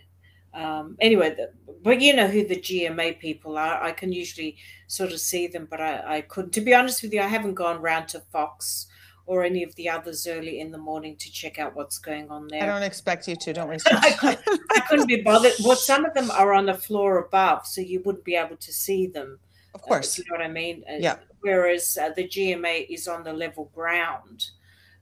Um, 0.52 0.96
anyway, 1.00 1.34
the, 1.34 1.50
but 1.82 2.00
you 2.00 2.14
know 2.14 2.28
who 2.28 2.46
the 2.46 2.60
GMA 2.60 3.18
people 3.18 3.58
are. 3.58 3.82
I 3.82 3.90
can 3.90 4.12
usually 4.12 4.56
sort 4.86 5.10
of 5.10 5.18
see 5.18 5.48
them, 5.48 5.66
but 5.68 5.80
I, 5.80 6.18
I 6.18 6.20
couldn't. 6.20 6.52
To 6.52 6.60
be 6.60 6.74
honest 6.74 7.02
with 7.02 7.12
you, 7.12 7.22
I 7.22 7.26
haven't 7.26 7.54
gone 7.54 7.82
round 7.82 8.06
to 8.10 8.20
Fox 8.30 8.86
or 9.26 9.42
any 9.44 9.62
of 9.62 9.74
the 9.76 9.88
others 9.88 10.26
early 10.26 10.60
in 10.60 10.70
the 10.70 10.78
morning 10.78 11.16
to 11.16 11.32
check 11.32 11.58
out 11.58 11.74
what's 11.74 11.98
going 11.98 12.30
on 12.30 12.48
there. 12.48 12.62
I 12.62 12.66
don't 12.66 12.82
expect 12.82 13.26
you 13.26 13.36
to. 13.36 13.52
Don't 13.52 13.68
waste 13.68 13.88
I 13.90 14.12
couldn't, 14.12 14.60
I 14.70 14.80
couldn't 14.80 15.06
be 15.06 15.22
bothered. 15.22 15.52
Well, 15.64 15.76
some 15.76 16.04
of 16.04 16.14
them 16.14 16.30
are 16.30 16.52
on 16.52 16.66
the 16.66 16.74
floor 16.74 17.18
above, 17.18 17.66
so 17.66 17.80
you 17.80 18.02
wouldn't 18.04 18.24
be 18.24 18.36
able 18.36 18.56
to 18.56 18.72
see 18.72 19.06
them. 19.06 19.38
Of 19.74 19.80
uh, 19.80 19.84
course. 19.84 20.18
you 20.18 20.24
know 20.30 20.36
what 20.36 20.44
I 20.44 20.48
mean? 20.48 20.84
Uh, 20.88 20.96
Yeah. 20.98 21.16
Whereas 21.40 21.98
uh, 22.00 22.10
the 22.10 22.26
GMA 22.26 22.86
is 22.88 23.06
on 23.06 23.22
the 23.24 23.32
level 23.32 23.70
ground, 23.74 24.50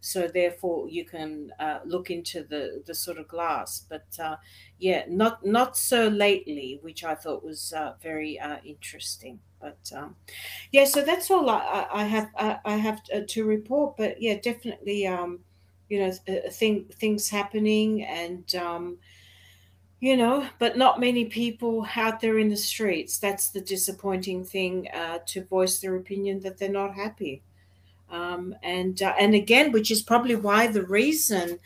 so 0.02 0.28
therefore 0.28 0.90
you 0.90 1.06
can 1.06 1.50
uh, 1.58 1.78
look 1.86 2.10
into 2.10 2.44
the 2.44 2.82
the 2.84 2.94
sort 2.94 3.16
of 3.16 3.26
glass. 3.28 3.86
But 3.88 4.04
uh, 4.22 4.36
yeah, 4.78 5.04
not 5.08 5.46
not 5.46 5.78
so 5.78 6.08
lately, 6.08 6.78
which 6.82 7.04
I 7.04 7.14
thought 7.14 7.42
was 7.42 7.72
uh, 7.72 7.94
very 8.02 8.38
uh, 8.38 8.58
interesting. 8.64 9.40
But 9.60 9.90
um, 9.96 10.16
yeah, 10.72 10.84
so 10.84 11.02
that's 11.02 11.30
all 11.30 11.48
I, 11.48 11.86
I 11.90 12.04
have 12.04 12.28
I, 12.36 12.58
I 12.64 12.76
have 12.76 13.02
to, 13.04 13.24
to 13.24 13.44
report. 13.46 13.96
But 13.96 14.20
yeah, 14.20 14.38
definitely. 14.38 15.06
Um, 15.06 15.40
you 15.88 15.98
know, 15.98 16.12
uh, 16.26 16.50
thing, 16.50 16.86
things 16.94 17.28
happening 17.28 18.02
and, 18.04 18.54
um, 18.54 18.96
you 20.00 20.16
know, 20.16 20.48
but 20.58 20.78
not 20.78 20.98
many 20.98 21.26
people 21.26 21.86
out 21.96 22.18
there 22.18 22.38
in 22.38 22.48
the 22.48 22.56
streets. 22.56 23.18
That's 23.18 23.50
the 23.50 23.60
disappointing 23.60 24.42
thing 24.42 24.88
uh, 24.94 25.18
to 25.26 25.44
voice 25.44 25.80
their 25.80 25.96
opinion 25.96 26.40
that 26.40 26.56
they're 26.56 26.70
not 26.70 26.94
happy. 26.94 27.42
Um, 28.12 28.54
and 28.62 29.00
uh, 29.02 29.14
and 29.18 29.34
again, 29.34 29.72
which 29.72 29.90
is 29.90 30.02
probably 30.02 30.36
why 30.36 30.66
the 30.66 30.84
reason 30.84 31.58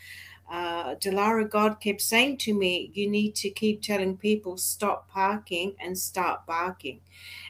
uh, 0.49 0.95
Dilara 0.95 1.47
God 1.49 1.81
kept 1.81 2.01
saying 2.01 2.37
to 2.37 2.53
me, 2.53 2.89
"You 2.93 3.09
need 3.09 3.35
to 3.35 3.49
keep 3.49 3.81
telling 3.81 4.17
people 4.17 4.57
stop 4.57 5.09
parking 5.09 5.75
and 5.79 5.97
start 5.97 6.45
barking," 6.47 7.01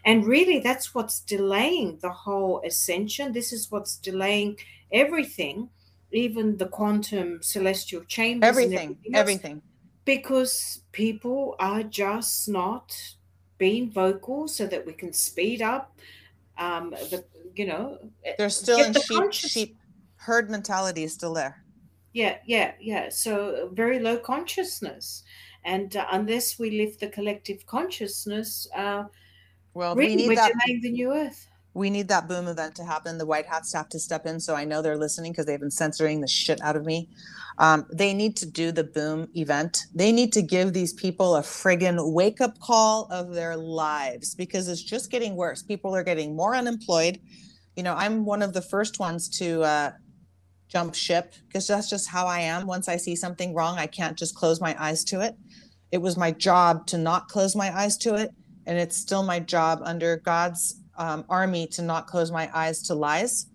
and 0.03 0.25
really, 0.25 0.59
that's 0.59 0.95
what's 0.95 1.19
delaying 1.19 1.99
the 2.01 2.09
whole 2.09 2.61
ascension. 2.65 3.33
This 3.33 3.53
is 3.53 3.71
what's 3.71 3.97
delaying 3.97 4.57
everything, 4.91 5.69
even 6.11 6.57
the 6.57 6.67
quantum 6.67 7.43
celestial 7.43 8.03
chambers. 8.05 8.49
Everything, 8.49 8.97
everything. 9.05 9.15
everything 9.15 9.61
because 10.07 10.79
people 10.93 11.53
are 11.59 11.83
just 11.83 12.47
not 12.47 12.97
being 13.57 13.91
vocal 13.91 14.47
so 14.47 14.65
that 14.65 14.85
we 14.85 14.93
can 14.93 15.11
speed 15.11 15.61
up 15.61 15.99
um 16.57 16.91
the 16.91 17.23
you 17.55 17.65
know 17.65 17.97
eh, 18.25 18.33
they're 18.37 18.49
still 18.49 18.81
in 18.83 18.93
the 18.93 18.99
sheep 18.99 19.17
conscious- 19.17 19.51
sheep 19.51 19.77
herd 20.17 20.49
mentality 20.49 21.03
is 21.03 21.13
still 21.13 21.33
there. 21.33 21.63
Yeah 22.13 22.37
yeah 22.45 22.73
yeah. 22.79 23.09
So 23.09 23.69
very 23.73 23.99
low 23.99 24.17
consciousness. 24.17 25.23
And 25.63 25.95
uh, 25.95 26.05
unless 26.11 26.57
we 26.57 26.71
lift 26.71 26.99
the 27.01 27.09
collective 27.09 27.65
consciousness 27.65 28.67
uh 28.75 29.05
well 29.73 29.95
really, 29.95 30.09
we 30.09 30.15
need 30.15 30.27
we're 30.29 30.35
that 30.35 30.53
delaying 30.53 30.81
the 30.81 30.91
new 30.91 31.13
earth 31.13 31.47
we 31.77 31.91
need 31.91 32.07
that 32.07 32.27
boom 32.27 32.47
event 32.47 32.75
to 32.75 32.83
happen. 32.83 33.19
The 33.19 33.25
white 33.25 33.45
hats 33.45 33.71
have 33.73 33.87
to 33.89 33.99
step 33.99 34.25
in. 34.25 34.39
So 34.39 34.55
I 34.55 34.65
know 34.65 34.81
they're 34.81 34.97
listening 34.97 35.31
because 35.31 35.45
they've 35.45 35.59
been 35.59 35.69
censoring 35.69 36.21
the 36.21 36.27
shit 36.27 36.59
out 36.61 36.75
of 36.75 36.85
me. 36.85 37.07
Um, 37.59 37.85
they 37.93 38.13
need 38.13 38.35
to 38.37 38.47
do 38.47 38.71
the 38.71 38.83
boom 38.83 39.27
event. 39.35 39.85
They 39.93 40.11
need 40.11 40.33
to 40.33 40.41
give 40.41 40.73
these 40.73 40.93
people 40.93 41.35
a 41.35 41.41
friggin' 41.41 42.13
wake 42.13 42.41
up 42.41 42.59
call 42.59 43.07
of 43.11 43.33
their 43.33 43.55
lives 43.55 44.33
because 44.33 44.67
it's 44.67 44.81
just 44.81 45.11
getting 45.11 45.35
worse. 45.35 45.61
People 45.61 45.95
are 45.95 46.03
getting 46.03 46.35
more 46.35 46.55
unemployed. 46.55 47.19
You 47.75 47.83
know, 47.83 47.93
I'm 47.93 48.25
one 48.25 48.41
of 48.41 48.53
the 48.53 48.61
first 48.61 48.99
ones 48.99 49.29
to 49.37 49.61
uh, 49.61 49.91
jump 50.67 50.95
ship 50.95 51.33
because 51.45 51.67
that's 51.67 51.89
just 51.89 52.09
how 52.09 52.25
I 52.25 52.39
am. 52.39 52.65
Once 52.65 52.89
I 52.89 52.97
see 52.97 53.15
something 53.15 53.53
wrong, 53.53 53.77
I 53.77 53.85
can't 53.85 54.17
just 54.17 54.35
close 54.35 54.59
my 54.59 54.75
eyes 54.83 55.03
to 55.05 55.21
it. 55.21 55.35
It 55.91 55.99
was 55.99 56.17
my 56.17 56.31
job 56.31 56.87
to 56.87 56.97
not 56.97 57.27
close 57.27 57.55
my 57.55 57.75
eyes 57.75 57.97
to 57.99 58.15
it. 58.15 58.31
And 58.65 58.77
it's 58.77 58.97
still 58.97 59.23
my 59.23 59.39
job 59.39 59.79
under 59.83 60.17
God's 60.17 60.81
um, 60.97 61.25
army 61.29 61.67
to 61.67 61.81
not 61.81 62.07
close 62.07 62.31
my 62.31 62.49
eyes 62.53 62.81
to 62.83 62.95
lies, 62.95 63.47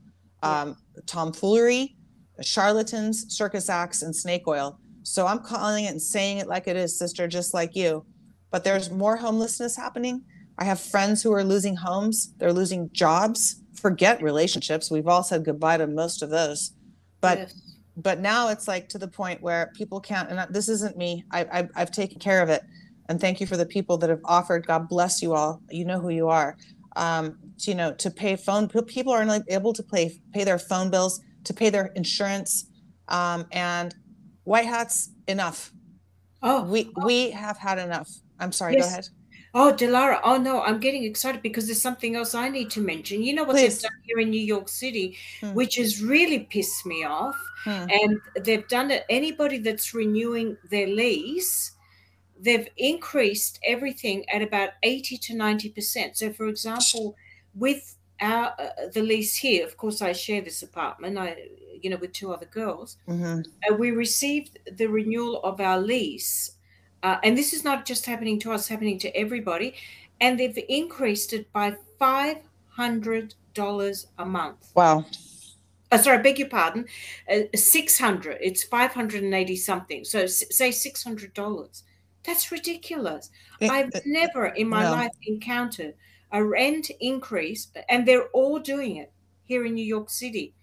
um, 0.42 0.76
tomfoolery, 1.06 1.96
charlatans, 2.40 3.26
circus 3.28 3.68
acts, 3.68 4.02
and 4.02 4.14
snake 4.14 4.46
oil. 4.46 4.78
So 5.02 5.26
I'm 5.26 5.40
calling 5.40 5.84
it 5.84 5.88
and 5.88 6.02
saying 6.02 6.38
it 6.38 6.48
like 6.48 6.68
it 6.68 6.76
is, 6.76 6.98
sister, 6.98 7.26
just 7.26 7.54
like 7.54 7.74
you. 7.74 8.04
But 8.50 8.64
there's 8.64 8.90
more 8.90 9.16
homelessness 9.16 9.76
happening. 9.76 10.22
I 10.58 10.64
have 10.64 10.80
friends 10.80 11.22
who 11.22 11.32
are 11.32 11.44
losing 11.44 11.76
homes, 11.76 12.34
they're 12.38 12.52
losing 12.52 12.90
jobs. 12.92 13.56
Forget 13.74 14.22
relationships. 14.22 14.90
We've 14.90 15.08
all 15.08 15.24
said 15.24 15.44
goodbye 15.44 15.78
to 15.78 15.86
most 15.88 16.22
of 16.22 16.30
those. 16.30 16.72
But 17.20 17.38
yes. 17.38 17.76
but 17.96 18.20
now 18.20 18.48
it's 18.48 18.68
like 18.68 18.88
to 18.90 18.98
the 18.98 19.08
point 19.08 19.42
where 19.42 19.72
people 19.74 19.98
can't. 19.98 20.30
And 20.30 20.54
this 20.54 20.68
isn't 20.68 20.96
me. 20.96 21.24
I, 21.32 21.40
I 21.44 21.68
I've 21.74 21.90
taken 21.90 22.20
care 22.20 22.42
of 22.42 22.48
it. 22.48 22.62
And 23.08 23.20
thank 23.20 23.40
you 23.40 23.46
for 23.46 23.56
the 23.56 23.66
people 23.66 23.98
that 23.98 24.10
have 24.10 24.20
offered. 24.24 24.66
God 24.66 24.88
bless 24.88 25.20
you 25.20 25.34
all. 25.34 25.60
You 25.68 25.84
know 25.84 25.98
who 25.98 26.10
you 26.10 26.28
are 26.28 26.56
um, 26.96 27.38
to, 27.58 27.70
you 27.70 27.76
know, 27.76 27.92
to 27.94 28.10
pay 28.10 28.36
phone. 28.36 28.68
People 28.68 29.12
are 29.12 29.24
not 29.24 29.42
able 29.48 29.72
to 29.72 29.82
pay 29.82 30.18
pay 30.32 30.44
their 30.44 30.58
phone 30.58 30.90
bills, 30.90 31.20
to 31.44 31.54
pay 31.54 31.70
their 31.70 31.86
insurance, 31.94 32.66
um, 33.08 33.46
and 33.52 33.94
white 34.44 34.66
hats 34.66 35.10
enough. 35.28 35.72
Oh, 36.42 36.64
we 36.64 36.90
oh. 36.96 37.06
we 37.06 37.30
have 37.30 37.58
had 37.58 37.78
enough. 37.78 38.10
I'm 38.38 38.52
sorry. 38.52 38.74
Yes. 38.74 38.84
Go 38.84 38.90
ahead. 38.90 39.08
Oh, 39.54 39.74
Dilara. 39.76 40.18
Oh 40.24 40.38
no, 40.38 40.62
I'm 40.62 40.78
getting 40.78 41.04
excited 41.04 41.42
because 41.42 41.66
there's 41.66 41.80
something 41.80 42.16
else 42.16 42.34
I 42.34 42.48
need 42.48 42.70
to 42.70 42.80
mention. 42.80 43.22
You 43.22 43.34
know 43.34 43.44
what 43.44 43.56
Please. 43.56 43.82
they've 43.82 43.90
done 43.90 44.00
here 44.04 44.18
in 44.20 44.30
New 44.30 44.40
York 44.40 44.68
City, 44.68 45.18
hmm. 45.40 45.52
which 45.52 45.76
has 45.76 46.02
really 46.02 46.40
pissed 46.40 46.86
me 46.86 47.04
off. 47.04 47.36
Hmm. 47.64 47.86
And 47.90 48.20
they've 48.40 48.66
done 48.68 48.90
it. 48.90 49.04
Anybody 49.10 49.58
that's 49.58 49.92
renewing 49.94 50.56
their 50.70 50.86
lease 50.86 51.72
they've 52.42 52.68
increased 52.76 53.58
everything 53.64 54.28
at 54.28 54.42
about 54.42 54.70
80 54.82 55.16
to 55.18 55.32
90%. 55.34 56.16
So, 56.16 56.32
for 56.32 56.48
example, 56.48 57.14
with 57.54 57.96
our 58.20 58.52
uh, 58.58 58.88
the 58.92 59.02
lease 59.02 59.36
here, 59.36 59.64
of 59.64 59.76
course, 59.76 60.02
I 60.02 60.10
share 60.12 60.40
this 60.40 60.60
apartment, 60.62 61.18
I, 61.18 61.36
you 61.80 61.88
know, 61.90 61.96
with 61.96 62.12
two 62.12 62.32
other 62.32 62.46
girls. 62.46 62.96
Mm-hmm. 63.08 63.42
Uh, 63.70 63.76
we 63.76 63.92
received 63.92 64.58
the 64.76 64.86
renewal 64.86 65.40
of 65.42 65.60
our 65.60 65.78
lease. 65.78 66.56
Uh, 67.02 67.18
and 67.24 67.36
this 67.38 67.52
is 67.52 67.64
not 67.64 67.84
just 67.84 68.06
happening 68.06 68.38
to 68.40 68.52
us, 68.52 68.68
happening 68.68 68.98
to 69.00 69.08
everybody. 69.16 69.74
And 70.20 70.38
they've 70.38 70.58
increased 70.68 71.32
it 71.32 71.52
by 71.52 71.74
$500 72.00 74.06
a 74.18 74.24
month. 74.24 74.70
Wow. 74.74 75.04
Uh, 75.90 75.98
sorry, 75.98 76.18
I 76.18 76.22
beg 76.22 76.38
your 76.38 76.48
pardon. 76.48 76.86
Uh, 77.30 77.40
600 77.54 78.38
It's 78.40 78.62
580 78.62 79.56
something. 79.56 80.04
So, 80.04 80.20
s- 80.20 80.44
say 80.50 80.70
$600 80.70 81.82
that's 82.24 82.52
ridiculous. 82.52 83.30
It, 83.60 83.70
I've 83.70 83.90
it, 83.94 84.02
never 84.06 84.46
in 84.46 84.68
my 84.68 84.84
no. 84.84 84.92
life 84.92 85.12
encountered 85.26 85.94
a 86.32 86.44
rent 86.44 86.90
increase, 87.00 87.68
and 87.88 88.06
they're 88.06 88.28
all 88.28 88.58
doing 88.58 88.96
it 88.96 89.12
here 89.44 89.66
in 89.66 89.74
New 89.74 89.84
York 89.84 90.08
City. 90.10 90.54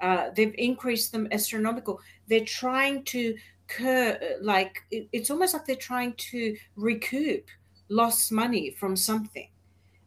Uh, 0.00 0.30
they've 0.34 0.54
increased 0.56 1.12
them 1.12 1.28
astronomical. 1.32 2.00
They're 2.28 2.44
trying 2.44 3.04
to 3.04 3.36
cur 3.66 4.18
like 4.40 4.82
it, 4.90 5.08
it's 5.12 5.30
almost 5.30 5.52
like 5.52 5.66
they're 5.66 5.76
trying 5.76 6.14
to 6.14 6.56
recoup 6.76 7.44
lost 7.88 8.32
money 8.32 8.70
from 8.70 8.96
something. 8.96 9.48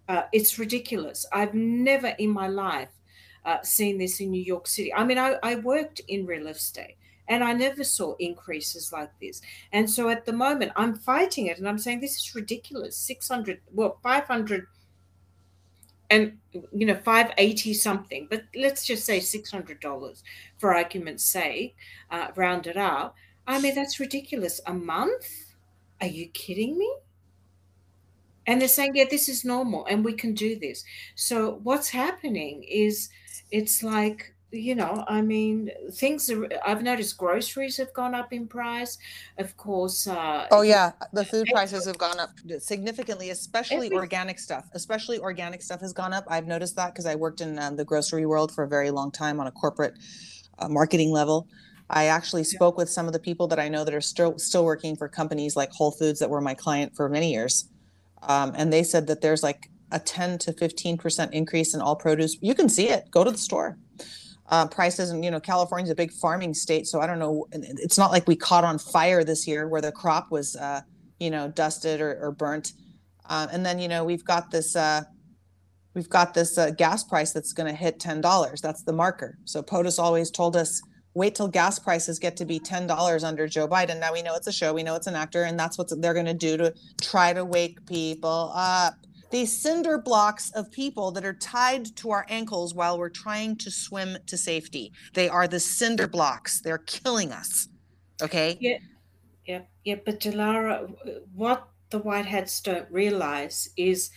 Uh, 0.07 0.23
it's 0.31 0.57
ridiculous. 0.57 1.25
I've 1.31 1.53
never 1.53 2.07
in 2.07 2.29
my 2.29 2.47
life 2.47 2.89
uh, 3.45 3.61
seen 3.63 3.97
this 3.97 4.19
in 4.19 4.31
New 4.31 4.43
York 4.43 4.67
City. 4.67 4.93
I 4.93 5.03
mean, 5.03 5.17
I, 5.17 5.37
I 5.43 5.55
worked 5.55 6.01
in 6.07 6.25
real 6.25 6.47
estate 6.47 6.95
and 7.27 7.43
I 7.43 7.53
never 7.53 7.83
saw 7.83 8.15
increases 8.19 8.91
like 8.91 9.11
this. 9.19 9.41
And 9.71 9.89
so 9.89 10.09
at 10.09 10.25
the 10.25 10.33
moment, 10.33 10.71
I'm 10.75 10.95
fighting 10.95 11.47
it 11.47 11.57
and 11.57 11.67
I'm 11.67 11.77
saying 11.77 12.01
this 12.01 12.17
is 12.17 12.35
ridiculous. 12.35 12.97
600, 12.97 13.61
well, 13.73 13.99
500 14.03 14.67
and 16.11 16.37
you 16.73 16.85
know 16.85 16.95
580 16.95 17.73
something. 17.73 18.27
But 18.29 18.43
let's 18.55 18.85
just 18.85 19.05
say 19.05 19.19
$600 19.19 20.23
for 20.57 20.75
argument's 20.75 21.23
sake 21.23 21.75
uh, 22.11 22.27
round 22.35 22.67
it 22.67 22.77
up. 22.77 23.15
I 23.47 23.59
mean 23.59 23.73
that's 23.73 23.99
ridiculous. 23.99 24.59
A 24.67 24.73
month? 24.73 25.55
Are 26.01 26.07
you 26.07 26.27
kidding 26.27 26.77
me? 26.77 26.93
And 28.45 28.59
they're 28.59 28.67
saying 28.67 28.95
yeah 28.95 29.05
this 29.09 29.29
is 29.29 29.45
normal 29.45 29.85
and 29.85 30.03
we 30.03 30.13
can 30.13 30.33
do 30.33 30.59
this. 30.59 30.83
So 31.15 31.59
what's 31.63 31.89
happening 31.89 32.63
is 32.63 33.09
it's 33.51 33.81
like 33.81 34.33
you 34.51 34.75
know, 34.75 35.03
I 35.07 35.21
mean, 35.21 35.71
things 35.93 36.29
are, 36.29 36.47
I've 36.65 36.83
noticed 36.83 37.17
groceries 37.17 37.77
have 37.77 37.93
gone 37.93 38.13
up 38.13 38.33
in 38.33 38.47
price. 38.47 38.97
Of 39.37 39.55
course. 39.57 40.07
Uh, 40.07 40.47
oh, 40.51 40.61
yeah. 40.61 40.91
The 41.13 41.23
food 41.23 41.47
prices 41.51 41.85
have 41.85 41.97
gone 41.97 42.19
up 42.19 42.31
significantly, 42.59 43.29
especially 43.29 43.87
every, 43.87 43.97
organic 43.97 44.39
stuff. 44.39 44.65
Especially 44.73 45.19
organic 45.19 45.61
stuff 45.61 45.79
has 45.81 45.93
gone 45.93 46.13
up. 46.13 46.25
I've 46.27 46.47
noticed 46.47 46.75
that 46.75 46.93
because 46.93 47.05
I 47.05 47.15
worked 47.15 47.41
in 47.41 47.57
um, 47.59 47.75
the 47.75 47.85
grocery 47.85 48.25
world 48.25 48.51
for 48.51 48.63
a 48.63 48.67
very 48.67 48.91
long 48.91 49.11
time 49.11 49.39
on 49.39 49.47
a 49.47 49.51
corporate 49.51 49.97
uh, 50.59 50.67
marketing 50.67 51.11
level. 51.11 51.47
I 51.89 52.05
actually 52.05 52.45
spoke 52.45 52.77
with 52.77 52.89
some 52.89 53.07
of 53.07 53.13
the 53.13 53.19
people 53.19 53.47
that 53.47 53.59
I 53.59 53.67
know 53.67 53.83
that 53.83 53.93
are 53.93 53.99
still 54.01 54.39
still 54.39 54.63
working 54.63 54.95
for 54.95 55.09
companies 55.09 55.57
like 55.57 55.71
Whole 55.71 55.91
Foods 55.91 56.19
that 56.19 56.29
were 56.29 56.39
my 56.39 56.53
client 56.53 56.95
for 56.95 57.09
many 57.09 57.33
years, 57.33 57.67
um, 58.23 58.53
and 58.55 58.71
they 58.71 58.81
said 58.81 59.07
that 59.07 59.19
there's 59.19 59.43
like 59.43 59.69
a 59.91 59.99
10 59.99 60.37
to 60.37 60.53
15 60.53 60.97
percent 60.97 61.33
increase 61.33 61.73
in 61.73 61.81
all 61.81 61.97
produce. 61.97 62.37
You 62.39 62.55
can 62.55 62.69
see 62.69 62.87
it. 62.87 63.11
Go 63.11 63.25
to 63.25 63.31
the 63.31 63.37
store 63.37 63.77
uh, 64.51 64.67
prices. 64.67 65.09
And, 65.09 65.23
you 65.23 65.31
know, 65.31 65.39
California's 65.39 65.89
a 65.89 65.95
big 65.95 66.11
farming 66.11 66.53
state. 66.53 66.85
So 66.85 66.99
I 66.99 67.07
don't 67.07 67.19
know. 67.19 67.47
It's 67.51 67.97
not 67.97 68.11
like 68.11 68.27
we 68.27 68.35
caught 68.35 68.63
on 68.63 68.77
fire 68.77 69.23
this 69.23 69.47
year 69.47 69.67
where 69.67 69.81
the 69.81 69.91
crop 69.91 70.29
was, 70.29 70.55
uh, 70.57 70.81
you 71.19 71.31
know, 71.31 71.47
dusted 71.47 72.01
or, 72.01 72.19
or 72.21 72.31
burnt. 72.31 72.73
Uh, 73.29 73.47
and 73.51 73.65
then, 73.65 73.79
you 73.79 73.87
know, 73.87 74.03
we've 74.03 74.25
got 74.25 74.51
this, 74.51 74.75
uh, 74.75 75.01
we've 75.95 76.09
got 76.09 76.33
this 76.33 76.57
uh, 76.57 76.71
gas 76.71 77.03
price 77.03 77.31
that's 77.31 77.53
going 77.53 77.67
to 77.67 77.75
hit 77.75 77.97
$10. 77.99 78.61
That's 78.61 78.83
the 78.83 78.93
marker. 78.93 79.37
So 79.45 79.63
POTUS 79.63 79.99
always 79.99 80.29
told 80.29 80.57
us, 80.57 80.81
wait 81.13 81.35
till 81.35 81.47
gas 81.47 81.79
prices 81.79 82.19
get 82.19 82.35
to 82.37 82.45
be 82.45 82.59
$10 82.59 83.23
under 83.23 83.47
Joe 83.47 83.67
Biden. 83.67 83.99
Now 83.99 84.13
we 84.13 84.21
know 84.21 84.35
it's 84.35 84.47
a 84.47 84.51
show. 84.51 84.73
We 84.73 84.83
know 84.83 84.95
it's 84.95 85.07
an 85.07 85.15
actor. 85.15 85.43
And 85.43 85.57
that's 85.57 85.77
what 85.77 85.87
they're 86.01 86.13
going 86.13 86.25
to 86.25 86.33
do 86.33 86.57
to 86.57 86.73
try 87.01 87.31
to 87.31 87.45
wake 87.45 87.85
people 87.85 88.51
up 88.53 88.95
these 89.31 89.61
cinder 89.61 89.97
blocks 89.97 90.51
of 90.51 90.71
people 90.71 91.11
that 91.11 91.25
are 91.25 91.33
tied 91.33 91.95
to 91.97 92.11
our 92.11 92.25
ankles 92.29 92.73
while 92.73 92.97
we're 92.97 93.09
trying 93.09 93.55
to 93.57 93.71
swim 93.71 94.17
to 94.27 94.37
safety. 94.37 94.91
They 95.13 95.29
are 95.29 95.47
the 95.47 95.59
cinder 95.59 96.07
blocks. 96.07 96.61
They're 96.61 96.79
killing 96.79 97.31
us. 97.31 97.67
Okay. 98.21 98.57
Yeah. 98.59 98.77
Yeah. 99.45 99.61
Yeah. 99.83 99.95
But 100.05 100.19
Dilara, 100.19 100.93
what 101.33 101.67
the 101.89 101.99
white 101.99 102.25
hats 102.25 102.61
don't 102.61 102.89
realize 102.91 103.69
is 103.77 104.11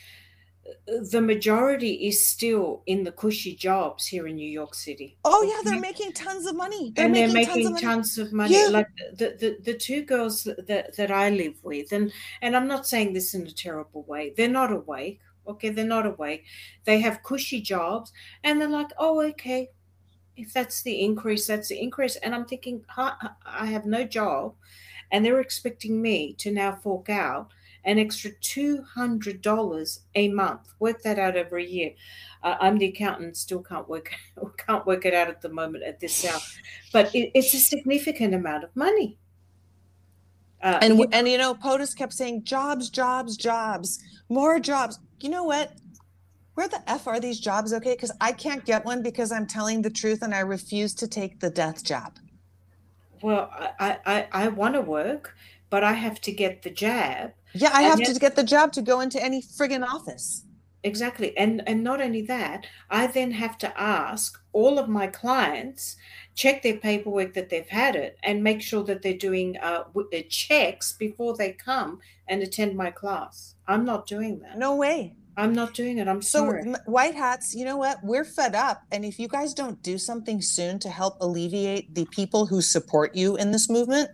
the 0.86 1.20
majority 1.20 2.06
is 2.06 2.26
still 2.26 2.82
in 2.86 3.04
the 3.04 3.12
cushy 3.12 3.54
jobs 3.54 4.06
here 4.06 4.26
in 4.26 4.36
New 4.36 4.48
York 4.48 4.74
City. 4.74 5.16
Oh 5.24 5.42
yeah, 5.42 5.60
they're 5.64 5.80
making 5.80 6.12
tons 6.12 6.46
of 6.46 6.56
money. 6.56 6.92
They're 6.94 7.06
and 7.06 7.12
making 7.12 7.32
they're 7.34 7.46
making 7.46 7.64
tons 7.64 7.66
of 7.66 7.72
money. 7.72 7.82
Tons 7.82 8.18
of 8.18 8.32
money. 8.32 8.54
Yeah. 8.54 8.68
Like 8.68 8.88
the, 9.12 9.36
the 9.38 9.58
the 9.62 9.74
two 9.78 10.02
girls 10.02 10.44
that 10.44 10.96
that 10.96 11.10
I 11.10 11.30
live 11.30 11.54
with, 11.62 11.92
and 11.92 12.12
and 12.42 12.56
I'm 12.56 12.68
not 12.68 12.86
saying 12.86 13.12
this 13.12 13.34
in 13.34 13.46
a 13.46 13.52
terrible 13.52 14.04
way. 14.04 14.32
They're 14.36 14.48
not 14.48 14.72
awake. 14.72 15.20
Okay, 15.46 15.68
they're 15.68 15.84
not 15.84 16.06
awake. 16.06 16.44
They 16.84 17.00
have 17.00 17.22
cushy 17.22 17.60
jobs, 17.60 18.12
and 18.42 18.60
they're 18.60 18.68
like, 18.68 18.92
oh, 18.98 19.20
okay, 19.20 19.70
if 20.36 20.52
that's 20.54 20.82
the 20.82 21.02
increase, 21.02 21.46
that's 21.46 21.68
the 21.68 21.78
increase. 21.78 22.16
And 22.16 22.34
I'm 22.34 22.46
thinking, 22.46 22.82
I 22.96 23.66
have 23.66 23.84
no 23.84 24.04
job, 24.04 24.54
and 25.12 25.22
they're 25.22 25.40
expecting 25.40 26.00
me 26.00 26.32
to 26.38 26.50
now 26.50 26.76
fork 26.82 27.10
out 27.10 27.50
an 27.84 27.98
extra 27.98 28.30
$200 28.30 29.98
a 30.14 30.28
month. 30.28 30.74
Work 30.78 31.02
that 31.02 31.18
out 31.18 31.36
over 31.36 31.58
a 31.58 31.64
year. 31.64 31.92
Uh, 32.42 32.56
I'm 32.60 32.78
the 32.78 32.86
accountant, 32.86 33.36
still 33.36 33.62
can't 33.62 33.88
work 33.88 34.12
can't 34.66 34.86
work 34.86 35.06
it 35.06 35.14
out 35.14 35.28
at 35.28 35.40
the 35.40 35.48
moment 35.48 35.84
at 35.84 36.00
this 36.00 36.24
hour, 36.24 36.40
but 36.92 37.14
it, 37.14 37.30
it's 37.34 37.54
a 37.54 37.58
significant 37.58 38.34
amount 38.34 38.64
of 38.64 38.74
money. 38.76 39.18
Uh, 40.62 40.78
and 40.82 40.98
you 40.98 41.06
and 41.12 41.28
you 41.28 41.38
know, 41.38 41.54
POTUS 41.54 41.94
kept 41.94 42.12
saying 42.12 42.44
jobs, 42.44 42.90
jobs, 42.90 43.36
jobs, 43.36 44.02
more 44.28 44.58
jobs. 44.58 44.98
You 45.20 45.30
know 45.30 45.44
what? 45.44 45.72
Where 46.54 46.68
the 46.68 46.82
f 46.88 47.06
are 47.06 47.18
these 47.18 47.40
jobs? 47.40 47.72
Okay, 47.72 47.94
because 47.94 48.12
I 48.20 48.32
can't 48.32 48.64
get 48.64 48.84
one 48.84 49.02
because 49.02 49.32
I'm 49.32 49.46
telling 49.46 49.82
the 49.82 49.90
truth 49.90 50.22
and 50.22 50.34
I 50.34 50.40
refuse 50.40 50.94
to 50.96 51.08
take 51.08 51.40
the 51.40 51.50
death 51.50 51.82
job. 51.82 52.18
Well, 53.22 53.50
I 53.80 53.98
I, 54.06 54.28
I 54.32 54.48
want 54.48 54.74
to 54.74 54.80
work, 54.80 55.34
but 55.70 55.82
I 55.82 55.92
have 55.92 56.20
to 56.22 56.32
get 56.32 56.62
the 56.62 56.70
jab 56.70 57.32
yeah, 57.54 57.70
I 57.72 57.82
have 57.82 58.02
to 58.02 58.14
get 58.14 58.36
the 58.36 58.44
job 58.44 58.72
to 58.72 58.82
go 58.82 59.00
into 59.00 59.22
any 59.22 59.42
friggin' 59.42 59.86
office. 59.86 60.44
Exactly. 60.84 61.36
And 61.38 61.66
and 61.66 61.82
not 61.82 62.02
only 62.02 62.22
that, 62.22 62.66
I 62.90 63.06
then 63.06 63.30
have 63.32 63.56
to 63.58 63.80
ask 63.80 64.38
all 64.52 64.78
of 64.78 64.88
my 64.88 65.06
clients 65.06 65.96
check 66.34 66.62
their 66.62 66.76
paperwork 66.76 67.32
that 67.34 67.48
they've 67.48 67.68
had 67.68 67.96
it 67.96 68.18
and 68.22 68.42
make 68.42 68.60
sure 68.60 68.82
that 68.84 69.00
they're 69.02 69.16
doing 69.16 69.56
uh, 69.62 69.84
uh, 69.96 70.18
checks 70.28 70.92
before 70.92 71.36
they 71.36 71.52
come 71.52 72.00
and 72.28 72.42
attend 72.42 72.76
my 72.76 72.90
class. 72.90 73.54
I'm 73.66 73.84
not 73.84 74.06
doing 74.06 74.40
that. 74.40 74.58
No 74.58 74.76
way. 74.76 75.14
I'm 75.36 75.52
not 75.52 75.74
doing 75.74 75.98
it. 75.98 76.06
I'm 76.06 76.22
so 76.22 76.40
sorry. 76.40 76.74
white 76.86 77.14
hats, 77.14 77.54
you 77.54 77.64
know 77.64 77.76
what? 77.76 77.98
We're 78.02 78.24
fed 78.24 78.54
up. 78.54 78.82
And 78.92 79.04
if 79.04 79.18
you 79.18 79.26
guys 79.26 79.54
don't 79.54 79.82
do 79.82 79.98
something 79.98 80.40
soon 80.40 80.78
to 80.80 80.88
help 80.88 81.16
alleviate 81.20 81.94
the 81.94 82.06
people 82.06 82.46
who 82.46 82.60
support 82.60 83.14
you 83.14 83.36
in 83.36 83.50
this 83.50 83.68
movement, 83.68 84.10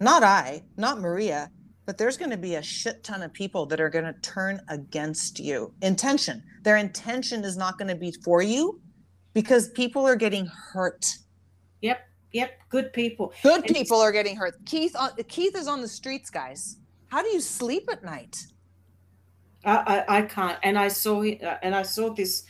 not 0.00 0.22
I, 0.22 0.62
not 0.76 1.00
Maria, 1.00 1.50
but 1.86 1.98
there's 1.98 2.16
going 2.16 2.30
to 2.30 2.36
be 2.36 2.54
a 2.54 2.62
shit 2.62 3.04
ton 3.04 3.22
of 3.22 3.32
people 3.32 3.66
that 3.66 3.80
are 3.80 3.90
going 3.90 4.04
to 4.04 4.14
turn 4.20 4.60
against 4.68 5.38
you. 5.38 5.72
Intention. 5.82 6.42
Their 6.62 6.76
intention 6.76 7.44
is 7.44 7.56
not 7.56 7.78
going 7.78 7.88
to 7.88 7.94
be 7.94 8.12
for 8.24 8.42
you 8.42 8.80
because 9.34 9.68
people 9.70 10.06
are 10.06 10.16
getting 10.16 10.46
hurt. 10.46 11.06
Yep. 11.82 12.00
Yep. 12.32 12.50
Good 12.70 12.92
people. 12.92 13.32
Good 13.42 13.64
and 13.66 13.74
people 13.74 14.00
are 14.00 14.12
getting 14.12 14.36
hurt. 14.36 14.54
Keith 14.64 14.96
uh, 14.98 15.10
Keith 15.28 15.56
is 15.56 15.68
on 15.68 15.80
the 15.80 15.88
streets, 15.88 16.30
guys. 16.30 16.78
How 17.08 17.22
do 17.22 17.28
you 17.28 17.40
sleep 17.40 17.88
at 17.92 18.02
night? 18.02 18.36
I, 19.64 20.04
I, 20.08 20.18
I 20.18 20.22
can't. 20.22 20.58
And 20.62 20.78
I 20.78 20.88
saw 20.88 21.22
uh, 21.22 21.58
and 21.62 21.74
I 21.74 21.82
saw 21.82 22.12
this 22.12 22.44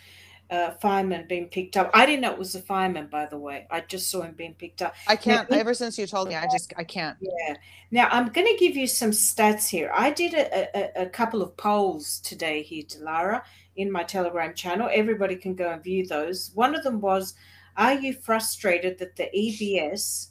uh, 0.50 0.72
fireman 0.72 1.26
being 1.28 1.48
picked 1.48 1.76
up. 1.76 1.90
I 1.94 2.06
didn't 2.06 2.20
know 2.20 2.32
it 2.32 2.38
was 2.38 2.54
a 2.54 2.60
fireman, 2.60 3.06
by 3.06 3.26
the 3.26 3.38
way. 3.38 3.66
I 3.70 3.80
just 3.80 4.10
saw 4.10 4.22
him 4.22 4.34
being 4.34 4.54
picked 4.54 4.82
up. 4.82 4.94
I 5.06 5.16
can't. 5.16 5.50
Now, 5.50 5.58
ever 5.58 5.74
since 5.74 5.98
you 5.98 6.06
told 6.06 6.28
me, 6.28 6.34
I 6.34 6.46
just 6.46 6.72
I 6.76 6.84
can't. 6.84 7.16
Yeah. 7.20 7.56
Now 7.90 8.08
I'm 8.10 8.28
going 8.28 8.46
to 8.46 8.56
give 8.58 8.76
you 8.76 8.86
some 8.86 9.10
stats 9.10 9.68
here. 9.68 9.90
I 9.94 10.10
did 10.10 10.34
a, 10.34 11.00
a, 11.00 11.04
a 11.04 11.06
couple 11.06 11.42
of 11.42 11.56
polls 11.56 12.20
today 12.20 12.62
here, 12.62 12.84
Dilara, 12.84 13.42
in 13.76 13.90
my 13.90 14.02
Telegram 14.02 14.54
channel. 14.54 14.88
Everybody 14.92 15.36
can 15.36 15.54
go 15.54 15.70
and 15.70 15.82
view 15.82 16.06
those. 16.06 16.50
One 16.54 16.74
of 16.74 16.82
them 16.84 17.00
was, 17.00 17.34
"Are 17.76 17.94
you 17.94 18.12
frustrated 18.12 18.98
that 18.98 19.16
the 19.16 19.30
EBS, 19.34 20.28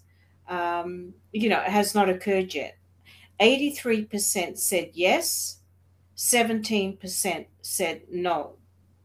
um, 0.47 1.13
you 1.31 1.49
know, 1.49 1.61
has 1.61 1.95
not 1.95 2.09
occurred 2.09 2.53
yet?" 2.53 2.77
Eighty-three 3.39 4.05
percent 4.05 4.59
said 4.59 4.91
yes. 4.93 5.57
Seventeen 6.15 6.97
percent 6.97 7.47
said 7.61 8.03
no 8.11 8.57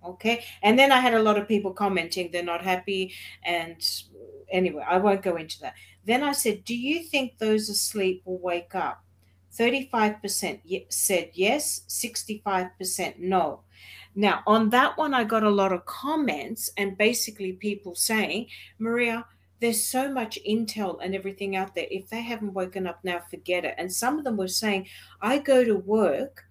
okay. 0.05 0.45
And 0.63 0.79
then 0.79 0.93
i 0.93 1.01
had 1.01 1.15
a 1.15 1.23
lot 1.23 1.39
of 1.39 1.49
people 1.49 1.73
commenting 1.73 2.31
they're 2.31 2.43
not 2.43 2.63
happy. 2.63 3.15
And 3.45 3.77
anyway 4.51 4.85
i 4.89 4.99
won't 4.99 5.23
go 5.23 5.37
into 5.37 5.61
that. 5.61 5.75
Then 6.05 6.23
i 6.23 6.33
said 6.33 6.65
do 6.65 6.75
you 6.75 7.03
think 7.03 7.39
those 7.39 7.69
asleep 7.69 8.23
will 8.25 8.39
wake 8.39 8.75
up? 8.75 9.05
35% 9.57 10.87
said 10.89 11.31
yes 11.33 11.83
65% 11.89 13.19
no. 13.19 13.61
Now 14.15 14.43
on 14.47 14.71
that 14.71 14.97
one 14.97 15.15
i 15.15 15.25
got 15.25 15.43
a 15.43 15.51
lot 15.51 15.73
of 15.73 15.87
comments 15.87 16.71
and 16.77 16.99
basically 16.99 17.53
people 17.53 17.95
saying 17.95 18.47
maria 18.79 19.25
there's 19.61 19.85
so 19.85 20.13
much 20.13 20.39
intel 20.49 20.99
and 21.03 21.15
everything 21.15 21.57
out 21.57 21.75
there. 21.75 21.89
If 21.91 22.09
they 22.09 22.23
haven't 22.23 22.55
woken 22.55 22.87
up 22.87 23.01
now 23.03 23.21
forget 23.29 23.65
it. 23.65 23.75
And 23.77 23.93
some 23.93 24.19
of 24.19 24.25
them 24.25 24.37
were 24.37 24.49
saying 24.49 24.87
i 25.21 25.39
go 25.39 25.65
to 25.65 25.77
work 25.77 26.45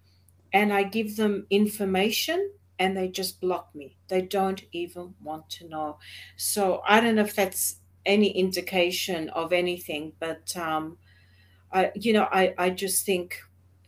and 0.52 0.72
i 0.72 0.82
give 0.82 1.16
them 1.16 1.46
information 1.50 2.50
and 2.78 2.96
they 2.96 3.08
just 3.08 3.40
block 3.40 3.74
me. 3.74 3.96
They 4.08 4.22
don't 4.22 4.62
even 4.72 5.14
want 5.22 5.50
to 5.50 5.68
know. 5.68 5.98
So 6.36 6.82
I 6.86 7.00
don't 7.00 7.16
know 7.16 7.22
if 7.22 7.34
that's 7.34 7.76
any 8.06 8.30
indication 8.30 9.28
of 9.30 9.52
anything, 9.52 10.12
but 10.18 10.56
um, 10.56 10.98
I, 11.72 11.90
you 11.94 12.12
know, 12.12 12.28
I, 12.30 12.54
I 12.56 12.70
just 12.70 13.04
think, 13.04 13.38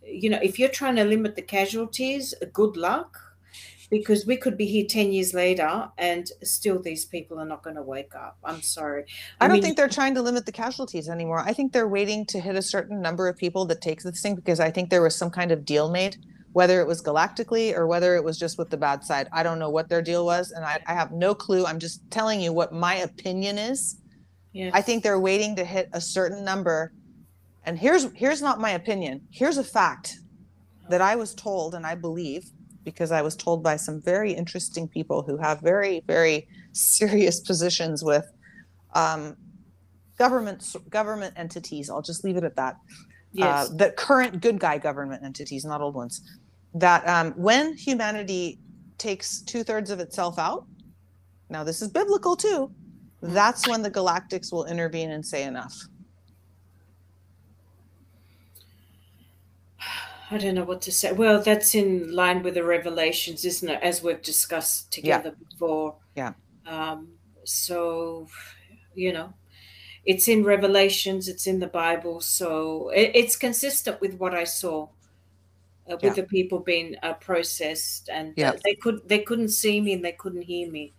you 0.05 0.29
know, 0.29 0.41
if 0.43 0.59
you're 0.59 0.69
trying 0.69 0.97
to 0.97 1.05
limit 1.05 1.37
the 1.37 1.43
casualties, 1.43 2.35
good 2.53 2.77
luck, 2.77 3.19
because 3.91 4.25
we 4.25 4.37
could 4.37 4.57
be 4.57 4.67
here 4.67 4.87
10 4.87 5.13
years 5.13 5.35
later 5.35 5.91
and 5.99 6.31
still 6.45 6.81
these 6.81 7.05
people 7.05 7.39
are 7.41 7.45
not 7.45 7.63
going 7.63 7.77
to 7.77 7.83
wake 7.83 8.15
up. 8.15 8.39
I'm 8.45 8.63
sorry. 8.63 9.05
I, 9.41 9.45
I 9.45 9.49
don't 9.49 9.55
mean, 9.55 9.63
think 9.63 9.77
they're 9.77 9.89
trying 9.89 10.15
to 10.15 10.23
limit 10.23 10.47
the 10.47 10.53
casualties 10.53 11.09
anymore. 11.09 11.41
I 11.41 11.53
think 11.53 11.73
they're 11.73 11.89
waiting 11.89 12.25
to 12.27 12.41
hit 12.41 12.55
a 12.55 12.63
certain 12.63 13.03
number 13.03 13.29
of 13.29 13.37
people 13.37 13.65
that 13.67 13.81
takes 13.81 14.05
this 14.05 14.23
thing 14.23 14.37
because 14.37 14.61
I 14.61 14.71
think 14.71 14.91
there 14.91 15.03
was 15.03 15.17
some 15.17 15.31
kind 15.31 15.51
of 15.51 15.65
deal 15.65 15.91
made 15.91 16.17
whether 16.53 16.81
it 16.81 16.87
was 16.87 17.03
galactically 17.03 17.77
or 17.77 17.87
whether 17.87 18.17
it 18.17 18.25
was 18.25 18.39
just 18.39 18.59
with 18.59 18.71
the 18.71 18.77
bad 18.77 19.05
side. 19.05 19.29
I 19.33 19.43
don't 19.43 19.59
know 19.59 19.71
what 19.71 19.89
their 19.89 20.03
deal 20.03 20.25
was, 20.25 20.51
and 20.51 20.65
I, 20.65 20.81
I 20.87 20.95
have 20.95 21.13
no 21.13 21.35
clue. 21.35 21.65
I'm 21.65 21.79
just 21.79 22.09
telling 22.11 22.41
you 22.41 22.53
what 22.53 22.73
my 22.73 22.97
opinion 22.97 23.59
is. 23.59 23.99
Yes. 24.53 24.73
I 24.75 24.83
think 24.83 25.03
they're 25.03 25.21
waiting 25.21 25.55
to 25.57 25.65
hit 25.65 25.89
a 25.93 26.01
certain 26.01 26.45
number. 26.45 26.93
And 27.65 27.79
here's 27.79 28.11
here's 28.15 28.43
not 28.43 28.59
my 28.59 28.71
opinion. 28.71 29.21
Here's 29.31 29.59
a 29.59 29.65
fact 29.65 30.19
that 30.89 31.01
I 31.01 31.15
was 31.15 31.35
told, 31.35 31.75
and 31.75 31.87
I 31.87 31.95
believe 31.95 32.51
because 32.83 33.13
I 33.13 33.23
was 33.23 33.37
told 33.37 33.63
by 33.63 33.77
some 33.77 34.01
very 34.01 34.33
interesting 34.33 34.89
people 34.89 35.23
who 35.23 35.37
have 35.37 35.61
very 35.61 36.03
very 36.07 36.49
serious 36.73 37.41
positions 37.51 38.03
with 38.03 38.27
um, 38.95 39.37
government 40.19 40.65
government 40.89 41.35
entities. 41.37 41.91
I'll 41.91 42.03
just 42.03 42.25
leave 42.25 42.37
it 42.37 42.45
at 42.45 42.57
that. 42.57 42.77
Yes. 43.33 43.71
Uh, 43.71 43.75
the 43.75 43.91
current 43.93 44.41
good 44.41 44.59
guy 44.59 44.79
government 44.79 45.23
entities, 45.25 45.65
not 45.65 45.81
old 45.81 45.95
ones 45.95 46.23
that 46.75 47.07
um, 47.09 47.33
when 47.33 47.75
humanity 47.75 48.59
takes 48.99 49.41
two 49.41 49.65
thirds 49.65 49.91
of 49.91 50.01
itself 50.01 50.39
out, 50.39 50.67
now 51.49 51.65
this 51.65 51.83
is 51.83 51.89
biblical 51.89 52.37
too, 52.37 52.71
that's 53.23 53.67
when 53.69 53.83
the 53.83 53.91
galactics 53.91 54.53
will 54.53 54.67
intervene 54.67 55.11
and 55.11 55.25
say 55.25 55.45
enough. 55.45 55.75
I 60.33 60.39
don't 60.39 60.55
know 60.55 60.65
what 60.65 60.81
to 60.83 60.93
say. 60.93 61.11
Well, 61.11 61.43
that's 61.43 61.75
in 61.75 62.15
line 62.15 62.45
with 62.45 62.55
the 62.55 62.63
revelations, 62.63 63.45
isn't 63.45 63.69
it? 63.69 63.81
As 63.83 64.01
we've 64.01 64.23
discussed 64.23 64.93
together 64.93 65.35
yeah. 65.37 65.47
before. 65.51 65.97
Yeah. 66.15 66.33
Um, 66.67 67.09
so, 67.43 68.29
you 68.95 69.13
know, 69.13 69.35
it's 70.05 70.29
in 70.29 70.45
Revelations, 70.45 71.29
it's 71.29 71.47
in 71.47 71.61
the 71.61 71.67
Bible. 71.67 72.21
So 72.21 72.91
it, 72.91 73.13
it's 73.15 73.37
consistent 73.37 74.01
with 74.01 74.15
what 74.15 74.35
I 74.35 74.45
saw 74.45 74.89
uh, 75.91 75.95
with 75.95 76.05
yeah. 76.05 76.13
the 76.13 76.23
people 76.23 76.61
being 76.61 76.97
uh, 77.03 77.15
processed, 77.15 78.09
and 78.09 78.35
yeah. 78.37 78.53
they 78.65 78.75
could 78.75 79.09
they 79.09 79.21
couldn't 79.21 79.49
see 79.49 79.81
me 79.81 79.93
and 79.93 80.05
they 80.05 80.13
couldn't 80.13 80.43
hear 80.43 80.71
me. 80.71 80.93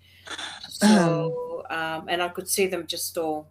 So 0.68 1.64
um, 1.70 2.08
and 2.08 2.22
I 2.22 2.30
could 2.30 2.50
see 2.50 2.68
them 2.68 2.88
just 2.88 3.18
all 3.18 3.48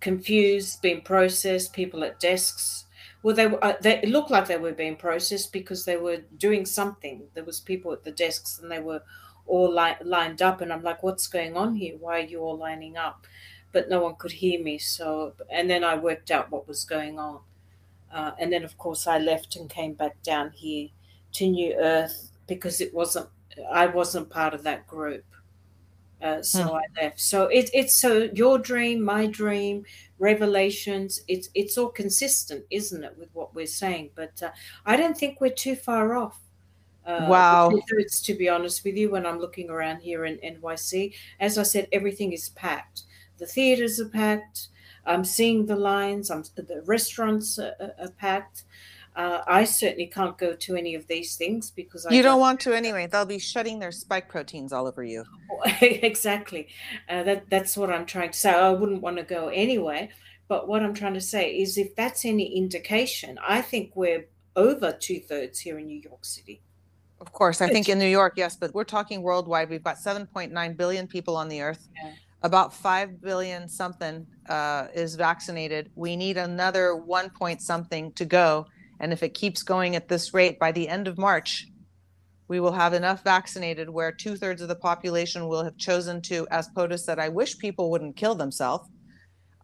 confused, 0.00 0.82
being 0.82 1.02
processed. 1.02 1.72
People 1.72 2.04
at 2.04 2.20
desks. 2.20 2.86
Well, 3.22 3.34
they. 3.34 3.46
Uh, 3.46 3.74
they 3.80 3.98
it 3.98 4.08
looked 4.08 4.30
like 4.30 4.46
they 4.46 4.58
were 4.58 4.72
being 4.72 4.96
processed 4.96 5.52
because 5.52 5.84
they 5.84 5.96
were 5.96 6.18
doing 6.36 6.66
something. 6.66 7.22
There 7.34 7.44
was 7.44 7.60
people 7.60 7.92
at 7.92 8.04
the 8.04 8.12
desks, 8.12 8.58
and 8.58 8.70
they 8.70 8.80
were 8.80 9.02
all 9.46 9.72
li- 9.74 9.96
lined 10.02 10.42
up. 10.42 10.60
And 10.60 10.72
I'm 10.72 10.82
like, 10.82 11.02
"What's 11.02 11.26
going 11.26 11.56
on 11.56 11.74
here? 11.74 11.96
Why 11.98 12.18
are 12.18 12.26
you 12.26 12.40
all 12.40 12.56
lining 12.56 12.96
up?" 12.96 13.26
But 13.72 13.88
no 13.88 14.02
one 14.02 14.16
could 14.16 14.32
hear 14.32 14.62
me. 14.62 14.78
So, 14.78 15.34
and 15.50 15.68
then 15.68 15.84
I 15.84 15.96
worked 15.96 16.30
out 16.30 16.50
what 16.50 16.66
was 16.66 16.84
going 16.84 17.18
on. 17.18 17.40
Uh, 18.12 18.32
and 18.38 18.52
then, 18.52 18.64
of 18.64 18.78
course, 18.78 19.06
I 19.06 19.18
left 19.18 19.56
and 19.56 19.68
came 19.68 19.92
back 19.92 20.22
down 20.22 20.50
here 20.52 20.88
to 21.32 21.46
New 21.46 21.74
Earth 21.74 22.32
because 22.46 22.80
it 22.80 22.94
wasn't, 22.94 23.28
I 23.70 23.86
wasn't 23.86 24.30
part 24.30 24.54
of 24.54 24.62
that 24.62 24.86
group. 24.86 25.24
Uh, 26.20 26.42
so 26.42 26.62
hmm. 26.64 26.76
I 26.76 27.02
left. 27.02 27.20
So 27.20 27.44
it, 27.44 27.70
it's 27.72 27.94
so 27.94 28.28
your 28.32 28.58
dream, 28.58 29.02
my 29.02 29.26
dream, 29.26 29.84
revelations. 30.18 31.22
It's 31.28 31.48
it's 31.54 31.78
all 31.78 31.90
consistent, 31.90 32.64
isn't 32.70 33.04
it, 33.04 33.16
with 33.16 33.28
what 33.34 33.54
we're 33.54 33.66
saying? 33.66 34.10
But 34.16 34.42
uh, 34.42 34.50
I 34.84 34.96
don't 34.96 35.16
think 35.16 35.40
we're 35.40 35.50
too 35.50 35.76
far 35.76 36.16
off. 36.16 36.40
Uh, 37.06 37.26
wow. 37.28 37.70
It's 37.88 38.20
to 38.22 38.34
be 38.34 38.48
honest 38.48 38.84
with 38.84 38.96
you, 38.96 39.10
when 39.10 39.26
I'm 39.26 39.38
looking 39.38 39.70
around 39.70 40.00
here 40.00 40.26
in 40.26 40.38
NYC, 40.38 41.14
as 41.40 41.56
I 41.56 41.62
said, 41.62 41.88
everything 41.92 42.32
is 42.32 42.50
packed. 42.50 43.04
The 43.38 43.46
theaters 43.46 44.00
are 44.00 44.08
packed. 44.08 44.68
I'm 45.06 45.24
seeing 45.24 45.66
the 45.66 45.76
lines. 45.76 46.30
I'm 46.30 46.44
the 46.54 46.82
restaurants 46.84 47.58
are, 47.58 47.74
are 47.80 48.10
packed. 48.18 48.64
Uh, 49.16 49.42
I 49.48 49.64
certainly 49.64 50.06
can't 50.06 50.38
go 50.38 50.54
to 50.54 50.76
any 50.76 50.94
of 50.94 51.08
these 51.08 51.34
things 51.34 51.72
because 51.72 52.06
I 52.06 52.12
you 52.12 52.22
don't, 52.22 52.34
don't 52.34 52.40
want 52.40 52.60
to 52.60 52.72
anyway. 52.72 53.08
They'll 53.08 53.24
be 53.24 53.40
shutting 53.40 53.80
their 53.80 53.90
spike 53.90 54.28
proteins 54.28 54.72
all 54.72 54.86
over 54.86 55.02
you. 55.02 55.24
exactly. 55.80 56.68
Uh, 57.08 57.24
that 57.24 57.50
that's 57.50 57.76
what 57.76 57.90
I'm 57.90 58.06
trying 58.06 58.30
to 58.30 58.38
say. 58.38 58.50
I 58.50 58.70
wouldn't 58.70 59.02
want 59.02 59.16
to 59.16 59.24
go 59.24 59.48
anyway. 59.48 60.10
But 60.46 60.66
what 60.66 60.82
I'm 60.82 60.94
trying 60.94 61.14
to 61.14 61.20
say 61.20 61.50
is, 61.50 61.76
if 61.76 61.94
that's 61.94 62.24
any 62.24 62.56
indication, 62.56 63.38
I 63.46 63.60
think 63.60 63.92
we're 63.94 64.26
over 64.56 64.92
two 64.92 65.20
thirds 65.20 65.60
here 65.60 65.78
in 65.78 65.86
New 65.86 66.00
York 66.00 66.24
City. 66.24 66.62
Of 67.20 67.32
course, 67.32 67.60
I 67.60 67.68
think 67.68 67.88
in 67.88 67.98
New 67.98 68.06
York, 68.06 68.34
yes, 68.36 68.56
but 68.56 68.72
we're 68.72 68.84
talking 68.84 69.22
worldwide. 69.22 69.68
We've 69.68 69.82
got 69.82 69.96
7.9 69.96 70.76
billion 70.76 71.06
people 71.06 71.36
on 71.36 71.48
the 71.48 71.60
earth. 71.60 71.88
Yeah. 71.96 72.12
About 72.42 72.72
5 72.72 73.20
billion 73.20 73.68
something 73.68 74.26
uh, 74.48 74.86
is 74.94 75.16
vaccinated. 75.16 75.90
We 75.96 76.14
need 76.14 76.36
another 76.36 76.94
1 76.94 77.30
point 77.30 77.60
something 77.60 78.12
to 78.12 78.24
go. 78.24 78.66
And 79.00 79.12
if 79.12 79.22
it 79.22 79.34
keeps 79.34 79.62
going 79.62 79.96
at 79.96 80.08
this 80.08 80.32
rate, 80.34 80.58
by 80.58 80.72
the 80.72 80.88
end 80.88 81.08
of 81.08 81.18
March, 81.18 81.66
we 82.48 82.60
will 82.60 82.72
have 82.72 82.94
enough 82.94 83.22
vaccinated 83.22 83.90
where 83.90 84.10
two 84.10 84.36
thirds 84.36 84.62
of 84.62 84.68
the 84.68 84.74
population 84.74 85.48
will 85.48 85.62
have 85.62 85.76
chosen 85.76 86.22
to, 86.22 86.46
as 86.50 86.68
POTUS 86.68 87.04
said, 87.04 87.18
I 87.18 87.28
wish 87.28 87.58
people 87.58 87.90
wouldn't 87.90 88.16
kill 88.16 88.34
themselves. 88.34 88.88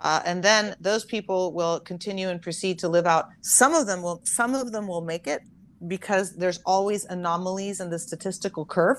Uh, 0.00 0.20
and 0.26 0.42
then 0.42 0.76
those 0.80 1.04
people 1.04 1.54
will 1.54 1.80
continue 1.80 2.28
and 2.28 2.42
proceed 2.42 2.78
to 2.80 2.88
live 2.88 3.06
out. 3.06 3.26
Some 3.40 3.72
of 3.74 3.86
them 3.86 4.02
will, 4.02 4.20
some 4.24 4.54
of 4.54 4.72
them 4.72 4.86
will 4.86 5.00
make 5.00 5.26
it, 5.26 5.40
because 5.88 6.36
there's 6.36 6.60
always 6.66 7.04
anomalies 7.06 7.80
in 7.80 7.90
the 7.90 7.98
statistical 7.98 8.66
curve. 8.66 8.98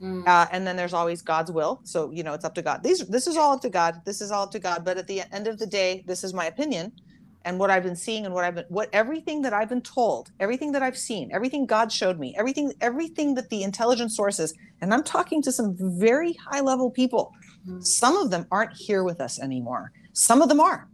Mm. 0.00 0.26
Uh, 0.26 0.46
and 0.50 0.66
then 0.66 0.76
there's 0.76 0.94
always 0.94 1.22
God's 1.22 1.50
will. 1.50 1.80
So, 1.84 2.10
you 2.10 2.22
know, 2.22 2.32
it's 2.32 2.44
up 2.44 2.54
to 2.54 2.62
God. 2.62 2.82
These, 2.82 3.06
this 3.08 3.26
is 3.26 3.36
all 3.36 3.52
up 3.52 3.60
to 3.62 3.70
God. 3.70 4.00
This 4.04 4.20
is 4.20 4.30
all 4.30 4.44
up 4.44 4.50
to 4.52 4.58
God. 4.58 4.84
But 4.84 4.96
at 4.96 5.06
the 5.06 5.22
end 5.32 5.46
of 5.46 5.58
the 5.58 5.66
day, 5.66 6.04
this 6.06 6.24
is 6.24 6.32
my 6.32 6.46
opinion 6.46 6.92
and 7.44 7.58
what 7.58 7.70
I've 7.70 7.82
been 7.82 7.96
seeing 7.96 8.26
and 8.26 8.34
what 8.34 8.44
I've 8.44 8.54
been, 8.54 8.64
what 8.68 8.88
everything 8.92 9.42
that 9.42 9.52
I've 9.52 9.68
been 9.68 9.82
told, 9.82 10.30
everything 10.40 10.72
that 10.72 10.82
I've 10.82 10.96
seen, 10.96 11.30
everything 11.32 11.66
God 11.66 11.90
showed 11.92 12.18
me, 12.18 12.34
everything, 12.36 12.72
everything 12.80 13.34
that 13.34 13.48
the 13.50 13.62
intelligence 13.62 14.16
sources, 14.16 14.54
and 14.80 14.92
I'm 14.92 15.02
talking 15.02 15.42
to 15.42 15.52
some 15.52 15.76
very 15.78 16.34
high 16.34 16.60
level 16.60 16.90
people. 16.90 17.32
Mm. 17.66 17.84
Some 17.84 18.16
of 18.16 18.30
them 18.30 18.46
aren't 18.50 18.74
here 18.74 19.04
with 19.04 19.20
us 19.20 19.40
anymore. 19.40 19.92
Some 20.12 20.42
of 20.42 20.48
them 20.48 20.60
are. 20.60 20.88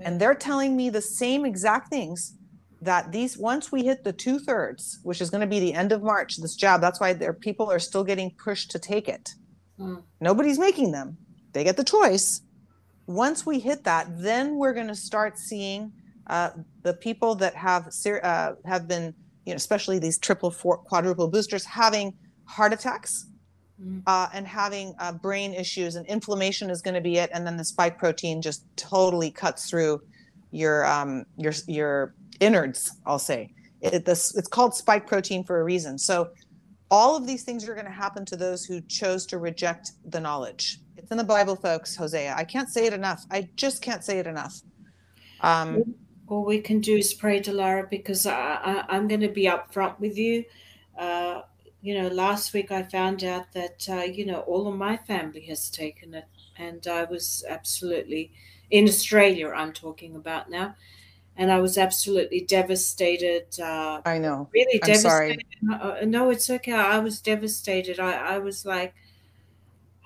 And 0.00 0.20
they're 0.20 0.34
telling 0.34 0.76
me 0.76 0.90
the 0.90 1.00
same 1.00 1.44
exact 1.44 1.88
things 1.88 2.34
that 2.82 3.12
these 3.12 3.38
once 3.38 3.70
we 3.70 3.84
hit 3.84 4.02
the 4.02 4.12
two 4.12 4.38
thirds, 4.38 4.98
which 5.04 5.20
is 5.20 5.30
going 5.30 5.40
to 5.40 5.46
be 5.46 5.60
the 5.60 5.72
end 5.72 5.92
of 5.92 6.02
March, 6.02 6.36
this 6.36 6.56
job. 6.56 6.80
that's 6.80 7.00
why 7.00 7.12
their 7.12 7.32
people 7.32 7.70
are 7.70 7.78
still 7.78 8.04
getting 8.04 8.32
pushed 8.32 8.72
to 8.72 8.78
take 8.78 9.08
it. 9.08 9.34
Mm. 9.78 10.02
Nobody's 10.20 10.58
making 10.58 10.90
them; 10.90 11.16
they 11.52 11.64
get 11.64 11.76
the 11.76 11.84
choice. 11.84 12.42
Once 13.06 13.46
we 13.46 13.60
hit 13.60 13.84
that, 13.84 14.06
then 14.18 14.56
we're 14.56 14.74
going 14.74 14.88
to 14.88 14.96
start 14.96 15.38
seeing 15.38 15.92
uh, 16.26 16.50
the 16.82 16.92
people 16.94 17.36
that 17.36 17.54
have 17.54 17.88
uh, 18.22 18.52
have 18.64 18.88
been, 18.88 19.14
you 19.46 19.52
know, 19.52 19.56
especially 19.56 20.00
these 20.00 20.18
triple, 20.18 20.50
four, 20.50 20.76
quadruple 20.78 21.28
boosters, 21.28 21.64
having 21.64 22.12
heart 22.44 22.72
attacks. 22.72 23.26
Mm. 23.80 24.02
Uh, 24.06 24.28
and 24.34 24.46
having 24.46 24.94
uh, 25.00 25.10
brain 25.10 25.54
issues 25.54 25.96
and 25.96 26.06
inflammation 26.06 26.68
is 26.70 26.82
going 26.82 26.94
to 26.94 27.00
be 27.00 27.16
it, 27.16 27.30
and 27.32 27.44
then 27.46 27.56
the 27.56 27.64
spike 27.64 27.98
protein 27.98 28.40
just 28.42 28.64
totally 28.76 29.30
cuts 29.30 29.68
through 29.68 30.00
your 30.52 30.84
um, 30.84 31.24
your 31.36 31.52
your 31.66 32.14
innards, 32.42 32.96
I'll 33.06 33.18
say. 33.18 33.52
It, 33.80 34.04
this, 34.04 34.36
it's 34.36 34.48
called 34.48 34.74
spike 34.74 35.06
protein 35.06 35.44
for 35.44 35.60
a 35.60 35.64
reason. 35.64 35.98
So 35.98 36.30
all 36.90 37.16
of 37.16 37.26
these 37.26 37.42
things 37.42 37.68
are 37.68 37.74
going 37.74 37.86
to 37.86 37.92
happen 37.92 38.24
to 38.26 38.36
those 38.36 38.64
who 38.64 38.80
chose 38.82 39.26
to 39.26 39.38
reject 39.38 39.92
the 40.10 40.20
knowledge. 40.20 40.78
It's 40.96 41.10
in 41.10 41.16
the 41.16 41.24
Bible, 41.24 41.56
folks, 41.56 41.96
Hosea. 41.96 42.34
I 42.36 42.44
can't 42.44 42.68
say 42.68 42.86
it 42.86 42.92
enough. 42.92 43.24
I 43.30 43.48
just 43.56 43.82
can't 43.82 44.04
say 44.04 44.18
it 44.18 44.26
enough. 44.26 44.60
Um, 45.40 45.94
all 46.28 46.44
we 46.44 46.60
can 46.60 46.80
do 46.80 46.96
is 46.96 47.12
pray 47.14 47.40
Dilara 47.40 47.88
because 47.88 48.26
I, 48.26 48.84
am 48.88 49.08
going 49.08 49.20
to 49.20 49.28
be 49.28 49.46
upfront 49.46 49.98
with 49.98 50.16
you. 50.16 50.44
Uh, 50.96 51.42
you 51.80 52.00
know, 52.00 52.08
last 52.08 52.52
week 52.52 52.70
I 52.70 52.82
found 52.84 53.24
out 53.24 53.52
that, 53.54 53.88
uh, 53.88 54.02
you 54.02 54.24
know, 54.24 54.40
all 54.40 54.68
of 54.68 54.76
my 54.76 54.96
family 54.96 55.40
has 55.46 55.70
taken 55.70 56.14
it. 56.14 56.26
And 56.56 56.86
I 56.86 57.04
was 57.04 57.44
absolutely 57.48 58.32
in 58.70 58.88
Australia, 58.88 59.50
I'm 59.50 59.72
talking 59.72 60.16
about 60.16 60.50
now 60.50 60.74
and 61.36 61.50
I 61.50 61.60
was 61.60 61.78
absolutely 61.78 62.42
devastated. 62.42 63.46
Uh, 63.58 64.00
I 64.04 64.18
know. 64.18 64.48
Really 64.52 64.80
I'm 64.82 64.92
devastated. 64.92 65.44
Sorry. 65.66 65.80
Uh, 65.80 66.04
no, 66.04 66.30
it's 66.30 66.50
okay. 66.50 66.72
I 66.72 66.98
was 66.98 67.20
devastated. 67.20 67.98
I, 67.98 68.34
I 68.34 68.38
was 68.38 68.66
like, 68.66 68.94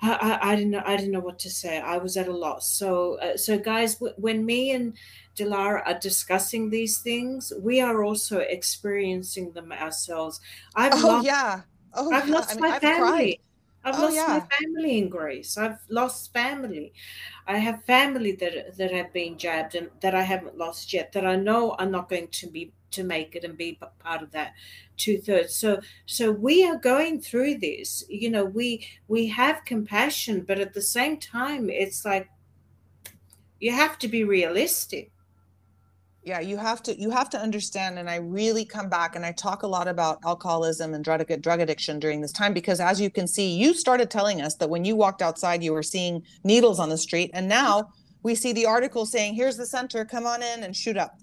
I, 0.01 0.13
I, 0.13 0.51
I, 0.51 0.55
didn't 0.55 0.71
know. 0.71 0.83
I 0.85 0.95
didn't 0.95 1.11
know 1.11 1.19
what 1.19 1.39
to 1.39 1.49
say. 1.49 1.79
I 1.79 1.97
was 1.97 2.17
at 2.17 2.27
a 2.27 2.33
loss. 2.33 2.69
So, 2.69 3.19
uh, 3.19 3.35
so 3.35 3.57
guys, 3.57 3.95
w- 3.95 4.13
when 4.17 4.45
me 4.45 4.71
and 4.71 4.93
Dilara 5.35 5.81
are 5.85 5.99
discussing 5.99 6.69
these 6.69 6.99
things, 6.99 7.51
we 7.59 7.81
are 7.81 8.03
also 8.03 8.39
experiencing 8.39 9.51
them 9.51 9.71
ourselves. 9.71 10.39
I've 10.75 10.93
oh 11.03 11.07
lost, 11.07 11.25
yeah. 11.25 11.61
Oh, 11.93 12.11
I've 12.11 12.27
yeah. 12.27 12.35
lost 12.35 12.51
I 12.51 12.53
mean, 12.53 12.61
my 12.61 12.75
I've 12.75 12.81
family. 12.81 13.09
Cried. 13.09 13.37
I've 13.87 13.99
oh, 13.99 14.03
lost 14.03 14.15
yeah. 14.15 14.27
my 14.27 14.57
family 14.57 14.97
in 14.97 15.07
Greece. 15.07 15.57
I've 15.57 15.79
lost 15.87 16.33
family. 16.33 16.91
I 17.47 17.57
have 17.57 17.85
family 17.85 18.33
that 18.33 18.77
that 18.77 18.91
have 18.91 19.13
been 19.13 19.37
jabbed 19.37 19.75
and 19.75 19.89
that 20.01 20.13
I 20.13 20.23
haven't 20.23 20.57
lost 20.57 20.91
yet. 20.91 21.13
That 21.13 21.25
I 21.25 21.37
know 21.37 21.71
are 21.79 21.85
not 21.85 22.09
going 22.09 22.27
to 22.27 22.47
be 22.47 22.73
to 22.91 23.03
make 23.03 23.35
it 23.35 23.43
and 23.43 23.57
be 23.57 23.79
part 23.99 24.21
of 24.21 24.31
that 24.31 24.53
two 24.97 25.19
thirds. 25.19 25.55
So 25.55 25.79
so 26.05 26.31
we 26.31 26.65
are 26.65 26.75
going 26.75 27.21
through 27.21 27.59
this. 27.59 28.03
You 28.09 28.29
know, 28.29 28.43
we 28.43 28.85
we 29.07 29.27
have 29.27 29.63
compassion, 29.63 30.43
but 30.45 30.59
at 30.59 30.73
the 30.73 30.81
same 30.81 31.17
time, 31.17 31.69
it's 31.69 32.03
like 32.03 32.29
you 33.61 33.71
have 33.71 33.97
to 33.99 34.09
be 34.09 34.25
realistic 34.25 35.11
yeah 36.27 36.41
you 36.41 36.57
have 36.57 36.83
to 36.83 36.99
you 36.99 37.09
have 37.09 37.29
to 37.29 37.39
understand 37.39 37.97
and 37.97 38.09
i 38.09 38.17
really 38.17 38.65
come 38.65 38.89
back 38.89 39.15
and 39.15 39.25
i 39.25 39.31
talk 39.31 39.63
a 39.63 39.67
lot 39.67 39.87
about 39.87 40.19
alcoholism 40.25 40.93
and 40.93 41.03
drug, 41.03 41.25
drug 41.41 41.61
addiction 41.61 41.99
during 41.99 42.19
this 42.19 42.33
time 42.33 42.53
because 42.53 42.79
as 42.81 42.99
you 42.99 43.09
can 43.09 43.27
see 43.27 43.55
you 43.55 43.73
started 43.73 44.11
telling 44.11 44.41
us 44.41 44.55
that 44.55 44.69
when 44.69 44.83
you 44.83 44.95
walked 44.95 45.21
outside 45.21 45.63
you 45.63 45.71
were 45.71 45.81
seeing 45.81 46.21
needles 46.43 46.79
on 46.79 46.89
the 46.89 46.97
street 46.97 47.31
and 47.33 47.47
now 47.47 47.89
we 48.23 48.35
see 48.35 48.51
the 48.51 48.65
article 48.65 49.05
saying 49.05 49.33
here's 49.33 49.55
the 49.55 49.65
center 49.65 50.03
come 50.03 50.25
on 50.27 50.43
in 50.43 50.63
and 50.63 50.75
shoot 50.75 50.97
up 50.97 51.17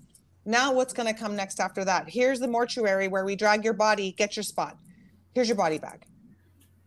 now 0.47 0.73
what's 0.73 0.95
going 0.95 1.13
to 1.13 1.19
come 1.19 1.37
next 1.37 1.61
after 1.61 1.85
that 1.85 2.09
here's 2.09 2.41
the 2.41 2.49
mortuary 2.49 3.07
where 3.07 3.27
we 3.27 3.37
drag 3.37 3.63
your 3.63 3.75
body 3.75 4.13
get 4.13 4.37
your 4.37 4.43
spot 4.43 4.79
here's 5.35 5.49
your 5.49 5.57
body 5.57 5.79
bag 5.79 6.07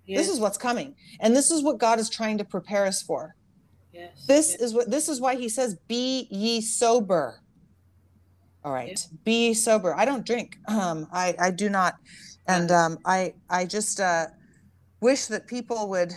yes. 0.05 0.19
this 0.19 0.33
is 0.33 0.39
what's 0.39 0.57
coming 0.57 0.95
and 1.19 1.35
this 1.35 1.51
is 1.51 1.61
what 1.61 1.77
god 1.77 1.99
is 1.99 2.09
trying 2.09 2.37
to 2.37 2.43
prepare 2.43 2.87
us 2.87 3.03
for 3.03 3.35
yes. 3.93 4.25
this 4.25 4.51
yes. 4.51 4.61
is 4.61 4.73
what 4.73 4.89
this 4.89 5.07
is 5.07 5.21
why 5.21 5.35
he 5.35 5.47
says 5.47 5.77
be 5.87 6.27
ye 6.31 6.61
sober 6.61 7.41
all 8.67 8.73
right. 8.73 8.89
Yeah. 8.89 9.17
Be 9.23 9.53
sober. 9.53 9.95
I 9.95 10.03
don't 10.03 10.25
drink. 10.25 10.57
Um, 10.67 11.07
I, 11.13 11.33
I 11.39 11.51
do 11.51 11.69
not. 11.69 11.95
And 12.49 12.69
um, 12.69 12.97
I, 13.05 13.33
I 13.49 13.65
just 13.65 14.01
uh, 14.01 14.25
wish 14.99 15.27
that 15.27 15.47
people 15.47 15.87
would, 15.87 16.11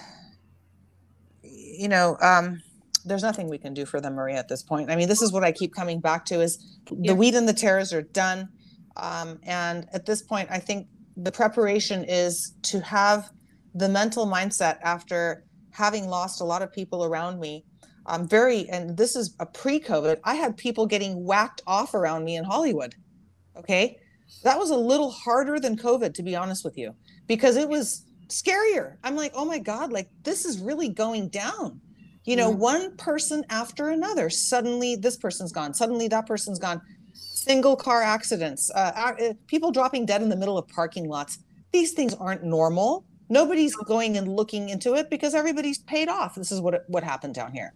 you 1.45 1.87
know, 1.87 2.17
um, 2.21 2.61
there's 3.05 3.23
nothing 3.23 3.49
we 3.49 3.57
can 3.57 3.73
do 3.73 3.87
for 3.87 4.01
them, 4.01 4.15
Maria, 4.15 4.37
at 4.37 4.49
this 4.49 4.65
point. 4.65 4.91
I 4.91 4.97
mean, 4.97 5.09
this 5.09 5.23
is 5.23 5.33
what 5.33 5.45
I 5.45 5.53
keep 5.53 5.73
coming 5.73 6.01
back 6.01 6.25
to 6.27 6.41
is 6.41 6.59
yeah. 6.91 7.13
the 7.13 7.15
weed 7.15 7.37
and 7.37 7.49
the 7.49 7.53
tares 7.53 7.93
are 7.93 8.03
done. 8.03 8.49
Um, 8.97 9.39
and 9.45 9.87
at 9.93 10.05
this 10.05 10.21
point, 10.21 10.49
I 10.51 10.59
think 10.59 10.89
the 11.17 11.31
preparation 11.31 12.05
is 12.05 12.57
to 12.63 12.81
have 12.81 13.31
the 13.77 13.89
mental 13.89 14.27
mindset 14.27 14.79
after 14.83 15.45
having 15.71 16.09
lost 16.09 16.41
a 16.41 16.45
lot 16.45 16.63
of 16.63 16.73
people 16.73 17.05
around 17.05 17.39
me 17.39 17.65
I'm 18.07 18.27
very, 18.27 18.69
and 18.69 18.97
this 18.97 19.17
is 19.17 19.35
a 19.41 19.47
pre 19.47 19.81
COVID, 19.81 20.19
I 20.25 20.35
had 20.35 20.57
people 20.57 20.87
getting 20.87 21.25
whacked 21.25 21.63
off 21.67 21.95
around 21.95 22.25
me 22.25 22.37
in 22.37 22.45
Hollywood. 22.45 22.95
Okay. 23.57 23.99
That 24.45 24.59
was 24.59 24.71
a 24.71 24.77
little 24.77 25.11
harder 25.11 25.59
than 25.59 25.77
COVID, 25.77 26.15
to 26.15 26.23
be 26.23 26.37
honest 26.37 26.65
with 26.65 26.79
you, 26.79 26.95
because 27.27 27.57
it 27.57 27.69
was 27.69 28.05
scarier. 28.29 28.97
I'm 29.03 29.17
like, 29.17 29.33
oh 29.35 29.45
my 29.45 29.59
God, 29.59 29.93
like 29.93 30.09
this 30.23 30.45
is 30.45 30.61
really 30.61 30.89
going 30.89 31.29
down. 31.29 31.81
You 32.25 32.37
know, 32.37 32.51
mm-hmm. 32.51 32.61
one 32.61 32.97
person 32.97 33.45
after 33.51 33.89
another, 33.91 34.31
suddenly 34.31 34.95
this 34.95 35.17
person's 35.17 35.53
gone, 35.53 35.75
suddenly 35.75 36.09
that 36.09 36.27
person's 36.27 36.59
gone. 36.59 36.81
Single 37.13 37.75
car 37.75 38.03
accidents, 38.03 38.71
uh, 38.75 38.93
uh 38.95 39.33
people 39.47 39.73
dropping 39.73 40.07
dead 40.07 40.23
in 40.23 40.29
the 40.29 40.37
middle 40.37 40.59
of 40.59 40.69
parking 40.69 41.09
lots. 41.09 41.39
These 41.73 41.93
things 41.93 42.15
aren't 42.15 42.45
normal. 42.45 43.05
Nobody's 43.31 43.77
going 43.77 44.17
and 44.17 44.29
looking 44.29 44.69
into 44.69 44.95
it 44.95 45.09
because 45.09 45.35
everybody's 45.35 45.79
paid 45.79 46.09
off. 46.09 46.35
This 46.35 46.53
is 46.53 46.61
what 46.61 46.85
what 46.89 47.05
happened 47.05 47.35
down 47.35 47.53
here 47.53 47.73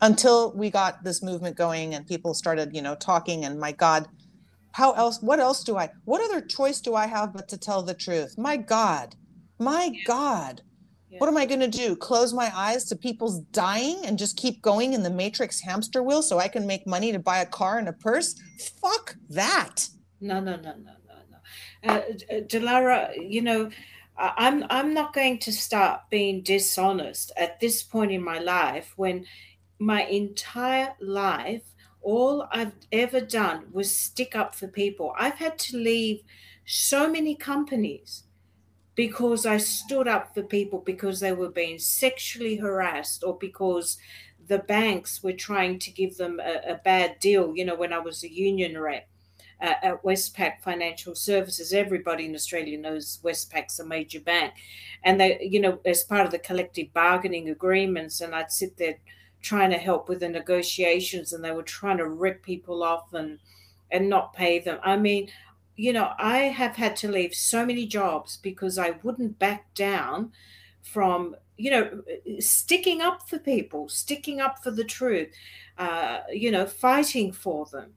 until 0.00 0.52
we 0.52 0.70
got 0.70 1.04
this 1.04 1.22
movement 1.22 1.56
going 1.56 1.94
and 1.94 2.06
people 2.06 2.34
started, 2.34 2.74
you 2.74 2.82
know, 2.82 2.94
talking. 2.94 3.44
And 3.44 3.60
my 3.60 3.72
God, 3.72 4.08
how 4.72 4.92
else? 4.92 5.20
What 5.20 5.40
else 5.40 5.62
do 5.62 5.76
I? 5.76 5.90
What 6.04 6.22
other 6.22 6.40
choice 6.40 6.80
do 6.80 6.94
I 6.94 7.06
have 7.06 7.32
but 7.32 7.48
to 7.48 7.58
tell 7.58 7.82
the 7.82 7.94
truth? 7.94 8.36
My 8.38 8.56
God, 8.56 9.14
my 9.58 9.90
yeah. 9.92 10.00
God. 10.06 10.62
Yeah. 11.10 11.18
What 11.20 11.28
am 11.28 11.36
I 11.36 11.46
going 11.46 11.60
to 11.60 11.68
do? 11.68 11.94
Close 11.94 12.32
my 12.32 12.50
eyes 12.56 12.84
to 12.86 12.96
people's 12.96 13.38
dying 13.52 14.00
and 14.04 14.18
just 14.18 14.36
keep 14.36 14.60
going 14.62 14.94
in 14.94 15.04
the 15.04 15.10
matrix 15.10 15.60
hamster 15.60 16.02
wheel 16.02 16.22
so 16.22 16.40
I 16.40 16.48
can 16.48 16.66
make 16.66 16.88
money 16.88 17.12
to 17.12 17.20
buy 17.20 17.38
a 17.38 17.46
car 17.46 17.78
and 17.78 17.88
a 17.88 17.92
purse? 17.92 18.34
Fuck 18.80 19.16
that. 19.30 19.88
No, 20.20 20.40
no, 20.40 20.56
no, 20.56 20.74
no, 20.74 20.92
no, 21.06 21.14
no. 21.30 21.94
Uh, 21.94 22.02
Dilara, 22.48 23.14
you 23.16 23.42
know, 23.42 23.70
I'm 24.16 24.64
I'm 24.70 24.94
not 24.94 25.12
going 25.12 25.38
to 25.40 25.52
start 25.52 26.02
being 26.10 26.42
dishonest 26.42 27.32
at 27.36 27.60
this 27.60 27.82
point 27.82 28.12
in 28.12 28.22
my 28.22 28.38
life 28.38 28.92
when 28.96 29.26
my 29.78 30.04
entire 30.04 30.94
life 31.00 31.62
all 32.00 32.46
I've 32.52 32.72
ever 32.92 33.20
done 33.20 33.64
was 33.72 33.94
stick 33.94 34.36
up 34.36 34.54
for 34.54 34.68
people. 34.68 35.14
I've 35.18 35.38
had 35.38 35.58
to 35.60 35.78
leave 35.78 36.20
so 36.66 37.10
many 37.10 37.34
companies 37.34 38.24
because 38.94 39.46
I 39.46 39.56
stood 39.56 40.06
up 40.06 40.34
for 40.34 40.42
people 40.42 40.80
because 40.80 41.18
they 41.18 41.32
were 41.32 41.48
being 41.48 41.78
sexually 41.78 42.56
harassed 42.56 43.24
or 43.24 43.36
because 43.38 43.98
the 44.46 44.58
banks 44.58 45.22
were 45.22 45.32
trying 45.32 45.78
to 45.80 45.90
give 45.90 46.16
them 46.16 46.40
a, 46.40 46.72
a 46.72 46.80
bad 46.84 47.18
deal. 47.20 47.56
You 47.56 47.64
know, 47.64 47.74
when 47.74 47.92
I 47.92 47.98
was 47.98 48.22
a 48.22 48.32
union 48.32 48.78
rep 48.78 49.08
uh, 49.60 49.74
at 49.82 50.02
Westpac 50.02 50.60
Financial 50.60 51.14
Services, 51.14 51.72
everybody 51.72 52.26
in 52.26 52.34
Australia 52.34 52.78
knows 52.78 53.20
Westpac's 53.22 53.80
a 53.80 53.86
major 53.86 54.20
bank. 54.20 54.54
And 55.04 55.20
they, 55.20 55.38
you 55.42 55.60
know, 55.60 55.80
as 55.84 56.04
part 56.04 56.26
of 56.26 56.32
the 56.32 56.38
collective 56.38 56.92
bargaining 56.92 57.50
agreements, 57.50 58.20
and 58.20 58.34
I'd 58.34 58.52
sit 58.52 58.76
there 58.76 58.96
trying 59.44 59.70
to 59.70 59.78
help 59.78 60.08
with 60.08 60.20
the 60.20 60.28
negotiations 60.28 61.32
and 61.32 61.44
they 61.44 61.52
were 61.52 61.62
trying 61.62 61.98
to 61.98 62.08
rip 62.08 62.42
people 62.42 62.82
off 62.82 63.12
and 63.12 63.38
and 63.90 64.08
not 64.08 64.32
pay 64.32 64.58
them. 64.58 64.78
I 64.82 64.96
mean, 64.96 65.28
you 65.76 65.92
know, 65.92 66.12
I 66.18 66.38
have 66.38 66.74
had 66.74 66.96
to 66.96 67.10
leave 67.10 67.34
so 67.34 67.64
many 67.64 67.86
jobs 67.86 68.38
because 68.38 68.78
I 68.78 68.92
wouldn't 69.02 69.38
back 69.38 69.72
down 69.74 70.32
from, 70.82 71.36
you 71.56 71.70
know, 71.70 72.02
sticking 72.40 73.02
up 73.02 73.28
for 73.28 73.38
people, 73.38 73.88
sticking 73.88 74.40
up 74.40 74.62
for 74.64 74.70
the 74.70 74.84
truth, 74.84 75.28
uh, 75.78 76.20
you 76.32 76.50
know, 76.50 76.66
fighting 76.66 77.32
for 77.32 77.66
them. 77.66 77.92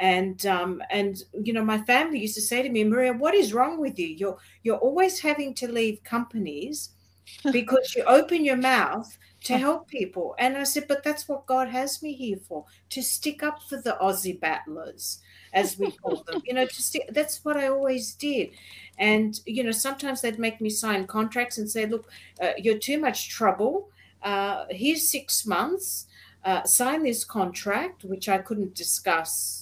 And 0.00 0.44
um, 0.46 0.82
and 0.90 1.22
you 1.44 1.52
know, 1.52 1.62
my 1.62 1.78
family 1.82 2.20
used 2.20 2.34
to 2.36 2.40
say 2.40 2.62
to 2.62 2.70
me, 2.70 2.84
Maria, 2.84 3.12
what 3.12 3.34
is 3.34 3.52
wrong 3.52 3.78
with 3.78 3.98
you? 3.98 4.08
You're 4.08 4.38
you're 4.62 4.78
always 4.78 5.20
having 5.20 5.52
to 5.54 5.70
leave 5.70 6.02
companies 6.02 6.90
because 7.52 7.94
you 7.94 8.02
open 8.04 8.42
your 8.42 8.56
mouth 8.56 9.18
to 9.44 9.58
help 9.58 9.88
people. 9.88 10.34
And 10.38 10.56
I 10.56 10.64
said, 10.64 10.86
but 10.88 11.02
that's 11.02 11.28
what 11.28 11.46
God 11.46 11.68
has 11.68 12.02
me 12.02 12.14
here 12.14 12.38
for, 12.48 12.64
to 12.90 13.02
stick 13.02 13.42
up 13.42 13.62
for 13.62 13.76
the 13.76 13.96
Aussie 14.00 14.38
battlers 14.38 15.20
as 15.52 15.78
we 15.78 15.90
call 15.90 16.22
them. 16.26 16.42
You 16.44 16.54
know, 16.54 16.66
just 16.66 16.96
that's 17.10 17.44
what 17.44 17.58
I 17.58 17.68
always 17.68 18.14
did. 18.14 18.50
And 18.98 19.38
you 19.44 19.62
know, 19.62 19.70
sometimes 19.70 20.22
they'd 20.22 20.38
make 20.38 20.62
me 20.62 20.70
sign 20.70 21.06
contracts 21.06 21.58
and 21.58 21.70
say, 21.70 21.84
"Look, 21.84 22.10
uh, 22.40 22.52
you're 22.56 22.78
too 22.78 22.98
much 22.98 23.28
trouble. 23.28 23.90
Uh, 24.22 24.64
here's 24.70 25.10
six 25.10 25.46
months. 25.46 26.06
Uh, 26.42 26.64
sign 26.64 27.02
this 27.02 27.22
contract," 27.22 28.02
which 28.04 28.30
I 28.30 28.38
couldn't 28.38 28.74
discuss 28.74 29.59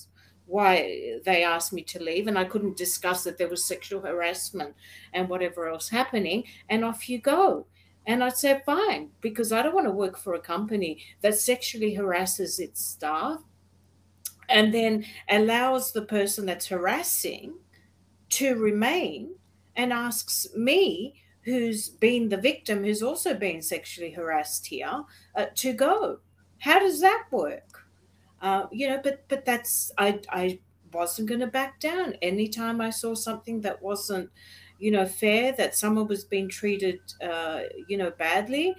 why 0.48 1.20
they 1.24 1.44
asked 1.44 1.72
me 1.72 1.82
to 1.82 2.02
leave, 2.02 2.26
and 2.26 2.38
I 2.38 2.44
couldn't 2.44 2.76
discuss 2.76 3.22
that 3.24 3.38
there 3.38 3.48
was 3.48 3.64
sexual 3.64 4.00
harassment 4.00 4.74
and 5.12 5.28
whatever 5.28 5.68
else 5.68 5.88
happening. 5.88 6.44
And 6.68 6.84
off 6.84 7.08
you 7.08 7.20
go. 7.20 7.66
And 8.06 8.24
I 8.24 8.30
said, 8.30 8.64
fine, 8.64 9.10
because 9.20 9.52
I 9.52 9.62
don't 9.62 9.74
want 9.74 9.86
to 9.86 9.92
work 9.92 10.16
for 10.16 10.34
a 10.34 10.40
company 10.40 11.04
that 11.20 11.34
sexually 11.34 11.94
harasses 11.94 12.58
its 12.58 12.84
staff 12.84 13.42
and 14.48 14.72
then 14.72 15.04
allows 15.28 15.92
the 15.92 16.02
person 16.02 16.46
that's 16.46 16.66
harassing 16.66 17.54
to 18.30 18.54
remain 18.56 19.34
and 19.76 19.92
asks 19.92 20.46
me 20.56 21.14
who's 21.42 21.88
been 21.88 22.28
the 22.28 22.36
victim 22.36 22.84
who's 22.84 23.02
also 23.02 23.34
been 23.34 23.62
sexually 23.62 24.10
harassed 24.10 24.66
here 24.66 25.02
uh, 25.36 25.46
to 25.54 25.72
go 25.72 26.18
how 26.58 26.78
does 26.78 27.00
that 27.00 27.24
work 27.30 27.67
uh, 28.40 28.66
you 28.70 28.89
know 28.89 29.01
but 29.02 29.24
but 29.28 29.44
that's 29.44 29.93
i 29.98 30.20
i 30.31 30.59
wasn't 30.93 31.28
going 31.28 31.40
to 31.40 31.47
back 31.47 31.78
down. 31.81 32.15
Anytime 32.23 32.81
i 32.81 32.90
saw 32.90 33.15
something 33.15 33.60
that 33.62 33.82
wasn't 33.82 34.31
you 34.78 34.90
know 34.90 35.06
fair 35.06 35.52
that 35.52 35.77
someone 35.77 36.06
was 36.09 36.24
being 36.24 36.48
treated 36.48 37.01
uh, 37.23 37.60
you 37.89 37.97
know 37.98 38.10
badly 38.12 38.74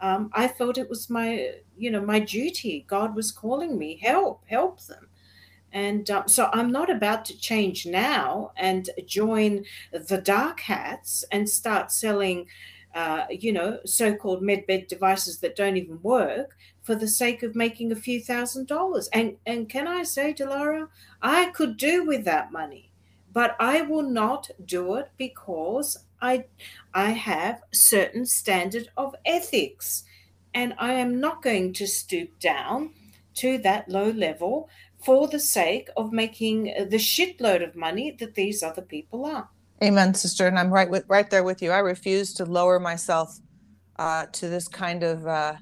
um, 0.00 0.28
i 0.34 0.48
felt 0.48 0.76
it 0.78 0.88
was 0.88 1.08
my 1.08 1.52
you 1.76 1.90
know 1.90 2.00
my 2.00 2.18
duty. 2.18 2.84
God 2.88 3.14
was 3.14 3.32
calling 3.32 3.78
me 3.78 3.98
help 4.02 4.42
help 4.46 4.80
them. 4.82 5.08
And 5.72 6.08
um, 6.10 6.28
so 6.28 6.48
I'm 6.52 6.70
not 6.70 6.88
about 6.88 7.24
to 7.26 7.38
change 7.38 7.84
now 7.84 8.52
and 8.56 8.88
join 9.06 9.64
the 9.90 10.18
dark 10.18 10.60
hats 10.60 11.24
and 11.32 11.50
start 11.50 11.90
selling, 11.90 12.46
uh, 12.94 13.24
you 13.28 13.52
know, 13.52 13.80
so 13.84 14.14
called 14.14 14.40
medbed 14.40 14.86
devices 14.86 15.40
that 15.40 15.56
don't 15.56 15.76
even 15.76 16.00
work 16.02 16.56
for 16.84 16.94
the 16.94 17.08
sake 17.08 17.42
of 17.42 17.56
making 17.56 17.90
a 17.90 17.96
few 17.96 18.20
thousand 18.20 18.68
dollars. 18.68 19.08
And, 19.12 19.36
and 19.44 19.68
can 19.68 19.88
I 19.88 20.04
say, 20.04 20.32
Dilara, 20.32 20.88
I 21.20 21.46
could 21.46 21.76
do 21.76 22.04
with 22.04 22.24
that 22.26 22.52
money, 22.52 22.92
but 23.32 23.56
I 23.58 23.80
will 23.80 24.08
not 24.08 24.50
do 24.64 24.94
it 24.94 25.10
because 25.16 26.04
I, 26.20 26.44
I 26.92 27.10
have 27.10 27.62
certain 27.72 28.26
standard 28.26 28.88
of 28.96 29.16
ethics 29.24 30.04
and 30.52 30.74
I 30.78 30.92
am 30.92 31.18
not 31.20 31.42
going 31.42 31.72
to 31.72 31.86
stoop 31.86 32.38
down 32.38 32.90
to 33.36 33.58
that 33.58 33.88
low 33.88 34.10
level 34.10 34.68
for 35.02 35.26
the 35.26 35.40
sake 35.40 35.88
of 35.96 36.12
making 36.12 36.64
the 36.64 36.96
shitload 36.96 37.66
of 37.66 37.74
money 37.74 38.10
that 38.12 38.34
these 38.34 38.62
other 38.62 38.82
people 38.82 39.26
are. 39.26 39.48
Amen, 39.82 40.14
sister. 40.14 40.46
And 40.46 40.58
I'm 40.58 40.72
right 40.72 40.88
with 40.88 41.04
right 41.08 41.28
there 41.28 41.42
with 41.42 41.60
you. 41.60 41.72
I 41.72 41.78
refuse 41.78 42.32
to 42.34 42.44
lower 42.44 42.78
myself 42.78 43.38
uh, 43.98 44.26
to 44.32 44.48
this 44.48 44.68
kind 44.68 45.02
of 45.02 45.26
uh, 45.26 45.54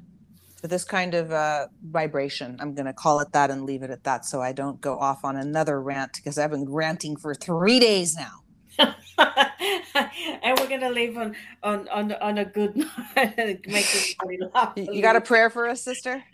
to 0.63 0.69
this 0.69 0.85
kind 0.85 1.15
of 1.15 1.33
uh, 1.33 1.67
vibration. 1.85 2.57
I'm 2.61 2.75
going 2.75 2.87
to 2.87 2.93
call 2.93 3.21
it 3.21 3.33
that 3.33 3.51
and 3.51 3.65
leave 3.65 3.83
it 3.83 3.91
at 3.91 4.05
that, 4.05 4.25
so 4.25 4.41
I 4.41 4.53
don't 4.53 4.81
go 4.81 4.99
off 4.99 5.25
on 5.25 5.37
another 5.37 5.81
rant 5.81 6.13
because 6.15 6.39
I've 6.39 6.51
been 6.51 6.71
ranting 6.71 7.17
for 7.17 7.35
three 7.35 7.81
days 7.81 8.17
now. 8.17 8.43
and 8.79 10.59
we're 10.59 10.69
gonna 10.69 10.91
leave 10.91 11.17
on 11.19 11.37
on 11.63 11.87
on, 11.89 12.13
on 12.13 12.39
a 12.39 12.45
good 12.45 12.75
note. 12.77 12.89
Make 13.17 13.67
everybody 13.67 14.39
laugh. 14.55 14.73
You 14.77 15.03
got 15.03 15.17
a 15.17 15.21
prayer 15.21 15.51
for 15.51 15.69
us, 15.69 15.83
sister? 15.83 16.25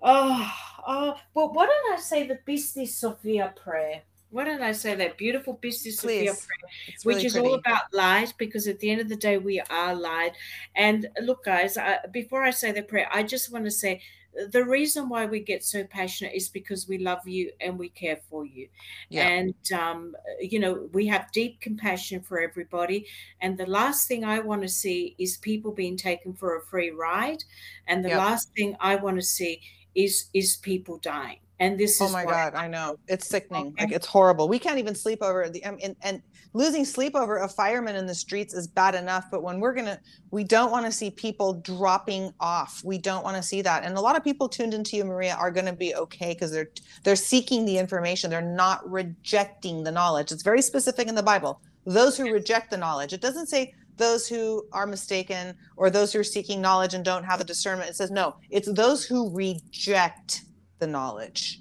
Oh, 0.00 0.50
oh, 0.86 1.16
well, 1.34 1.52
why 1.52 1.66
don't 1.66 1.92
I 1.92 2.00
say 2.00 2.26
the 2.26 2.36
Pistis 2.46 2.88
Sophia 2.88 3.52
prayer? 3.62 4.02
Why 4.30 4.44
don't 4.44 4.62
I 4.62 4.72
say 4.72 4.94
that? 4.94 5.16
Beautiful 5.16 5.56
Pistis 5.56 5.94
Sophia 5.94 6.32
prayer, 6.32 6.70
it's 6.86 7.04
which 7.04 7.16
really 7.16 7.26
is 7.26 7.32
pretty. 7.32 7.48
all 7.48 7.54
about 7.54 7.82
light, 7.92 8.34
because 8.36 8.68
at 8.68 8.78
the 8.78 8.90
end 8.90 9.00
of 9.00 9.08
the 9.08 9.16
day, 9.16 9.38
we 9.38 9.60
are 9.60 9.94
light. 9.94 10.32
And 10.76 11.08
look, 11.22 11.44
guys, 11.44 11.78
I, 11.78 11.98
before 12.12 12.42
I 12.42 12.50
say 12.50 12.72
the 12.72 12.82
prayer, 12.82 13.08
I 13.12 13.22
just 13.22 13.52
want 13.52 13.64
to 13.64 13.70
say 13.70 14.02
the 14.50 14.64
reason 14.64 15.08
why 15.08 15.26
we 15.26 15.40
get 15.40 15.64
so 15.64 15.84
passionate 15.84 16.34
is 16.34 16.48
because 16.48 16.86
we 16.86 16.98
love 16.98 17.26
you 17.26 17.50
and 17.60 17.78
we 17.78 17.88
care 17.88 18.20
for 18.30 18.44
you. 18.44 18.68
Yeah. 19.08 19.26
and 19.26 19.54
um, 19.72 20.14
you 20.40 20.60
know 20.60 20.88
we 20.92 21.06
have 21.06 21.32
deep 21.32 21.60
compassion 21.60 22.20
for 22.20 22.40
everybody. 22.40 23.06
And 23.40 23.58
the 23.58 23.66
last 23.66 24.06
thing 24.06 24.24
i 24.24 24.38
want 24.38 24.62
to 24.62 24.68
see 24.68 25.16
is 25.18 25.36
people 25.38 25.72
being 25.72 25.96
taken 25.96 26.34
for 26.34 26.56
a 26.56 26.62
free 26.66 26.90
ride. 26.90 27.42
And 27.86 28.04
the 28.04 28.10
last 28.10 28.52
thing 28.54 28.76
i 28.80 28.96
want 28.96 29.16
to 29.16 29.22
see 29.22 29.60
is 29.94 30.28
is 30.34 30.56
people 30.56 30.98
dying 30.98 31.40
and 31.60 31.78
this 31.78 32.00
oh 32.00 32.06
is 32.06 32.12
my 32.12 32.24
god 32.24 32.54
i 32.54 32.68
know. 32.68 32.98
It's 33.08 33.26
sickening. 33.28 33.68
Okay. 33.68 33.84
like 33.84 33.92
it's 33.92 34.06
horrible. 34.06 34.48
We 34.48 34.58
can't 34.58 34.78
even 34.78 34.94
sleep 34.94 35.22
over 35.22 35.48
the 35.48 35.62
and, 35.64 35.96
and 36.02 36.22
losing 36.54 36.84
sleep 36.84 37.14
over 37.14 37.38
a 37.38 37.48
fireman 37.48 37.96
in 37.96 38.06
the 38.06 38.14
streets 38.14 38.54
is 38.54 38.66
bad 38.66 38.94
enough 38.94 39.26
but 39.30 39.42
when 39.42 39.60
we're 39.60 39.74
gonna 39.74 39.98
we 40.30 40.44
don't 40.44 40.70
want 40.70 40.86
to 40.86 40.92
see 40.92 41.10
people 41.10 41.54
dropping 41.54 42.32
off. 42.40 42.82
We 42.84 42.98
don't 42.98 43.24
want 43.24 43.36
to 43.36 43.42
see 43.42 43.62
that. 43.62 43.84
And 43.84 43.96
a 43.96 44.00
lot 44.00 44.16
of 44.16 44.24
people 44.24 44.48
tuned 44.48 44.74
into 44.74 44.96
you 44.96 45.04
maria 45.04 45.34
are 45.34 45.50
going 45.50 45.66
to 45.66 45.72
be 45.72 45.94
okay 45.94 46.34
because 46.34 46.52
they're 46.52 46.70
they're 47.04 47.16
seeking 47.16 47.64
the 47.64 47.78
information. 47.78 48.30
They're 48.30 48.42
not 48.42 48.88
rejecting 48.88 49.82
the 49.84 49.92
knowledge. 49.92 50.32
It's 50.32 50.42
very 50.42 50.62
specific 50.62 51.08
in 51.08 51.14
the 51.14 51.22
bible. 51.22 51.60
Those 51.84 52.16
who 52.16 52.30
reject 52.30 52.70
the 52.70 52.76
knowledge. 52.76 53.12
It 53.12 53.20
doesn't 53.20 53.46
say 53.46 53.74
those 53.98 54.26
who 54.28 54.64
are 54.72 54.86
mistaken 54.86 55.54
or 55.76 55.90
those 55.90 56.12
who 56.12 56.20
are 56.20 56.24
seeking 56.24 56.60
knowledge 56.60 56.94
and 56.94 57.04
don't 57.04 57.24
have 57.24 57.38
the 57.38 57.44
discernment. 57.44 57.90
It 57.90 57.96
says, 57.96 58.10
no, 58.10 58.36
it's 58.50 58.70
those 58.72 59.04
who 59.04 59.34
reject 59.34 60.42
the 60.78 60.86
knowledge. 60.86 61.60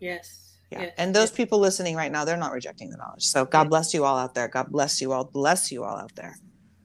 Yes. 0.00 0.56
Yeah. 0.70 0.82
Yes. 0.82 0.94
And 0.98 1.14
those 1.14 1.30
yes. 1.30 1.36
people 1.36 1.58
listening 1.58 1.96
right 1.96 2.12
now, 2.12 2.24
they're 2.24 2.36
not 2.36 2.52
rejecting 2.52 2.90
the 2.90 2.96
knowledge. 2.96 3.24
So 3.24 3.44
God 3.44 3.70
bless 3.70 3.94
you 3.94 4.04
all 4.04 4.18
out 4.18 4.34
there. 4.34 4.48
God 4.48 4.68
bless 4.70 5.00
you 5.00 5.12
all. 5.12 5.24
Bless 5.24 5.72
you 5.72 5.84
all 5.84 5.96
out 5.96 6.14
there. 6.14 6.36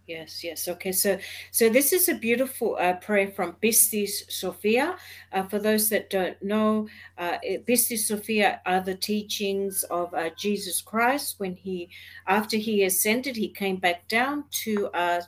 Yes, 0.05 0.43
yes. 0.43 0.67
Okay, 0.67 0.91
so 0.91 1.17
so 1.51 1.69
this 1.69 1.93
is 1.93 2.09
a 2.09 2.15
beautiful 2.15 2.75
uh, 2.77 2.95
prayer 2.95 3.29
from 3.31 3.55
Pistis 3.63 4.29
Sophia. 4.29 4.97
Uh, 5.31 5.43
for 5.43 5.59
those 5.59 5.87
that 5.89 6.09
don't 6.09 6.41
know, 6.43 6.89
uh, 7.17 7.37
Pistis 7.65 7.99
Sophia 7.99 8.61
are 8.65 8.81
the 8.81 8.95
teachings 8.95 9.83
of 9.83 10.13
uh, 10.13 10.29
Jesus 10.37 10.81
Christ 10.81 11.35
when 11.39 11.55
he, 11.55 11.89
after 12.27 12.57
he 12.57 12.83
ascended, 12.83 13.37
he 13.37 13.47
came 13.47 13.77
back 13.77 14.05
down 14.09 14.43
to, 14.65 14.87
uh, 14.87 15.21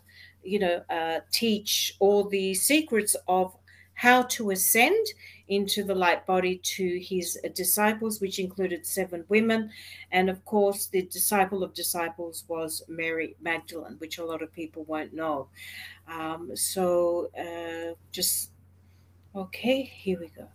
you 0.44 0.60
know, 0.60 0.84
uh, 0.90 1.22
teach 1.32 1.96
all 2.00 2.28
the 2.28 2.54
secrets 2.54 3.16
of 3.30 3.56
how 3.94 4.24
to 4.24 4.52
ascend 4.52 5.08
into 5.48 5.84
the 5.84 5.96
light 5.96 6.26
body 6.26 6.60
to 6.64 7.00
his 7.00 7.40
disciples, 7.54 8.20
which 8.20 8.40
included 8.40 8.86
seven 8.86 9.24
women. 9.30 9.70
And 10.12 10.30
of 10.30 10.44
course, 10.46 10.88
the 10.88 11.04
disciple 11.04 11.64
of 11.64 11.74
disciples 11.74 12.46
was 12.48 12.84
Mary 12.88 13.36
Magdalene, 13.42 13.96
which 14.00 14.18
a 14.18 14.26
lot 14.26 14.42
of 14.42 14.52
people 14.54 14.84
won't 14.86 15.14
know. 15.14 15.48
Um, 16.08 16.52
so 16.56 17.30
uh, 17.38 17.96
just, 18.12 18.52
okay, 19.36 19.84
here 19.84 20.20
we 20.20 20.30
go. 20.30 20.48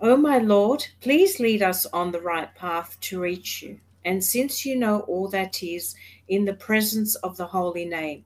Oh, 0.00 0.16
my 0.16 0.38
Lord, 0.38 0.84
please 1.00 1.38
lead 1.38 1.62
us 1.62 1.86
on 1.86 2.10
the 2.10 2.20
right 2.20 2.52
path 2.54 2.98
to 3.02 3.20
reach 3.20 3.62
you. 3.62 3.78
And 4.04 4.22
since 4.22 4.66
you 4.66 4.76
know 4.76 5.00
all 5.00 5.28
that 5.28 5.62
is 5.62 5.94
in 6.28 6.44
the 6.44 6.54
presence 6.54 7.14
of 7.16 7.36
the 7.36 7.46
holy 7.46 7.84
name, 7.84 8.24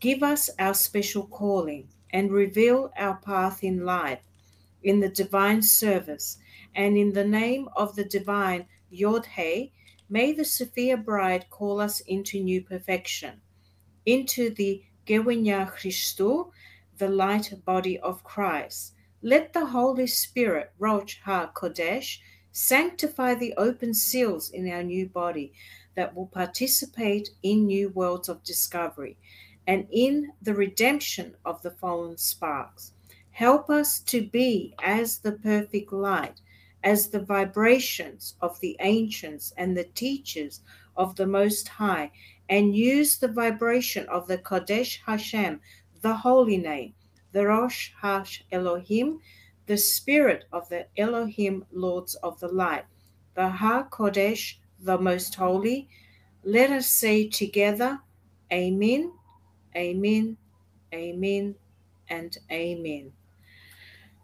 give 0.00 0.22
us 0.22 0.50
our 0.58 0.74
special 0.74 1.26
calling 1.28 1.88
and 2.10 2.30
reveal 2.30 2.92
our 2.98 3.16
path 3.16 3.64
in 3.64 3.86
life 3.86 4.20
in 4.84 5.00
the 5.00 5.08
divine 5.08 5.62
service 5.62 6.38
and 6.74 6.96
in 6.96 7.12
the 7.12 7.24
name 7.24 7.68
of 7.76 7.96
the 7.96 8.04
divine 8.04 8.66
Yod 8.90 9.26
may 10.08 10.32
the 10.32 10.44
Sophia 10.44 10.96
bride 10.96 11.46
call 11.50 11.80
us 11.80 12.00
into 12.00 12.40
new 12.40 12.62
perfection, 12.62 13.40
into 14.06 14.50
the 14.50 14.82
Gewinya 15.06 15.70
Christu, 15.74 16.50
the 16.98 17.08
light 17.08 17.52
body 17.64 17.98
of 17.98 18.22
Christ. 18.22 18.92
Let 19.22 19.52
the 19.52 19.66
Holy 19.66 20.06
Spirit, 20.06 20.72
Ruach 20.78 21.16
Ha 21.24 21.50
Kodesh, 21.54 22.18
sanctify 22.52 23.34
the 23.34 23.54
open 23.56 23.94
seals 23.94 24.50
in 24.50 24.70
our 24.70 24.82
new 24.82 25.08
body 25.08 25.52
that 25.96 26.14
will 26.14 26.26
participate 26.26 27.30
in 27.42 27.66
new 27.66 27.88
worlds 27.90 28.28
of 28.28 28.42
discovery 28.44 29.16
and 29.66 29.86
in 29.90 30.32
the 30.42 30.54
redemption 30.54 31.34
of 31.44 31.62
the 31.62 31.70
fallen 31.70 32.16
sparks. 32.16 32.92
Help 33.34 33.68
us 33.68 33.98
to 33.98 34.22
be 34.22 34.72
as 34.80 35.18
the 35.18 35.32
perfect 35.32 35.92
light, 35.92 36.40
as 36.84 37.08
the 37.08 37.18
vibrations 37.18 38.36
of 38.40 38.60
the 38.60 38.76
ancients 38.78 39.52
and 39.56 39.76
the 39.76 39.90
teachers 39.96 40.60
of 40.96 41.16
the 41.16 41.26
Most 41.26 41.66
High, 41.66 42.12
and 42.48 42.76
use 42.76 43.18
the 43.18 43.26
vibration 43.26 44.06
of 44.06 44.28
the 44.28 44.38
Kodesh 44.38 45.00
Hashem, 45.04 45.60
the 46.00 46.14
holy 46.14 46.58
name, 46.58 46.94
the 47.32 47.44
Rosh 47.44 47.90
Hash 48.00 48.44
Elohim, 48.52 49.18
the 49.66 49.78
spirit 49.78 50.44
of 50.52 50.68
the 50.68 50.86
Elohim 50.96 51.66
Lords 51.72 52.14
of 52.14 52.38
the 52.38 52.46
Light, 52.46 52.84
the 53.34 53.48
Ha 53.48 53.88
Kodesh, 53.90 54.58
the 54.78 54.96
Most 54.96 55.34
Holy. 55.34 55.88
Let 56.44 56.70
us 56.70 56.86
say 56.86 57.26
together, 57.26 57.98
Amen, 58.52 59.12
Amen, 59.74 60.36
Amen, 60.94 61.56
and 62.08 62.38
Amen. 62.52 63.12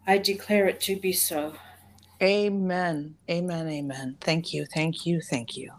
I 0.07 0.17
declare 0.17 0.67
it 0.67 0.81
to 0.81 0.95
be 0.95 1.13
so. 1.13 1.53
Amen. 2.21 3.15
Amen. 3.29 3.67
Amen. 3.67 4.17
Thank 4.21 4.53
you. 4.53 4.65
Thank 4.65 5.05
you. 5.05 5.21
Thank 5.21 5.57
you. 5.57 5.71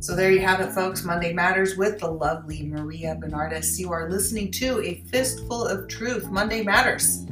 So 0.00 0.16
there 0.16 0.32
you 0.32 0.40
have 0.40 0.60
it, 0.60 0.72
folks. 0.72 1.04
Monday 1.04 1.32
Matters 1.32 1.76
with 1.76 2.00
the 2.00 2.10
lovely 2.10 2.66
Maria 2.66 3.16
Bernardis. 3.20 3.78
You 3.78 3.92
are 3.92 4.10
listening 4.10 4.50
to 4.52 4.80
A 4.82 5.04
Fistful 5.08 5.66
of 5.66 5.86
Truth, 5.86 6.30
Monday 6.30 6.62
Matters. 6.62 7.26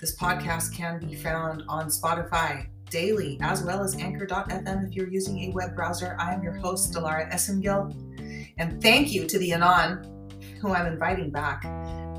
This 0.00 0.16
podcast 0.16 0.74
can 0.74 0.98
be 0.98 1.14
found 1.14 1.62
on 1.68 1.86
Spotify 1.86 2.66
daily, 2.90 3.38
as 3.40 3.62
well 3.62 3.82
as 3.82 3.96
Anchor.fm 3.96 4.86
if 4.86 4.94
you're 4.94 5.08
using 5.08 5.44
a 5.44 5.52
web 5.52 5.74
browser. 5.74 6.16
I 6.18 6.34
am 6.34 6.42
your 6.42 6.52
host, 6.52 6.92
Dilara 6.92 7.30
Esengil. 7.32 7.94
And 8.58 8.82
thank 8.82 9.12
you 9.12 9.26
to 9.26 9.38
the 9.38 9.52
Anon, 9.52 10.38
who 10.60 10.72
I'm 10.72 10.86
inviting 10.86 11.30
back 11.30 11.62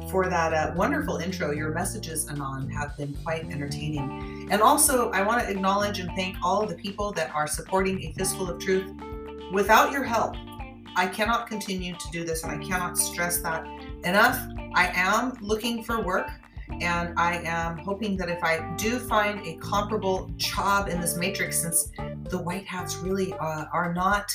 for 0.10 0.28
that 0.28 0.54
uh, 0.54 0.74
wonderful 0.76 1.18
intro. 1.18 1.52
Your 1.52 1.72
messages, 1.72 2.28
Anon, 2.30 2.70
have 2.70 2.98
been 2.98 3.14
quite 3.24 3.46
entertaining. 3.46 4.48
And 4.52 4.62
also, 4.62 5.12
I 5.12 5.22
want 5.22 5.44
to 5.44 5.50
acknowledge 5.50 6.00
and 6.00 6.10
thank 6.16 6.38
all 6.44 6.66
the 6.66 6.76
people 6.76 7.12
that 7.14 7.34
are 7.36 7.48
supporting 7.48 8.02
A 8.04 8.14
Fistful 8.14 8.50
of 8.50 8.60
Truth 8.60 8.92
Without 9.52 9.92
your 9.92 10.04
help, 10.04 10.38
I 10.96 11.08
cannot 11.08 11.46
continue 11.46 11.94
to 11.94 12.08
do 12.10 12.24
this, 12.24 12.44
and 12.44 12.54
I 12.54 12.66
cannot 12.66 12.98
stress 12.98 13.42
that 13.42 13.66
enough. 14.06 14.40
I 14.74 14.94
am 14.96 15.38
looking 15.42 15.84
for 15.84 16.02
work, 16.02 16.32
and 16.82 17.18
I 17.18 17.42
am 17.46 17.78
hoping 17.78 18.18
that 18.18 18.30
if 18.30 18.44
I 18.44 18.74
do 18.78 19.00
find 19.00 19.46
a 19.46 19.56
comparable 19.58 20.30
job 20.38 20.88
in 20.88 21.02
this 21.02 21.18
matrix, 21.18 21.62
since 21.62 21.92
the 22.30 22.38
white 22.38 22.66
hats 22.66 22.98
really 22.98 23.34
uh, 23.34 23.66
are 23.74 23.94
not 23.94 24.32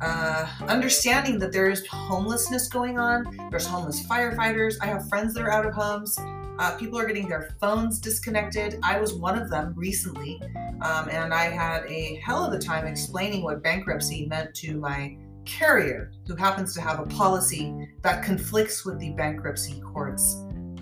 uh, 0.00 0.46
understanding 0.68 1.38
that 1.38 1.52
there 1.52 1.70
is 1.70 1.86
homelessness 1.86 2.68
going 2.68 2.98
on. 2.98 3.36
There's 3.50 3.66
homeless 3.66 4.06
firefighters. 4.06 4.76
I 4.80 4.86
have 4.86 5.08
friends 5.08 5.34
that 5.34 5.42
are 5.42 5.50
out 5.50 5.66
of 5.66 5.74
homes. 5.74 6.18
Uh, 6.58 6.76
people 6.76 6.98
are 6.98 7.06
getting 7.06 7.28
their 7.28 7.54
phones 7.60 7.98
disconnected. 7.98 8.78
I 8.82 9.00
was 9.00 9.14
one 9.14 9.38
of 9.38 9.48
them 9.48 9.72
recently, 9.76 10.40
um, 10.82 11.08
and 11.08 11.32
I 11.32 11.44
had 11.44 11.84
a 11.86 12.16
hell 12.16 12.44
of 12.44 12.52
a 12.52 12.58
time 12.58 12.86
explaining 12.86 13.42
what 13.42 13.62
bankruptcy 13.62 14.26
meant 14.26 14.54
to 14.56 14.76
my 14.76 15.16
carrier, 15.46 16.12
who 16.26 16.36
happens 16.36 16.74
to 16.74 16.80
have 16.80 17.00
a 17.00 17.06
policy 17.06 17.88
that 18.02 18.22
conflicts 18.22 18.84
with 18.84 18.98
the 18.98 19.10
bankruptcy 19.12 19.80
court's 19.80 20.36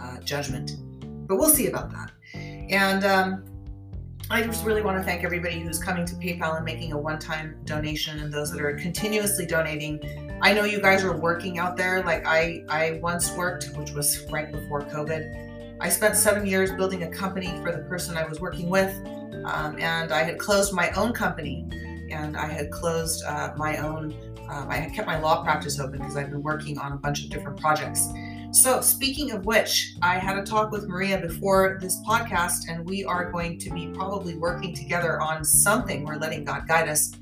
uh, 0.09 0.21
judgment. 0.21 0.77
But 1.27 1.37
we'll 1.37 1.51
see 1.51 1.67
about 1.67 1.91
that. 1.91 2.11
And 2.35 3.05
um, 3.05 3.45
I 4.31 4.43
just 4.43 4.65
really 4.65 4.83
want 4.83 4.99
to 4.99 5.03
thank 5.03 5.25
everybody 5.25 5.61
who's 5.61 5.79
coming 5.79 6.05
to 6.07 6.15
PayPal 6.17 6.57
and 6.57 6.65
making 6.65 6.93
a 6.93 6.99
one 6.99 7.19
time 7.19 7.57
donation 7.65 8.19
and 8.21 8.33
those 8.33 8.51
that 8.53 8.61
are 8.61 8.75
continuously 8.75 9.47
donating. 9.47 10.39
I 10.43 10.53
know 10.53 10.65
you 10.65 10.81
guys 10.81 11.03
are 11.03 11.17
working 11.17 11.59
out 11.59 11.77
there 11.77 12.03
like 12.03 12.27
I, 12.27 12.65
I 12.69 13.01
once 13.03 13.33
worked, 13.33 13.71
which 13.77 13.93
was 13.93 14.27
right 14.31 14.53
before 14.53 14.83
COVID. 14.83 15.79
I 15.81 15.89
spent 15.89 16.17
seven 16.17 16.47
years 16.47 16.73
building 16.73 17.05
a 17.05 17.09
company 17.09 17.59
for 17.63 17.73
the 17.73 17.79
person 17.89 18.17
I 18.17 18.27
was 18.27 18.41
working 18.41 18.69
with, 18.69 18.95
um, 19.45 19.79
and 19.79 20.13
I 20.13 20.25
had 20.25 20.39
closed 20.39 20.73
my 20.73 20.91
own 20.91 21.13
company, 21.13 21.67
and 22.11 22.37
I 22.37 22.47
had 22.47 22.71
closed 22.71 23.25
uh, 23.25 23.53
my 23.57 23.77
own. 23.77 24.15
Um, 24.49 24.69
I 24.69 24.77
had 24.77 24.93
kept 24.93 25.07
my 25.07 25.19
law 25.21 25.43
practice 25.43 25.79
open 25.79 25.99
because 25.99 26.17
I've 26.17 26.31
been 26.31 26.43
working 26.43 26.79
on 26.79 26.93
a 26.93 26.97
bunch 26.97 27.25
of 27.25 27.31
different 27.31 27.61
projects. 27.61 28.09
So, 28.51 28.81
speaking 28.81 29.33
of 29.33 29.45
which, 29.45 29.95
I 30.01 30.17
had 30.19 30.39
a 30.39 30.43
talk 30.43 30.73
with 30.73 30.89
Maria 30.89 31.21
before 31.21 31.79
this 31.83 32.01
podcast, 32.01 32.69
and 32.71 32.89
we 32.89 33.05
are 33.05 33.31
going 33.31 33.59
to 33.59 33.71
be 33.71 33.89
probably 33.89 34.37
working 34.37 34.75
together 34.75 35.21
on 35.21 35.45
something. 35.45 36.03
We're 36.03 36.17
letting 36.17 36.45
God 36.45 36.67
guide 36.67 36.89
us. 36.89 37.13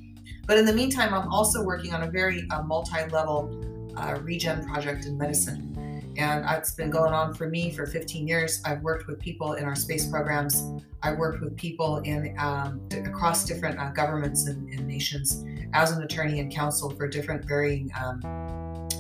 But 0.47 0.57
in 0.57 0.65
the 0.65 0.73
meantime, 0.73 1.13
I'm 1.13 1.29
also 1.33 1.65
working 1.65 1.93
on 1.93 2.05
a 2.05 2.11
very 2.11 2.47
uh, 2.51 2.63
multi 2.63 3.05
level 3.11 3.51
uh, 3.97 4.19
regen 4.23 4.65
project 4.67 5.07
in 5.07 5.19
medicine. 5.19 5.73
And 6.17 6.45
it's 6.49 6.75
been 6.75 6.91
going 6.91 7.13
on 7.13 7.35
for 7.35 7.49
me 7.49 7.71
for 7.73 7.87
15 7.87 8.27
years. 8.27 8.63
I've 8.65 8.83
worked 8.83 9.09
with 9.09 9.19
people 9.19 9.55
in 9.55 9.65
our 9.65 9.75
space 9.75 10.09
programs. 10.09 10.65
I've 11.03 11.19
worked 11.19 11.43
with 11.43 11.57
people 11.57 11.99
in 11.99 12.35
um, 12.39 12.81
across 13.05 13.45
different 13.45 13.79
uh, 13.79 13.91
governments 13.91 14.47
and, 14.47 14.69
and, 14.71 14.87
nations 14.87 15.45
as 15.75 15.91
an 15.91 16.03
attorney 16.03 16.41
and 16.41 16.51
counsel 16.51 16.89
for 16.91 17.07
different 17.07 17.45
varying 17.45 17.91
um, 18.03 18.21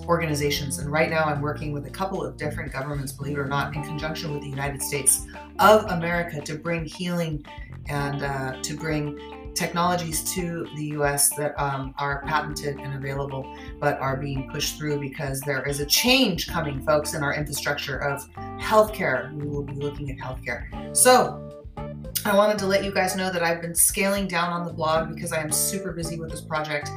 organizations. 0.09 0.78
And 0.78 0.91
right 0.91 1.11
now, 1.11 1.24
I'm 1.24 1.41
working 1.41 1.73
with 1.73 1.87
a 1.87 1.91
couple 1.91 2.24
of 2.24 2.37
different 2.37 2.73
governments, 2.73 3.12
believe 3.12 3.37
it 3.37 3.41
or 3.41 3.47
not, 3.47 3.74
in 3.74 3.83
conjunction 3.83 4.33
with 4.33 4.43
the 4.43 4.49
United 4.49 4.83
States 4.83 5.27
of 5.59 5.85
America 5.91 6.41
to 6.41 6.55
bring 6.57 6.85
healing 6.85 7.45
and 7.89 8.23
uh, 8.23 8.61
to 8.62 8.77
bring 8.77 9.19
technologies 9.55 10.23
to 10.35 10.69
the 10.77 10.85
US 10.99 11.31
that 11.37 11.59
um, 11.59 11.95
are 11.99 12.23
patented 12.27 12.78
and 12.78 12.95
available, 12.95 13.57
but 13.81 13.99
are 14.01 14.16
being 14.16 14.51
pushed 14.51 14.77
through 14.77 15.01
because 15.01 15.41
there 15.41 15.66
is 15.66 15.81
a 15.81 15.87
change 15.87 16.47
coming, 16.47 16.85
folks, 16.85 17.15
in 17.15 17.23
our 17.23 17.35
infrastructure 17.35 17.99
of 17.99 18.28
healthcare. 18.61 19.33
We 19.35 19.49
will 19.49 19.62
be 19.62 19.74
looking 19.74 20.11
at 20.11 20.19
healthcare. 20.19 20.95
So, 20.95 21.43
I 22.24 22.35
wanted 22.35 22.59
to 22.59 22.66
let 22.66 22.83
you 22.83 22.93
guys 22.93 23.15
know 23.15 23.31
that 23.31 23.45
I've 23.45 23.62
been 23.62 23.74
scaling 23.74 24.27
down 24.27 24.53
on 24.53 24.66
the 24.66 24.73
blog 24.73 25.15
because 25.15 25.33
I 25.33 25.41
am 25.41 25.53
super 25.53 25.93
busy 25.93 26.19
with 26.19 26.31
this 26.31 26.41
project 26.41 26.91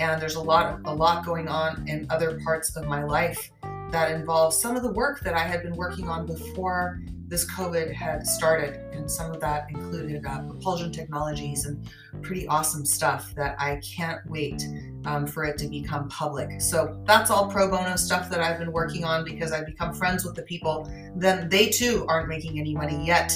and 0.00 0.20
there's 0.20 0.36
a 0.36 0.40
lot 0.40 0.80
a 0.84 0.94
lot 0.94 1.24
going 1.24 1.48
on 1.48 1.86
in 1.88 2.06
other 2.10 2.40
parts 2.44 2.76
of 2.76 2.86
my 2.86 3.04
life 3.04 3.50
that 3.90 4.10
involves 4.10 4.58
some 4.58 4.74
of 4.76 4.82
the 4.82 4.90
work 4.92 5.20
that 5.20 5.34
I 5.34 5.40
had 5.40 5.62
been 5.62 5.76
working 5.76 6.08
on 6.08 6.26
before 6.26 7.02
this 7.32 7.50
COVID 7.50 7.90
had 7.94 8.26
started, 8.26 8.74
and 8.92 9.10
some 9.10 9.32
of 9.32 9.40
that 9.40 9.66
included 9.70 10.24
uh, 10.26 10.42
propulsion 10.42 10.92
technologies 10.92 11.64
and 11.64 11.88
pretty 12.20 12.46
awesome 12.46 12.84
stuff 12.84 13.34
that 13.36 13.56
I 13.58 13.76
can't 13.76 14.20
wait 14.26 14.62
um, 15.06 15.26
for 15.26 15.44
it 15.44 15.56
to 15.58 15.66
become 15.66 16.10
public. 16.10 16.60
So 16.60 17.02
that's 17.06 17.30
all 17.30 17.50
pro 17.50 17.70
bono 17.70 17.96
stuff 17.96 18.28
that 18.28 18.40
I've 18.40 18.58
been 18.58 18.70
working 18.70 19.04
on 19.04 19.24
because 19.24 19.50
I've 19.50 19.64
become 19.64 19.94
friends 19.94 20.26
with 20.26 20.34
the 20.34 20.42
people. 20.42 20.92
Then 21.16 21.48
they 21.48 21.68
too 21.70 22.04
aren't 22.06 22.28
making 22.28 22.58
any 22.58 22.74
money 22.74 23.02
yet 23.04 23.34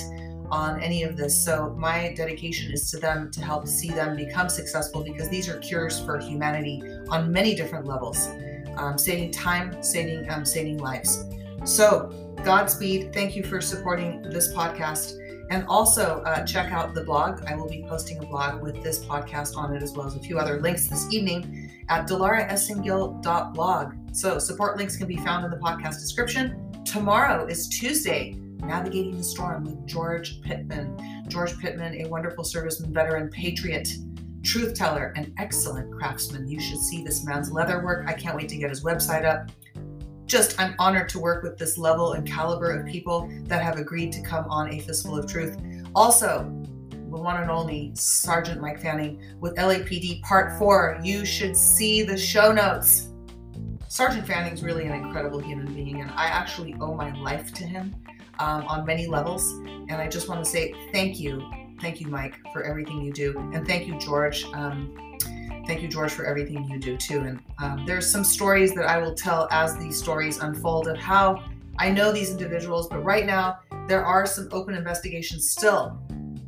on 0.51 0.81
any 0.81 1.02
of 1.02 1.16
this. 1.16 1.36
So 1.44 1.74
my 1.77 2.14
dedication 2.16 2.73
is 2.73 2.90
to 2.90 2.98
them 2.98 3.31
to 3.32 3.40
help 3.43 3.66
see 3.66 3.90
them 3.90 4.16
become 4.16 4.48
successful 4.48 5.02
because 5.02 5.28
these 5.28 5.48
are 5.48 5.59
cures 5.59 6.01
for 6.01 6.18
humanity 6.18 6.82
on 7.09 7.32
many 7.32 7.55
different 7.55 7.86
levels, 7.86 8.28
um, 8.77 8.98
saving 8.98 9.31
time, 9.32 9.82
saving 9.82 10.31
um, 10.31 10.44
saving 10.44 10.78
lives. 10.78 11.24
So 11.64 12.27
Godspeed. 12.44 13.12
Thank 13.12 13.35
you 13.35 13.43
for 13.43 13.60
supporting 13.60 14.23
this 14.23 14.55
podcast. 14.55 15.18
And 15.51 15.66
also 15.66 16.23
uh, 16.23 16.44
check 16.44 16.73
out 16.73 16.94
the 16.94 17.02
blog. 17.02 17.44
I 17.47 17.56
will 17.56 17.68
be 17.68 17.85
posting 17.89 18.18
a 18.18 18.27
blog 18.27 18.62
with 18.62 18.82
this 18.82 19.05
podcast 19.05 19.56
on 19.56 19.74
it, 19.74 19.82
as 19.82 19.93
well 19.93 20.06
as 20.06 20.16
a 20.16 20.20
few 20.20 20.39
other 20.39 20.60
links 20.60 20.86
this 20.89 21.12
evening 21.12 21.70
at 21.89 22.06
dilaraesengil.blog. 22.09 23.94
So 24.12 24.39
support 24.39 24.77
links 24.77 24.97
can 24.97 25.06
be 25.06 25.16
found 25.16 25.44
in 25.44 25.51
the 25.51 25.56
podcast 25.56 26.01
description. 26.01 26.73
Tomorrow 26.85 27.47
is 27.47 27.68
Tuesday, 27.68 28.36
Navigating 28.64 29.16
the 29.16 29.24
Storm 29.24 29.64
with 29.64 29.86
George 29.86 30.40
Pittman. 30.42 31.24
George 31.28 31.58
Pittman, 31.58 32.04
a 32.04 32.08
wonderful 32.08 32.44
serviceman, 32.44 32.88
veteran, 32.88 33.28
patriot, 33.28 33.88
truth 34.42 34.74
teller, 34.74 35.12
an 35.16 35.34
excellent 35.38 35.92
craftsman. 35.92 36.48
You 36.48 36.60
should 36.60 36.78
see 36.78 37.02
this 37.02 37.24
man's 37.24 37.50
leather 37.50 37.84
work. 37.84 38.08
I 38.08 38.12
can't 38.12 38.36
wait 38.36 38.48
to 38.50 38.56
get 38.56 38.70
his 38.70 38.82
website 38.82 39.24
up. 39.24 39.50
just 40.26 40.58
I'm 40.60 40.74
honored 40.78 41.08
to 41.10 41.18
work 41.18 41.42
with 41.42 41.58
this 41.58 41.78
level 41.78 42.12
and 42.12 42.26
caliber 42.26 42.70
of 42.70 42.86
people 42.86 43.30
that 43.44 43.62
have 43.62 43.78
agreed 43.78 44.12
to 44.12 44.22
come 44.22 44.44
on 44.50 44.72
a 44.72 44.80
fistful 44.80 45.16
of 45.18 45.30
truth. 45.30 45.56
Also, 45.94 46.44
the 46.90 47.22
one 47.22 47.40
and 47.40 47.50
only 47.50 47.92
Sergeant 47.94 48.60
Mike 48.60 48.80
Fanning 48.80 49.22
with 49.40 49.54
LAPD 49.56 50.22
Part 50.22 50.58
4. 50.58 51.00
You 51.02 51.24
should 51.24 51.56
see 51.56 52.02
the 52.02 52.16
show 52.16 52.52
notes. 52.52 53.08
Sergeant 53.88 54.26
Fanning's 54.26 54.62
really 54.62 54.86
an 54.86 54.92
incredible 54.92 55.38
human 55.38 55.72
being, 55.72 56.00
and 56.02 56.10
I 56.10 56.26
actually 56.26 56.74
owe 56.80 56.94
my 56.94 57.14
life 57.20 57.52
to 57.54 57.64
him 57.64 57.94
um, 58.38 58.66
on 58.66 58.84
many 58.84 59.06
levels. 59.06 59.52
And 59.88 59.92
I 59.92 60.08
just 60.08 60.28
want 60.28 60.44
to 60.44 60.50
say 60.50 60.74
thank 60.92 61.18
you. 61.20 61.50
Thank 61.80 62.00
you, 62.00 62.08
Mike, 62.08 62.36
for 62.52 62.62
everything 62.62 63.02
you 63.02 63.12
do. 63.12 63.38
And 63.52 63.66
thank 63.66 63.86
you, 63.86 63.98
George. 63.98 64.44
Um, 64.54 65.18
thank 65.66 65.82
you, 65.82 65.88
George, 65.88 66.12
for 66.12 66.24
everything 66.24 66.64
you 66.68 66.78
do 66.78 66.96
too. 66.96 67.20
And 67.20 67.40
um, 67.58 67.84
there's 67.86 68.10
some 68.10 68.24
stories 68.24 68.74
that 68.74 68.86
I 68.86 68.98
will 68.98 69.14
tell 69.14 69.48
as 69.50 69.76
these 69.76 69.98
stories 69.98 70.38
unfold 70.38 70.88
of 70.88 70.96
how 70.96 71.44
I 71.78 71.90
know 71.90 72.12
these 72.12 72.30
individuals, 72.30 72.88
but 72.88 73.04
right 73.04 73.26
now 73.26 73.58
there 73.86 74.04
are 74.04 74.26
some 74.26 74.48
open 74.52 74.74
investigations 74.74 75.50
still 75.50 76.00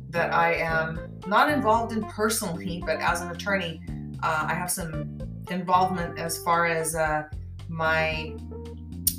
that 0.09 0.33
I 0.33 0.55
am 0.55 1.19
not 1.27 1.51
involved 1.51 1.93
in 1.93 2.03
personally, 2.03 2.81
but 2.83 2.97
as 2.97 3.21
an 3.21 3.29
attorney, 3.29 3.81
uh, 4.23 4.47
I 4.49 4.53
have 4.55 4.71
some 4.71 5.19
involvement 5.51 6.17
as 6.17 6.43
far 6.43 6.65
as 6.65 6.95
uh, 6.95 7.23
my 7.67 8.35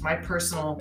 my 0.02 0.16
personal 0.16 0.80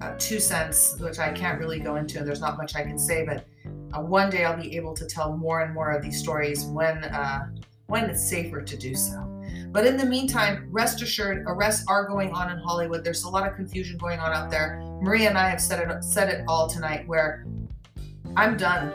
uh, 0.00 0.14
two 0.18 0.40
cents, 0.40 0.98
which 0.98 1.18
I 1.18 1.32
can't 1.32 1.58
really 1.58 1.78
go 1.80 1.96
into, 1.96 2.18
and 2.18 2.26
there's 2.26 2.40
not 2.40 2.56
much 2.56 2.74
I 2.74 2.82
can 2.82 2.98
say. 2.98 3.24
But 3.24 3.44
uh, 3.92 4.02
one 4.02 4.30
day 4.30 4.44
I'll 4.44 4.60
be 4.60 4.76
able 4.76 4.94
to 4.94 5.06
tell 5.06 5.36
more 5.36 5.60
and 5.60 5.74
more 5.74 5.90
of 5.90 6.02
these 6.02 6.18
stories 6.18 6.64
when 6.66 7.04
uh, 7.04 7.48
when 7.86 8.08
it's 8.08 8.28
safer 8.28 8.62
to 8.62 8.76
do 8.76 8.94
so. 8.94 9.26
But 9.72 9.86
in 9.86 9.96
the 9.96 10.06
meantime, 10.06 10.68
rest 10.70 11.00
assured, 11.02 11.44
arrests 11.46 11.84
are 11.88 12.06
going 12.06 12.30
on 12.32 12.50
in 12.50 12.58
Hollywood. 12.58 13.04
There's 13.04 13.24
a 13.24 13.28
lot 13.28 13.46
of 13.46 13.54
confusion 13.54 13.98
going 13.98 14.18
on 14.18 14.32
out 14.32 14.50
there. 14.50 14.80
Maria 15.00 15.28
and 15.28 15.38
I 15.38 15.48
have 15.48 15.60
said 15.60 15.88
it 15.88 16.04
said 16.04 16.28
it 16.28 16.44
all 16.48 16.68
tonight. 16.68 17.06
Where 17.06 17.46
I'm 18.36 18.56
done 18.56 18.92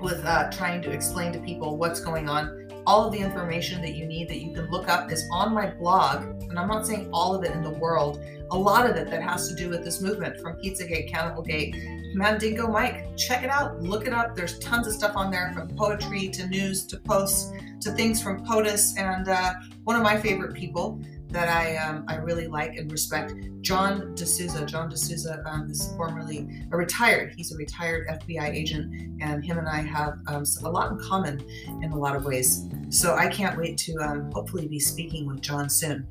with 0.00 0.24
uh, 0.24 0.50
trying 0.50 0.82
to 0.82 0.90
explain 0.90 1.32
to 1.32 1.38
people 1.40 1.76
what's 1.76 2.00
going 2.00 2.28
on. 2.28 2.58
All 2.86 3.06
of 3.06 3.12
the 3.12 3.18
information 3.18 3.80
that 3.82 3.94
you 3.94 4.06
need 4.06 4.28
that 4.28 4.38
you 4.38 4.52
can 4.52 4.68
look 4.70 4.88
up 4.88 5.12
is 5.12 5.28
on 5.30 5.54
my 5.54 5.70
blog. 5.70 6.41
And 6.52 6.58
I'm 6.58 6.68
not 6.68 6.86
saying 6.86 7.08
all 7.14 7.34
of 7.34 7.44
it 7.44 7.52
in 7.52 7.62
the 7.62 7.70
world, 7.70 8.22
a 8.50 8.58
lot 8.58 8.84
of 8.84 8.94
it 8.96 9.08
that 9.08 9.22
has 9.22 9.48
to 9.48 9.54
do 9.54 9.70
with 9.70 9.82
this 9.82 10.02
movement 10.02 10.38
from 10.38 10.56
Pizzagate, 10.56 11.10
Cannibalgate, 11.10 12.14
Mandingo 12.14 12.68
Mike. 12.68 13.16
Check 13.16 13.42
it 13.42 13.48
out, 13.48 13.80
look 13.80 14.06
it 14.06 14.12
up. 14.12 14.36
There's 14.36 14.58
tons 14.58 14.86
of 14.86 14.92
stuff 14.92 15.16
on 15.16 15.30
there 15.30 15.50
from 15.54 15.68
poetry 15.68 16.28
to 16.28 16.46
news 16.48 16.84
to 16.88 16.98
posts 16.98 17.50
to 17.80 17.90
things 17.92 18.22
from 18.22 18.44
POTUS. 18.44 18.98
And 18.98 19.30
uh, 19.30 19.54
one 19.84 19.96
of 19.96 20.02
my 20.02 20.20
favorite 20.20 20.52
people 20.52 21.00
that 21.30 21.48
I 21.48 21.78
um, 21.78 22.04
I 22.06 22.16
really 22.16 22.48
like 22.48 22.76
and 22.76 22.92
respect. 22.92 23.32
John 23.62 24.14
DeSouza. 24.14 24.66
John 24.66 24.90
DeSouza 24.90 25.42
um, 25.46 25.70
is 25.70 25.90
formerly 25.96 26.66
a 26.70 26.76
retired. 26.76 27.32
He's 27.34 27.50
a 27.50 27.56
retired 27.56 28.08
FBI 28.08 28.50
agent, 28.50 29.22
and 29.22 29.42
him 29.42 29.56
and 29.56 29.66
I 29.66 29.80
have 29.80 30.18
um, 30.26 30.44
a 30.64 30.68
lot 30.68 30.92
in 30.92 30.98
common 30.98 31.42
in 31.80 31.92
a 31.92 31.98
lot 31.98 32.14
of 32.14 32.26
ways. 32.26 32.68
So 32.90 33.14
I 33.14 33.28
can't 33.28 33.56
wait 33.56 33.78
to 33.78 33.96
um, 33.96 34.30
hopefully 34.32 34.68
be 34.68 34.78
speaking 34.78 35.26
with 35.26 35.40
John 35.40 35.70
soon. 35.70 36.06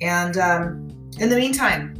And 0.00 0.36
um, 0.38 0.88
in 1.18 1.28
the 1.28 1.36
meantime, 1.36 1.94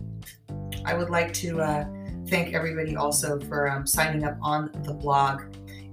I 0.85 0.94
would 0.94 1.10
like 1.10 1.32
to 1.35 1.60
uh, 1.60 1.85
thank 2.28 2.55
everybody 2.55 2.97
also 2.97 3.39
for 3.40 3.70
um, 3.70 3.86
signing 3.86 4.24
up 4.24 4.36
on 4.43 4.70
the 4.85 4.94
blog 4.94 5.43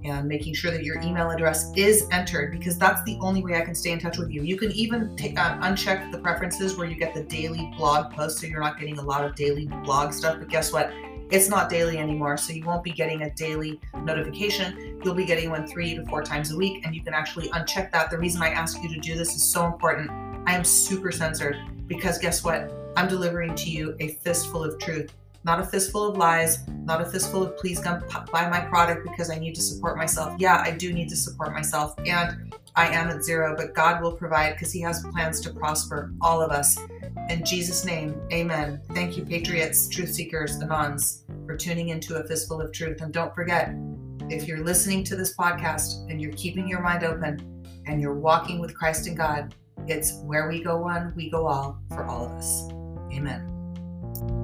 and 0.04 0.26
making 0.26 0.54
sure 0.54 0.70
that 0.70 0.82
your 0.82 0.98
email 1.02 1.30
address 1.30 1.70
is 1.76 2.06
entered 2.10 2.50
because 2.50 2.78
that's 2.78 3.02
the 3.02 3.18
only 3.20 3.42
way 3.42 3.56
I 3.56 3.60
can 3.60 3.74
stay 3.74 3.90
in 3.90 3.98
touch 3.98 4.16
with 4.16 4.30
you. 4.30 4.42
You 4.42 4.56
can 4.56 4.72
even 4.72 5.02
um, 5.02 5.60
uncheck 5.60 6.10
the 6.10 6.18
preferences 6.18 6.76
where 6.76 6.86
you 6.86 6.96
get 6.96 7.14
the 7.14 7.24
daily 7.24 7.70
blog 7.76 8.12
post 8.12 8.38
so 8.38 8.46
you're 8.46 8.60
not 8.60 8.78
getting 8.78 8.98
a 8.98 9.02
lot 9.02 9.24
of 9.24 9.34
daily 9.34 9.66
blog 9.84 10.12
stuff. 10.12 10.38
But 10.38 10.48
guess 10.48 10.72
what? 10.72 10.90
It's 11.30 11.48
not 11.48 11.68
daily 11.68 11.98
anymore, 11.98 12.36
so 12.36 12.52
you 12.52 12.64
won't 12.64 12.82
be 12.82 12.90
getting 12.90 13.22
a 13.22 13.30
daily 13.34 13.80
notification. 14.02 14.98
You'll 15.04 15.14
be 15.14 15.24
getting 15.24 15.50
one 15.50 15.66
three 15.66 15.94
to 15.94 16.04
four 16.06 16.24
times 16.24 16.52
a 16.52 16.56
week, 16.56 16.84
and 16.84 16.92
you 16.92 17.04
can 17.04 17.14
actually 17.14 17.48
uncheck 17.50 17.92
that. 17.92 18.10
The 18.10 18.18
reason 18.18 18.42
I 18.42 18.48
ask 18.48 18.82
you 18.82 18.88
to 18.88 18.98
do 18.98 19.14
this 19.14 19.36
is 19.36 19.44
so 19.44 19.64
important. 19.66 20.10
I 20.46 20.56
am 20.56 20.64
super 20.64 21.12
censored 21.12 21.56
because 21.90 22.16
guess 22.16 22.42
what? 22.42 22.72
I'm 22.96 23.08
delivering 23.08 23.54
to 23.56 23.68
you 23.68 23.94
a 24.00 24.08
fistful 24.22 24.64
of 24.64 24.78
truth 24.78 25.12
not 25.44 25.58
a 25.58 25.64
fistful 25.64 26.06
of 26.06 26.16
lies, 26.16 26.66
not 26.68 27.00
a 27.00 27.04
fistful 27.04 27.42
of 27.42 27.56
please 27.56 27.80
come 27.80 28.02
buy 28.30 28.48
my 28.48 28.60
product 28.60 29.06
because 29.08 29.30
I 29.30 29.38
need 29.38 29.54
to 29.54 29.62
support 29.62 29.96
myself. 29.96 30.34
Yeah, 30.38 30.56
I 30.56 30.70
do 30.70 30.92
need 30.92 31.08
to 31.08 31.16
support 31.16 31.52
myself 31.52 31.94
and 32.04 32.54
I 32.76 32.88
am 32.88 33.08
at 33.08 33.24
zero, 33.24 33.56
but 33.56 33.74
God 33.74 34.02
will 34.02 34.12
provide 34.12 34.52
because 34.52 34.72
He 34.72 34.80
has 34.82 35.02
plans 35.12 35.40
to 35.40 35.50
prosper 35.50 36.12
all 36.20 36.42
of 36.42 36.50
us. 36.50 36.78
In 37.28 37.44
Jesus' 37.44 37.84
name, 37.84 38.20
amen. 38.32 38.80
Thank 38.92 39.16
you, 39.16 39.24
Patriots, 39.24 39.88
Truth 39.88 40.14
Seekers, 40.14 40.58
Anons, 40.58 41.22
for 41.46 41.56
tuning 41.56 41.88
into 41.88 42.16
a 42.16 42.24
fistful 42.24 42.60
of 42.60 42.72
truth. 42.72 43.00
And 43.00 43.12
don't 43.12 43.34
forget, 43.34 43.74
if 44.28 44.46
you're 44.46 44.62
listening 44.62 45.04
to 45.04 45.16
this 45.16 45.34
podcast 45.34 46.08
and 46.10 46.20
you're 46.20 46.32
keeping 46.32 46.68
your 46.68 46.80
mind 46.80 47.02
open 47.02 47.64
and 47.86 48.00
you're 48.00 48.14
walking 48.14 48.60
with 48.60 48.76
Christ 48.76 49.06
and 49.06 49.16
God, 49.16 49.54
it's 49.86 50.20
where 50.24 50.48
we 50.48 50.62
go 50.62 50.78
one, 50.78 51.12
we 51.16 51.30
go 51.30 51.46
all 51.46 51.80
for 51.88 52.04
all 52.04 52.26
of 52.26 52.32
us. 52.32 52.68
Amen. 53.12 54.39